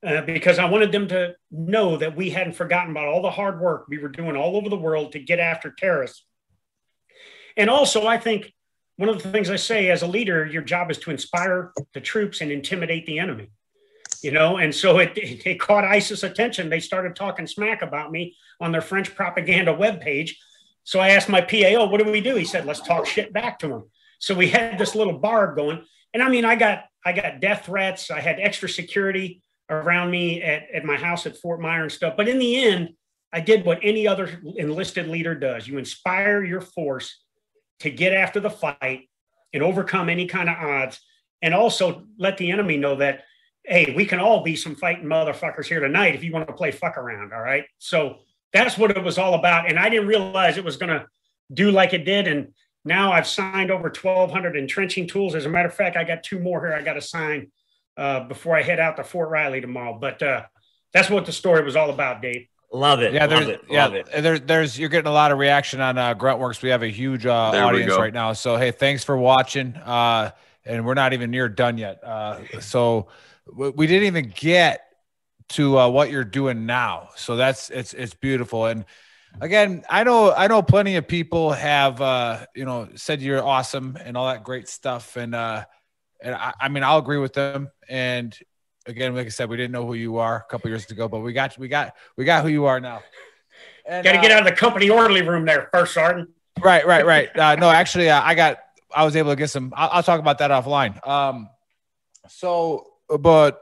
uh, 0.05 0.23
because 0.23 0.59
I 0.59 0.67
wanted 0.67 0.93
them 0.93 1.09
to 1.09 1.35
know 1.51 1.97
that 1.97 2.15
we 2.15 2.31
hadn't 2.31 2.55
forgotten 2.55 2.91
about 2.91 3.07
all 3.07 3.23
the 3.23 3.31
hard 3.31 3.61
work 3.61 3.87
we 3.89 3.99
were 3.99 4.09
doing 4.09 4.37
all 4.37 4.57
over 4.57 4.69
the 4.69 4.77
world 4.77 5.13
to 5.13 5.19
get 5.19 5.39
after 5.39 5.71
terrorists. 5.71 6.25
And 7.57 7.71
also, 7.71 8.07
I 8.07 8.19
think 8.19 8.53
one 8.97 9.09
of 9.09 9.23
the 9.23 9.31
things 9.31 9.51
I 9.51 9.57
say 9.57 9.91
as 9.91 10.03
a 10.03 10.07
leader, 10.07 10.45
your 10.45 10.63
job 10.63 10.91
is 10.91 10.99
to 10.99 11.11
inspire 11.11 11.73
the 11.95 12.01
troops 12.01 12.41
and 12.41 12.51
intimidate 12.51 13.07
the 13.07 13.19
enemy. 13.19 13.51
You 14.23 14.31
know, 14.31 14.57
and 14.57 14.75
so 14.75 14.99
it, 14.99 15.13
it, 15.17 15.61
caught 15.61 15.85
ISIS 15.85 16.23
attention. 16.23 16.69
They 16.69 16.81
started 16.81 17.15
talking 17.15 17.47
smack 17.47 17.83
about 17.83 18.11
me 18.11 18.37
on 18.61 18.73
their 18.73 18.81
French 18.81 19.15
propaganda 19.15 19.73
webpage. 19.75 20.33
So 20.83 21.01
I 21.01 21.11
asked 21.11 21.29
my 21.29 21.41
PAO, 21.41 21.87
what 21.87 22.03
do 22.03 22.11
we 22.11 22.21
do? 22.21 22.37
He 22.37 22.45
said, 22.45 22.67
let's 22.67 22.81
talk 22.81 23.07
shit 23.07 23.33
back 23.33 23.59
to 23.61 23.69
them. 23.69 23.91
So 24.19 24.35
we 24.35 24.49
had 24.49 24.79
this 24.79 24.95
little 24.95 25.19
barb 25.19 25.57
going. 25.57 25.85
And 26.13 26.23
I 26.23 26.29
mean, 26.29 26.45
I 26.45 26.57
got 26.57 26.85
I 27.05 27.13
got 27.13 27.41
death 27.41 27.67
threats. 27.67 28.11
I 28.11 28.21
had 28.21 28.41
extra 28.41 28.69
security 28.69 29.43
around 29.71 30.11
me 30.11 30.43
at, 30.43 30.71
at 30.73 30.85
my 30.85 30.97
house 30.97 31.27
at 31.27 31.37
Fort 31.37 31.61
Myer 31.61 31.83
and 31.83 31.93
stuff. 31.93 32.15
But 32.17 32.29
in 32.29 32.39
the 32.39 32.57
end, 32.57 32.91
I 33.33 33.41
did 33.41 33.65
what 33.65 33.81
any 33.83 34.07
other 34.07 34.41
enlisted 34.57 35.09
leader 35.09 35.35
does. 35.35 35.67
You 35.67 35.79
inspire 35.79 36.45
your 36.45 36.61
force 36.61 37.21
to 37.81 37.91
get 37.91 38.13
after 38.13 38.41
the 38.41 38.51
fight 38.51 39.09
and 39.53 39.63
overcome 39.63 40.09
any 40.09 40.27
kind 40.27 40.49
of 40.49 40.57
odds, 40.57 41.01
and 41.43 41.55
also 41.55 42.05
let 42.19 42.39
the 42.39 42.51
enemy 42.51 42.77
know 42.77 42.97
that, 42.97 43.23
hey, 43.65 43.93
we 43.97 44.07
can 44.07 44.21
all 44.21 44.43
be 44.43 44.57
some 44.57 44.75
fighting 44.75 45.07
motherfuckers 45.07 45.67
here 45.67 45.81
tonight 45.81 46.15
if 46.15 46.25
you 46.25 46.33
want 46.33 46.47
to 46.47 46.55
play 46.55 46.71
fuck 46.71 46.97
around. 46.97 47.33
All 47.33 47.41
right. 47.41 47.65
So 47.79 48.19
that's 48.53 48.79
what 48.79 48.91
it 48.91 49.03
was 49.03 49.19
all 49.19 49.35
about. 49.35 49.69
And 49.69 49.79
I 49.79 49.89
didn't 49.89 50.07
realize 50.07 50.57
it 50.57 50.65
was 50.65 50.77
going 50.77 50.91
to 50.91 51.07
do 51.53 51.71
like 51.71 51.93
it 51.93 52.05
did. 52.05 52.27
And 52.29 52.55
now 52.85 53.13
I've 53.13 53.27
signed 53.27 53.71
over 53.71 53.85
1,200 53.85 54.57
entrenching 54.57 55.07
tools. 55.07 55.35
As 55.35 55.47
a 55.47 55.49
matter 55.49 55.69
of 55.69 55.75
fact, 55.75 55.97
I 55.97 56.05
got 56.05 56.23
two 56.23 56.39
more 56.39 56.61
here 56.61 56.75
I 56.75 56.83
got 56.83 56.95
to 56.95 57.03
sign 57.03 57.51
uh, 57.97 58.21
before 58.21 58.57
I 58.57 58.63
head 58.63 58.81
out 58.81 58.97
to 58.97 59.05
Fort 59.05 59.29
Riley 59.31 59.61
tomorrow. 59.61 59.99
But 60.01 60.23
uh, 60.23 60.45
that's 60.93 61.11
what 61.11 61.27
the 61.27 61.33
story 61.33 61.65
was 61.65 61.77
all 61.77 61.91
about, 61.91 62.23
Dave. 62.23 62.47
Love 62.73 63.03
it. 63.03 63.13
Yeah, 63.15 63.21
love 63.27 63.31
there's 63.31 63.49
it. 63.49 63.61
yeah, 63.71 63.85
Love 63.85 63.95
it. 63.95 64.09
there, 64.11 64.39
there's 64.39 64.77
you're 64.79 64.89
getting 64.89 65.07
a 65.09 65.13
lot 65.13 65.31
of 65.31 65.39
reaction 65.39 65.81
on 65.81 65.97
uh, 65.97 66.15
Gruntworks. 66.15 66.61
We 66.61 66.71
have 66.71 66.83
a 66.83 66.89
huge 66.89 67.25
uh, 67.25 67.33
audience 67.33 67.93
right 67.93 68.13
now. 68.13 68.33
So 68.33 68.57
hey, 68.57 68.73
thanks 68.73 69.05
for 69.05 69.17
watching. 69.17 69.77
Uh, 69.77 70.33
and 70.65 70.85
we're 70.85 70.95
not 70.95 71.13
even 71.13 71.31
near 71.31 71.49
done 71.49 71.79
yet. 71.79 72.03
Uh, 72.03 72.41
so 72.61 73.09
w- 73.47 73.73
we 73.77 73.87
didn't 73.87 74.07
even 74.07 74.33
get 74.35 74.81
to 75.51 75.79
uh, 75.79 75.89
what 75.89 76.11
you're 76.11 76.25
doing 76.25 76.67
now. 76.67 77.11
So 77.17 77.37
that's 77.37 77.71
it's 77.71 77.95
it's 77.95 78.15
beautiful. 78.15 78.67
And 78.67 78.85
again, 79.41 79.85
I 79.89 80.03
know 80.03 80.33
I 80.33 80.49
know 80.49 80.63
plenty 80.63 80.97
of 80.97 81.07
people 81.07 81.53
have 81.53 82.01
uh, 82.01 82.47
you 82.57 82.65
know 82.65 82.89
said 82.97 83.23
you're 83.23 83.45
awesome 83.45 83.97
and 84.03 84.17
all 84.17 84.27
that 84.27 84.43
great 84.43 84.69
stuff. 84.69 85.17
And 85.17 85.35
uh, 85.35 85.65
and 86.23 86.35
I, 86.35 86.53
I 86.61 86.69
mean 86.69 86.83
I'll 86.83 86.99
agree 86.99 87.19
with 87.19 87.33
them. 87.35 87.71
And 87.89 88.37
again, 88.87 89.15
like 89.15 89.27
I 89.27 89.31
said, 89.31 89.49
we 89.49 89.57
didn't 89.57 89.73
know 89.73 89.87
who 89.87 89.95
you 89.95 90.19
are 90.19 90.37
a 90.37 90.51
couple 90.51 90.69
years 90.71 90.91
ago, 90.91 91.09
but 91.09 91.21
we 91.21 91.33
got 91.33 91.57
we 91.59 91.69
got 91.69 91.95
we 92.17 92.25
got 92.25 92.43
who 92.43 92.49
you 92.49 92.67
are 92.67 92.81
now. 92.81 93.03
Got 93.89 94.03
to 94.03 94.19
uh, 94.19 94.23
get 94.23 94.31
out 94.31 94.41
of 94.41 94.47
the 94.47 94.57
company 94.57 94.89
orderly 94.89 95.23
room 95.23 95.45
there 95.45 95.69
first, 95.73 95.95
Sergeant. 95.95 96.31
Right, 96.61 96.87
right, 96.87 97.05
right. 97.05 97.37
Uh, 97.39 97.55
no, 97.57 97.69
actually, 97.69 98.09
uh, 98.09 98.23
I 98.23 98.35
got. 98.35 98.59
I 98.95 99.05
was 99.05 99.17
able 99.17 99.31
to 99.31 99.37
get 99.37 99.51
some. 99.51 99.73
I'll, 99.77 99.91
I'll 99.93 100.03
talk 100.03 100.21
about 100.21 100.39
that 100.39 100.51
offline. 100.51 101.07
Um, 101.07 101.49
so, 102.29 102.87
but 103.09 103.61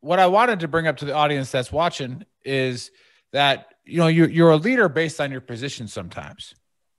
what 0.00 0.18
I 0.18 0.26
wanted 0.26 0.60
to 0.60 0.68
bring 0.68 0.86
up 0.86 0.96
to 0.98 1.04
the 1.04 1.12
audience 1.12 1.50
that's 1.50 1.70
watching 1.70 2.24
is 2.44 2.90
that 3.32 3.66
you 3.84 3.98
know 3.98 4.06
you 4.06 4.26
you're 4.26 4.50
a 4.50 4.56
leader 4.56 4.88
based 4.88 5.20
on 5.20 5.30
your 5.30 5.40
position 5.40 5.86
sometimes, 5.86 6.54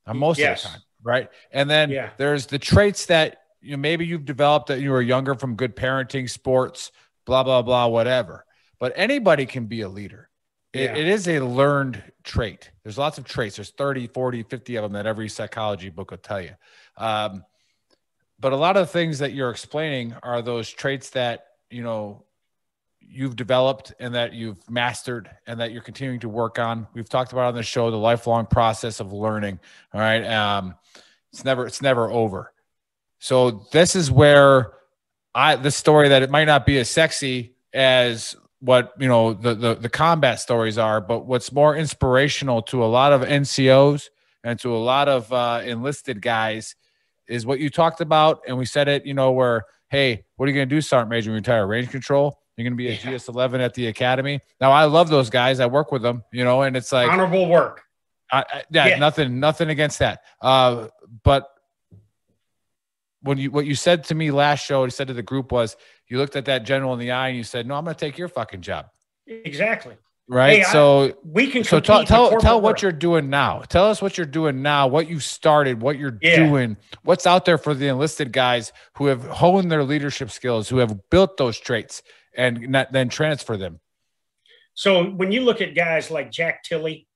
uh, 0.06 0.14
most 0.14 0.38
Yes. 0.38 0.64
of 0.64 0.72
the 0.72 0.78
time, 0.78 0.84
right? 1.04 1.30
And 1.52 1.70
then 1.70 1.90
Yeah. 1.90 2.12
there's 2.18 2.46
the 2.46 2.60
traits 2.60 3.08
that 3.08 3.39
you 3.62 3.72
know 3.72 3.78
maybe 3.78 4.06
you've 4.06 4.26
developed 4.26 4.68
that 4.68 4.80
you 4.82 4.92
were 4.92 5.02
younger 5.02 5.36
from 5.36 5.56
good 5.56 5.76
parenting, 5.76 6.30
sports, 6.30 6.92
blah 7.26 7.44
blah 7.44 7.62
blah, 7.62 7.88
whatever. 7.88 8.46
But 8.80 8.94
anybody 8.96 9.46
can 9.46 9.66
be 9.66 9.82
a 9.82 9.90
leader. 9.90 10.30
It- 10.74 10.82
Yeah. 10.92 10.96
it 10.96 11.08
is 11.08 11.28
a 11.28 11.40
learned 11.40 12.02
trait. 12.24 12.72
There's 12.84 12.98
lots 12.98 13.18
of 13.18 13.26
traits. 13.26 13.56
There's 13.58 13.72
30, 13.72 14.08
40, 14.08 14.44
50 14.44 14.76
of 14.76 14.84
them 14.84 14.94
that 14.94 15.06
every 15.08 15.28
psychology 15.28 15.90
book 15.90 16.12
will 16.12 16.18
tell 16.20 16.40
you. 16.42 16.56
Um, 16.96 17.44
but 18.40 18.54
a 18.54 18.56
lot 18.56 18.78
of 18.78 18.88
the 18.88 18.94
things 18.94 19.20
that 19.20 19.34
you're 19.34 19.50
explaining 19.50 20.14
are 20.24 20.42
those 20.42 20.70
traits 20.70 21.10
that, 21.12 21.48
you 21.70 21.84
know, 21.84 22.24
you've 23.02 23.36
developed 23.36 23.94
and 24.00 24.14
that 24.16 24.34
you've 24.34 24.70
mastered 24.70 25.30
and 25.48 25.60
that 25.60 25.72
you're 25.72 25.82
continuing 25.82 26.20
to 26.20 26.30
work 26.30 26.60
on. 26.60 26.88
We've 26.94 27.10
talked 27.10 27.32
about 27.34 27.46
on 27.48 27.56
the 27.56 27.64
show 27.64 27.90
the 27.90 27.98
lifelong 27.98 28.46
process 28.46 29.00
of 29.00 29.12
learning. 29.12 29.60
All 29.94 30.00
right. 30.00 30.24
Um, 30.24 30.76
it's 31.34 31.44
never, 31.44 31.66
it's 31.66 31.82
never 31.82 32.10
over. 32.10 32.54
So 33.20 33.68
this 33.72 33.96
is 33.96 34.10
where 34.10 34.74
I 35.36 35.56
the 35.56 35.72
story 35.72 36.10
that 36.10 36.22
it 36.24 36.30
might 36.30 36.46
not 36.46 36.66
be 36.66 36.78
as 36.80 36.90
sexy 36.90 37.54
as 37.74 38.36
what 38.62 38.94
you 39.00 39.08
know 39.08 39.34
the, 39.34 39.54
the 39.56 39.76
the 39.76 39.90
combat 39.90 40.40
stories 40.40 40.78
are, 40.78 41.00
but 41.02 41.26
what's 41.26 41.52
more 41.52 41.76
inspirational 41.76 42.62
to 42.64 42.84
a 42.84 42.88
lot 42.88 43.14
of 43.14 43.22
NCOs 43.22 44.10
and 44.44 44.60
to 44.62 44.76
a 44.76 44.78
lot 44.80 45.08
of 45.08 45.32
uh, 45.32 45.62
enlisted 45.64 46.22
guys 46.22 46.76
is 47.28 47.46
what 47.46 47.60
you 47.60 47.70
talked 47.70 48.02
about, 48.02 48.42
and 48.48 48.58
we 48.58 48.66
said 48.66 48.88
it. 48.88 49.06
You 49.06 49.14
know, 49.14 49.32
where 49.32 49.66
hey, 49.90 50.24
what 50.36 50.46
are 50.46 50.50
you 50.50 50.56
going 50.56 50.70
to 50.70 50.76
do, 50.76 50.82
Sergeant 50.82 51.10
Major? 51.10 51.32
Retire 51.32 51.66
range 51.68 51.90
control. 51.90 52.40
You're 52.56 52.64
going 52.66 52.74
to 52.74 52.78
be 52.78 52.90
a 52.90 52.92
Yeah. 52.92 53.14
GS11 53.18 53.60
at 53.62 53.74
the 53.74 53.88
academy. 53.88 54.42
Now, 54.60 54.72
I 54.72 54.84
love 54.84 55.10
those 55.10 55.30
guys. 55.30 55.60
I 55.62 55.66
work 55.66 55.92
with 55.94 56.02
them. 56.02 56.24
You 56.34 56.44
know, 56.44 56.62
and 56.64 56.76
it's 56.76 56.92
like 56.92 57.10
Honorable 57.10 57.48
work. 57.48 57.84
I, 58.32 58.40
I, 58.42 58.64
yeah, 58.70 58.88
Yeah. 58.88 58.98
nothing, 59.00 59.40
nothing 59.40 59.70
against 59.70 60.00
that. 60.00 60.22
Uh, 60.42 60.90
but 61.24 61.48
when 63.22 63.38
you 63.38 63.52
what 63.52 63.66
you 63.66 63.76
said 63.76 64.04
to 64.06 64.16
me 64.16 64.32
last 64.32 64.66
show, 64.66 64.84
you 64.86 64.90
said 64.92 65.08
to 65.08 65.14
the 65.14 65.22
group 65.24 65.52
was 65.52 65.76
you 66.08 66.18
looked 66.18 66.36
at 66.36 66.46
that 66.46 66.64
general 66.66 66.94
in 66.94 67.00
the 67.00 67.12
eye 67.12 67.30
and 67.30 67.38
you 67.38 67.44
said, 67.44 67.68
"No, 67.68 67.76
I'm 67.76 67.84
going 67.84 67.96
to 67.96 68.00
take 68.00 68.18
your 68.18 68.28
fucking 68.30 68.62
job." 68.62 68.88
Exactly. 69.28 69.96
Right. 70.32 70.60
Hey, 70.60 70.64
I- 70.64 70.72
so, 70.72 71.18
We 71.24 71.48
can 71.48 71.64
so 71.64 71.80
tell 71.80 72.04
tell 72.06 72.38
tell 72.40 72.62
what 72.62 72.64
world. 72.74 72.82
you're 72.84 72.92
doing 72.92 73.30
now. 73.30 73.60
Tell 73.68 73.90
us 73.90 74.02
what 74.02 74.16
you're 74.18 74.28
doing 74.28 74.62
now. 74.62 74.88
What 74.88 75.10
you 75.10 75.20
started. 75.20 75.82
What 75.82 75.98
you're 75.98 76.18
Yeah. 76.22 76.48
doing. 76.48 76.78
What's 77.04 77.26
out 77.26 77.46
there 77.46 77.58
for 77.58 77.74
the 77.74 77.88
enlisted 77.88 78.32
guys 78.32 78.72
who 78.96 79.08
have 79.08 79.24
honed 79.26 79.72
their 79.72 79.84
leadership 79.84 80.30
skills, 80.30 80.70
who 80.70 80.78
have 80.78 81.10
built 81.10 81.38
those 81.38 81.60
traits, 81.60 82.04
and 82.38 82.70
not, 82.70 82.92
then 82.92 83.10
transfer 83.10 83.58
them. 83.58 83.80
So 84.76 85.04
when 85.10 85.32
you 85.32 85.42
look 85.42 85.62
at 85.62 85.76
guys 85.76 86.10
like 86.12 86.32
Jack 86.32 86.64
Tilley, 86.64 87.08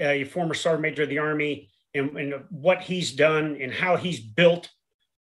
uh, 0.00 0.10
your 0.10 0.26
former 0.26 0.54
sergeant 0.54 0.82
major 0.82 1.02
of 1.02 1.08
the 1.08 1.18
army, 1.18 1.68
and, 1.94 2.16
and 2.16 2.34
what 2.48 2.80
he's 2.80 3.12
done 3.12 3.58
and 3.60 3.72
how 3.72 3.96
he's 3.96 4.18
built 4.20 4.70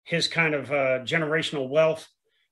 his 0.08 0.30
kind 0.30 0.56
of 0.56 0.72
uh, 0.72 1.00
generational 1.04 1.68
wealth, 1.68 2.08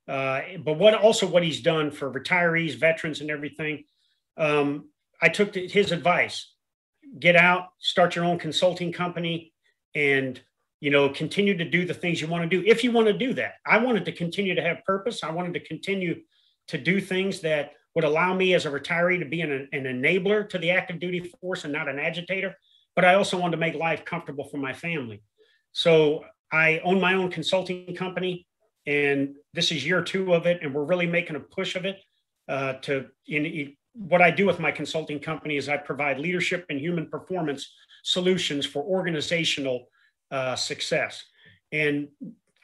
uh, 0.09 0.41
but 0.63 0.73
what 0.73 0.93
also 0.93 1.25
what 1.25 1.41
he's 1.41 1.61
done 1.61 1.89
for 1.89 2.11
retirees, 2.11 2.75
veterans, 2.75 3.21
and 3.21 3.31
everything. 3.31 3.85
Um, 4.35 4.89
I 5.21 5.29
took 5.29 5.53
to 5.53 5.65
his 5.65 5.93
advice: 5.93 6.51
get 7.17 7.37
out, 7.37 7.69
start 7.79 8.13
your 8.13 8.25
own 8.25 8.39
consulting 8.39 8.91
company, 8.91 9.53
and 9.95 10.39
you 10.81 10.91
know 10.91 11.07
continue 11.07 11.55
to 11.57 11.63
do 11.63 11.85
the 11.85 11.93
things 11.93 12.19
you 12.19 12.27
want 12.27 12.43
to 12.43 12.49
do 12.49 12.61
if 12.67 12.83
you 12.83 12.91
want 12.91 13.07
to 13.07 13.13
do 13.13 13.33
that. 13.35 13.53
I 13.65 13.77
wanted 13.77 14.03
to 14.05 14.11
continue 14.11 14.53
to 14.55 14.61
have 14.61 14.83
purpose. 14.83 15.23
I 15.23 15.31
wanted 15.31 15.53
to 15.53 15.61
continue 15.61 16.21
to 16.67 16.77
do 16.77 16.99
things 16.99 17.39
that 17.41 17.71
would 17.95 18.03
allow 18.03 18.33
me 18.33 18.53
as 18.53 18.65
a 18.65 18.69
retiree 18.69 19.19
to 19.19 19.25
be 19.25 19.39
an, 19.39 19.69
an 19.71 19.83
enabler 19.85 20.47
to 20.49 20.57
the 20.57 20.71
active 20.71 20.99
duty 20.99 21.31
force 21.39 21.63
and 21.63 21.71
not 21.71 21.87
an 21.87 21.99
agitator. 21.99 22.53
But 22.97 23.05
I 23.05 23.15
also 23.15 23.37
wanted 23.37 23.51
to 23.51 23.57
make 23.57 23.75
life 23.75 24.03
comfortable 24.03 24.43
for 24.49 24.57
my 24.57 24.73
family. 24.73 25.23
So 25.71 26.25
I 26.51 26.79
own 26.83 26.99
my 26.99 27.13
own 27.15 27.31
consulting 27.31 27.95
company, 27.95 28.45
and 28.85 29.35
this 29.53 29.71
is 29.71 29.85
year 29.85 30.01
two 30.01 30.33
of 30.33 30.45
it, 30.45 30.59
and 30.61 30.73
we're 30.73 30.83
really 30.83 31.07
making 31.07 31.35
a 31.35 31.39
push 31.39 31.75
of 31.75 31.85
it. 31.85 31.97
Uh, 32.47 32.73
to 32.73 33.07
in, 33.27 33.45
in- 33.45 33.77
what 33.93 34.21
I 34.21 34.29
do 34.29 34.45
with 34.45 34.59
my 34.59 34.71
consulting 34.71 35.19
company 35.19 35.55
is 35.55 35.69
I 35.69 35.77
provide 35.77 36.19
leadership 36.19 36.65
and 36.69 36.79
human 36.79 37.09
performance 37.09 37.73
solutions 38.03 38.65
for 38.65 38.83
organizational 38.83 39.87
uh, 40.31 40.55
success, 40.55 41.23
and 41.71 42.09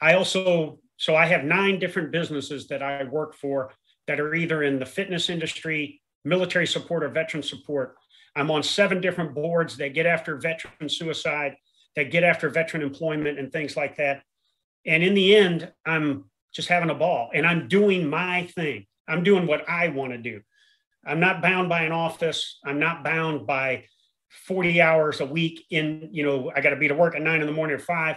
I 0.00 0.14
also 0.14 0.78
so 0.96 1.16
I 1.16 1.26
have 1.26 1.44
nine 1.44 1.80
different 1.80 2.12
businesses 2.12 2.68
that 2.68 2.82
I 2.82 3.04
work 3.04 3.34
for 3.34 3.72
that 4.06 4.20
are 4.20 4.34
either 4.34 4.62
in 4.62 4.78
the 4.78 4.86
fitness 4.86 5.30
industry, 5.30 6.00
military 6.24 6.66
support, 6.66 7.02
or 7.02 7.08
veteran 7.08 7.42
support. 7.42 7.96
I'm 8.36 8.50
on 8.50 8.62
seven 8.62 9.00
different 9.00 9.34
boards 9.34 9.76
that 9.78 9.94
get 9.94 10.06
after 10.06 10.36
veteran 10.36 10.88
suicide, 10.88 11.56
that 11.96 12.10
get 12.10 12.24
after 12.24 12.48
veteran 12.48 12.82
employment, 12.82 13.38
and 13.38 13.52
things 13.52 13.76
like 13.76 13.96
that. 13.96 14.22
And 14.86 15.02
in 15.02 15.14
the 15.14 15.36
end, 15.36 15.70
I'm 15.86 16.24
just 16.52 16.68
having 16.68 16.90
a 16.90 16.94
ball 16.94 17.30
and 17.32 17.46
I'm 17.46 17.68
doing 17.68 18.08
my 18.08 18.46
thing. 18.54 18.86
I'm 19.08 19.24
doing 19.24 19.46
what 19.46 19.68
I 19.68 19.88
want 19.88 20.12
to 20.12 20.18
do. 20.18 20.42
I'm 21.04 21.20
not 21.20 21.42
bound 21.42 21.68
by 21.68 21.82
an 21.82 21.92
office. 21.92 22.58
I'm 22.64 22.78
not 22.78 23.02
bound 23.02 23.46
by 23.46 23.84
40 24.46 24.80
hours 24.80 25.20
a 25.20 25.26
week 25.26 25.64
in, 25.70 26.08
you 26.12 26.24
know, 26.24 26.52
I 26.54 26.60
got 26.60 26.70
to 26.70 26.76
be 26.76 26.88
to 26.88 26.94
work 26.94 27.14
at 27.14 27.22
nine 27.22 27.40
in 27.40 27.46
the 27.46 27.52
morning 27.52 27.76
or 27.76 27.80
five. 27.80 28.16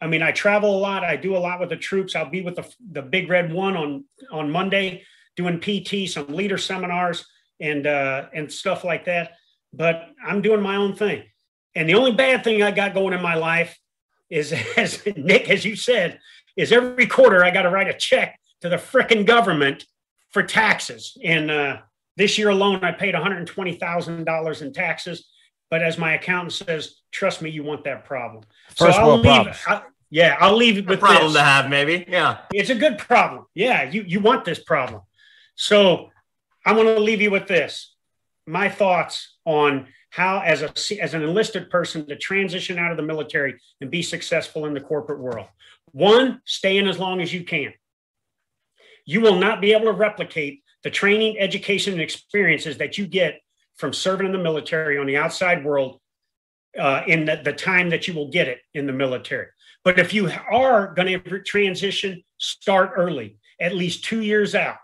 I 0.00 0.06
mean, 0.06 0.22
I 0.22 0.32
travel 0.32 0.76
a 0.76 0.80
lot. 0.80 1.04
I 1.04 1.16
do 1.16 1.36
a 1.36 1.38
lot 1.38 1.60
with 1.60 1.70
the 1.70 1.76
troops. 1.76 2.14
I'll 2.14 2.28
be 2.28 2.42
with 2.42 2.56
the, 2.56 2.70
the 2.92 3.02
big 3.02 3.30
red 3.30 3.52
one 3.52 3.76
on, 3.76 4.04
on 4.30 4.50
Monday 4.50 5.04
doing 5.36 5.60
PT, 5.60 6.10
some 6.10 6.28
leader 6.28 6.58
seminars 6.58 7.26
and, 7.60 7.86
uh, 7.86 8.26
and 8.34 8.52
stuff 8.52 8.84
like 8.84 9.04
that. 9.06 9.32
But 9.72 10.08
I'm 10.24 10.42
doing 10.42 10.60
my 10.60 10.76
own 10.76 10.94
thing. 10.94 11.24
And 11.76 11.88
the 11.88 11.94
only 11.94 12.12
bad 12.12 12.42
thing 12.42 12.62
I 12.62 12.70
got 12.72 12.94
going 12.94 13.12
in 13.14 13.22
my 13.22 13.34
life 13.34 13.78
is, 14.30 14.52
as 14.76 15.04
Nick, 15.16 15.48
as 15.48 15.64
you 15.64 15.76
said, 15.76 16.18
is 16.56 16.72
every 16.72 17.06
quarter 17.06 17.44
I 17.44 17.50
got 17.50 17.62
to 17.62 17.70
write 17.70 17.88
a 17.88 17.94
check 17.94 18.40
to 18.62 18.68
the 18.68 18.76
frickin' 18.76 19.26
government 19.26 19.84
for 20.30 20.42
taxes. 20.42 21.16
And 21.22 21.50
uh, 21.50 21.76
this 22.16 22.38
year 22.38 22.48
alone, 22.48 22.82
I 22.82 22.92
paid 22.92 23.14
$120,000 23.14 24.62
in 24.62 24.72
taxes. 24.72 25.28
But 25.70 25.82
as 25.82 25.98
my 25.98 26.14
accountant 26.14 26.52
says, 26.52 26.96
trust 27.12 27.42
me, 27.42 27.50
you 27.50 27.62
want 27.62 27.84
that 27.84 28.04
problem. 28.04 28.44
First 28.74 28.98
I'll 28.98 29.06
world 29.08 29.20
leave, 29.20 29.32
problems. 29.34 29.58
I- 29.66 29.82
yeah, 30.08 30.36
I'll 30.38 30.56
leave 30.56 30.78
it 30.78 30.82
Good 30.82 30.90
with 30.90 31.00
problem 31.00 31.32
this. 31.32 31.34
to 31.34 31.42
have, 31.42 31.68
maybe. 31.68 32.04
Yeah. 32.08 32.38
It's 32.54 32.70
a 32.70 32.76
good 32.76 32.96
problem. 32.96 33.46
Yeah, 33.54 33.90
you 33.90 34.04
you 34.06 34.20
want 34.20 34.44
this 34.44 34.62
problem. 34.62 35.02
So 35.56 36.10
I'm 36.64 36.76
going 36.76 36.86
to 36.86 37.00
leave 37.00 37.20
you 37.20 37.32
with 37.32 37.48
this. 37.48 37.92
My 38.46 38.68
thoughts 38.68 39.35
on 39.46 39.86
how, 40.10 40.40
as 40.40 40.62
a 40.62 41.00
as 41.02 41.14
an 41.14 41.22
enlisted 41.22 41.70
person, 41.70 42.06
to 42.08 42.16
transition 42.16 42.78
out 42.78 42.90
of 42.90 42.98
the 42.98 43.02
military 43.02 43.54
and 43.80 43.90
be 43.90 44.02
successful 44.02 44.66
in 44.66 44.74
the 44.74 44.80
corporate 44.80 45.20
world. 45.20 45.46
One, 45.92 46.42
stay 46.44 46.76
in 46.76 46.86
as 46.86 46.98
long 46.98 47.22
as 47.22 47.32
you 47.32 47.44
can. 47.44 47.72
You 49.06 49.20
will 49.20 49.38
not 49.38 49.60
be 49.60 49.72
able 49.72 49.86
to 49.86 49.92
replicate 49.92 50.62
the 50.82 50.90
training, 50.90 51.38
education, 51.38 51.94
and 51.94 52.02
experiences 52.02 52.76
that 52.78 52.98
you 52.98 53.06
get 53.06 53.40
from 53.76 53.92
serving 53.92 54.26
in 54.26 54.32
the 54.32 54.38
military 54.38 54.98
on 54.98 55.06
the 55.06 55.16
outside 55.16 55.64
world 55.64 56.00
uh, 56.78 57.02
in 57.06 57.24
the, 57.24 57.40
the 57.44 57.52
time 57.52 57.90
that 57.90 58.06
you 58.06 58.14
will 58.14 58.30
get 58.30 58.48
it 58.48 58.60
in 58.74 58.86
the 58.86 58.92
military. 58.92 59.46
But 59.84 59.98
if 59.98 60.12
you 60.12 60.30
are 60.50 60.92
going 60.94 61.22
to 61.22 61.40
transition, 61.40 62.22
start 62.38 62.92
early, 62.96 63.38
at 63.60 63.74
least 63.74 64.04
two 64.04 64.20
years 64.20 64.54
out. 64.54 64.76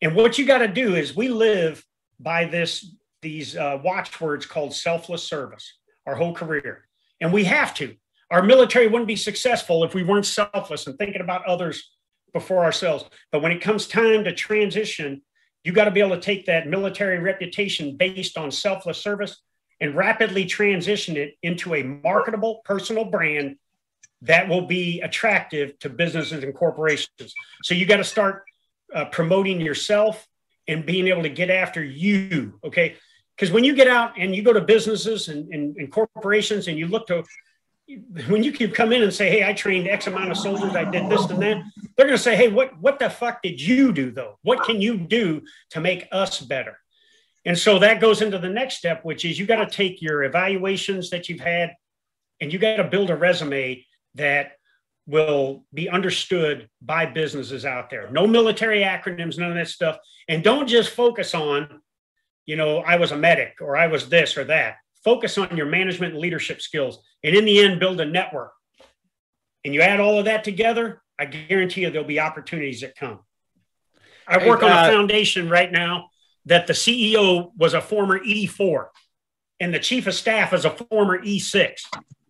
And 0.00 0.14
what 0.14 0.38
you 0.38 0.46
got 0.46 0.58
to 0.58 0.68
do 0.68 0.94
is 0.94 1.14
we 1.14 1.28
live 1.28 1.84
by 2.18 2.46
this 2.46 2.94
these 3.26 3.56
uh, 3.56 3.80
watchwords 3.82 4.46
called 4.46 4.72
selfless 4.72 5.24
service 5.24 5.74
our 6.06 6.14
whole 6.14 6.32
career, 6.32 6.86
and 7.20 7.32
we 7.32 7.42
have 7.42 7.74
to. 7.74 7.96
Our 8.30 8.40
military 8.40 8.86
wouldn't 8.86 9.08
be 9.08 9.16
successful 9.16 9.82
if 9.82 9.94
we 9.94 10.04
weren't 10.04 10.26
selfless 10.26 10.86
and 10.86 10.96
thinking 10.96 11.20
about 11.20 11.44
others 11.44 11.90
before 12.32 12.64
ourselves. 12.64 13.04
But 13.32 13.42
when 13.42 13.50
it 13.50 13.60
comes 13.60 13.88
time 13.88 14.22
to 14.22 14.32
transition, 14.32 15.22
you 15.64 15.72
got 15.72 15.86
to 15.86 15.90
be 15.90 15.98
able 15.98 16.14
to 16.14 16.20
take 16.20 16.46
that 16.46 16.68
military 16.68 17.18
reputation 17.18 17.96
based 17.96 18.38
on 18.38 18.52
selfless 18.52 18.98
service 18.98 19.42
and 19.80 19.96
rapidly 19.96 20.44
transition 20.46 21.16
it 21.16 21.34
into 21.42 21.74
a 21.74 21.82
marketable 21.82 22.60
personal 22.64 23.04
brand 23.04 23.56
that 24.22 24.48
will 24.48 24.66
be 24.66 25.00
attractive 25.00 25.76
to 25.80 25.88
businesses 25.88 26.44
and 26.44 26.54
corporations. 26.54 27.34
So 27.64 27.74
you 27.74 27.86
got 27.86 27.96
to 27.96 28.04
start 28.04 28.44
uh, 28.94 29.06
promoting 29.06 29.60
yourself 29.60 30.24
and 30.68 30.84
being 30.84 31.08
able 31.08 31.22
to 31.22 31.28
get 31.28 31.50
after 31.50 31.82
you. 31.82 32.58
Okay. 32.64 32.96
Because 33.36 33.52
when 33.52 33.64
you 33.64 33.74
get 33.74 33.88
out 33.88 34.12
and 34.18 34.34
you 34.34 34.42
go 34.42 34.52
to 34.52 34.60
businesses 34.60 35.28
and, 35.28 35.52
and, 35.52 35.76
and, 35.76 35.92
corporations 35.92 36.68
and 36.68 36.78
you 36.78 36.86
look 36.86 37.06
to, 37.08 37.22
when 38.28 38.42
you 38.42 38.50
can 38.50 38.70
come 38.70 38.92
in 38.92 39.02
and 39.02 39.12
say, 39.12 39.28
Hey, 39.28 39.44
I 39.44 39.52
trained 39.52 39.88
X 39.88 40.06
amount 40.06 40.30
of 40.30 40.38
soldiers, 40.38 40.74
I 40.74 40.84
did 40.84 41.10
this 41.10 41.26
and 41.26 41.42
that, 41.42 41.62
they're 41.96 42.06
going 42.06 42.16
to 42.16 42.22
say, 42.22 42.34
Hey, 42.34 42.48
what, 42.48 42.78
what 42.80 42.98
the 42.98 43.10
fuck 43.10 43.42
did 43.42 43.60
you 43.60 43.92
do 43.92 44.10
though? 44.10 44.38
What 44.42 44.64
can 44.64 44.80
you 44.80 44.96
do 44.96 45.42
to 45.70 45.80
make 45.80 46.08
us 46.12 46.40
better? 46.40 46.78
And 47.44 47.56
so 47.56 47.78
that 47.78 48.00
goes 48.00 48.22
into 48.22 48.38
the 48.38 48.48
next 48.48 48.76
step, 48.76 49.04
which 49.04 49.24
is 49.24 49.38
you 49.38 49.46
got 49.46 49.64
to 49.64 49.70
take 49.70 50.02
your 50.02 50.24
evaluations 50.24 51.10
that 51.10 51.28
you've 51.28 51.40
had 51.40 51.74
and 52.40 52.52
you 52.52 52.58
got 52.58 52.76
to 52.76 52.84
build 52.84 53.10
a 53.10 53.16
resume 53.16 53.84
that 54.16 54.52
will 55.06 55.64
be 55.72 55.88
understood 55.88 56.68
by 56.82 57.06
businesses 57.06 57.64
out 57.64 57.90
there. 57.90 58.10
No 58.10 58.26
military 58.26 58.80
acronyms, 58.80 59.38
none 59.38 59.50
of 59.50 59.54
that 59.54 59.68
stuff. 59.68 59.98
And 60.28 60.42
don't 60.42 60.66
just 60.66 60.90
focus 60.90 61.34
on, 61.34 61.80
you 62.46 62.56
know, 62.56 62.78
I 62.78 62.96
was 62.96 63.12
a 63.12 63.16
medic 63.16 63.56
or 63.60 63.76
I 63.76 63.88
was 63.88 64.08
this 64.08 64.36
or 64.36 64.44
that. 64.44 64.76
Focus 65.04 65.36
on 65.38 65.56
your 65.56 65.66
management 65.66 66.14
and 66.14 66.22
leadership 66.22 66.62
skills. 66.62 66.98
And 67.22 67.36
in 67.36 67.44
the 67.44 67.60
end, 67.60 67.80
build 67.80 68.00
a 68.00 68.04
network. 68.04 68.52
And 69.64 69.74
you 69.74 69.82
add 69.82 70.00
all 70.00 70.18
of 70.18 70.24
that 70.24 70.44
together, 70.44 71.02
I 71.18 71.26
guarantee 71.26 71.82
you 71.82 71.90
there'll 71.90 72.06
be 72.06 72.20
opportunities 72.20 72.80
that 72.80 72.96
come. 72.96 73.20
I 74.28 74.46
work 74.46 74.60
hey, 74.60 74.68
uh, 74.68 74.76
on 74.76 74.84
a 74.84 74.92
foundation 74.92 75.48
right 75.48 75.70
now 75.70 76.10
that 76.46 76.66
the 76.66 76.72
CEO 76.72 77.50
was 77.56 77.74
a 77.74 77.80
former 77.80 78.18
E4 78.18 78.86
and 79.60 79.72
the 79.72 79.78
chief 79.78 80.06
of 80.06 80.14
staff 80.14 80.52
is 80.52 80.64
a 80.64 80.70
former 80.70 81.18
E6. 81.18 81.80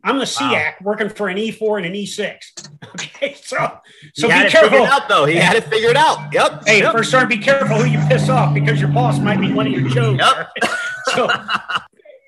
I'm 0.06 0.18
the 0.18 0.24
SEAC 0.24 0.40
wow. 0.40 0.74
working 0.82 1.08
for 1.08 1.28
an 1.28 1.36
E4 1.36 1.78
and 1.78 1.86
an 1.86 1.92
E6. 1.92 2.70
Okay, 2.96 3.34
so 3.34 3.80
so 4.14 4.28
be 4.28 4.48
careful. 4.48 4.84
out 4.84 5.08
though. 5.08 5.24
He 5.24 5.36
had 5.36 5.56
it 5.56 5.64
figured 5.64 5.96
out. 5.96 6.32
Yep. 6.32 6.62
Hey, 6.66 6.80
yep. 6.80 6.92
first 6.92 7.08
start, 7.08 7.28
be 7.28 7.38
careful 7.38 7.76
who 7.78 7.84
you 7.84 7.98
piss 8.06 8.28
off 8.28 8.54
because 8.54 8.80
your 8.80 8.90
boss 8.90 9.18
might 9.18 9.40
be 9.40 9.52
one 9.52 9.66
of 9.66 9.72
your 9.72 9.88
Joes. 9.88 10.18
Yep. 10.18 10.52
so, 11.14 11.28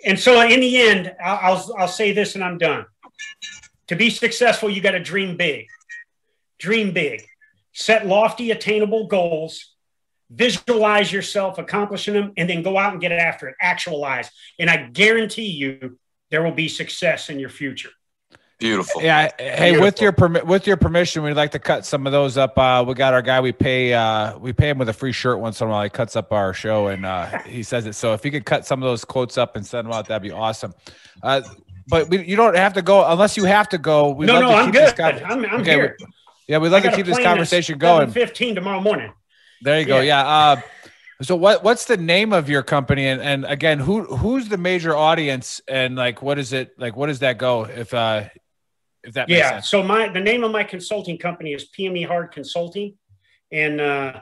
and 0.05 0.19
so 0.19 0.41
in 0.41 0.61
the 0.61 0.77
end, 0.77 1.15
I'll, 1.25 1.39
I'll 1.43 1.75
I'll 1.79 1.89
say 1.89 2.13
this 2.13 2.35
and 2.35 2.45
I'm 2.45 2.59
done. 2.59 2.87
To 3.89 3.97
be 3.97 4.11
successful, 4.11 4.69
you 4.69 4.81
got 4.81 4.93
to 4.93 5.01
dream 5.01 5.37
big. 5.37 5.67
Dream 6.59 6.93
big. 6.93 7.23
Set 7.73 8.07
lofty, 8.07 8.51
attainable 8.51 9.07
goals 9.07 9.75
visualize 10.31 11.11
yourself 11.11 11.59
accomplishing 11.59 12.15
them 12.15 12.33
and 12.37 12.51
then 12.51 12.63
go 12.63 12.77
out 12.77 12.93
and 12.93 13.01
get 13.01 13.13
after 13.13 13.49
it 13.49 13.55
actualize 13.63 14.31
and 14.59 14.69
i 14.69 14.77
guarantee 14.77 15.47
you 15.47 15.99
there 16.31 16.43
will 16.43 16.53
be 16.53 16.69
success 16.69 17.31
in 17.31 17.39
your 17.39 17.51
future. 17.51 17.91
Beautiful. 18.59 19.03
Yeah. 19.03 19.31
Hey, 19.39 19.71
Beautiful. 19.71 19.85
with 19.85 20.01
your 20.01 20.13
permit, 20.13 20.47
with 20.47 20.67
your 20.67 20.77
permission, 20.77 21.23
we'd 21.23 21.35
like 21.35 21.53
to 21.53 21.61
cut 21.61 21.87
some 21.87 22.07
of 22.07 22.13
those 22.13 22.37
up. 22.37 22.59
Uh, 22.59 22.85
we 22.87 22.95
got 22.95 23.15
our 23.15 23.23
guy. 23.23 23.41
We 23.41 23.53
pay. 23.53 23.95
Uh, 23.95 24.37
we 24.39 24.53
pay 24.53 24.71
him 24.71 24.79
with 24.79 24.89
a 24.89 24.93
free 24.93 25.13
shirt 25.13 25.39
once 25.39 25.61
in 25.61 25.69
a 25.69 25.71
while. 25.71 25.85
He 25.85 25.91
cuts 25.91 26.17
up 26.17 26.33
our 26.33 26.53
show 26.53 26.89
and 26.89 27.07
uh, 27.07 27.39
he 27.47 27.63
says 27.63 27.87
it. 27.87 27.95
So 27.95 28.15
if 28.15 28.25
you 28.25 28.33
could 28.33 28.45
cut 28.45 28.67
some 28.67 28.83
of 28.83 28.89
those 28.89 29.05
quotes 29.05 29.39
up 29.39 29.55
and 29.55 29.65
send 29.65 29.87
them 29.87 29.93
out, 29.93 30.09
that'd 30.09 30.23
be 30.23 30.33
awesome. 30.33 30.75
Uh, 31.23 31.43
but 31.87 32.09
we, 32.09 32.25
you 32.25 32.35
don't 32.35 32.57
have 32.57 32.73
to 32.75 32.83
go 32.83 33.09
unless 33.09 33.37
you 33.37 33.45
have 33.45 33.69
to 33.69 33.79
go. 33.79 34.11
we 34.11 34.27
no, 34.27 34.41
no, 34.41 34.51
I'm 34.51 34.73
good. 34.73 35.01
I'm, 35.01 35.45
I'm 35.45 35.61
okay, 35.61 35.75
here. 35.75 35.97
yeah, 36.49 36.59
we'd 36.59 36.71
like 36.71 36.83
to 36.83 36.93
keep 36.93 37.07
this 37.07 37.19
conversation 37.19 37.79
going. 37.79 38.11
Fifteen 38.11 38.57
tomorrow 38.57 38.81
morning. 38.81 39.13
There 39.63 39.79
you 39.79 39.87
go. 39.87 40.01
Yeah. 40.01 40.23
yeah 40.23 40.29
uh, 40.29 40.61
so 41.23 41.35
what 41.35 41.65
what's 41.65 41.85
the 41.85 41.97
name 41.97 42.33
of 42.33 42.49
your 42.49 42.63
company? 42.63 43.07
And, 43.09 43.21
and 43.21 43.45
again 43.45 43.81
who 43.81 44.05
who's 44.05 44.49
the 44.49 44.57
major 44.57 44.97
audience? 44.97 45.61
And 45.67 45.97
like 45.97 46.23
what 46.23 46.39
is 46.39 46.53
it 46.53 46.79
like 46.79 46.97
what 46.97 47.07
does 47.07 47.19
that 47.21 47.39
go 47.39 47.65
if 47.65 47.93
uh 47.93 48.29
if 49.03 49.15
that 49.15 49.29
yeah 49.29 49.61
so 49.61 49.83
my 49.83 50.09
the 50.09 50.21
name 50.21 50.45
of 50.45 50.53
my 50.53 50.63
consulting 50.63 51.19
company 51.19 51.53
is 51.53 51.69
PME 51.77 52.07
Hard 52.07 52.31
Consulting. 52.31 52.97
And 53.51 53.81
uh 53.81 54.21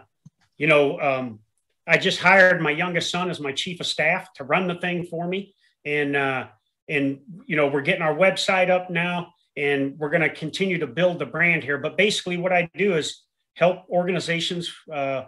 you 0.56 0.66
know 0.66 0.98
um 1.00 1.40
I 1.86 1.98
just 1.98 2.18
hired 2.18 2.62
my 2.62 2.70
youngest 2.70 3.10
son 3.10 3.30
as 3.30 3.40
my 3.40 3.52
chief 3.52 3.80
of 3.80 3.86
staff 3.86 4.32
to 4.34 4.44
run 4.44 4.66
the 4.66 4.76
thing 4.76 5.04
for 5.04 5.28
me. 5.28 5.54
And 5.84 6.16
uh 6.16 6.46
and 6.88 7.20
you 7.44 7.56
know 7.56 7.66
we're 7.66 7.82
getting 7.82 8.02
our 8.02 8.14
website 8.14 8.70
up 8.70 8.88
now 8.88 9.34
and 9.56 9.98
we're 9.98 10.10
going 10.10 10.22
to 10.22 10.28
continue 10.28 10.76
to 10.78 10.86
build 10.86 11.18
the 11.18 11.24
brand 11.24 11.64
here. 11.64 11.78
But 11.78 11.96
basically 11.96 12.36
what 12.36 12.52
I 12.52 12.70
do 12.74 12.94
is 12.94 13.22
help 13.54 13.88
organizations 13.88 14.72
uh 14.90 15.24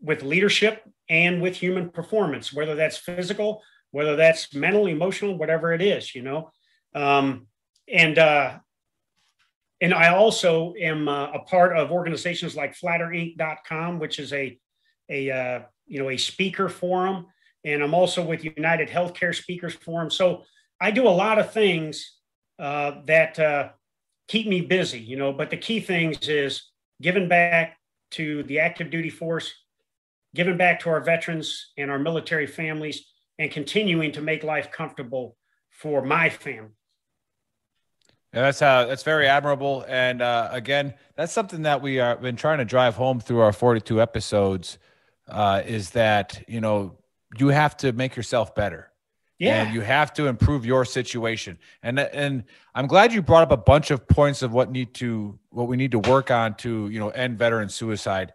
with 0.00 0.22
leadership 0.22 0.82
and 1.08 1.42
with 1.42 1.56
human 1.56 1.90
performance, 1.90 2.52
whether 2.52 2.74
that's 2.74 2.96
physical, 2.96 3.62
whether 3.90 4.16
that's 4.16 4.54
mental, 4.54 4.86
emotional, 4.86 5.36
whatever 5.36 5.72
it 5.72 5.82
is, 5.82 6.14
you 6.14 6.22
know. 6.22 6.50
Um, 6.94 7.46
and 7.88 8.18
uh, 8.18 8.58
and 9.80 9.94
I 9.94 10.14
also 10.14 10.74
am 10.80 11.08
uh, 11.08 11.32
a 11.32 11.40
part 11.40 11.76
of 11.76 11.90
organizations 11.90 12.54
like 12.54 12.76
FlatterInc.com, 12.76 13.98
which 13.98 14.18
is 14.18 14.32
a 14.32 14.58
a 15.08 15.30
uh, 15.30 15.60
you 15.86 16.00
know 16.00 16.10
a 16.10 16.16
speaker 16.16 16.68
forum, 16.68 17.26
and 17.64 17.82
I'm 17.82 17.94
also 17.94 18.24
with 18.24 18.44
United 18.44 18.88
Healthcare 18.88 19.34
Speakers 19.34 19.74
Forum. 19.74 20.10
So 20.10 20.44
I 20.80 20.90
do 20.90 21.06
a 21.06 21.10
lot 21.10 21.38
of 21.38 21.52
things 21.52 22.18
uh, 22.58 23.02
that 23.06 23.38
uh, 23.38 23.70
keep 24.28 24.46
me 24.46 24.60
busy, 24.60 25.00
you 25.00 25.16
know. 25.16 25.32
But 25.32 25.50
the 25.50 25.56
key 25.56 25.80
things 25.80 26.28
is 26.28 26.70
giving 27.02 27.28
back 27.28 27.78
to 28.12 28.42
the 28.44 28.60
active 28.60 28.90
duty 28.90 29.10
force, 29.10 29.52
giving 30.34 30.56
back 30.56 30.80
to 30.80 30.90
our 30.90 31.00
veterans 31.00 31.72
and 31.76 31.90
our 31.90 31.98
military 31.98 32.46
families, 32.46 33.04
and 33.38 33.50
continuing 33.50 34.12
to 34.12 34.20
make 34.20 34.44
life 34.44 34.70
comfortable 34.70 35.36
for 35.70 36.02
my 36.02 36.28
family. 36.28 36.70
Yeah, 38.32 38.42
that's 38.42 38.62
uh, 38.62 38.84
that's 38.84 39.02
very 39.02 39.26
admirable, 39.26 39.84
and 39.88 40.22
uh, 40.22 40.50
again, 40.52 40.94
that's 41.16 41.32
something 41.32 41.62
that 41.62 41.82
we 41.82 41.98
are 41.98 42.16
been 42.16 42.36
trying 42.36 42.58
to 42.58 42.64
drive 42.64 42.94
home 42.94 43.18
through 43.18 43.40
our 43.40 43.52
42 43.52 44.00
episodes. 44.00 44.78
Uh, 45.28 45.62
is 45.66 45.90
that 45.90 46.44
you 46.46 46.60
know 46.60 46.96
you 47.38 47.48
have 47.48 47.76
to 47.78 47.92
make 47.92 48.14
yourself 48.14 48.54
better, 48.54 48.92
yeah, 49.38 49.62
and 49.62 49.74
you 49.74 49.80
have 49.80 50.12
to 50.14 50.26
improve 50.28 50.64
your 50.64 50.84
situation, 50.84 51.58
and 51.82 51.98
and 51.98 52.44
I'm 52.72 52.86
glad 52.86 53.12
you 53.12 53.20
brought 53.20 53.42
up 53.42 53.50
a 53.50 53.56
bunch 53.56 53.90
of 53.90 54.06
points 54.06 54.42
of 54.42 54.52
what 54.52 54.70
need 54.70 54.94
to 54.94 55.36
what 55.48 55.66
we 55.66 55.76
need 55.76 55.90
to 55.90 55.98
work 55.98 56.30
on 56.30 56.54
to 56.58 56.88
you 56.88 57.00
know 57.00 57.08
end 57.08 57.36
veteran 57.36 57.68
suicide 57.68 58.32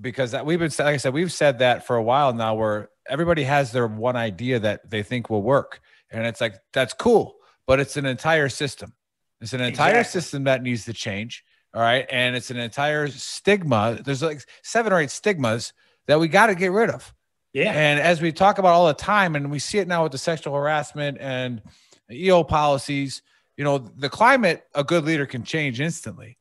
because 0.00 0.30
that 0.32 0.46
we've 0.46 0.58
been 0.58 0.70
like 0.78 0.94
I 0.94 0.96
said 0.96 1.12
we've 1.12 1.32
said 1.32 1.58
that 1.60 1.86
for 1.86 1.96
a 1.96 2.02
while 2.02 2.32
now 2.32 2.54
where 2.54 2.90
everybody 3.08 3.44
has 3.44 3.72
their 3.72 3.86
one 3.86 4.16
idea 4.16 4.58
that 4.60 4.88
they 4.88 5.02
think 5.02 5.30
will 5.30 5.42
work. 5.42 5.80
And 6.10 6.26
it's 6.26 6.40
like 6.40 6.54
that's 6.72 6.94
cool 6.94 7.36
but 7.66 7.78
it's 7.80 7.96
an 7.96 8.06
entire 8.06 8.48
system. 8.48 8.92
It's 9.40 9.52
an 9.52 9.60
entire 9.60 10.00
exactly. 10.00 10.20
system 10.20 10.44
that 10.44 10.62
needs 10.62 10.84
to 10.86 10.92
change 10.92 11.44
all 11.74 11.80
right? 11.80 12.06
And 12.10 12.36
it's 12.36 12.50
an 12.50 12.58
entire 12.58 13.08
stigma. 13.08 13.98
There's 14.04 14.22
like 14.22 14.44
seven 14.62 14.92
or 14.92 15.00
eight 15.00 15.10
stigmas 15.10 15.72
that 16.06 16.20
we 16.20 16.28
got 16.28 16.48
to 16.48 16.54
get 16.54 16.70
rid 16.70 16.90
of. 16.90 17.14
Yeah. 17.54 17.72
And 17.72 17.98
as 17.98 18.20
we 18.20 18.32
talk 18.32 18.58
about 18.58 18.72
all 18.72 18.86
the 18.86 18.94
time 18.94 19.36
and 19.36 19.50
we 19.50 19.58
see 19.58 19.78
it 19.78 19.88
now 19.88 20.02
with 20.02 20.12
the 20.12 20.18
sexual 20.18 20.54
harassment 20.54 21.18
and 21.20 21.62
eo 22.10 22.42
policies 22.42 23.22
you 23.56 23.64
know 23.64 23.78
the 23.78 24.08
climate 24.08 24.64
a 24.74 24.84
good 24.84 25.04
leader 25.04 25.26
can 25.26 25.44
change 25.44 25.80
instantly. 25.80 26.38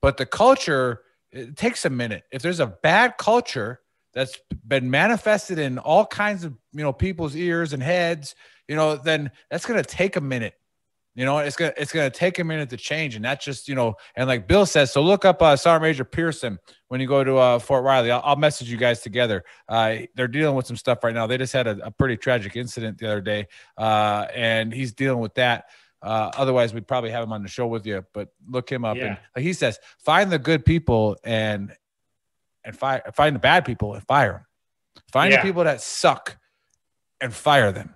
But 0.00 0.16
the 0.16 0.26
culture 0.26 1.02
it 1.34 1.56
takes 1.56 1.84
a 1.84 1.90
minute. 1.90 2.24
If 2.30 2.42
there's 2.42 2.60
a 2.60 2.66
bad 2.66 3.16
culture 3.18 3.80
that's 4.12 4.38
been 4.66 4.90
manifested 4.90 5.58
in 5.58 5.78
all 5.78 6.06
kinds 6.06 6.44
of 6.44 6.54
you 6.72 6.82
know 6.82 6.92
people's 6.92 7.34
ears 7.34 7.72
and 7.72 7.82
heads, 7.82 8.34
you 8.68 8.76
know, 8.76 8.96
then 8.96 9.30
that's 9.50 9.66
gonna 9.66 9.82
take 9.82 10.16
a 10.16 10.20
minute. 10.20 10.54
You 11.16 11.24
know, 11.24 11.38
it's 11.38 11.56
gonna 11.56 11.72
it's 11.76 11.92
gonna 11.92 12.10
take 12.10 12.38
a 12.38 12.44
minute 12.44 12.70
to 12.70 12.76
change, 12.76 13.14
and 13.14 13.24
that's 13.24 13.44
just 13.44 13.68
you 13.68 13.74
know, 13.74 13.94
and 14.16 14.28
like 14.28 14.48
Bill 14.48 14.66
says, 14.66 14.92
so 14.92 15.00
look 15.02 15.24
up 15.24 15.42
uh, 15.42 15.56
Sergeant 15.56 15.82
Major 15.82 16.04
Pearson 16.04 16.58
when 16.88 17.00
you 17.00 17.06
go 17.06 17.22
to 17.22 17.36
uh, 17.36 17.58
Fort 17.58 17.84
Riley. 17.84 18.10
I'll, 18.10 18.22
I'll, 18.24 18.36
message 18.36 18.68
you 18.68 18.76
guys 18.76 19.00
together. 19.00 19.44
Uh, 19.68 19.98
they're 20.16 20.26
dealing 20.28 20.56
with 20.56 20.66
some 20.66 20.76
stuff 20.76 21.04
right 21.04 21.14
now. 21.14 21.26
They 21.28 21.38
just 21.38 21.52
had 21.52 21.68
a, 21.68 21.86
a 21.86 21.90
pretty 21.90 22.16
tragic 22.16 22.56
incident 22.56 22.98
the 22.98 23.06
other 23.06 23.20
day, 23.20 23.46
uh, 23.78 24.26
and 24.34 24.72
he's 24.72 24.92
dealing 24.92 25.20
with 25.20 25.34
that. 25.34 25.66
Uh, 26.04 26.30
otherwise, 26.36 26.74
we'd 26.74 26.86
probably 26.86 27.10
have 27.10 27.24
him 27.24 27.32
on 27.32 27.42
the 27.42 27.48
show 27.48 27.66
with 27.66 27.86
you. 27.86 28.04
But 28.12 28.28
look 28.46 28.70
him 28.70 28.84
up, 28.84 28.98
yeah. 28.98 29.06
and 29.06 29.18
like 29.34 29.42
he 29.42 29.54
says, 29.54 29.78
find 29.98 30.30
the 30.30 30.38
good 30.38 30.66
people 30.66 31.16
and 31.24 31.74
and 32.62 32.76
fire, 32.76 33.02
find 33.14 33.34
the 33.34 33.40
bad 33.40 33.64
people 33.64 33.94
and 33.94 34.06
fire 34.06 34.32
them. 34.32 34.46
Find 35.12 35.32
yeah. 35.32 35.40
the 35.40 35.46
people 35.46 35.64
that 35.64 35.80
suck 35.80 36.36
and 37.22 37.32
fire 37.32 37.72
them. 37.72 37.94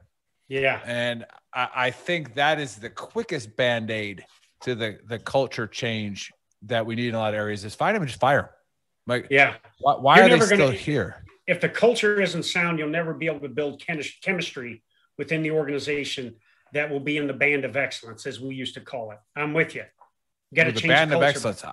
Yeah, 0.48 0.80
and 0.86 1.26
I, 1.52 1.68
I 1.74 1.90
think 1.90 2.34
that 2.36 2.58
is 2.58 2.76
the 2.76 2.88
quickest 2.88 3.54
band 3.56 3.90
aid 3.90 4.24
to 4.62 4.74
the 4.74 4.98
the 5.06 5.18
culture 5.18 5.66
change 5.66 6.32
that 6.62 6.86
we 6.86 6.94
need 6.94 7.08
in 7.08 7.14
a 7.14 7.18
lot 7.18 7.34
of 7.34 7.38
areas. 7.38 7.62
Is 7.62 7.74
find 7.74 7.94
them 7.94 8.02
and 8.02 8.08
just 8.08 8.20
fire 8.20 8.40
them. 8.40 8.50
Like, 9.06 9.26
yeah, 9.30 9.56
why, 9.80 9.96
why 9.96 10.20
are 10.22 10.28
they 10.30 10.40
still 10.40 10.58
gonna, 10.58 10.72
here? 10.72 11.24
If 11.46 11.60
the 11.60 11.68
culture 11.68 12.22
isn't 12.22 12.44
sound, 12.44 12.78
you'll 12.78 12.88
never 12.88 13.12
be 13.12 13.26
able 13.26 13.40
to 13.40 13.48
build 13.50 13.82
chemistry 14.22 14.82
within 15.18 15.42
the 15.42 15.50
organization 15.50 16.36
that 16.72 16.90
will 16.90 17.00
be 17.00 17.16
in 17.16 17.26
the 17.26 17.32
band 17.32 17.64
of 17.64 17.76
excellence, 17.76 18.26
as 18.26 18.40
we 18.40 18.54
used 18.54 18.74
to 18.74 18.80
call 18.80 19.10
it. 19.12 19.18
I'm 19.36 19.54
with 19.54 19.74
you. 19.74 19.84
Got 20.54 20.64
to 20.64 20.72
change 20.72 20.88
band 20.88 21.12
of 21.12 21.22
excellence. 21.22 21.64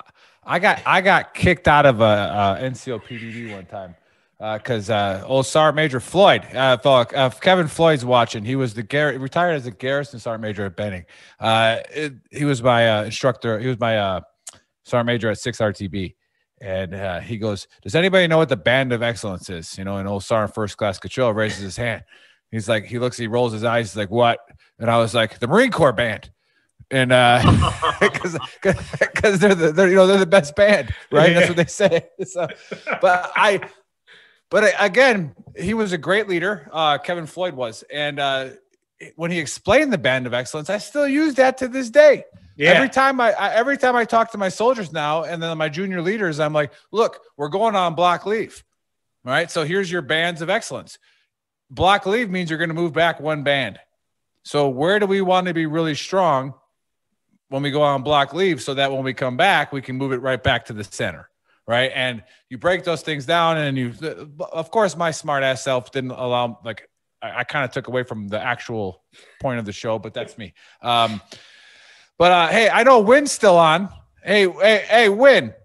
I 0.44 0.60
got 0.60 0.82
I 0.86 1.02
got 1.02 1.34
kicked 1.34 1.68
out 1.68 1.86
of 1.86 2.02
a, 2.02 2.58
a 2.60 2.64
NCO 2.64 3.02
PDD 3.04 3.54
one 3.54 3.66
time 3.66 3.96
because 4.38 4.90
uh, 4.90 5.24
old 5.26 5.46
Sergeant 5.46 5.78
Major 5.78 6.00
Floyd, 6.00 6.44
uh, 6.54 6.78
uh, 6.84 7.30
Kevin 7.30 7.68
Floyd's 7.68 8.04
watching, 8.04 8.44
he 8.44 8.56
was 8.56 8.74
the 8.74 8.84
Gar- 8.84 9.18
retired 9.18 9.54
as 9.54 9.66
a 9.66 9.72
garrison 9.72 10.20
sergeant 10.20 10.42
major 10.42 10.66
at 10.66 10.76
Benning. 10.76 11.06
Uh, 11.40 11.78
it, 11.90 12.14
he 12.32 12.44
was 12.44 12.62
my 12.62 12.90
uh, 13.00 13.04
instructor. 13.06 13.60
He 13.60 13.68
was 13.68 13.80
my 13.80 13.98
uh, 13.98 14.22
sergeant 14.84 15.08
major 15.08 15.30
at 15.30 15.40
six 15.40 15.60
RTB, 15.60 16.16
and 16.60 16.94
uh, 16.94 17.20
he 17.22 17.38
goes, 17.38 17.68
"Does 17.82 17.96
anybody 17.96 18.28
know 18.28 18.38
what 18.38 18.50
the 18.50 18.58
Band 18.58 18.92
of 18.92 19.02
Excellence 19.02 19.50
is?" 19.50 19.78
You 19.78 19.86
know, 19.86 19.98
and 19.98 20.08
old 20.08 20.24
Sergeant 20.24 20.54
First 20.54 20.78
Class 20.78 21.00
Cottrell 21.00 21.34
raises 21.34 21.62
his 21.62 21.78
hand. 21.78 22.04
He's 22.52 22.70
like, 22.70 22.86
he 22.86 23.00
looks, 23.00 23.18
he 23.18 23.28
rolls 23.28 23.54
his 23.54 23.64
eyes, 23.64 23.92
he's 23.92 23.98
like, 23.98 24.12
"What?" 24.12 24.40
And 24.80 24.90
I 24.90 24.98
was 24.98 25.14
like, 25.14 25.40
"The 25.40 25.48
Marine 25.48 25.72
Corps 25.72 25.94
Band." 25.94 26.30
and 26.92 27.12
uh 27.12 27.42
because 28.00 28.38
because 29.02 29.40
they're 29.40 29.56
the 29.56 29.72
they're 29.72 29.90
you 29.90 29.96
know 29.96 30.06
they're 30.06 30.20
the 30.20 30.26
best 30.28 30.56
band 30.56 30.94
right 31.12 31.34
that's 31.34 31.48
what 31.48 31.58
they 31.58 31.66
say 31.66 32.06
so 32.24 32.48
but 33.02 33.32
i 33.36 33.60
but 34.52 34.72
again 34.80 35.36
he 35.58 35.74
was 35.74 35.94
a 35.94 35.98
great 35.98 36.30
leader 36.30 36.70
uh 36.72 37.00
kevin 37.00 37.26
floyd 37.26 37.56
was 37.56 37.84
and 37.92 38.20
uh 38.20 38.50
when 39.16 39.32
he 39.32 39.40
explained 39.40 39.92
the 39.92 39.98
band 39.98 40.28
of 40.28 40.34
excellence 40.36 40.70
i 40.70 40.78
still 40.78 41.08
use 41.08 41.34
that 41.34 41.58
to 41.58 41.68
this 41.68 41.90
day 41.90 42.24
Yeah. 42.56 42.74
every 42.74 42.90
time 42.90 43.20
I, 43.20 43.32
I 43.32 43.56
every 43.56 43.80
time 43.80 43.96
i 43.96 44.06
talk 44.06 44.32
to 44.34 44.38
my 44.38 44.50
soldiers 44.50 44.94
now 44.94 45.24
and 45.24 45.42
then 45.42 45.58
my 45.58 45.70
junior 45.70 46.04
leaders 46.04 46.40
i'm 46.40 46.54
like 46.54 46.72
look 46.92 47.20
we're 47.36 47.50
going 47.50 47.76
on 47.76 47.96
block 47.96 48.28
leave 48.28 48.64
right? 49.24 49.50
so 49.50 49.64
here's 49.66 49.92
your 49.92 50.04
bands 50.04 50.44
of 50.44 50.52
excellence 50.52 51.00
block 51.70 52.06
leave 52.06 52.30
means 52.30 52.50
you're 52.50 52.60
going 52.60 52.70
to 52.70 52.76
move 52.76 52.94
back 52.94 53.20
one 53.20 53.44
band 53.44 53.80
so 54.46 54.70
where 54.70 55.00
do 55.00 55.08
we 55.08 55.22
want 55.22 55.48
to 55.48 55.54
be 55.56 55.66
really 55.66 55.96
strong 55.96 56.54
when 57.50 57.64
we 57.64 57.72
go 57.72 57.82
on 57.82 58.04
block 58.04 58.34
leave 58.34 58.62
so 58.62 58.76
that 58.76 58.92
when 58.92 59.04
we 59.04 59.14
come 59.14 59.38
back, 59.38 59.74
we 59.74 59.82
can 59.82 59.96
move 59.96 60.12
it 60.14 60.22
right 60.22 60.42
back 60.42 60.66
to 60.66 60.74
the 60.74 60.84
center. 60.84 61.30
Right. 61.68 61.92
And 61.96 62.24
you 62.48 62.60
break 62.60 62.84
those 62.84 63.02
things 63.02 63.26
down 63.26 63.58
and 63.58 63.76
you, 63.76 63.94
of 64.40 64.70
course, 64.70 64.96
my 64.96 65.10
smart 65.10 65.42
ass 65.42 65.64
self 65.64 65.92
didn't 65.92 66.12
allow, 66.12 66.60
like, 66.64 66.88
I, 67.24 67.40
I 67.40 67.44
kind 67.44 67.66
of 67.66 67.72
took 67.72 67.88
away 67.88 68.04
from 68.04 68.28
the 68.28 68.40
actual 68.40 69.04
point 69.42 69.58
of 69.58 69.66
the 69.66 69.72
show, 69.72 69.98
but 69.98 70.14
that's 70.14 70.38
me. 70.38 70.54
Um, 70.84 71.22
but 72.20 72.32
uh, 72.32 72.48
hey, 72.50 72.70
I 72.70 72.84
know 72.84 73.00
Wynn's 73.00 73.32
still 73.32 73.58
on. 73.58 73.90
Hey, 74.24 74.48
hey, 74.48 74.86
hey, 74.88 75.10
Wynn. 75.10 75.56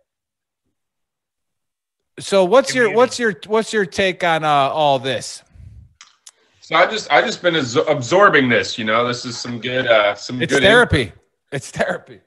So 2.18 2.44
what's 2.44 2.74
your 2.74 2.92
what's 2.92 3.18
your 3.18 3.34
what's 3.46 3.72
your 3.72 3.86
take 3.86 4.24
on 4.24 4.44
uh, 4.44 4.48
all 4.48 4.98
this? 4.98 5.42
So 6.70 6.76
I 6.76 6.86
just 6.86 7.10
I 7.10 7.20
just 7.20 7.42
been 7.42 7.56
absorbing 7.56 8.48
this. 8.48 8.78
You 8.78 8.84
know, 8.84 9.04
this 9.04 9.24
is 9.24 9.36
some 9.36 9.60
good 9.60 9.88
uh 9.88 10.14
some 10.14 10.40
It's 10.40 10.52
good 10.52 10.62
therapy. 10.62 11.12
It's 11.50 11.68
therapy. 11.68 12.20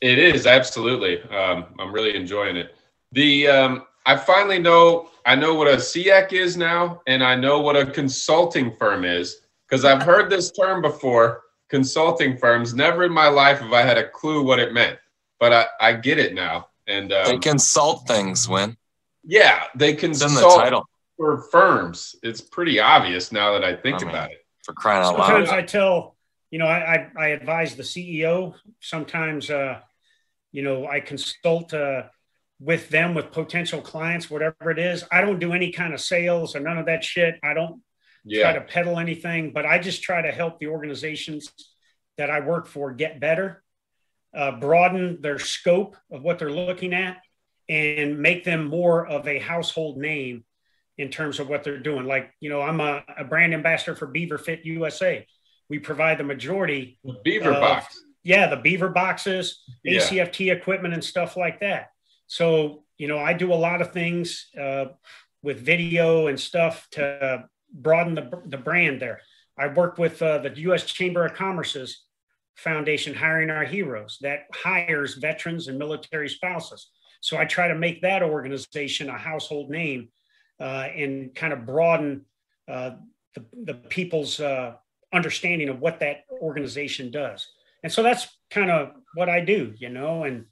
It 0.00 0.20
is 0.20 0.46
absolutely. 0.46 1.20
Um, 1.22 1.66
I'm 1.80 1.90
really 1.92 2.14
enjoying 2.14 2.56
it. 2.56 2.76
The 3.10 3.48
um, 3.48 3.86
I 4.06 4.16
finally 4.16 4.60
know 4.60 5.10
I 5.26 5.34
know 5.34 5.52
what 5.56 5.66
a 5.66 5.78
SEAC 5.78 6.32
is 6.32 6.56
now, 6.56 7.02
and 7.08 7.24
I 7.24 7.34
know 7.34 7.58
what 7.58 7.74
a 7.74 7.86
consulting 7.86 8.70
firm 8.76 9.04
is 9.04 9.40
because 9.68 9.84
I've 9.84 10.02
heard 10.02 10.30
this 10.30 10.52
term 10.52 10.80
before. 10.80 11.42
Consulting 11.68 12.38
firms. 12.38 12.74
Never 12.74 13.02
in 13.02 13.12
my 13.12 13.26
life 13.26 13.58
have 13.58 13.72
I 13.72 13.82
had 13.82 13.98
a 13.98 14.08
clue 14.08 14.44
what 14.44 14.60
it 14.60 14.72
meant, 14.72 14.96
but 15.40 15.52
I, 15.52 15.66
I 15.80 15.92
get 15.94 16.20
it 16.20 16.34
now. 16.34 16.68
And 16.86 17.10
They 17.10 17.34
um, 17.34 17.40
consult 17.40 18.06
things, 18.06 18.48
Wynn. 18.48 18.76
yeah, 19.24 19.64
they 19.74 19.92
It's 19.92 20.22
in 20.22 20.34
the 20.34 20.54
title 20.56 20.88
for 21.18 21.42
firms. 21.50 22.16
It's 22.22 22.40
pretty 22.40 22.80
obvious 22.80 23.30
now 23.32 23.52
that 23.52 23.64
I 23.64 23.74
think 23.74 23.96
I 23.96 23.98
mean, 23.98 24.08
about 24.08 24.30
it. 24.30 24.38
for 24.64 24.72
crying 24.72 25.04
out 25.04 25.16
Sometimes 25.16 25.48
loud. 25.48 25.58
I 25.58 25.62
tell, 25.62 26.16
you 26.50 26.58
know, 26.58 26.66
I, 26.66 26.94
I, 26.94 27.10
I 27.18 27.26
advise 27.28 27.74
the 27.74 27.82
CEO. 27.82 28.54
Sometimes, 28.80 29.50
uh, 29.50 29.80
you 30.52 30.62
know, 30.62 30.86
I 30.86 31.00
consult 31.00 31.74
uh, 31.74 32.04
with 32.60 32.88
them 32.88 33.14
with 33.14 33.32
potential 33.32 33.82
clients, 33.82 34.30
whatever 34.30 34.70
it 34.70 34.78
is. 34.78 35.04
I 35.12 35.20
don't 35.20 35.40
do 35.40 35.52
any 35.52 35.72
kind 35.72 35.92
of 35.92 36.00
sales 36.00 36.56
or 36.56 36.60
none 36.60 36.78
of 36.78 36.86
that 36.86 37.04
shit. 37.04 37.34
I 37.42 37.52
don't 37.52 37.82
try 38.32 38.52
to 38.52 38.60
peddle 38.60 38.98
anything, 38.98 39.52
but 39.52 39.66
I 39.66 39.78
just 39.80 40.02
try 40.02 40.22
to 40.22 40.30
help 40.30 40.60
the 40.60 40.68
organizations 40.68 41.52
that 42.16 42.30
I 42.30 42.40
work 42.40 42.66
for 42.66 42.92
get 42.92 43.20
better, 43.20 43.62
uh, 44.36 44.52
broaden 44.52 45.20
their 45.20 45.38
scope 45.38 45.96
of 46.12 46.22
what 46.22 46.38
they're 46.38 46.50
looking 46.50 46.94
at, 46.94 47.18
and 47.68 48.20
make 48.20 48.44
them 48.44 48.66
more 48.66 49.06
of 49.06 49.26
a 49.26 49.38
household 49.38 49.98
name 49.98 50.44
in 50.98 51.08
terms 51.10 51.38
of 51.38 51.48
what 51.48 51.62
they're 51.64 51.78
doing. 51.78 52.06
Like, 52.06 52.30
you 52.40 52.50
know, 52.50 52.60
I'm 52.60 52.80
a, 52.80 53.02
a 53.16 53.24
brand 53.24 53.54
ambassador 53.54 53.94
for 53.94 54.06
Beaver 54.06 54.36
Fit 54.38 54.64
USA. 54.64 55.26
We 55.70 55.78
provide 55.78 56.18
the 56.18 56.24
majority, 56.24 56.98
the 57.04 57.14
Beaver 57.24 57.52
Uh, 57.54 57.60
Box. 57.60 58.02
yeah, 58.24 58.48
the 58.48 58.56
beaver 58.56 58.88
boxes, 58.88 59.62
Yeah. 59.84 60.00
ACFT 60.00 60.50
equipment, 60.52 60.94
and 60.94 61.04
stuff 61.04 61.36
like 61.36 61.60
that. 61.60 61.90
So, 62.26 62.84
you 62.98 63.06
know, 63.08 63.18
I 63.18 63.32
do 63.32 63.52
a 63.52 63.54
lot 63.54 63.80
of 63.80 63.92
things 63.92 64.48
uh, 64.60 64.86
with 65.42 65.60
video 65.60 66.26
and 66.26 66.38
stuff 66.38 66.88
to 66.92 67.44
broaden 67.72 68.14
the, 68.14 68.42
the 68.46 68.56
brand 68.58 69.00
there. 69.00 69.20
I 69.58 69.68
work 69.68 69.98
with 69.98 70.20
uh, 70.22 70.38
the 70.38 70.50
U.S. 70.62 70.84
Chamber 70.84 71.24
of 71.26 71.34
Commerce's 71.34 72.04
foundation, 72.56 73.14
Hiring 73.14 73.50
Our 73.50 73.64
Heroes, 73.64 74.18
that 74.22 74.46
hires 74.52 75.14
veterans 75.14 75.68
and 75.68 75.78
military 75.78 76.28
spouses. 76.28 76.90
So 77.20 77.36
I 77.36 77.44
try 77.44 77.68
to 77.68 77.74
make 77.74 78.02
that 78.02 78.22
organization 78.22 79.08
a 79.10 79.18
household 79.18 79.70
name 79.70 80.08
and 80.64 81.34
kind 81.34 81.52
of 81.52 81.66
broaden 81.66 82.24
uh, 82.68 82.92
the, 83.34 83.44
the 83.64 83.74
people's 83.74 84.40
uh, 84.40 84.74
understanding 85.12 85.68
of 85.68 85.80
what 85.80 86.00
that 86.00 86.24
organization 86.40 87.10
does. 87.10 87.46
And 87.82 87.92
so 87.92 88.02
that's 88.02 88.26
kind 88.50 88.70
of 88.70 88.92
what 89.14 89.28
I 89.28 89.40
do, 89.40 89.72
you 89.78 89.88
know, 89.88 90.24
and 90.24 90.46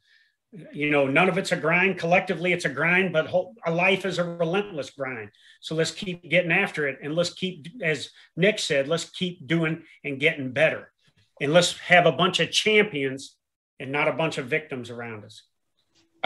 you 0.73 0.91
know, 0.91 1.07
none 1.07 1.29
of 1.29 1.39
it's 1.39 1.53
a 1.53 1.57
grind. 1.57 1.99
Collectively, 1.99 2.53
it's 2.53 2.65
a 2.65 2.71
grind, 2.71 3.13
but 3.13 3.27
whole, 3.27 3.55
a 3.67 3.71
life 3.71 4.07
is 4.07 4.19
a 4.19 4.25
relentless 4.25 4.91
grind. 4.91 5.31
So 5.61 5.75
let's 5.75 5.91
keep 5.91 6.23
getting 6.31 6.53
after 6.53 6.89
it, 6.89 6.99
and 7.03 7.15
let's 7.15 7.35
keep, 7.35 7.67
as 7.83 8.11
Nick 8.37 8.59
said, 8.59 8.89
let's 8.89 9.11
keep 9.11 9.47
doing 9.47 9.83
and 10.05 10.21
getting 10.21 10.53
better, 10.53 10.93
and 11.41 11.53
let's 11.53 11.77
have 11.79 12.07
a 12.07 12.13
bunch 12.13 12.41
of 12.41 12.53
champions 12.53 13.37
and 13.81 13.93
not 13.93 14.09
a 14.09 14.13
bunch 14.13 14.39
of 14.39 14.47
victims 14.47 14.89
around 14.89 15.25
us. 15.25 15.43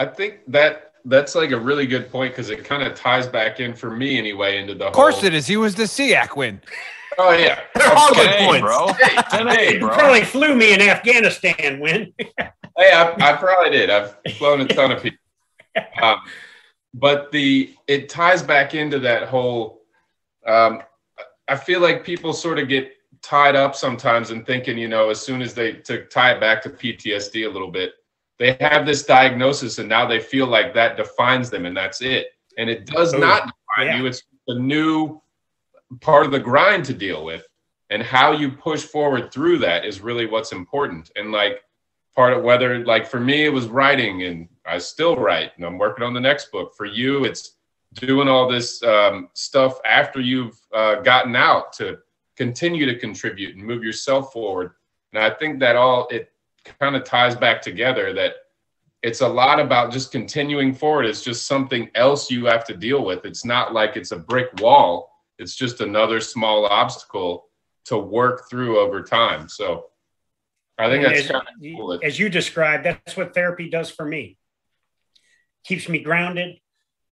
I 0.01 0.05
think 0.05 0.39
that 0.47 0.93
that's 1.05 1.35
like 1.35 1.51
a 1.51 1.59
really 1.59 1.85
good 1.85 2.11
point 2.11 2.33
because 2.33 2.49
it 2.49 2.63
kind 2.63 2.83
of 2.83 2.95
ties 2.95 3.27
back 3.27 3.59
in 3.59 3.73
for 3.73 3.91
me 3.91 4.17
anyway 4.17 4.57
into 4.57 4.73
the 4.73 4.85
Of 4.87 4.93
course 4.93 5.15
whole, 5.17 5.25
it 5.25 5.33
is. 5.33 5.45
He 5.47 5.57
was 5.57 5.75
the 5.75 5.83
SEAC 5.83 6.35
Wynn. 6.35 6.61
Oh 7.17 7.31
yeah, 7.31 7.59
They're 7.75 7.93
all 7.93 8.13
good 8.13 8.27
Hey, 8.29 8.45
points. 8.47 8.61
bro. 8.61 8.93
Hey, 9.49 9.73
You 9.75 9.79
bro. 9.81 9.89
probably 9.89 10.23
flew 10.23 10.55
me 10.55 10.73
in 10.73 10.81
Afghanistan, 10.81 11.79
when 11.79 12.13
Hey, 12.77 12.91
I, 12.93 13.11
I 13.19 13.33
probably 13.37 13.69
did. 13.69 13.89
I've 13.89 14.15
flown 14.37 14.61
a 14.61 14.67
ton 14.67 14.91
of 14.91 15.03
people. 15.03 15.17
Um, 16.01 16.17
but 16.93 17.31
the 17.31 17.73
it 17.87 18.09
ties 18.09 18.41
back 18.43 18.73
into 18.75 18.99
that 18.99 19.29
whole. 19.29 19.81
Um, 20.45 20.81
I 21.47 21.55
feel 21.55 21.79
like 21.79 22.03
people 22.03 22.33
sort 22.33 22.59
of 22.59 22.67
get 22.67 22.91
tied 23.21 23.55
up 23.55 23.75
sometimes 23.75 24.31
in 24.31 24.43
thinking, 24.43 24.77
you 24.77 24.87
know, 24.89 25.09
as 25.09 25.21
soon 25.21 25.41
as 25.41 25.53
they 25.53 25.73
to 25.87 26.05
tie 26.07 26.31
it 26.33 26.39
back 26.41 26.61
to 26.63 26.69
PTSD 26.69 27.45
a 27.45 27.49
little 27.49 27.71
bit, 27.71 27.93
they 28.41 28.57
have 28.59 28.87
this 28.87 29.03
diagnosis 29.03 29.77
and 29.77 29.87
now 29.87 30.07
they 30.07 30.19
feel 30.19 30.47
like 30.47 30.73
that 30.73 30.97
defines 30.97 31.51
them 31.51 31.67
and 31.67 31.77
that's 31.77 32.01
it. 32.01 32.31
And 32.57 32.71
it 32.71 32.87
does 32.87 33.13
Oh, 33.13 33.19
not 33.19 33.43
define 33.43 33.85
yeah. 33.85 33.97
you. 33.99 34.07
It's 34.07 34.23
a 34.47 34.55
new 34.57 35.21
part 35.99 36.25
of 36.25 36.31
the 36.31 36.39
grind 36.39 36.83
to 36.85 36.93
deal 36.93 37.23
with. 37.23 37.45
And 37.91 38.01
how 38.01 38.31
you 38.31 38.49
push 38.49 38.81
forward 38.83 39.31
through 39.31 39.59
that 39.59 39.85
is 39.85 40.01
really 40.01 40.25
what's 40.25 40.53
important. 40.53 41.11
And 41.15 41.31
like 41.31 41.61
part 42.15 42.33
of 42.33 42.41
whether 42.43 42.83
like 42.83 43.07
for 43.07 43.19
me 43.19 43.45
it 43.45 43.53
was 43.53 43.67
writing 43.67 44.23
and 44.23 44.47
i 44.65 44.77
still 44.77 45.15
write 45.15 45.51
and 45.55 45.65
i'm 45.65 45.77
working 45.77 46.03
on 46.03 46.13
the 46.13 46.19
next 46.19 46.51
book 46.51 46.73
for 46.75 46.85
you 46.85 47.23
it's 47.25 47.53
doing 47.95 48.27
all 48.27 48.49
this 48.49 48.81
um, 48.83 49.29
stuff 49.33 49.79
after 49.85 50.21
you've 50.21 50.57
uh, 50.73 50.95
gotten 51.01 51.35
out 51.35 51.73
to 51.73 51.97
continue 52.37 52.85
to 52.85 52.97
contribute 52.97 53.55
and 53.55 53.65
move 53.65 53.83
yourself 53.83 54.31
forward 54.33 54.71
and 55.13 55.23
i 55.23 55.29
think 55.29 55.59
that 55.59 55.75
all 55.75 56.07
it 56.09 56.30
kind 56.79 56.95
of 56.95 57.03
ties 57.03 57.35
back 57.35 57.61
together 57.61 58.13
that 58.13 58.33
it's 59.03 59.21
a 59.21 59.27
lot 59.27 59.59
about 59.59 59.91
just 59.91 60.11
continuing 60.11 60.73
forward 60.73 61.05
it's 61.05 61.23
just 61.23 61.47
something 61.47 61.89
else 61.95 62.29
you 62.29 62.45
have 62.45 62.63
to 62.65 62.75
deal 62.75 63.03
with 63.03 63.25
it's 63.25 63.45
not 63.45 63.73
like 63.73 63.97
it's 63.97 64.11
a 64.11 64.17
brick 64.17 64.49
wall 64.59 65.11
it's 65.39 65.55
just 65.55 65.81
another 65.81 66.19
small 66.19 66.65
obstacle 66.65 67.47
to 67.85 67.97
work 67.97 68.49
through 68.49 68.79
over 68.79 69.01
time 69.01 69.49
so 69.49 69.87
i 70.77 70.87
think 70.87 71.03
And 71.03 71.13
that's 71.13 71.25
as, 71.25 71.31
kind 71.31 71.47
of 71.47 71.77
cool 71.77 71.99
as 72.03 72.19
you 72.19 72.29
described, 72.29 72.85
that's 72.85 73.15
what 73.15 73.33
therapy 73.33 73.69
does 73.69 73.89
for 73.89 74.05
me. 74.05 74.37
Keeps 75.63 75.87
me 75.87 75.99
grounded. 75.99 76.57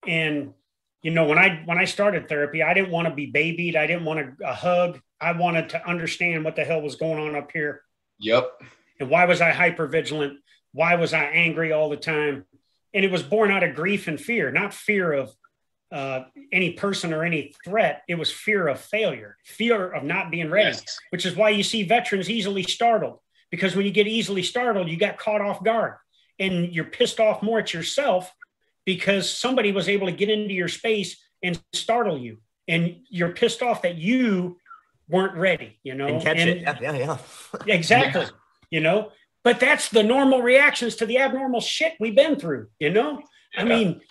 And 0.07 0.53
you 1.02 1.11
know, 1.11 1.26
when 1.26 1.38
I 1.38 1.61
when 1.65 1.78
I 1.78 1.86
started 1.86 2.28
therapy, 2.28 2.64
I 2.64 2.74
didn't 2.74 2.91
want 2.91 3.07
to 3.07 3.14
be 3.14 3.28
babied. 3.28 3.76
I 3.76 3.88
didn't 3.88 4.06
want 4.06 4.19
a, 4.19 4.34
a 4.45 4.53
hug. 4.53 4.99
I 5.19 5.32
wanted 5.34 5.69
to 5.69 5.88
understand 5.88 6.44
what 6.44 6.56
the 6.56 6.64
hell 6.64 6.82
was 6.82 6.95
going 6.95 7.19
on 7.19 7.36
up 7.36 7.52
here. 7.52 7.82
Yep. 8.19 8.61
And 8.99 9.10
why 9.10 9.26
was 9.26 9.41
I 9.41 9.52
hyper 9.52 9.88
vigilant? 9.88 10.40
Why 10.74 10.95
was 10.95 11.14
I 11.14 11.24
angry 11.26 11.72
all 11.72 11.90
the 11.90 11.98
time? 11.98 12.45
And 12.94 13.06
it 13.06 13.11
was 13.11 13.24
born 13.24 13.52
out 13.52 13.64
of 13.64 13.76
grief 13.76 14.07
and 14.07 14.19
fear, 14.19 14.52
not 14.52 14.74
fear 14.74 15.14
of 15.14 15.32
uh, 15.91 16.24
any 16.52 16.74
person 16.74 17.14
or 17.14 17.24
any 17.24 17.53
threat. 17.64 18.03
It 18.07 18.15
was 18.15 18.32
fear 18.32 18.68
of 18.68 18.80
failure, 18.80 19.38
fear 19.45 19.90
of 19.91 20.03
not 20.03 20.32
being 20.32 20.49
ready 20.49 20.69
Yes. 20.69 20.99
which 21.11 21.26
is 21.26 21.36
why 21.36 21.49
you 21.52 21.64
see 21.64 21.84
veterans 21.84 22.30
easily 22.30 22.64
startled. 22.64 23.19
Because 23.52 23.76
when 23.76 23.86
you 23.86 23.91
get 23.91 24.07
easily 24.07 24.44
startled, 24.44 24.90
you 24.90 24.98
got 24.98 25.18
caught 25.18 25.41
off 25.41 25.64
guard 25.64 25.94
and 26.40 26.74
you're 26.74 26.86
pissed 26.86 27.19
off 27.19 27.41
more 27.41 27.60
at 27.60 27.74
yourself 27.74 28.34
because 28.86 29.30
somebody 29.30 29.72
was 29.72 29.88
able 29.88 30.07
to 30.07 30.14
get 30.14 30.30
into 30.30 30.53
your 30.53 30.68
space 30.68 31.18
and 31.41 31.60
startle 31.74 32.18
you. 32.18 32.40
And 32.68 32.98
you're 33.10 33.32
pissed 33.32 33.61
off 33.61 33.84
that 33.84 33.95
you 33.95 34.57
weren't 35.07 35.36
ready, 35.36 35.80
you 35.84 35.95
know? 35.95 36.07
And 36.07 36.22
catch 36.22 36.38
And- 36.40 36.49
it. 36.49 36.61
Yeah, 36.61 36.78
yeah, 36.82 36.94
yeah. 36.98 37.18
Exactly. 37.74 38.26
You 38.69 38.81
know, 38.81 39.11
but 39.44 39.60
that's 39.60 39.89
the 39.89 40.03
normal 40.03 40.41
reactions 40.41 40.98
to 40.98 41.06
the 41.06 41.19
abnormal 41.19 41.61
shit 41.61 41.94
we've 41.99 42.15
been 42.15 42.38
through, 42.38 42.68
you 42.80 42.89
know? 42.89 43.22
I 43.57 43.64
mean, 43.64 44.02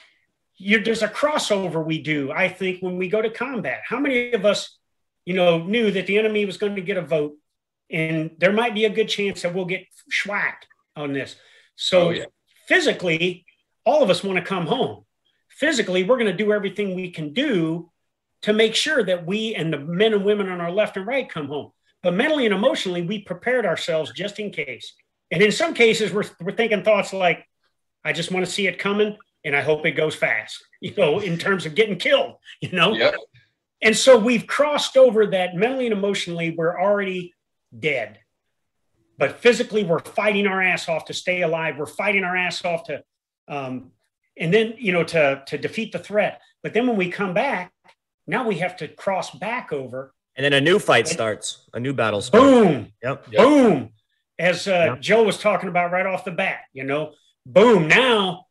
there's 0.59 1.03
a 1.03 1.09
crossover 1.09 1.85
we 1.85 2.01
do, 2.01 2.33
I 2.33 2.49
think, 2.49 2.81
when 2.81 2.97
we 2.97 3.09
go 3.09 3.21
to 3.21 3.29
combat. 3.31 3.83
How 3.87 4.01
many 4.01 4.33
of 4.33 4.47
us, 4.47 4.79
you 5.27 5.35
know, 5.35 5.59
knew 5.63 5.91
that 5.91 6.07
the 6.07 6.19
enemy 6.19 6.47
was 6.47 6.57
going 6.57 6.75
to 6.77 6.81
get 6.81 6.97
a 6.97 7.03
vote 7.03 7.35
and 7.91 8.31
there 8.39 8.53
might 8.53 8.75
be 8.75 8.87
a 8.87 8.91
good 8.91 9.09
chance 9.09 9.43
that 9.43 9.55
we'll 9.55 9.67
get 9.67 9.87
schwacked 10.11 10.65
on 10.97 11.13
this. 11.13 11.37
So 11.77 12.09
Oh, 12.09 12.11
yeah. 12.11 12.25
physically, 12.67 13.45
all 13.85 14.03
of 14.03 14.11
us 14.11 14.25
want 14.25 14.39
to 14.39 14.45
come 14.45 14.67
home. 14.67 15.05
Physically, 15.51 16.03
we're 16.03 16.17
going 16.17 16.31
to 16.31 16.45
do 16.45 16.53
everything 16.53 16.95
we 16.95 17.11
can 17.11 17.33
do 17.33 17.91
to 18.43 18.53
make 18.53 18.75
sure 18.75 19.03
that 19.05 19.27
we 19.27 19.55
and 19.55 19.73
the 19.73 19.79
men 19.79 20.15
and 20.15 20.25
women 20.25 20.49
on 20.49 20.61
our 20.61 20.73
left 20.73 20.97
and 20.97 21.07
right 21.07 21.29
come 21.29 21.49
home. 21.49 21.73
But 22.03 22.15
mentally 22.15 22.47
and 22.47 22.55
emotionally, 22.55 23.03
we 23.03 23.21
prepared 23.21 23.67
ourselves 23.67 24.13
just 24.13 24.39
in 24.39 24.51
case. 24.51 24.95
And 25.31 25.43
in 25.43 25.51
some 25.51 25.75
cases, 25.75 26.13
we're, 26.13 26.25
we're 26.41 26.53
thinking 26.53 26.83
thoughts 26.83 27.13
like, 27.13 27.45
I 28.05 28.13
just 28.13 28.31
want 28.31 28.47
to 28.47 28.53
see 28.53 28.67
it 28.67 28.79
coming 28.79 29.17
and 29.45 29.57
I 29.57 29.63
hope 29.63 29.85
it 29.87 29.93
goes 29.93 30.15
fast, 30.15 30.65
you 30.81 30.95
know, 30.97 31.19
in 31.19 31.39
terms 31.39 31.67
of 31.67 31.75
getting 31.75 31.97
killed, 31.97 32.35
you 32.61 32.73
know? 32.73 32.95
Yep. 32.95 33.15
And 33.83 33.97
so 33.97 34.19
we've 34.19 34.47
crossed 34.47 34.97
over 34.97 35.27
that 35.27 35.55
mentally 35.55 35.87
and 35.87 35.93
emotionally, 35.93 36.55
we're 36.57 36.81
already 36.81 37.35
dead. 37.79 38.19
But 39.19 39.41
physically, 39.41 39.85
we're 39.85 39.99
fighting 39.99 40.47
our 40.47 40.63
ass 40.63 40.89
off 40.89 41.07
to 41.07 41.15
stay 41.15 41.43
alive. 41.43 41.77
We're 41.79 41.87
fighting 41.87 42.25
our 42.25 42.37
ass 42.37 42.65
off 42.65 42.85
to, 42.85 43.03
um, 43.49 43.93
and 44.37 44.53
then, 44.53 44.75
you 44.79 44.93
know, 44.93 45.05
to, 45.05 45.43
to 45.47 45.59
defeat 45.59 45.93
the 45.93 45.99
threat. 45.99 46.41
But 46.63 46.75
then 46.75 46.87
when 46.87 46.97
we 46.97 47.11
come 47.11 47.33
back, 47.33 47.73
now 48.27 48.47
we 48.47 48.57
have 48.57 48.77
to 48.79 48.89
cross 48.89 49.31
back 49.31 49.73
over. 49.73 50.13
And 50.37 50.45
then 50.45 50.53
a 50.53 50.61
new 50.61 50.79
fight 50.79 51.09
starts, 51.09 51.67
a 51.73 51.81
new 51.81 51.95
battle 51.95 52.21
starts. 52.21 52.45
Boom, 52.47 52.93
Yep. 53.03 53.27
Yep. 53.33 53.43
boom. 53.43 53.91
As 54.39 54.69
uh, 54.69 54.71
Yeah. 54.71 54.97
Joe 55.01 55.23
was 55.23 55.39
talking 55.39 55.69
about 55.69 55.93
right 55.93 56.05
off 56.07 56.25
the 56.25 56.31
bat, 56.31 56.61
you 56.75 56.85
know, 56.85 57.15
boom. 57.47 57.89
Now 57.89 58.47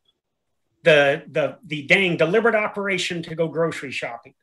the 0.82 1.22
the 1.30 1.58
the 1.64 1.82
dang 1.86 2.16
deliberate 2.16 2.54
operation 2.54 3.22
to 3.24 3.34
go 3.34 3.48
grocery 3.48 3.92
shopping, 3.92 4.34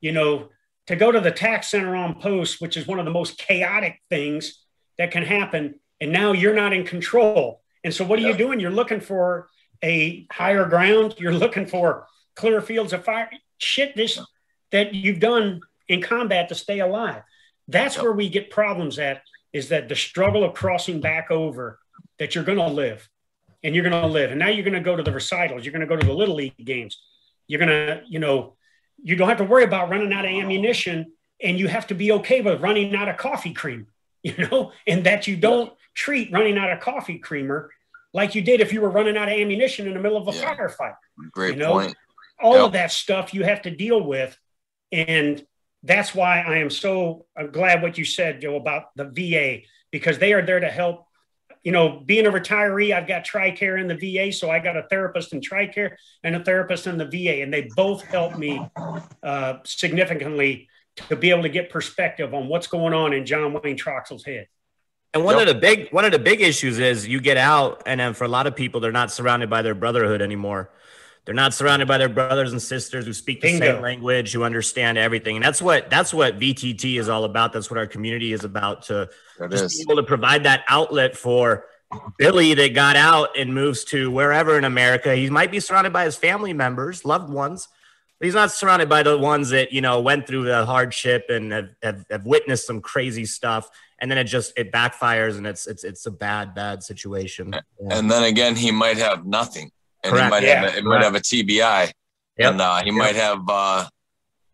you 0.00 0.12
know, 0.12 0.50
to 0.86 0.96
go 0.96 1.10
to 1.12 1.20
the 1.20 1.30
tax 1.30 1.68
center 1.68 1.96
on 1.96 2.20
post, 2.20 2.60
which 2.60 2.76
is 2.76 2.86
one 2.86 2.98
of 2.98 3.04
the 3.06 3.10
most 3.10 3.38
chaotic 3.38 4.00
things 4.10 4.64
that 4.98 5.10
can 5.10 5.22
happen. 5.22 5.80
And 6.00 6.12
now 6.12 6.32
you're 6.32 6.54
not 6.54 6.72
in 6.72 6.84
control. 6.84 7.62
And 7.84 7.94
so 7.94 8.04
what 8.04 8.18
are 8.18 8.22
you 8.22 8.34
doing? 8.34 8.60
You're 8.60 8.70
looking 8.70 9.00
for 9.00 9.48
a 9.82 10.26
higher 10.30 10.66
ground. 10.66 11.14
You're 11.18 11.32
looking 11.32 11.66
for 11.66 12.06
clear 12.36 12.60
fields 12.60 12.92
of 12.92 13.04
fire. 13.04 13.30
Shit, 13.58 13.96
this 13.96 14.18
that 14.72 14.94
you've 14.94 15.20
done 15.20 15.60
in 15.92 16.02
combat 16.02 16.48
to 16.48 16.54
stay 16.54 16.80
alive. 16.80 17.22
That's 17.68 17.94
Yep. 17.96 18.02
where 18.04 18.12
we 18.12 18.28
get 18.28 18.50
problems 18.50 18.98
at 18.98 19.22
is 19.52 19.68
that 19.68 19.88
the 19.88 19.94
struggle 19.96 20.42
of 20.44 20.54
crossing 20.54 21.00
back 21.00 21.30
over 21.30 21.78
that 22.18 22.34
you're 22.34 22.44
going 22.44 22.58
to 22.58 22.66
live 22.66 23.08
and 23.62 23.74
you're 23.74 23.88
going 23.88 24.00
to 24.02 24.08
live. 24.08 24.30
And 24.30 24.38
now 24.40 24.48
you're 24.48 24.64
going 24.64 24.74
to 24.74 24.80
go 24.80 24.96
to 24.96 25.02
the 25.02 25.12
recitals. 25.12 25.64
You're 25.64 25.72
going 25.72 25.80
to 25.80 25.86
go 25.86 25.96
to 25.96 26.06
the 26.06 26.12
little 26.12 26.34
league 26.34 26.56
games. 26.64 27.00
You're 27.46 27.58
going 27.58 27.68
to, 27.68 28.02
you 28.08 28.18
know, 28.18 28.56
you 29.02 29.14
don't 29.16 29.28
have 29.28 29.38
to 29.38 29.44
worry 29.44 29.64
about 29.64 29.90
running 29.90 30.12
out 30.12 30.24
of 30.24 30.30
ammunition 30.30 31.12
and 31.42 31.58
you 31.58 31.68
have 31.68 31.86
to 31.88 31.94
be 31.94 32.12
okay 32.12 32.40
with 32.40 32.60
running 32.60 32.94
out 32.94 33.08
of 33.08 33.16
coffee 33.16 33.52
cream, 33.52 33.86
you 34.22 34.34
know, 34.50 34.72
and 34.86 35.04
that 35.04 35.26
you 35.26 35.36
don't 35.36 35.72
treat 35.94 36.32
running 36.32 36.56
out 36.56 36.70
of 36.72 36.80
coffee 36.80 37.18
creamer 37.18 37.70
like 38.14 38.34
you 38.34 38.42
did 38.42 38.60
if 38.60 38.72
you 38.72 38.80
were 38.80 38.90
running 38.90 39.16
out 39.16 39.28
of 39.28 39.34
ammunition 39.34 39.86
in 39.86 39.94
the 39.94 40.00
middle 40.00 40.18
of 40.18 40.28
a 40.28 40.32
Yeah. 40.38 40.54
firefight 40.54 40.96
Great 41.32 41.54
You 41.54 41.60
know? 41.60 41.72
point. 41.72 41.94
all 42.40 42.56
Yep. 42.56 42.64
of 42.66 42.72
that 42.72 42.90
stuff 42.90 43.32
you 43.34 43.44
have 43.44 43.62
to 43.62 43.70
deal 43.70 44.02
with 44.02 44.36
and 44.90 45.44
that's 45.82 46.14
why 46.14 46.40
i 46.40 46.58
am 46.58 46.70
so 46.70 47.26
glad 47.50 47.82
what 47.82 47.98
you 47.98 48.04
said 48.04 48.40
joe 48.40 48.56
about 48.56 48.94
the 48.96 49.04
va 49.04 49.62
because 49.90 50.18
they 50.18 50.32
are 50.32 50.44
there 50.44 50.60
to 50.60 50.68
help 50.68 51.06
you 51.62 51.72
know 51.72 52.00
being 52.04 52.26
a 52.26 52.30
retiree 52.30 52.94
i've 52.94 53.06
got 53.08 53.24
tricare 53.24 53.80
in 53.80 53.88
the 53.88 53.94
va 53.94 54.32
so 54.32 54.50
i 54.50 54.58
got 54.58 54.76
a 54.76 54.84
therapist 54.90 55.32
in 55.32 55.40
tricare 55.40 55.96
and 56.24 56.34
a 56.36 56.44
therapist 56.44 56.86
in 56.86 56.98
the 56.98 57.04
va 57.06 57.42
and 57.42 57.52
they 57.52 57.68
both 57.76 58.02
help 58.04 58.38
me 58.38 58.60
uh, 59.22 59.54
significantly 59.64 60.68
to 60.96 61.16
be 61.16 61.30
able 61.30 61.42
to 61.42 61.48
get 61.48 61.70
perspective 61.70 62.34
on 62.34 62.48
what's 62.48 62.66
going 62.66 62.92
on 62.94 63.12
in 63.12 63.24
john 63.26 63.52
wayne 63.62 63.76
Troxell's 63.76 64.24
head 64.24 64.46
And 65.14 65.24
one 65.24 65.36
Yep. 65.38 65.48
of 65.48 65.54
the 65.54 65.60
big 65.60 65.90
one 65.90 66.04
of 66.04 66.12
the 66.12 66.18
big 66.18 66.40
issues 66.40 66.78
is 66.78 67.06
you 67.06 67.20
get 67.20 67.36
out, 67.36 67.82
and 67.84 68.00
then 68.00 68.14
for 68.14 68.24
a 68.24 68.28
lot 68.28 68.46
of 68.46 68.56
people, 68.56 68.80
they're 68.80 68.92
not 68.92 69.10
surrounded 69.12 69.50
by 69.50 69.60
their 69.60 69.74
brotherhood 69.74 70.22
anymore. 70.22 70.70
They're 71.24 71.34
not 71.34 71.54
surrounded 71.54 71.86
by 71.86 71.98
their 71.98 72.08
brothers 72.08 72.50
and 72.50 72.60
sisters 72.60 73.06
who 73.06 73.12
speak 73.12 73.40
the 73.40 73.52
Bingo. 73.52 73.74
same 73.74 73.82
language, 73.82 74.32
who 74.32 74.42
understand 74.42 74.98
everything, 74.98 75.36
and 75.36 75.44
that's 75.44 75.62
what 75.62 75.88
that's 75.88 76.12
what 76.12 76.38
VTT 76.38 76.98
is 76.98 77.08
all 77.08 77.24
about. 77.24 77.52
That's 77.52 77.70
what 77.70 77.78
our 77.78 77.86
community 77.86 78.32
is 78.32 78.44
about 78.44 78.82
to 78.82 79.08
It 79.40 79.50
just 79.50 79.64
is. 79.64 79.76
be 79.76 79.82
able 79.92 80.02
to 80.02 80.06
provide 80.06 80.44
that 80.44 80.64
outlet 80.68 81.16
for 81.16 81.66
Billy 82.18 82.54
that 82.54 82.74
got 82.74 82.96
out 82.96 83.36
and 83.36 83.54
moves 83.54 83.84
to 83.84 84.10
wherever 84.10 84.58
in 84.58 84.64
America. 84.64 85.14
He 85.14 85.30
might 85.30 85.50
be 85.52 85.60
surrounded 85.60 85.92
by 85.92 86.04
his 86.06 86.16
family 86.16 86.52
members, 86.52 87.04
loved 87.04 87.32
ones, 87.32 87.68
but 88.18 88.24
he's 88.26 88.34
not 88.34 88.50
surrounded 88.50 88.88
by 88.88 89.02
the 89.04 89.16
ones 89.16 89.50
that 89.50 89.72
you 89.72 89.80
know 89.80 90.00
went 90.00 90.26
through 90.26 90.44
the 90.44 90.66
hardship 90.66 91.26
and 91.28 91.52
have, 91.52 91.68
have, 91.82 92.04
have 92.10 92.26
witnessed 92.26 92.66
some 92.66 92.80
crazy 92.80 93.26
stuff. 93.26 93.70
And 94.00 94.10
then 94.10 94.18
it 94.18 94.24
just 94.24 94.52
it 94.56 94.72
backfires 94.72 95.36
and 95.36 95.46
it's 95.46 95.68
it's 95.68 95.84
it's 95.84 96.06
a 96.06 96.10
bad 96.10 96.54
bad 96.54 96.82
situation. 96.82 97.52
Yeah. 97.52 97.60
And 97.96 98.10
then 98.10 98.24
again, 98.24 98.56
he 98.56 98.72
might 98.72 98.96
have 98.98 99.24
nothing, 99.24 99.70
and 100.02 100.12
Correct. 100.12 100.24
he 100.26 100.30
might 100.30 100.42
Yeah. 100.42 100.64
have 100.64 100.74
a, 100.74 100.78
it 100.78 100.84
might 100.84 101.02
have 101.02 101.14
a 101.14 101.20
TBI, 101.20 101.92
Yep. 102.38 102.50
and 102.52 102.60
uh, 102.60 102.80
he 102.80 102.86
Yep. 102.86 102.94
might 102.94 103.16
have 103.16 103.40
uh, 103.48 103.88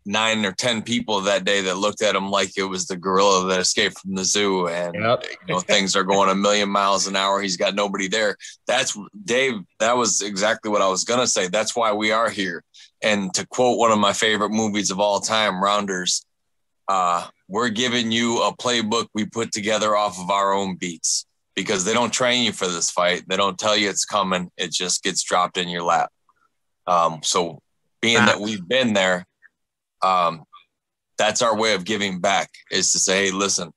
nine 0.05 0.45
or 0.47 0.53
ten 0.53 0.81
people 0.83 1.21
that 1.23 1.45
day 1.45 1.61
that 1.63 1.77
looked 1.77 2.01
at 2.03 2.15
him 2.17 2.31
like 2.31 2.57
it 2.57 2.65
was 2.65 2.87
the 2.87 2.97
gorilla 2.97 3.47
that 3.49 3.61
escaped 3.61 3.99
from 4.01 4.15
the 4.15 4.25
zoo, 4.25 4.67
and 4.69 4.95
Yep. 4.95 5.25
you 5.47 5.55
know 5.55 5.61
things 5.61 5.95
are 5.97 6.05
going 6.05 6.31
a 6.31 6.35
million 6.35 6.69
miles 6.71 7.07
an 7.07 7.17
hour. 7.17 7.41
He's 7.43 7.57
got 7.57 7.75
nobody 7.75 8.09
there. 8.09 8.37
That's 8.67 8.97
Dave. 9.25 9.55
That 9.81 9.97
was 9.97 10.21
exactly 10.23 10.71
what 10.71 10.83
I 10.83 10.89
was 10.89 11.05
gonna 11.05 11.27
say. 11.27 11.49
That's 11.49 11.77
why 11.77 11.93
we 11.93 12.11
are 12.13 12.31
here. 12.31 12.65
And 13.03 13.33
to 13.35 13.47
quote 13.47 13.79
one 13.79 13.93
of 13.93 13.99
my 13.99 14.13
favorite 14.13 14.51
movies 14.51 14.91
of 14.91 14.99
all 14.99 15.21
time, 15.21 15.63
Rounders, 15.63 16.25
uh, 16.89 17.29
we're 17.49 17.69
giving 17.69 18.11
you 18.11 18.43
a 18.43 18.57
playbook 18.57 19.07
we 19.15 19.25
put 19.25 19.53
together 19.53 19.95
off 19.97 20.19
of 20.19 20.31
our 20.31 20.53
own 20.53 20.77
beats 20.77 21.27
because 21.59 21.85
they 21.85 21.93
don't 21.93 22.13
train 22.13 22.45
you 22.45 22.53
for 22.53 22.69
this 22.69 22.89
fight. 22.89 23.25
They 23.27 23.37
don't 23.37 23.59
tell 23.59 23.77
you 23.77 23.91
it's 23.91 24.05
coming. 24.05 24.49
It 24.57 24.71
just 24.71 25.03
gets 25.03 25.25
dropped 25.25 25.59
in 25.59 25.69
your 25.69 25.83
lap. 25.83 26.09
Um, 26.87 27.19
so 27.25 27.59
being 28.01 28.25
that 28.27 28.39
we've 28.39 28.67
been 28.67 28.93
there, 28.93 29.27
um, 30.01 30.45
that's 31.17 31.43
our 31.43 31.57
way 31.57 31.75
of 31.75 31.85
giving 31.85 32.21
back 32.21 32.49
is 32.71 32.93
to 32.93 33.01
say, 33.01 33.27
hey, 33.27 33.31
listen, 33.33 33.73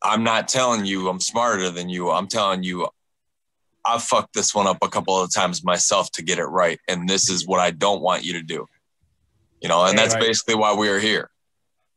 I'm 0.00 0.22
not 0.22 0.46
telling 0.46 0.84
you 0.86 1.08
I'm 1.08 1.18
smarter 1.18 1.70
than 1.70 1.88
you. 1.88 2.12
I'm 2.12 2.28
telling 2.28 2.62
you 2.62 2.86
I 3.84 3.98
fucked 3.98 4.34
this 4.34 4.54
one 4.54 4.68
up 4.68 4.78
a 4.80 4.88
couple 4.88 5.20
of 5.20 5.32
times 5.34 5.64
myself 5.64 6.12
to 6.12 6.22
get 6.22 6.38
it 6.38 6.44
right. 6.44 6.78
And 6.86 7.08
this 7.08 7.28
is 7.28 7.48
what 7.48 7.58
I 7.58 7.72
don't 7.72 8.00
want 8.00 8.24
you 8.24 8.34
to 8.34 8.42
do. 8.42 8.64
You 9.60 9.68
know, 9.68 9.84
and 9.86 9.98
that's 9.98 10.14
Right. 10.14 10.22
basically 10.22 10.54
why 10.54 10.72
we 10.72 10.88
are 10.88 11.00
here. 11.00 11.30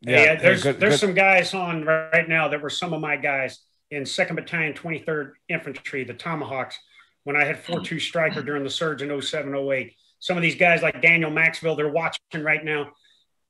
Yeah, 0.02 0.34
there's 0.34 0.64
good- 0.64 0.80
there's 0.80 0.94
good- 0.94 1.00
some 1.00 1.14
guys 1.14 1.54
on 1.54 1.86
right 1.86 2.28
now 2.28 2.48
that 2.48 2.60
were 2.60 2.72
some 2.72 2.92
of 2.94 3.02
my 3.02 3.18
guys 3.18 3.60
in 3.92 4.06
Second 4.06 4.36
Battalion, 4.36 4.74
23rd 4.74 5.34
Infantry, 5.50 6.04
the 6.04 6.14
Tomahawks. 6.14 6.78
When 7.24 7.36
I 7.36 7.44
had 7.44 7.64
4-2 7.64 8.02
Stryker 8.02 8.42
during 8.42 8.64
the 8.64 8.70
surge 8.70 9.02
in 9.02 9.22
07, 9.22 9.54
08. 9.54 9.94
Some 10.20 10.38
of 10.38 10.44
these 10.44 10.56
guys 10.56 10.82
like 10.82 11.02
Daniel 11.02 11.32
Maxwell, 11.32 11.76
they're 11.76 11.90
watching 11.90 12.20
right 12.44 12.64
now. 12.64 12.92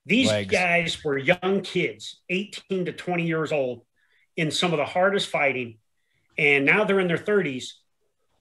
These 0.05 0.29
Legs. 0.29 0.51
guys 0.51 1.03
were 1.03 1.17
young 1.17 1.61
kids, 1.61 2.19
18 2.29 2.85
to 2.85 2.91
20 2.91 3.25
years 3.25 3.51
old, 3.51 3.83
in 4.35 4.51
some 4.51 4.71
of 4.73 4.77
the 4.77 4.85
hardest 4.85 5.29
fighting, 5.29 5.77
and 6.37 6.65
now 6.65 6.83
they're 6.83 6.99
in 6.99 7.07
their 7.07 7.17
30s, 7.17 7.73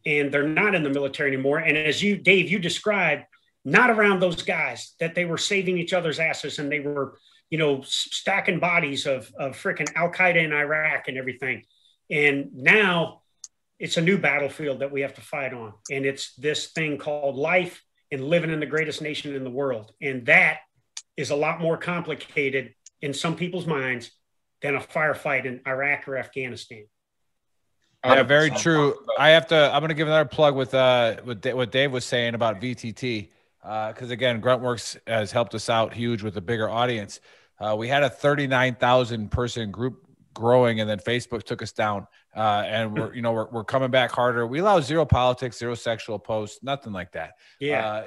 and 0.06 0.32
they're 0.32 0.48
not 0.48 0.74
in 0.74 0.82
the 0.82 0.90
military 0.90 1.32
anymore. 1.32 1.58
And 1.58 1.76
as 1.76 2.02
you, 2.02 2.16
Dave, 2.16 2.50
you 2.50 2.58
described, 2.58 3.24
not 3.64 3.90
around 3.90 4.20
those 4.20 4.42
guys 4.42 4.94
that 5.00 5.14
they 5.14 5.24
were 5.24 5.36
saving 5.36 5.78
each 5.78 5.92
other's 5.92 6.18
asses 6.18 6.58
and 6.58 6.70
they 6.72 6.80
were 6.80 7.18
you 7.50 7.58
know, 7.58 7.80
stacking 7.82 8.58
bodies 8.58 9.06
of, 9.06 9.32
of 9.38 9.56
freaking 9.56 9.92
Al 9.94 10.10
Qaeda 10.10 10.42
in 10.42 10.52
Iraq 10.52 11.08
and 11.08 11.16
everything. 11.16 11.64
And 12.10 12.55
now 12.55 13.22
it's 13.78 13.97
a 13.97 14.01
new 14.01 14.18
battlefield 14.18 14.80
that 14.80 14.90
we 14.90 15.02
have 15.02 15.14
to 15.14 15.20
fight 15.20 15.52
on. 15.52 15.74
And 15.90 16.05
it's 16.05 16.35
this 16.35 16.68
thing 16.68 16.98
called 16.98 17.36
life 17.36 17.82
and 18.10 18.24
living 18.24 18.51
in 18.51 18.60
the 18.60 18.66
greatest 18.66 19.02
nation 19.02 19.35
in 19.35 19.44
the 19.44 19.51
world. 19.51 19.93
And 20.01 20.26
that 20.26 20.59
is 21.16 21.30
a 21.30 21.36
lot 21.36 21.60
more 21.60 21.76
complicated 21.76 22.74
in 23.01 23.14
some 23.14 23.36
people's 23.36 23.66
minds 23.66 24.10
than 24.62 24.74
a 24.74 24.80
firefight 24.80 25.44
in 25.44 25.60
Iraq 25.66 26.09
or 26.09 26.16
Afghanistan. 26.16 26.85
Yeah, 28.05 28.22
very 28.22 28.51
true. 28.51 28.94
I 29.18 29.30
have 29.30 29.48
to. 29.48 29.56
I'm 29.56 29.80
going 29.80 29.89
to 29.89 29.94
give 29.94 30.06
another 30.06 30.28
plug 30.28 30.55
with 30.55 30.72
uh 30.72 31.16
with 31.24 31.40
Da- 31.40 31.52
what 31.52 31.72
Dave 31.72 31.90
was 31.90 32.05
saying 32.05 32.35
about 32.35 32.60
VTT 32.60 33.28
because 33.62 34.10
again, 34.10 34.40
Gruntworks 34.40 34.97
has 35.06 35.32
helped 35.32 35.55
us 35.55 35.68
out 35.68 35.93
huge 35.93 36.22
with 36.22 36.36
a 36.36 36.40
bigger 36.40 36.68
audience. 36.68 37.20
Uh, 37.60 37.74
we 37.76 37.89
had 37.89 38.02
a 38.02 38.10
39,000 38.10 39.30
person 39.30 39.70
group 39.70 40.07
growing, 40.39 40.81
and 40.81 40.89
then 40.89 40.98
Facebook 40.98 41.43
took 41.43 41.62
us 41.62 41.73
down. 41.73 42.06
Uh, 42.35 42.65
and 42.66 42.97
we're 42.97 43.15
you 43.16 43.23
know 43.23 43.32
we're 43.32 43.48
we're 43.51 43.65
coming 43.65 43.90
back 43.90 44.10
harder. 44.10 44.47
We 44.47 44.60
allow 44.60 44.81
zero 44.81 45.05
politics, 45.05 45.59
zero 45.59 45.74
sexual 45.74 46.19
posts, 46.19 46.60
nothing 46.62 46.93
like 46.93 47.12
that. 47.12 47.35
Yeah. 47.60 47.86
Uh, 47.86 48.05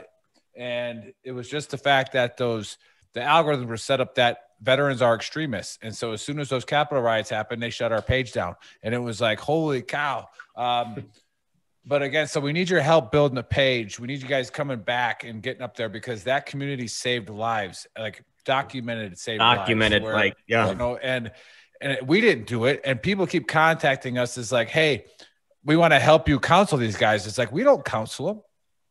And 0.58 1.14
it 1.24 1.32
was 1.32 1.50
just 1.50 1.70
the 1.70 1.78
fact 1.78 2.14
that 2.14 2.38
those 2.38 2.78
the 3.14 3.20
algorithms 3.20 3.68
were 3.68 3.78
set 3.78 4.00
up 4.00 4.16
that 4.16 4.38
veterans 4.62 5.02
are 5.02 5.16
extremists. 5.16 5.78
And 5.82 5.94
so 5.96 6.14
as 6.14 6.22
soon 6.22 6.40
as 6.40 6.50
those 6.50 6.66
Capitol 6.66 7.04
riots 7.04 7.30
happened, 7.30 7.62
they 7.62 7.70
shut 7.70 7.92
our 7.92 8.02
page 8.02 8.32
down. 8.32 8.56
And 8.84 8.94
it 8.94 9.00
was 9.00 9.20
like, 9.20 9.40
holy 9.40 9.82
cow. 9.82 10.28
Um, 10.56 11.06
but 11.86 12.02
again, 12.04 12.28
so 12.28 12.40
we 12.40 12.54
need 12.54 12.70
your 12.70 12.82
help 12.82 13.12
building 13.12 13.36
the 13.36 13.44
page. 13.44 14.00
We 14.00 14.08
need 14.08 14.22
you 14.22 14.28
guys 14.28 14.50
coming 14.50 14.80
back 14.80 15.24
and 15.24 15.42
getting 15.42 15.62
up 15.62 15.76
there 15.76 15.90
because 15.90 16.24
that 16.24 16.46
community 16.46 16.88
saved 16.88 17.30
lives, 17.30 17.88
like 17.98 18.24
documented 18.46 19.18
saved 19.18 19.40
lives. 19.40 19.60
Documented, 19.60 20.04
lives, 20.04 20.14
like, 20.14 20.38
yeah. 20.48 20.70
you 20.70 20.76
know, 20.76 20.98
and 20.98 21.32
and 21.82 22.08
we 22.08 22.22
didn't 22.22 22.48
do 22.48 22.66
it. 22.66 22.82
And 22.86 23.02
people 23.02 23.26
keep 23.28 23.48
contacting 23.48 24.18
us. 24.18 24.38
It's 24.38 24.52
like, 24.52 24.70
hey, 24.70 25.06
we 25.64 25.76
want 25.76 25.94
to 25.94 26.00
help 26.00 26.30
you 26.30 26.40
counsel 26.40 26.78
these 26.78 26.98
guys. 26.98 27.28
It's 27.28 27.38
like 27.38 27.52
we 27.52 27.64
don't 27.64 27.84
counsel 27.84 28.28
them. 28.28 28.42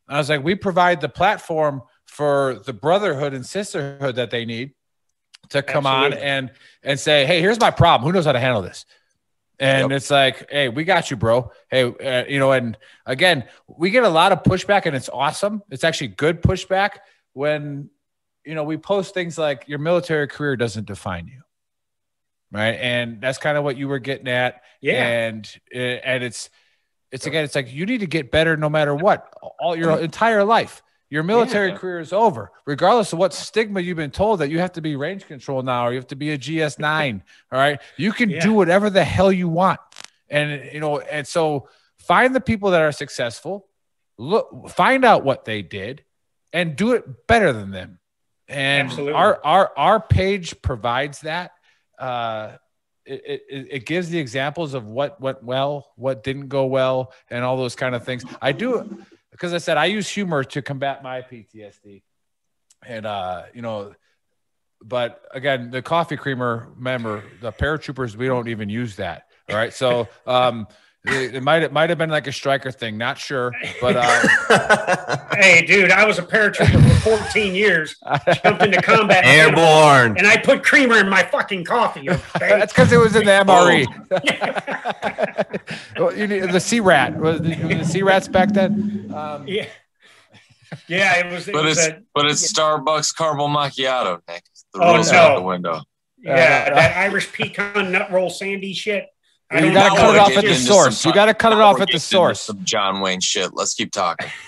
I 0.07 0.17
was 0.17 0.29
like, 0.29 0.43
we 0.43 0.55
provide 0.55 0.99
the 1.01 1.09
platform 1.09 1.83
for 2.05 2.61
the 2.65 2.73
brotherhood 2.73 3.33
and 3.33 3.45
sisterhood 3.45 4.15
that 4.15 4.29
they 4.29 4.45
need 4.45 4.73
to 5.49 5.61
come 5.63 5.85
Absolutely. 5.85 6.17
on 6.17 6.23
and 6.23 6.51
and 6.83 6.99
say, 6.99 7.25
hey, 7.25 7.39
here's 7.39 7.59
my 7.59 7.71
problem. 7.71 8.05
Who 8.07 8.13
knows 8.13 8.25
how 8.25 8.33
to 8.33 8.39
handle 8.39 8.61
this? 8.61 8.85
And 9.59 9.91
Yep. 9.91 9.97
it's 9.97 10.09
like, 10.09 10.49
hey, 10.51 10.69
we 10.69 10.83
got 10.83 11.11
you, 11.11 11.17
bro. 11.17 11.51
Hey, 11.69 11.83
uh, 11.83 12.25
you 12.27 12.39
know, 12.39 12.51
and 12.51 12.77
again, 13.05 13.45
we 13.67 13.91
get 13.91 14.03
a 14.03 14.09
lot 14.09 14.31
of 14.31 14.41
pushback, 14.43 14.85
and 14.87 14.95
it's 14.95 15.07
awesome. 15.07 15.61
It's 15.69 15.83
actually 15.83 16.07
good 16.09 16.41
pushback 16.41 16.97
when 17.33 17.89
you 18.43 18.55
know 18.55 18.63
we 18.63 18.77
post 18.77 19.13
things 19.13 19.37
like 19.37 19.67
your 19.67 19.77
military 19.79 20.27
career 20.27 20.55
doesn't 20.55 20.87
define 20.87 21.27
you, 21.27 21.41
right? 22.51 22.75
And 22.75 23.21
that's 23.21 23.37
kind 23.37 23.57
of 23.57 23.63
what 23.63 23.77
you 23.77 23.87
were 23.87 23.99
getting 23.99 24.27
at. 24.27 24.61
Yeah. 24.81 25.05
and 25.07 25.59
uh, 25.73 25.77
and 25.77 26.23
it's 26.23 26.49
it's 27.11 27.25
again, 27.25 27.43
it's 27.43 27.55
like 27.55 27.71
you 27.71 27.85
need 27.85 27.99
to 27.99 28.07
get 28.07 28.31
better 28.31 28.55
no 28.57 28.69
matter 28.69 28.95
what. 28.95 29.33
All 29.59 29.75
your 29.75 29.99
entire 29.99 30.43
life, 30.43 30.81
your 31.09 31.23
military 31.23 31.69
Yeah. 31.71 31.77
career 31.77 31.99
is 31.99 32.13
over, 32.13 32.51
regardless 32.65 33.11
of 33.13 33.19
what 33.19 33.33
stigma 33.33 33.81
you've 33.81 33.97
been 33.97 34.11
told 34.11 34.39
that 34.39 34.49
you 34.49 34.59
have 34.59 34.71
to 34.73 34.81
be 34.81 34.95
range 34.95 35.27
control 35.27 35.61
now 35.61 35.87
or 35.87 35.91
you 35.91 35.97
have 35.97 36.07
to 36.07 36.15
be 36.15 36.31
a 36.31 36.37
GS 36.37 36.79
nine. 36.79 37.23
all 37.51 37.59
right, 37.59 37.79
you 37.97 38.11
can 38.11 38.29
Yeah. 38.29 38.39
do 38.39 38.53
whatever 38.53 38.89
the 38.89 39.03
hell 39.03 39.31
you 39.31 39.49
want, 39.49 39.79
and 40.29 40.69
you 40.73 40.79
know, 40.79 40.99
and 40.99 41.27
so 41.27 41.67
find 41.97 42.33
the 42.33 42.41
people 42.41 42.71
that 42.71 42.81
are 42.81 42.91
successful, 42.93 43.67
look, 44.17 44.69
find 44.69 45.03
out 45.05 45.23
what 45.23 45.45
they 45.45 45.61
did, 45.61 46.03
and 46.53 46.75
do 46.75 46.93
it 46.93 47.27
better 47.27 47.51
than 47.53 47.71
them. 47.71 47.99
And 48.47 48.87
Absolutely. 48.87 49.13
our 49.13 49.39
our 49.43 49.71
our 49.77 49.99
page 49.99 50.61
provides 50.61 51.21
that. 51.21 51.51
Uh, 52.01 52.57
it, 53.05 53.43
it, 53.49 53.67
it 53.71 53.85
gives 53.85 54.09
the 54.09 54.19
examples 54.19 54.73
of 54.73 54.85
what 54.85 55.19
went 55.19 55.43
well, 55.43 55.91
what 55.95 56.23
didn't 56.23 56.47
go 56.47 56.65
well, 56.65 57.13
and 57.29 57.43
all 57.43 57.57
those 57.57 57.75
kind 57.75 57.95
of 57.95 58.03
things. 58.03 58.23
I 58.41 58.51
do 58.51 59.03
because 59.31 59.53
I 59.53 59.57
said 59.57 59.77
I 59.77 59.85
use 59.85 60.07
humor 60.07 60.43
to 60.43 60.61
combat 60.61 61.01
my 61.03 61.21
PTSD, 61.21 62.03
and 62.85 63.05
uh, 63.05 63.43
you 63.53 63.61
know, 63.61 63.93
but 64.83 65.23
again, 65.31 65.71
the 65.71 65.81
coffee 65.81 66.17
creamer 66.17 66.69
member, 66.77 67.23
the 67.41 67.51
paratroopers, 67.51 68.15
we 68.15 68.27
don't 68.27 68.47
even 68.47 68.69
use 68.69 68.97
that. 68.97 69.27
All 69.49 69.55
right, 69.55 69.73
so 69.73 70.07
um, 70.25 70.67
it, 71.05 71.35
it 71.35 71.43
might 71.43 71.63
it 71.63 71.71
might 71.73 71.89
have 71.89 71.97
been 71.97 72.09
like 72.09 72.27
a 72.27 72.31
Stryker 72.31 72.71
thing, 72.71 72.97
not 72.97 73.17
sure, 73.17 73.51
but 73.81 73.95
uh, 73.97 75.17
Hey, 75.35 75.65
dude, 75.65 75.91
I 75.91 76.05
was 76.05 76.19
a 76.19 76.21
paratrooper 76.23 76.81
for 77.01 77.17
14 77.17 77.55
years. 77.55 77.95
Jumped 78.43 78.61
into 78.63 78.81
combat. 78.81 79.25
Airborne. 79.25 80.17
And 80.17 80.27
I 80.27 80.37
put 80.37 80.63
creamer 80.63 80.97
in 80.97 81.09
my 81.09 81.23
fucking 81.23 81.65
coffee. 81.65 82.09
Okay? 82.09 82.19
that's 82.39 82.71
because 82.73 82.91
it 82.91 82.97
was 82.99 83.15
in 83.15 83.25
the 83.25 83.31
MRE. 83.31 83.85
Well, 85.97 86.15
you 86.17 86.25
need, 86.27 86.51
the 86.51 86.59
sea 86.59 86.79
rat 86.79 87.17
was 87.17 87.41
the, 87.41 87.53
the 87.53 87.83
sea 87.85 88.01
rats 88.01 88.27
back 88.27 88.49
then. 88.53 89.11
Um, 89.15 89.47
yeah. 89.47 89.67
Yeah, 90.87 91.17
it 91.19 91.31
was. 91.31 91.47
It 91.47 91.53
But 91.53 91.63
was 91.65 91.77
it's 91.77 91.87
a, 91.87 92.01
but 92.15 92.25
it's 92.25 92.51
Starbucks 92.51 93.15
caramel 93.15 93.49
macchiato, 93.49 94.19
Nick. 94.27 94.43
The 94.73 94.79
Oh, 94.81 95.01
no. 95.01 95.11
out 95.13 95.35
the 95.35 95.41
window. 95.43 95.81
yeah, 96.17 96.73
that 96.73 96.97
Irish 96.97 97.31
pecan 97.31 97.91
nut 97.91 98.09
roll 98.11 98.29
sandy 98.29 98.73
shit. 98.73 99.05
I 99.51 99.59
You 99.59 99.65
don't 99.65 99.73
gotta 99.73 99.95
cut 99.95 100.15
it 100.15 100.19
off 100.19 100.37
at 100.37 100.43
the 100.43 100.55
source. 100.55 100.97
some 100.97 101.09
You 101.09 101.13
gotta 101.13 101.33
cut 101.33 101.51
it 101.51 101.59
off 101.59 101.81
at 101.81 101.89
the 101.91 101.99
source. 101.99 102.41
Some 102.41 102.63
John 102.63 103.01
Wayne 103.01 103.19
shit. 103.19 103.53
Let's 103.53 103.73
keep 103.73 103.91
talking. 103.91 104.29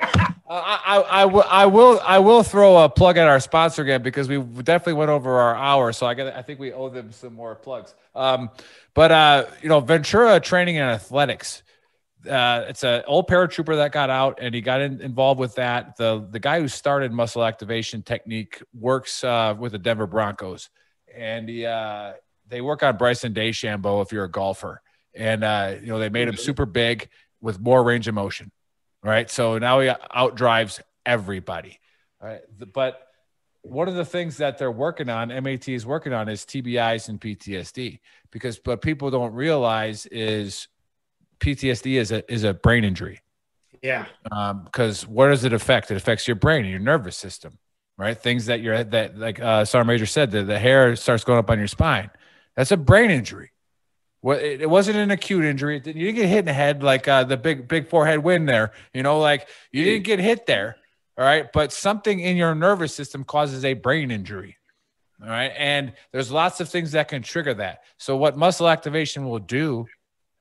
I, 0.00 0.38
I, 0.48 0.96
I, 0.98 1.24
will, 1.24 1.44
I 1.48 1.66
will 1.66 2.00
I 2.04 2.18
will 2.18 2.42
throw 2.42 2.84
a 2.84 2.88
plug 2.88 3.16
at 3.16 3.26
our 3.26 3.40
sponsor 3.40 3.82
again 3.82 4.02
because 4.02 4.28
we 4.28 4.38
definitely 4.38 4.94
went 4.94 5.10
over 5.10 5.38
our 5.38 5.56
hour, 5.56 5.92
so 5.92 6.06
I 6.06 6.14
got 6.14 6.34
I 6.34 6.42
think 6.42 6.60
we 6.60 6.72
owe 6.72 6.88
them 6.88 7.10
some 7.12 7.34
more 7.34 7.54
plugs. 7.54 7.94
Um, 8.14 8.50
but 8.94 9.10
uh, 9.10 9.46
you 9.62 9.68
know, 9.68 9.80
Ventura 9.80 10.38
Training 10.40 10.78
and 10.78 10.90
Athletics. 10.90 11.62
Uh, 12.28 12.64
it's 12.68 12.82
an 12.82 13.04
old 13.06 13.28
paratrooper 13.28 13.76
that 13.76 13.92
got 13.92 14.10
out 14.10 14.40
and 14.42 14.52
he 14.52 14.60
got 14.60 14.80
in, 14.80 15.00
involved 15.00 15.38
with 15.38 15.54
that. 15.56 15.96
The 15.96 16.26
the 16.30 16.40
guy 16.40 16.60
who 16.60 16.68
started 16.68 17.12
muscle 17.12 17.44
activation 17.44 18.02
technique 18.02 18.62
works 18.74 19.22
uh, 19.24 19.54
with 19.58 19.72
the 19.72 19.78
Denver 19.78 20.06
Broncos, 20.06 20.68
and 21.14 21.48
he 21.48 21.66
uh, 21.66 22.14
they 22.48 22.60
work 22.60 22.82
on 22.82 22.96
Bryson 22.96 23.34
DeChambeau 23.34 24.02
if 24.02 24.12
you're 24.12 24.24
a 24.24 24.30
golfer, 24.30 24.82
and 25.14 25.44
uh, 25.44 25.74
you 25.80 25.88
know 25.88 25.98
they 25.98 26.08
made 26.08 26.28
him 26.28 26.36
super 26.36 26.66
big 26.66 27.08
with 27.40 27.60
more 27.60 27.82
range 27.82 28.08
of 28.08 28.14
motion 28.14 28.50
right? 29.06 29.30
So 29.30 29.58
now 29.58 29.80
he 29.80 29.88
outdrives 29.88 30.80
everybody. 31.06 31.78
right? 32.20 32.40
But 32.72 33.00
one 33.62 33.88
of 33.88 33.94
the 33.94 34.04
things 34.04 34.38
that 34.38 34.58
they're 34.58 34.70
working 34.70 35.08
on, 35.08 35.28
MAT 35.28 35.68
is 35.68 35.86
working 35.86 36.12
on, 36.12 36.28
is 36.28 36.44
TBIs 36.44 37.08
and 37.08 37.20
PTSD. 37.20 38.00
Because 38.30 38.60
what 38.64 38.82
people 38.82 39.10
don't 39.10 39.32
realize 39.32 40.06
is 40.06 40.68
PTSD 41.40 41.94
is 41.94 42.12
a 42.12 42.30
is 42.32 42.44
a 42.44 42.52
brain 42.52 42.84
injury. 42.84 43.20
Yeah. 43.82 44.06
Because 44.64 45.06
what 45.06 45.28
does 45.28 45.44
it 45.44 45.52
affect? 45.52 45.90
It 45.90 45.96
affects 45.96 46.26
your 46.26 46.34
brain 46.34 46.62
and 46.62 46.70
your 46.70 46.80
nervous 46.80 47.16
system, 47.16 47.58
right? 47.96 48.18
Things 48.18 48.46
that 48.46 48.60
you're 48.60 48.82
that 48.82 49.16
like 49.16 49.40
uh, 49.40 49.64
Sergeant 49.64 49.86
Major 49.86 50.06
said, 50.06 50.32
that 50.32 50.44
the 50.44 50.58
hair 50.58 50.96
starts 50.96 51.24
going 51.24 51.38
up 51.38 51.50
on 51.50 51.58
your 51.58 51.68
spine. 51.68 52.10
That's 52.56 52.72
a 52.72 52.76
brain 52.76 53.10
injury. 53.10 53.50
It, 54.24 54.68
wasn't 54.68 54.96
an 54.96 55.10
acute 55.12 55.44
injury. 55.44 55.76
You 55.76 55.92
didn't 55.92 56.14
get 56.16 56.28
hit 56.28 56.38
in 56.40 56.44
the 56.46 56.52
head 56.52 56.82
like 56.82 57.06
uh, 57.06 57.24
the 57.24 57.36
big 57.36 57.68
big 57.68 57.88
forehead 57.88 58.20
Wynn 58.20 58.44
there. 58.46 58.72
You 58.92 59.04
know, 59.04 59.20
like 59.20 59.48
you 59.70 59.84
didn't 59.84 60.04
get 60.04 60.18
hit 60.18 60.46
there. 60.46 60.76
All 61.18 61.24
right, 61.24 61.50
but 61.52 61.72
something 61.72 62.20
in 62.20 62.36
your 62.36 62.54
nervous 62.54 62.94
system 62.94 63.24
causes 63.24 63.64
a 63.64 63.74
brain 63.74 64.10
injury. 64.10 64.56
All 65.22 65.28
right, 65.28 65.52
and 65.56 65.92
there's 66.12 66.30
lots 66.30 66.60
of 66.60 66.68
things 66.68 66.92
that 66.92 67.08
can 67.08 67.22
trigger 67.22 67.54
that. 67.54 67.84
So 67.98 68.16
what 68.16 68.36
muscle 68.36 68.68
activation 68.68 69.26
will 69.28 69.38
do, 69.38 69.86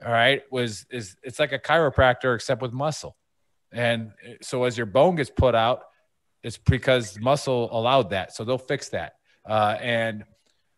all 0.04 0.12
right, 0.12 0.42
was 0.52 0.86
is 0.90 1.16
it's 1.22 1.40
like 1.40 1.52
a 1.52 1.60
chiropractor 1.60 2.34
except 2.34 2.62
with 2.62 2.74
muscle. 2.74 3.16
And 3.72 4.12
so 4.42 4.64
as 4.64 4.78
your 4.78 4.88
bone 4.88 5.16
gets 5.16 5.30
put 5.30 5.54
out, 5.54 5.84
it's 6.44 6.58
because 6.58 7.20
muscle 7.20 7.70
allowed 7.72 8.12
that. 8.12 8.36
So 8.36 8.44
they'll 8.44 8.58
fix 8.58 8.90
that. 8.90 9.14
Uh, 9.48 9.78
and 9.80 10.24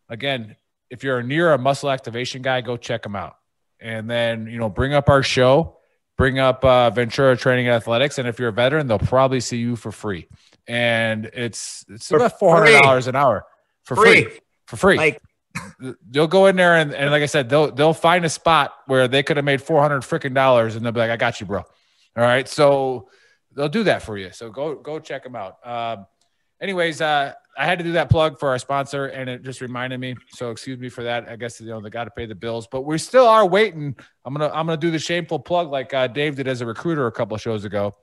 again, 0.09 0.55
if 0.89 1.03
you're 1.03 1.21
near 1.23 1.53
a 1.53 1.57
muscle 1.57 1.89
activation 1.89 2.41
guy, 2.41 2.61
go 2.61 2.77
check 2.77 3.03
them 3.03 3.15
out. 3.15 3.35
And 3.79 4.09
then, 4.09 4.47
you 4.47 4.57
know, 4.57 4.69
bring 4.69 4.93
up 4.93 5.09
our 5.09 5.21
show, 5.21 5.77
bring 6.17 6.39
up 6.39 6.63
uh, 6.65 6.89
Ventura 6.89 7.37
Training 7.37 7.67
and 7.67 7.75
Athletics. 7.75 8.17
And 8.17 8.27
if 8.27 8.39
you're 8.39 8.49
a 8.49 8.53
veteran, 8.53 8.87
they'll 8.87 8.99
probably 8.99 9.39
see 9.39 9.57
you 9.57 9.75
for 9.75 9.91
free. 9.91 10.27
And 10.67 11.25
it's 11.33 11.85
it's 11.87 12.07
For 12.07 12.17
about 12.17 12.39
four 12.39 12.55
hundred 12.57 12.81
dollars 12.81 13.07
an 13.07 13.15
hour 13.15 13.45
for 13.83 13.95
free. 13.95 14.23
Free. 14.23 14.39
For 14.65 14.77
free. 14.77 14.97
Like, 14.97 15.21
they'll 16.09 16.27
go 16.27 16.47
in 16.47 16.55
there 16.55 16.75
and, 16.75 16.93
and 16.93 17.11
like 17.11 17.23
I 17.23 17.27
said, 17.27 17.49
they'll 17.49 17.71
they'll 17.71 17.93
find 17.93 18.25
a 18.25 18.29
spot 18.29 18.73
where 18.87 19.07
they 19.07 19.23
could 19.23 19.37
have 19.37 19.45
made 19.45 19.61
four 19.61 19.81
hundred 19.81 20.01
freaking 20.01 20.33
dollars, 20.33 20.75
and 20.75 20.85
they'll 20.85 20.91
be 20.91 20.99
like, 20.99 21.11
"I 21.11 21.17
got 21.17 21.39
you, 21.39 21.47
bro." 21.47 21.59
All 21.59 22.23
right, 22.23 22.47
so 22.47 23.09
they'll 23.55 23.69
do 23.69 23.83
that 23.83 24.01
for 24.03 24.17
you. 24.17 24.31
So 24.31 24.49
go 24.49 24.75
go 24.75 24.99
check 24.99 25.23
them 25.23 25.35
out. 25.35 25.57
Um, 25.65 26.05
anyways, 26.61 27.01
uh, 27.01 27.33
I 27.59 27.65
had 27.65 27.79
to 27.79 27.83
do 27.83 27.93
that 27.93 28.09
plug 28.09 28.39
for 28.39 28.49
our 28.49 28.59
sponsor, 28.59 29.07
and 29.07 29.29
it 29.29 29.43
just 29.43 29.61
reminded 29.61 29.99
me. 29.99 30.15
So 30.29 30.51
excuse 30.51 30.77
me 30.77 30.89
for 30.89 31.03
that. 31.03 31.27
I 31.27 31.35
guess 31.35 31.59
you 31.59 31.67
know 31.67 31.81
they 31.81 31.89
got 31.89 32.03
to 32.05 32.11
pay 32.11 32.25
the 32.25 32.35
bills, 32.35 32.67
but 32.71 32.81
we 32.81 32.97
still 32.99 33.27
are 33.27 33.45
waiting. 33.47 33.95
I'm 34.25 34.33
gonna 34.33 34.49
I'm 34.53 34.67
gonna 34.67 34.77
do 34.77 34.91
the 34.91 34.99
shameful 34.99 35.39
plug 35.39 35.69
like 35.71 35.93
uh, 35.93 36.07
Dave 36.07 36.35
did 36.35 36.47
as 36.47 36.61
a 36.61 36.65
recruiter 36.65 37.07
a 37.07 37.11
couple 37.11 37.35
of 37.35 37.41
shows 37.41 37.65
ago 37.65 37.93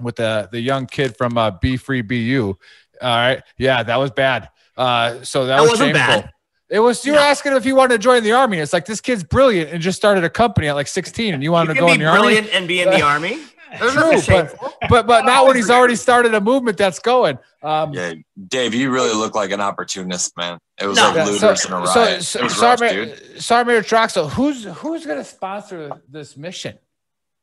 with 0.00 0.16
the 0.16 0.48
the 0.52 0.60
young 0.60 0.86
kid 0.86 1.16
from 1.16 1.36
uh, 1.36 1.50
Be 1.52 1.76
Free 1.76 2.02
BU. 2.02 2.54
All 3.02 3.08
right, 3.16 3.42
yeah, 3.58 3.82
that 3.82 3.96
was 3.96 4.10
bad. 4.12 4.50
Uh, 4.76 5.22
so 5.22 5.46
that, 5.46 5.56
That 5.56 5.62
was 5.70 5.78
shameful. 5.78 5.92
bad. 5.94 6.30
It 6.68 6.80
was 6.80 7.04
you 7.04 7.12
were 7.12 7.18
asking 7.18 7.52
if 7.52 7.64
he 7.64 7.72
wanted 7.72 7.94
to 7.94 7.98
join 7.98 8.22
the 8.22 8.32
army. 8.32 8.58
It's 8.58 8.72
like 8.72 8.86
this 8.86 9.00
kid's 9.00 9.22
brilliant 9.24 9.70
and 9.70 9.80
just 9.80 9.96
started 9.96 10.24
a 10.24 10.30
company 10.30 10.68
at 10.68 10.74
like 10.74 10.88
16, 10.88 11.34
and 11.34 11.42
you 11.42 11.48
you 11.48 11.52
wanted 11.52 11.74
to 11.74 11.74
can 11.74 11.86
go 11.86 11.92
in 11.92 12.00
the 12.00 12.06
army. 12.06 12.20
brilliant 12.22 12.48
and 12.52 12.66
be 12.68 12.82
in 12.82 12.90
the 12.90 13.02
army. 13.12 13.38
There's 13.78 13.92
True, 13.92 14.12
nothing 14.12 14.58
but, 14.58 14.88
but 14.88 15.06
but 15.06 15.24
not 15.24 15.46
when 15.46 15.56
he's 15.56 15.70
already 15.76 15.96
started 15.96 16.34
a 16.34 16.40
movement 16.40 16.76
that's 16.78 16.98
going. 16.98 17.38
Um, 17.62 17.92
Yeah, 17.92 18.14
Dave, 18.48 18.74
you 18.74 18.90
really 18.90 19.14
look 19.14 19.34
like 19.34 19.50
an 19.50 19.60
opportunist, 19.60 20.36
man. 20.36 20.58
It 20.80 20.86
was 20.86 20.96
No. 20.96 21.04
like 21.08 21.16
yeah, 21.16 21.24
looters 21.24 21.64
in 21.64 21.72
a 21.72 21.76
riot. 21.80 22.34
it 22.36 22.42
was 22.42 22.60
rough, 22.60 22.78
sorry, 22.78 23.16
sorry, 23.38 23.64
Mayor 23.64 23.82
Troxell, 23.82 24.30
who's 24.30 24.64
who's 24.64 25.04
going 25.06 25.18
to 25.18 25.24
sponsor 25.24 26.02
this 26.08 26.36
mission? 26.36 26.78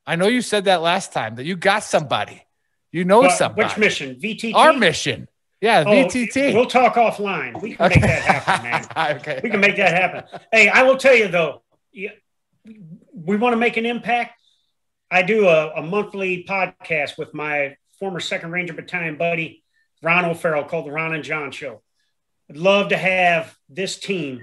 I 0.06 0.16
know 0.18 0.28
you 0.28 0.42
said 0.42 0.66
that 0.66 0.82
last 0.82 1.14
time 1.14 1.36
that 1.36 1.46
you 1.46 1.56
got 1.56 1.84
somebody. 1.84 2.44
You 2.92 3.06
know 3.06 3.22
But 3.24 3.32
somebody. 3.32 3.68
which 3.68 3.78
mission? 3.78 4.16
VTT. 4.16 4.54
Our 4.54 4.74
mission. 4.74 5.28
Yeah, 5.62 5.84
Oh, 5.88 5.92
VTT. 5.92 6.54
We'll 6.54 6.66
talk 6.66 6.96
offline. 6.96 7.60
We 7.62 7.76
can 7.76 7.90
make 7.90 8.02
that 8.02 8.22
happen, 8.22 8.64
man. 8.98 9.16
okay. 9.18 9.40
We 9.42 9.50
can 9.50 9.62
make 9.62 9.78
that 9.78 9.94
happen. 9.94 10.40
Hey, 10.52 10.68
I 10.70 10.84
will 10.84 10.98
tell 10.98 11.16
you 11.16 11.30
though, 11.30 11.64
yeah, 11.94 12.10
we 13.14 13.38
want 13.38 13.54
to 13.54 13.58
make 13.58 13.78
an 13.78 13.86
impact. 13.86 14.40
I 15.14 15.22
do 15.22 15.48
a, 15.48 15.70
a 15.76 15.82
monthly 15.84 16.44
podcast 16.44 17.20
with 17.20 17.36
my 17.36 17.76
former 18.00 18.20
Second 18.20 18.50
Ranger 18.50 18.74
Battalion 18.74 19.16
buddy, 19.16 19.64
Ron 20.02 20.26
O'Farrell, 20.26 20.64
called 20.64 20.88
the 20.88 20.92
Ron 20.92 21.14
and 21.14 21.24
John 21.24 21.52
Show. 21.52 21.84
I'd 22.50 22.58
love 22.58 22.90
to 22.90 22.98
have 22.98 23.56
this 23.70 24.00
team 24.00 24.42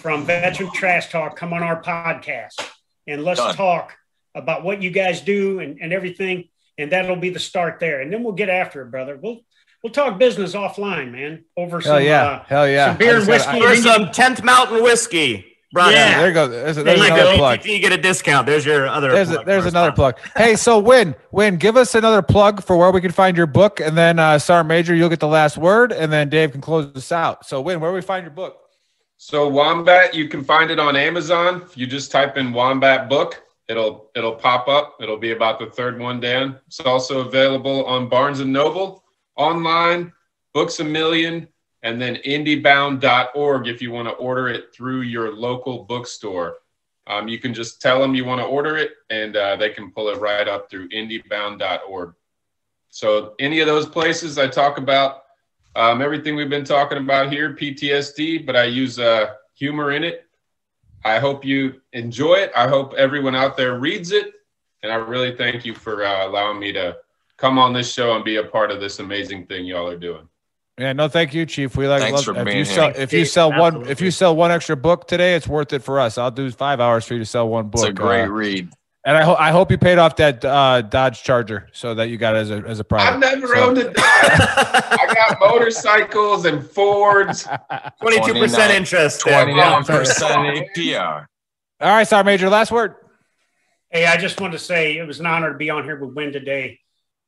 from 0.00 0.26
Veteran 0.26 0.70
Trash 0.74 1.10
Talk 1.10 1.38
come 1.38 1.54
on 1.54 1.62
our 1.62 1.82
podcast 1.82 2.62
and 3.06 3.24
let's 3.24 3.40
Done. 3.40 3.54
talk 3.54 3.96
about 4.34 4.62
what 4.64 4.82
you 4.82 4.90
guys 4.90 5.22
do 5.22 5.60
and, 5.60 5.78
and 5.80 5.94
everything. 5.94 6.50
And 6.76 6.92
that'll 6.92 7.16
be 7.16 7.30
the 7.30 7.40
start 7.40 7.80
there. 7.80 8.02
And 8.02 8.12
then 8.12 8.22
we'll 8.22 8.34
get 8.34 8.50
after 8.50 8.82
it, 8.82 8.90
brother. 8.90 9.16
We'll 9.16 9.40
we'll 9.82 9.94
talk 9.94 10.18
business 10.18 10.54
offline, 10.54 11.10
man. 11.10 11.46
Over 11.56 11.80
Hell 11.80 11.96
some 11.96 12.04
yeah. 12.04 12.22
uh, 12.24 12.44
Hell 12.44 12.68
yeah. 12.68 12.88
some 12.88 12.98
beer 12.98 13.16
and 13.16 13.26
just 13.26 13.46
gotta- 13.46 13.58
whiskey. 13.58 13.82
For 13.82 13.90
and 13.98 14.14
some 14.14 14.34
10th 14.36 14.44
Mountain 14.44 14.82
whiskey. 14.82 15.51
Brother. 15.72 15.92
Yeah. 15.92 16.18
There 16.18 16.28
you 16.28 16.34
go. 16.34 16.48
There's, 16.48 16.76
There 16.76 16.84
there's 16.84 16.98
you 16.98 17.06
another 17.06 17.22
go. 17.22 17.36
plug. 17.38 17.64
You 17.64 17.78
get 17.78 17.92
a 17.92 17.96
discount. 17.96 18.46
There's 18.46 18.66
your 18.66 18.86
other. 18.86 19.10
There's 19.10 19.30
a, 19.30 19.42
there's 19.44 19.66
another 19.66 19.92
plug. 19.92 20.18
Hey, 20.36 20.54
so 20.56 20.78
Wynn, 20.78 21.14
Wynn, 21.30 21.56
give 21.56 21.76
us 21.76 21.94
another 21.94 22.20
plug 22.20 22.62
for 22.62 22.76
where 22.76 22.90
we 22.90 23.00
can 23.00 23.10
find 23.10 23.36
your 23.36 23.46
book, 23.46 23.80
and 23.80 23.96
then 23.96 24.18
uh, 24.18 24.38
Sergeant 24.38 24.68
Major, 24.68 24.94
you'll 24.94 25.08
get 25.08 25.20
the 25.20 25.28
last 25.28 25.56
word, 25.56 25.90
and 25.92 26.12
then 26.12 26.28
Dave 26.28 26.52
can 26.52 26.60
close 26.60 26.92
this 26.92 27.10
out. 27.10 27.46
So, 27.46 27.60
Wynn, 27.60 27.80
where 27.80 27.90
do 27.90 27.94
we 27.94 28.02
find 28.02 28.22
your 28.24 28.32
book? 28.32 28.58
So 29.16 29.48
Wombat, 29.48 30.14
you 30.14 30.26
can 30.28 30.42
find 30.42 30.70
it 30.72 30.80
on 30.80 30.96
Amazon. 30.96 31.62
If 31.62 31.76
you 31.78 31.86
just 31.86 32.10
type 32.10 32.36
in 32.36 32.52
Wombat 32.52 33.08
book, 33.08 33.40
it'll 33.68 34.10
it'll 34.16 34.34
pop 34.34 34.66
up. 34.66 34.96
It'll 35.00 35.16
be 35.16 35.30
about 35.30 35.60
the 35.60 35.66
third 35.66 36.00
one 36.00 36.18
down. 36.18 36.58
It's 36.66 36.80
also 36.80 37.20
available 37.20 37.84
on 37.84 38.08
Barnes 38.08 38.40
and 38.40 38.52
Noble, 38.52 39.04
online, 39.36 40.12
Books 40.52 40.80
a 40.80 40.84
Million, 40.84 41.46
and 41.82 42.00
then 42.00 42.16
indiebound.org 42.16 43.68
if 43.68 43.82
you 43.82 43.90
want 43.90 44.08
to 44.08 44.14
order 44.14 44.48
it 44.48 44.74
through 44.74 45.02
your 45.02 45.34
local 45.34 45.84
bookstore. 45.84 46.56
Um, 47.08 47.26
you 47.26 47.38
can 47.38 47.52
just 47.52 47.82
tell 47.82 48.00
them 48.00 48.14
you 48.14 48.24
want 48.24 48.40
to 48.40 48.46
order 48.46 48.76
it, 48.76 48.92
and 49.10 49.36
uh, 49.36 49.56
they 49.56 49.70
can 49.70 49.90
pull 49.90 50.08
it 50.08 50.20
right 50.20 50.46
up 50.46 50.70
through 50.70 50.88
indiebound.org. 50.90 52.14
So 52.90 53.34
any 53.38 53.60
of 53.60 53.66
those 53.66 53.86
places 53.86 54.38
I 54.38 54.46
talk 54.46 54.78
about 54.78 55.22
um, 55.74 56.02
everything 56.02 56.36
we've 56.36 56.50
been 56.50 56.64
talking 56.64 56.98
about 56.98 57.32
here, 57.32 57.54
PTSD, 57.54 58.44
but 58.44 58.56
I 58.56 58.64
use 58.64 58.98
uh, 58.98 59.34
humor 59.54 59.92
in 59.92 60.04
it. 60.04 60.26
I 61.04 61.18
hope 61.18 61.44
you 61.44 61.80
enjoy 61.92 62.34
it. 62.34 62.52
I 62.54 62.68
hope 62.68 62.94
everyone 62.94 63.34
out 63.34 63.56
there 63.56 63.78
reads 63.78 64.12
it. 64.12 64.34
And 64.82 64.92
I 64.92 64.96
really 64.96 65.34
thank 65.34 65.64
you 65.64 65.74
for 65.74 66.04
uh, 66.04 66.26
allowing 66.26 66.58
me 66.58 66.72
to 66.72 66.98
come 67.38 67.58
on 67.58 67.72
this 67.72 67.92
show 67.92 68.14
and 68.14 68.24
be 68.24 68.36
a 68.36 68.44
part 68.44 68.70
of 68.70 68.80
this 68.80 68.98
amazing 68.98 69.46
thing 69.46 69.64
y'all 69.64 69.88
are 69.88 69.96
doing. 69.96 70.28
Yeah, 70.82 70.92
no, 70.94 71.06
thank 71.06 71.32
you, 71.32 71.46
Chief. 71.46 71.76
We 71.76 71.86
like 71.86 72.02
Thanks 72.02 72.16
love, 72.26 72.34
for 72.34 72.40
if 72.40 72.44
being 72.44 72.58
you 72.58 72.64
here. 72.64 72.74
sell 72.74 72.84
Thanks, 72.86 72.98
if 72.98 73.12
you 73.12 73.20
Chief. 73.20 73.30
sell 73.30 73.52
one 73.56 73.86
if 73.88 74.00
you 74.00 74.10
sell 74.10 74.34
one 74.34 74.50
extra 74.50 74.76
book 74.76 75.06
today, 75.06 75.36
it's 75.36 75.46
worth 75.46 75.72
it 75.72 75.80
for 75.84 76.00
us. 76.00 76.18
I'll 76.18 76.32
do 76.32 76.50
five 76.50 76.80
hours 76.80 77.04
for 77.04 77.14
you 77.14 77.20
to 77.20 77.24
sell 77.24 77.48
one 77.48 77.68
book. 77.68 77.82
It's 77.82 77.90
a 77.90 77.92
great 77.92 78.24
uh, 78.24 78.30
read. 78.30 78.68
and 79.06 79.16
I 79.16 79.22
hope 79.22 79.38
I 79.40 79.52
hope 79.52 79.70
you 79.70 79.78
paid 79.78 79.98
off 79.98 80.16
that 80.16 80.44
uh, 80.44 80.82
Dodge 80.82 81.22
Charger 81.22 81.68
so 81.72 81.94
that 81.94 82.08
you 82.08 82.16
got 82.16 82.34
it 82.34 82.38
as 82.38 82.50
a 82.50 82.64
as 82.66 82.80
a 82.80 82.84
private. 82.84 83.12
I've 83.14 83.20
never 83.20 83.46
So- 83.54 83.68
owned 83.68 83.78
a 83.78 83.84
Dodge. 83.84 83.94
I 83.96 85.14
got 85.14 85.38
motorcycles 85.40 86.46
and 86.46 86.66
Fords. 86.68 87.44
22% 88.02 88.70
interest. 88.70 89.24
there. 89.24 89.46
29% 89.46 90.66
APR. 90.76 91.26
All 91.80 91.88
right, 91.90 92.08
Sergeant 92.08 92.26
Major, 92.26 92.48
last 92.50 92.72
word. 92.72 92.96
Hey, 93.90 94.06
I 94.06 94.16
just 94.16 94.40
wanted 94.40 94.54
to 94.54 94.58
say 94.58 94.96
it 94.98 95.06
was 95.06 95.20
an 95.20 95.26
honor 95.26 95.52
to 95.52 95.58
be 95.58 95.70
on 95.70 95.84
here 95.84 95.96
with 96.04 96.14
Wynn 96.16 96.32
today. 96.32 96.80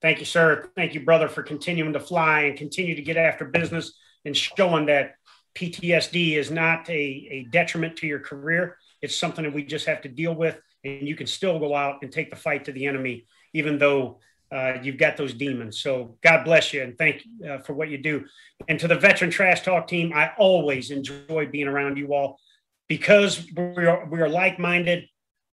Thank 0.04 0.18
you, 0.18 0.26
sir. 0.26 0.68
Thank 0.76 0.92
you, 0.92 1.00
brother, 1.00 1.30
for 1.30 1.42
continuing 1.42 1.94
to 1.94 1.98
fly 1.98 2.42
and 2.42 2.58
continue 2.58 2.94
to 2.94 3.00
get 3.00 3.16
after 3.16 3.46
business 3.46 3.94
and 4.26 4.36
showing 4.36 4.84
that 4.84 5.14
PTSD 5.54 6.36
is 6.36 6.50
not 6.50 6.86
a, 6.90 6.92
a 6.92 7.46
detriment 7.50 7.96
to 7.96 8.06
your 8.06 8.18
career. 8.18 8.76
It's 9.00 9.16
something 9.16 9.44
that 9.44 9.54
we 9.54 9.64
just 9.64 9.86
have 9.86 10.02
to 10.02 10.10
deal 10.10 10.34
with, 10.34 10.60
and 10.84 11.08
you 11.08 11.16
can 11.16 11.26
still 11.26 11.58
go 11.58 11.74
out 11.74 12.02
and 12.02 12.12
take 12.12 12.28
the 12.28 12.36
fight 12.36 12.66
to 12.66 12.72
the 12.72 12.84
enemy, 12.84 13.24
even 13.54 13.78
though 13.78 14.20
uh, 14.52 14.74
you've 14.82 14.98
got 14.98 15.16
those 15.16 15.32
demons. 15.32 15.80
So 15.80 16.18
God 16.22 16.44
bless 16.44 16.74
you 16.74 16.82
and 16.82 16.98
thank 16.98 17.24
you 17.24 17.48
uh, 17.48 17.58
for 17.60 17.72
what 17.72 17.88
you 17.88 17.96
do. 17.96 18.26
And 18.68 18.78
to 18.80 18.88
the 18.88 18.96
Veteran 18.96 19.30
Trash 19.30 19.62
Talk 19.62 19.88
team, 19.88 20.12
I 20.14 20.32
always 20.36 20.90
enjoy 20.90 21.48
being 21.50 21.66
around 21.66 21.96
you 21.96 22.12
all 22.12 22.38
because 22.88 23.42
we 23.56 23.86
are, 23.86 24.04
we 24.04 24.20
are 24.20 24.28
like-minded 24.28 25.06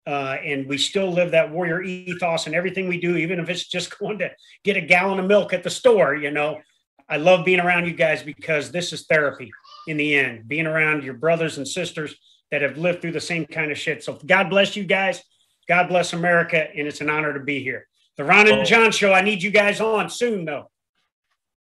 uh, 0.07 0.37
and 0.45 0.67
we 0.67 0.77
still 0.77 1.11
live 1.11 1.31
that 1.31 1.51
warrior 1.51 1.83
ethos 1.83 2.47
in 2.47 2.55
everything 2.55 2.89
we 2.89 3.01
do, 3.01 3.17
even 3.17 3.39
if 3.39 3.49
it's 3.49 3.67
just 3.67 3.99
going 3.99 4.19
to 4.19 4.31
get 4.63 4.77
a 4.77 4.81
gallon 4.81 5.19
of 5.19 5.27
milk 5.27 5.53
at 5.53 5.63
the 5.63 5.71
store. 5.71 6.15
You 6.15 6.31
know, 6.31 6.61
I 7.09 7.17
love 7.17 7.45
being 7.45 7.61
around 7.61 7.87
you 7.87 7.95
guys 7.95 8.23
because 8.23 8.71
this 8.71 8.93
is 8.93 9.07
therapy 9.07 9.51
in 9.87 9.97
the 9.97 10.15
end, 10.15 10.49
being 10.49 10.67
around 10.67 11.05
your 11.05 11.15
brothers 11.15 11.59
and 11.59 11.67
sisters 11.67 12.15
that 12.51 12.63
have 12.63 12.79
lived 12.79 13.03
through 13.03 13.13
the 13.13 13.21
same 13.21 13.47
kind 13.47 13.71
of 13.71 13.79
shit. 13.79 14.03
So 14.03 14.19
God 14.27 14.51
bless 14.51 14.77
you 14.77 14.85
guys. 14.85 15.23
God 15.67 15.89
bless 15.89 16.13
America. 16.13 16.69
And 16.77 16.87
it's 16.87 17.01
an 17.01 17.11
honor 17.11 17.33
to 17.33 17.41
be 17.41 17.63
here. 17.63 17.87
The 18.17 18.25
Ron 18.25 18.49
and 18.49 18.67
John 18.67 18.93
show. 18.93 19.13
I 19.13 19.23
need 19.23 19.43
you 19.43 19.51
guys 19.51 19.81
on 19.81 20.09
soon, 20.09 20.45
though. 20.45 20.71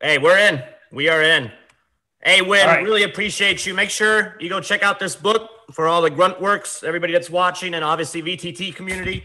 Hey, 0.00 0.18
we're 0.18 0.38
in. 0.38 0.62
We 0.92 1.08
are 1.08 1.22
in. 1.22 1.50
Hey, 2.22 2.42
Wynn, 2.42 2.66
right. 2.66 2.82
really 2.82 3.02
appreciate 3.02 3.66
you. 3.66 3.74
Make 3.74 3.90
sure 3.90 4.36
you 4.40 4.48
go 4.48 4.60
check 4.60 4.82
out 4.82 4.98
this 4.98 5.14
book 5.14 5.50
for 5.72 5.86
all 5.88 6.02
the 6.02 6.10
grunt 6.10 6.40
works, 6.40 6.82
everybody 6.82 7.12
that's 7.12 7.30
watching, 7.30 7.74
and 7.74 7.84
obviously 7.84 8.22
VTT 8.22 8.74
community. 8.74 9.24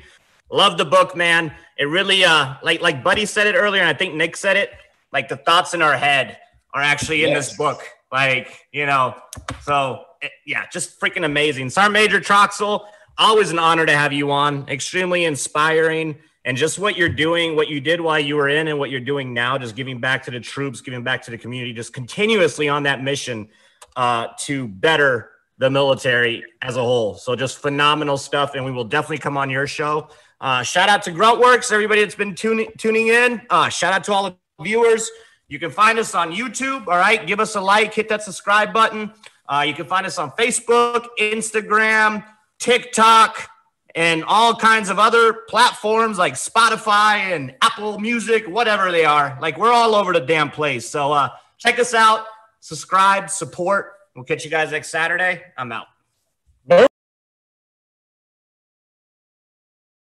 Love 0.51 0.77
the 0.77 0.85
book, 0.85 1.15
man. 1.15 1.53
It 1.77 1.85
really, 1.85 2.25
uh, 2.25 2.55
like 2.61 2.81
like 2.81 3.03
Buddy 3.03 3.25
said 3.25 3.47
it 3.47 3.55
earlier, 3.55 3.81
and 3.81 3.89
I 3.89 3.93
think 3.93 4.15
Nick 4.15 4.35
said 4.35 4.57
it. 4.57 4.71
Like 5.13 5.29
the 5.29 5.37
thoughts 5.37 5.73
in 5.73 5.81
our 5.81 5.95
head 5.95 6.37
are 6.73 6.81
actually 6.81 7.23
in 7.23 7.33
this 7.33 7.55
book. 7.55 7.81
Like 8.11 8.67
you 8.71 8.85
know, 8.85 9.15
so 9.61 10.03
it- 10.21 10.31
yeah, 10.45 10.65
just 10.71 10.99
freaking 10.99 11.25
amazing. 11.25 11.69
Sergeant 11.69 11.93
Major 11.93 12.19
Troxell, 12.19 12.85
always 13.17 13.51
an 13.51 13.59
honor 13.59 13.85
to 13.85 13.95
have 13.95 14.11
you 14.13 14.31
on. 14.31 14.67
Extremely 14.69 15.25
inspiring. 15.25 16.17
And 16.43 16.57
just 16.57 16.79
what 16.79 16.97
you're 16.97 17.07
doing, 17.07 17.55
what 17.55 17.67
you 17.67 17.79
did 17.79 18.01
while 18.01 18.19
you 18.19 18.35
were 18.35 18.49
in, 18.49 18.67
and 18.67 18.79
what 18.79 18.89
you're 18.89 18.99
doing 18.99 19.31
now, 19.31 19.59
just 19.59 19.75
giving 19.75 19.99
back 20.01 20.23
to 20.23 20.31
the 20.31 20.39
troops, 20.39 20.81
giving 20.81 21.03
back 21.03 21.21
to 21.23 21.31
the 21.31 21.37
community, 21.37 21.71
just 21.71 21.93
continuously 21.93 22.67
on 22.67 22.83
that 22.83 23.03
mission 23.03 23.47
uh, 23.95 24.27
to 24.39 24.67
better 24.67 25.30
the 25.61 25.69
military 25.69 26.43
as 26.63 26.75
a 26.75 26.81
whole. 26.81 27.13
So 27.13 27.35
just 27.35 27.59
phenomenal 27.59 28.17
stuff, 28.17 28.55
and 28.55 28.65
we 28.65 28.71
will 28.71 28.83
definitely 28.83 29.19
come 29.19 29.37
on 29.37 29.51
your 29.51 29.67
show. 29.67 30.09
Uh, 30.41 30.63
shout 30.63 30.89
out 30.89 31.03
to 31.03 31.11
Gruntworks, 31.11 31.71
everybody 31.71 32.01
that's 32.01 32.15
been 32.15 32.33
tuning 32.33 32.71
tuning 32.79 33.09
in. 33.09 33.39
Uh, 33.47 33.69
shout 33.69 33.93
out 33.93 34.03
to 34.05 34.11
all 34.11 34.23
the 34.23 34.35
viewers. 34.63 35.11
You 35.49 35.59
can 35.59 35.69
find 35.69 35.99
us 35.99 36.15
on 36.15 36.31
YouTube. 36.31 36.87
All 36.87 36.97
right, 36.97 37.27
give 37.27 37.39
us 37.39 37.53
a 37.53 37.61
like, 37.61 37.93
hit 37.93 38.09
that 38.09 38.23
subscribe 38.23 38.73
button. 38.73 39.13
Uh, 39.47 39.63
you 39.67 39.75
can 39.75 39.85
find 39.85 40.03
us 40.07 40.17
on 40.17 40.31
Facebook, 40.31 41.05
Instagram, 41.19 42.25
TikTok, 42.57 43.47
and 43.93 44.23
all 44.23 44.55
kinds 44.55 44.89
of 44.89 44.97
other 44.97 45.41
platforms 45.47 46.17
like 46.17 46.33
Spotify 46.33 47.35
and 47.35 47.53
Apple 47.61 47.99
Music, 47.99 48.47
whatever 48.47 48.91
they 48.91 49.05
are. 49.05 49.37
Like 49.39 49.59
we're 49.59 49.71
all 49.71 49.93
over 49.93 50.11
the 50.11 50.21
damn 50.21 50.49
place. 50.49 50.89
So 50.89 51.11
uh, 51.11 51.29
check 51.59 51.77
us 51.77 51.93
out, 51.93 52.25
subscribe, 52.61 53.29
support. 53.29 53.93
We'll 54.15 54.25
catch 54.25 54.43
you 54.43 54.51
guys 54.51 54.71
next 54.71 54.89
Saturday. 54.89 55.43
I'm 55.57 55.71
out. 55.71 55.87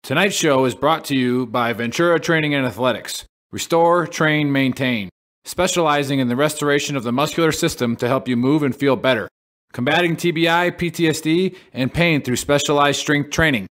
Tonight's 0.02 0.35
show 0.35 0.64
is 0.64 0.74
brought 0.74 1.05
to 1.05 1.14
you 1.14 1.44
by 1.44 1.74
Ventura 1.74 2.18
Training 2.18 2.55
and 2.55 2.64
Athletics. 2.64 3.26
Restore, 3.51 4.06
train, 4.06 4.51
maintain. 4.51 5.10
Specializing 5.44 6.18
in 6.18 6.28
the 6.28 6.36
restoration 6.36 6.97
of 6.97 7.02
the 7.02 7.12
muscular 7.12 7.52
system 7.52 7.94
to 7.97 8.09
help 8.09 8.26
you 8.26 8.35
move 8.35 8.62
and 8.62 8.74
feel 8.74 8.97
better. 8.97 9.28
Combating 9.74 10.16
TBI, 10.16 10.72
PTSD, 10.78 11.56
and 11.74 11.93
pain 11.93 12.22
through 12.22 12.36
specialized 12.36 13.01
strength 13.01 13.28
training. 13.28 13.66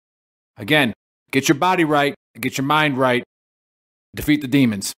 Again, 0.56 0.92
get 1.30 1.48
your 1.48 1.54
body 1.54 1.84
right, 1.84 2.16
get 2.40 2.58
your 2.58 2.66
mind 2.66 2.98
right, 2.98 3.22
defeat 4.16 4.40
the 4.40 4.48
demons. 4.48 4.92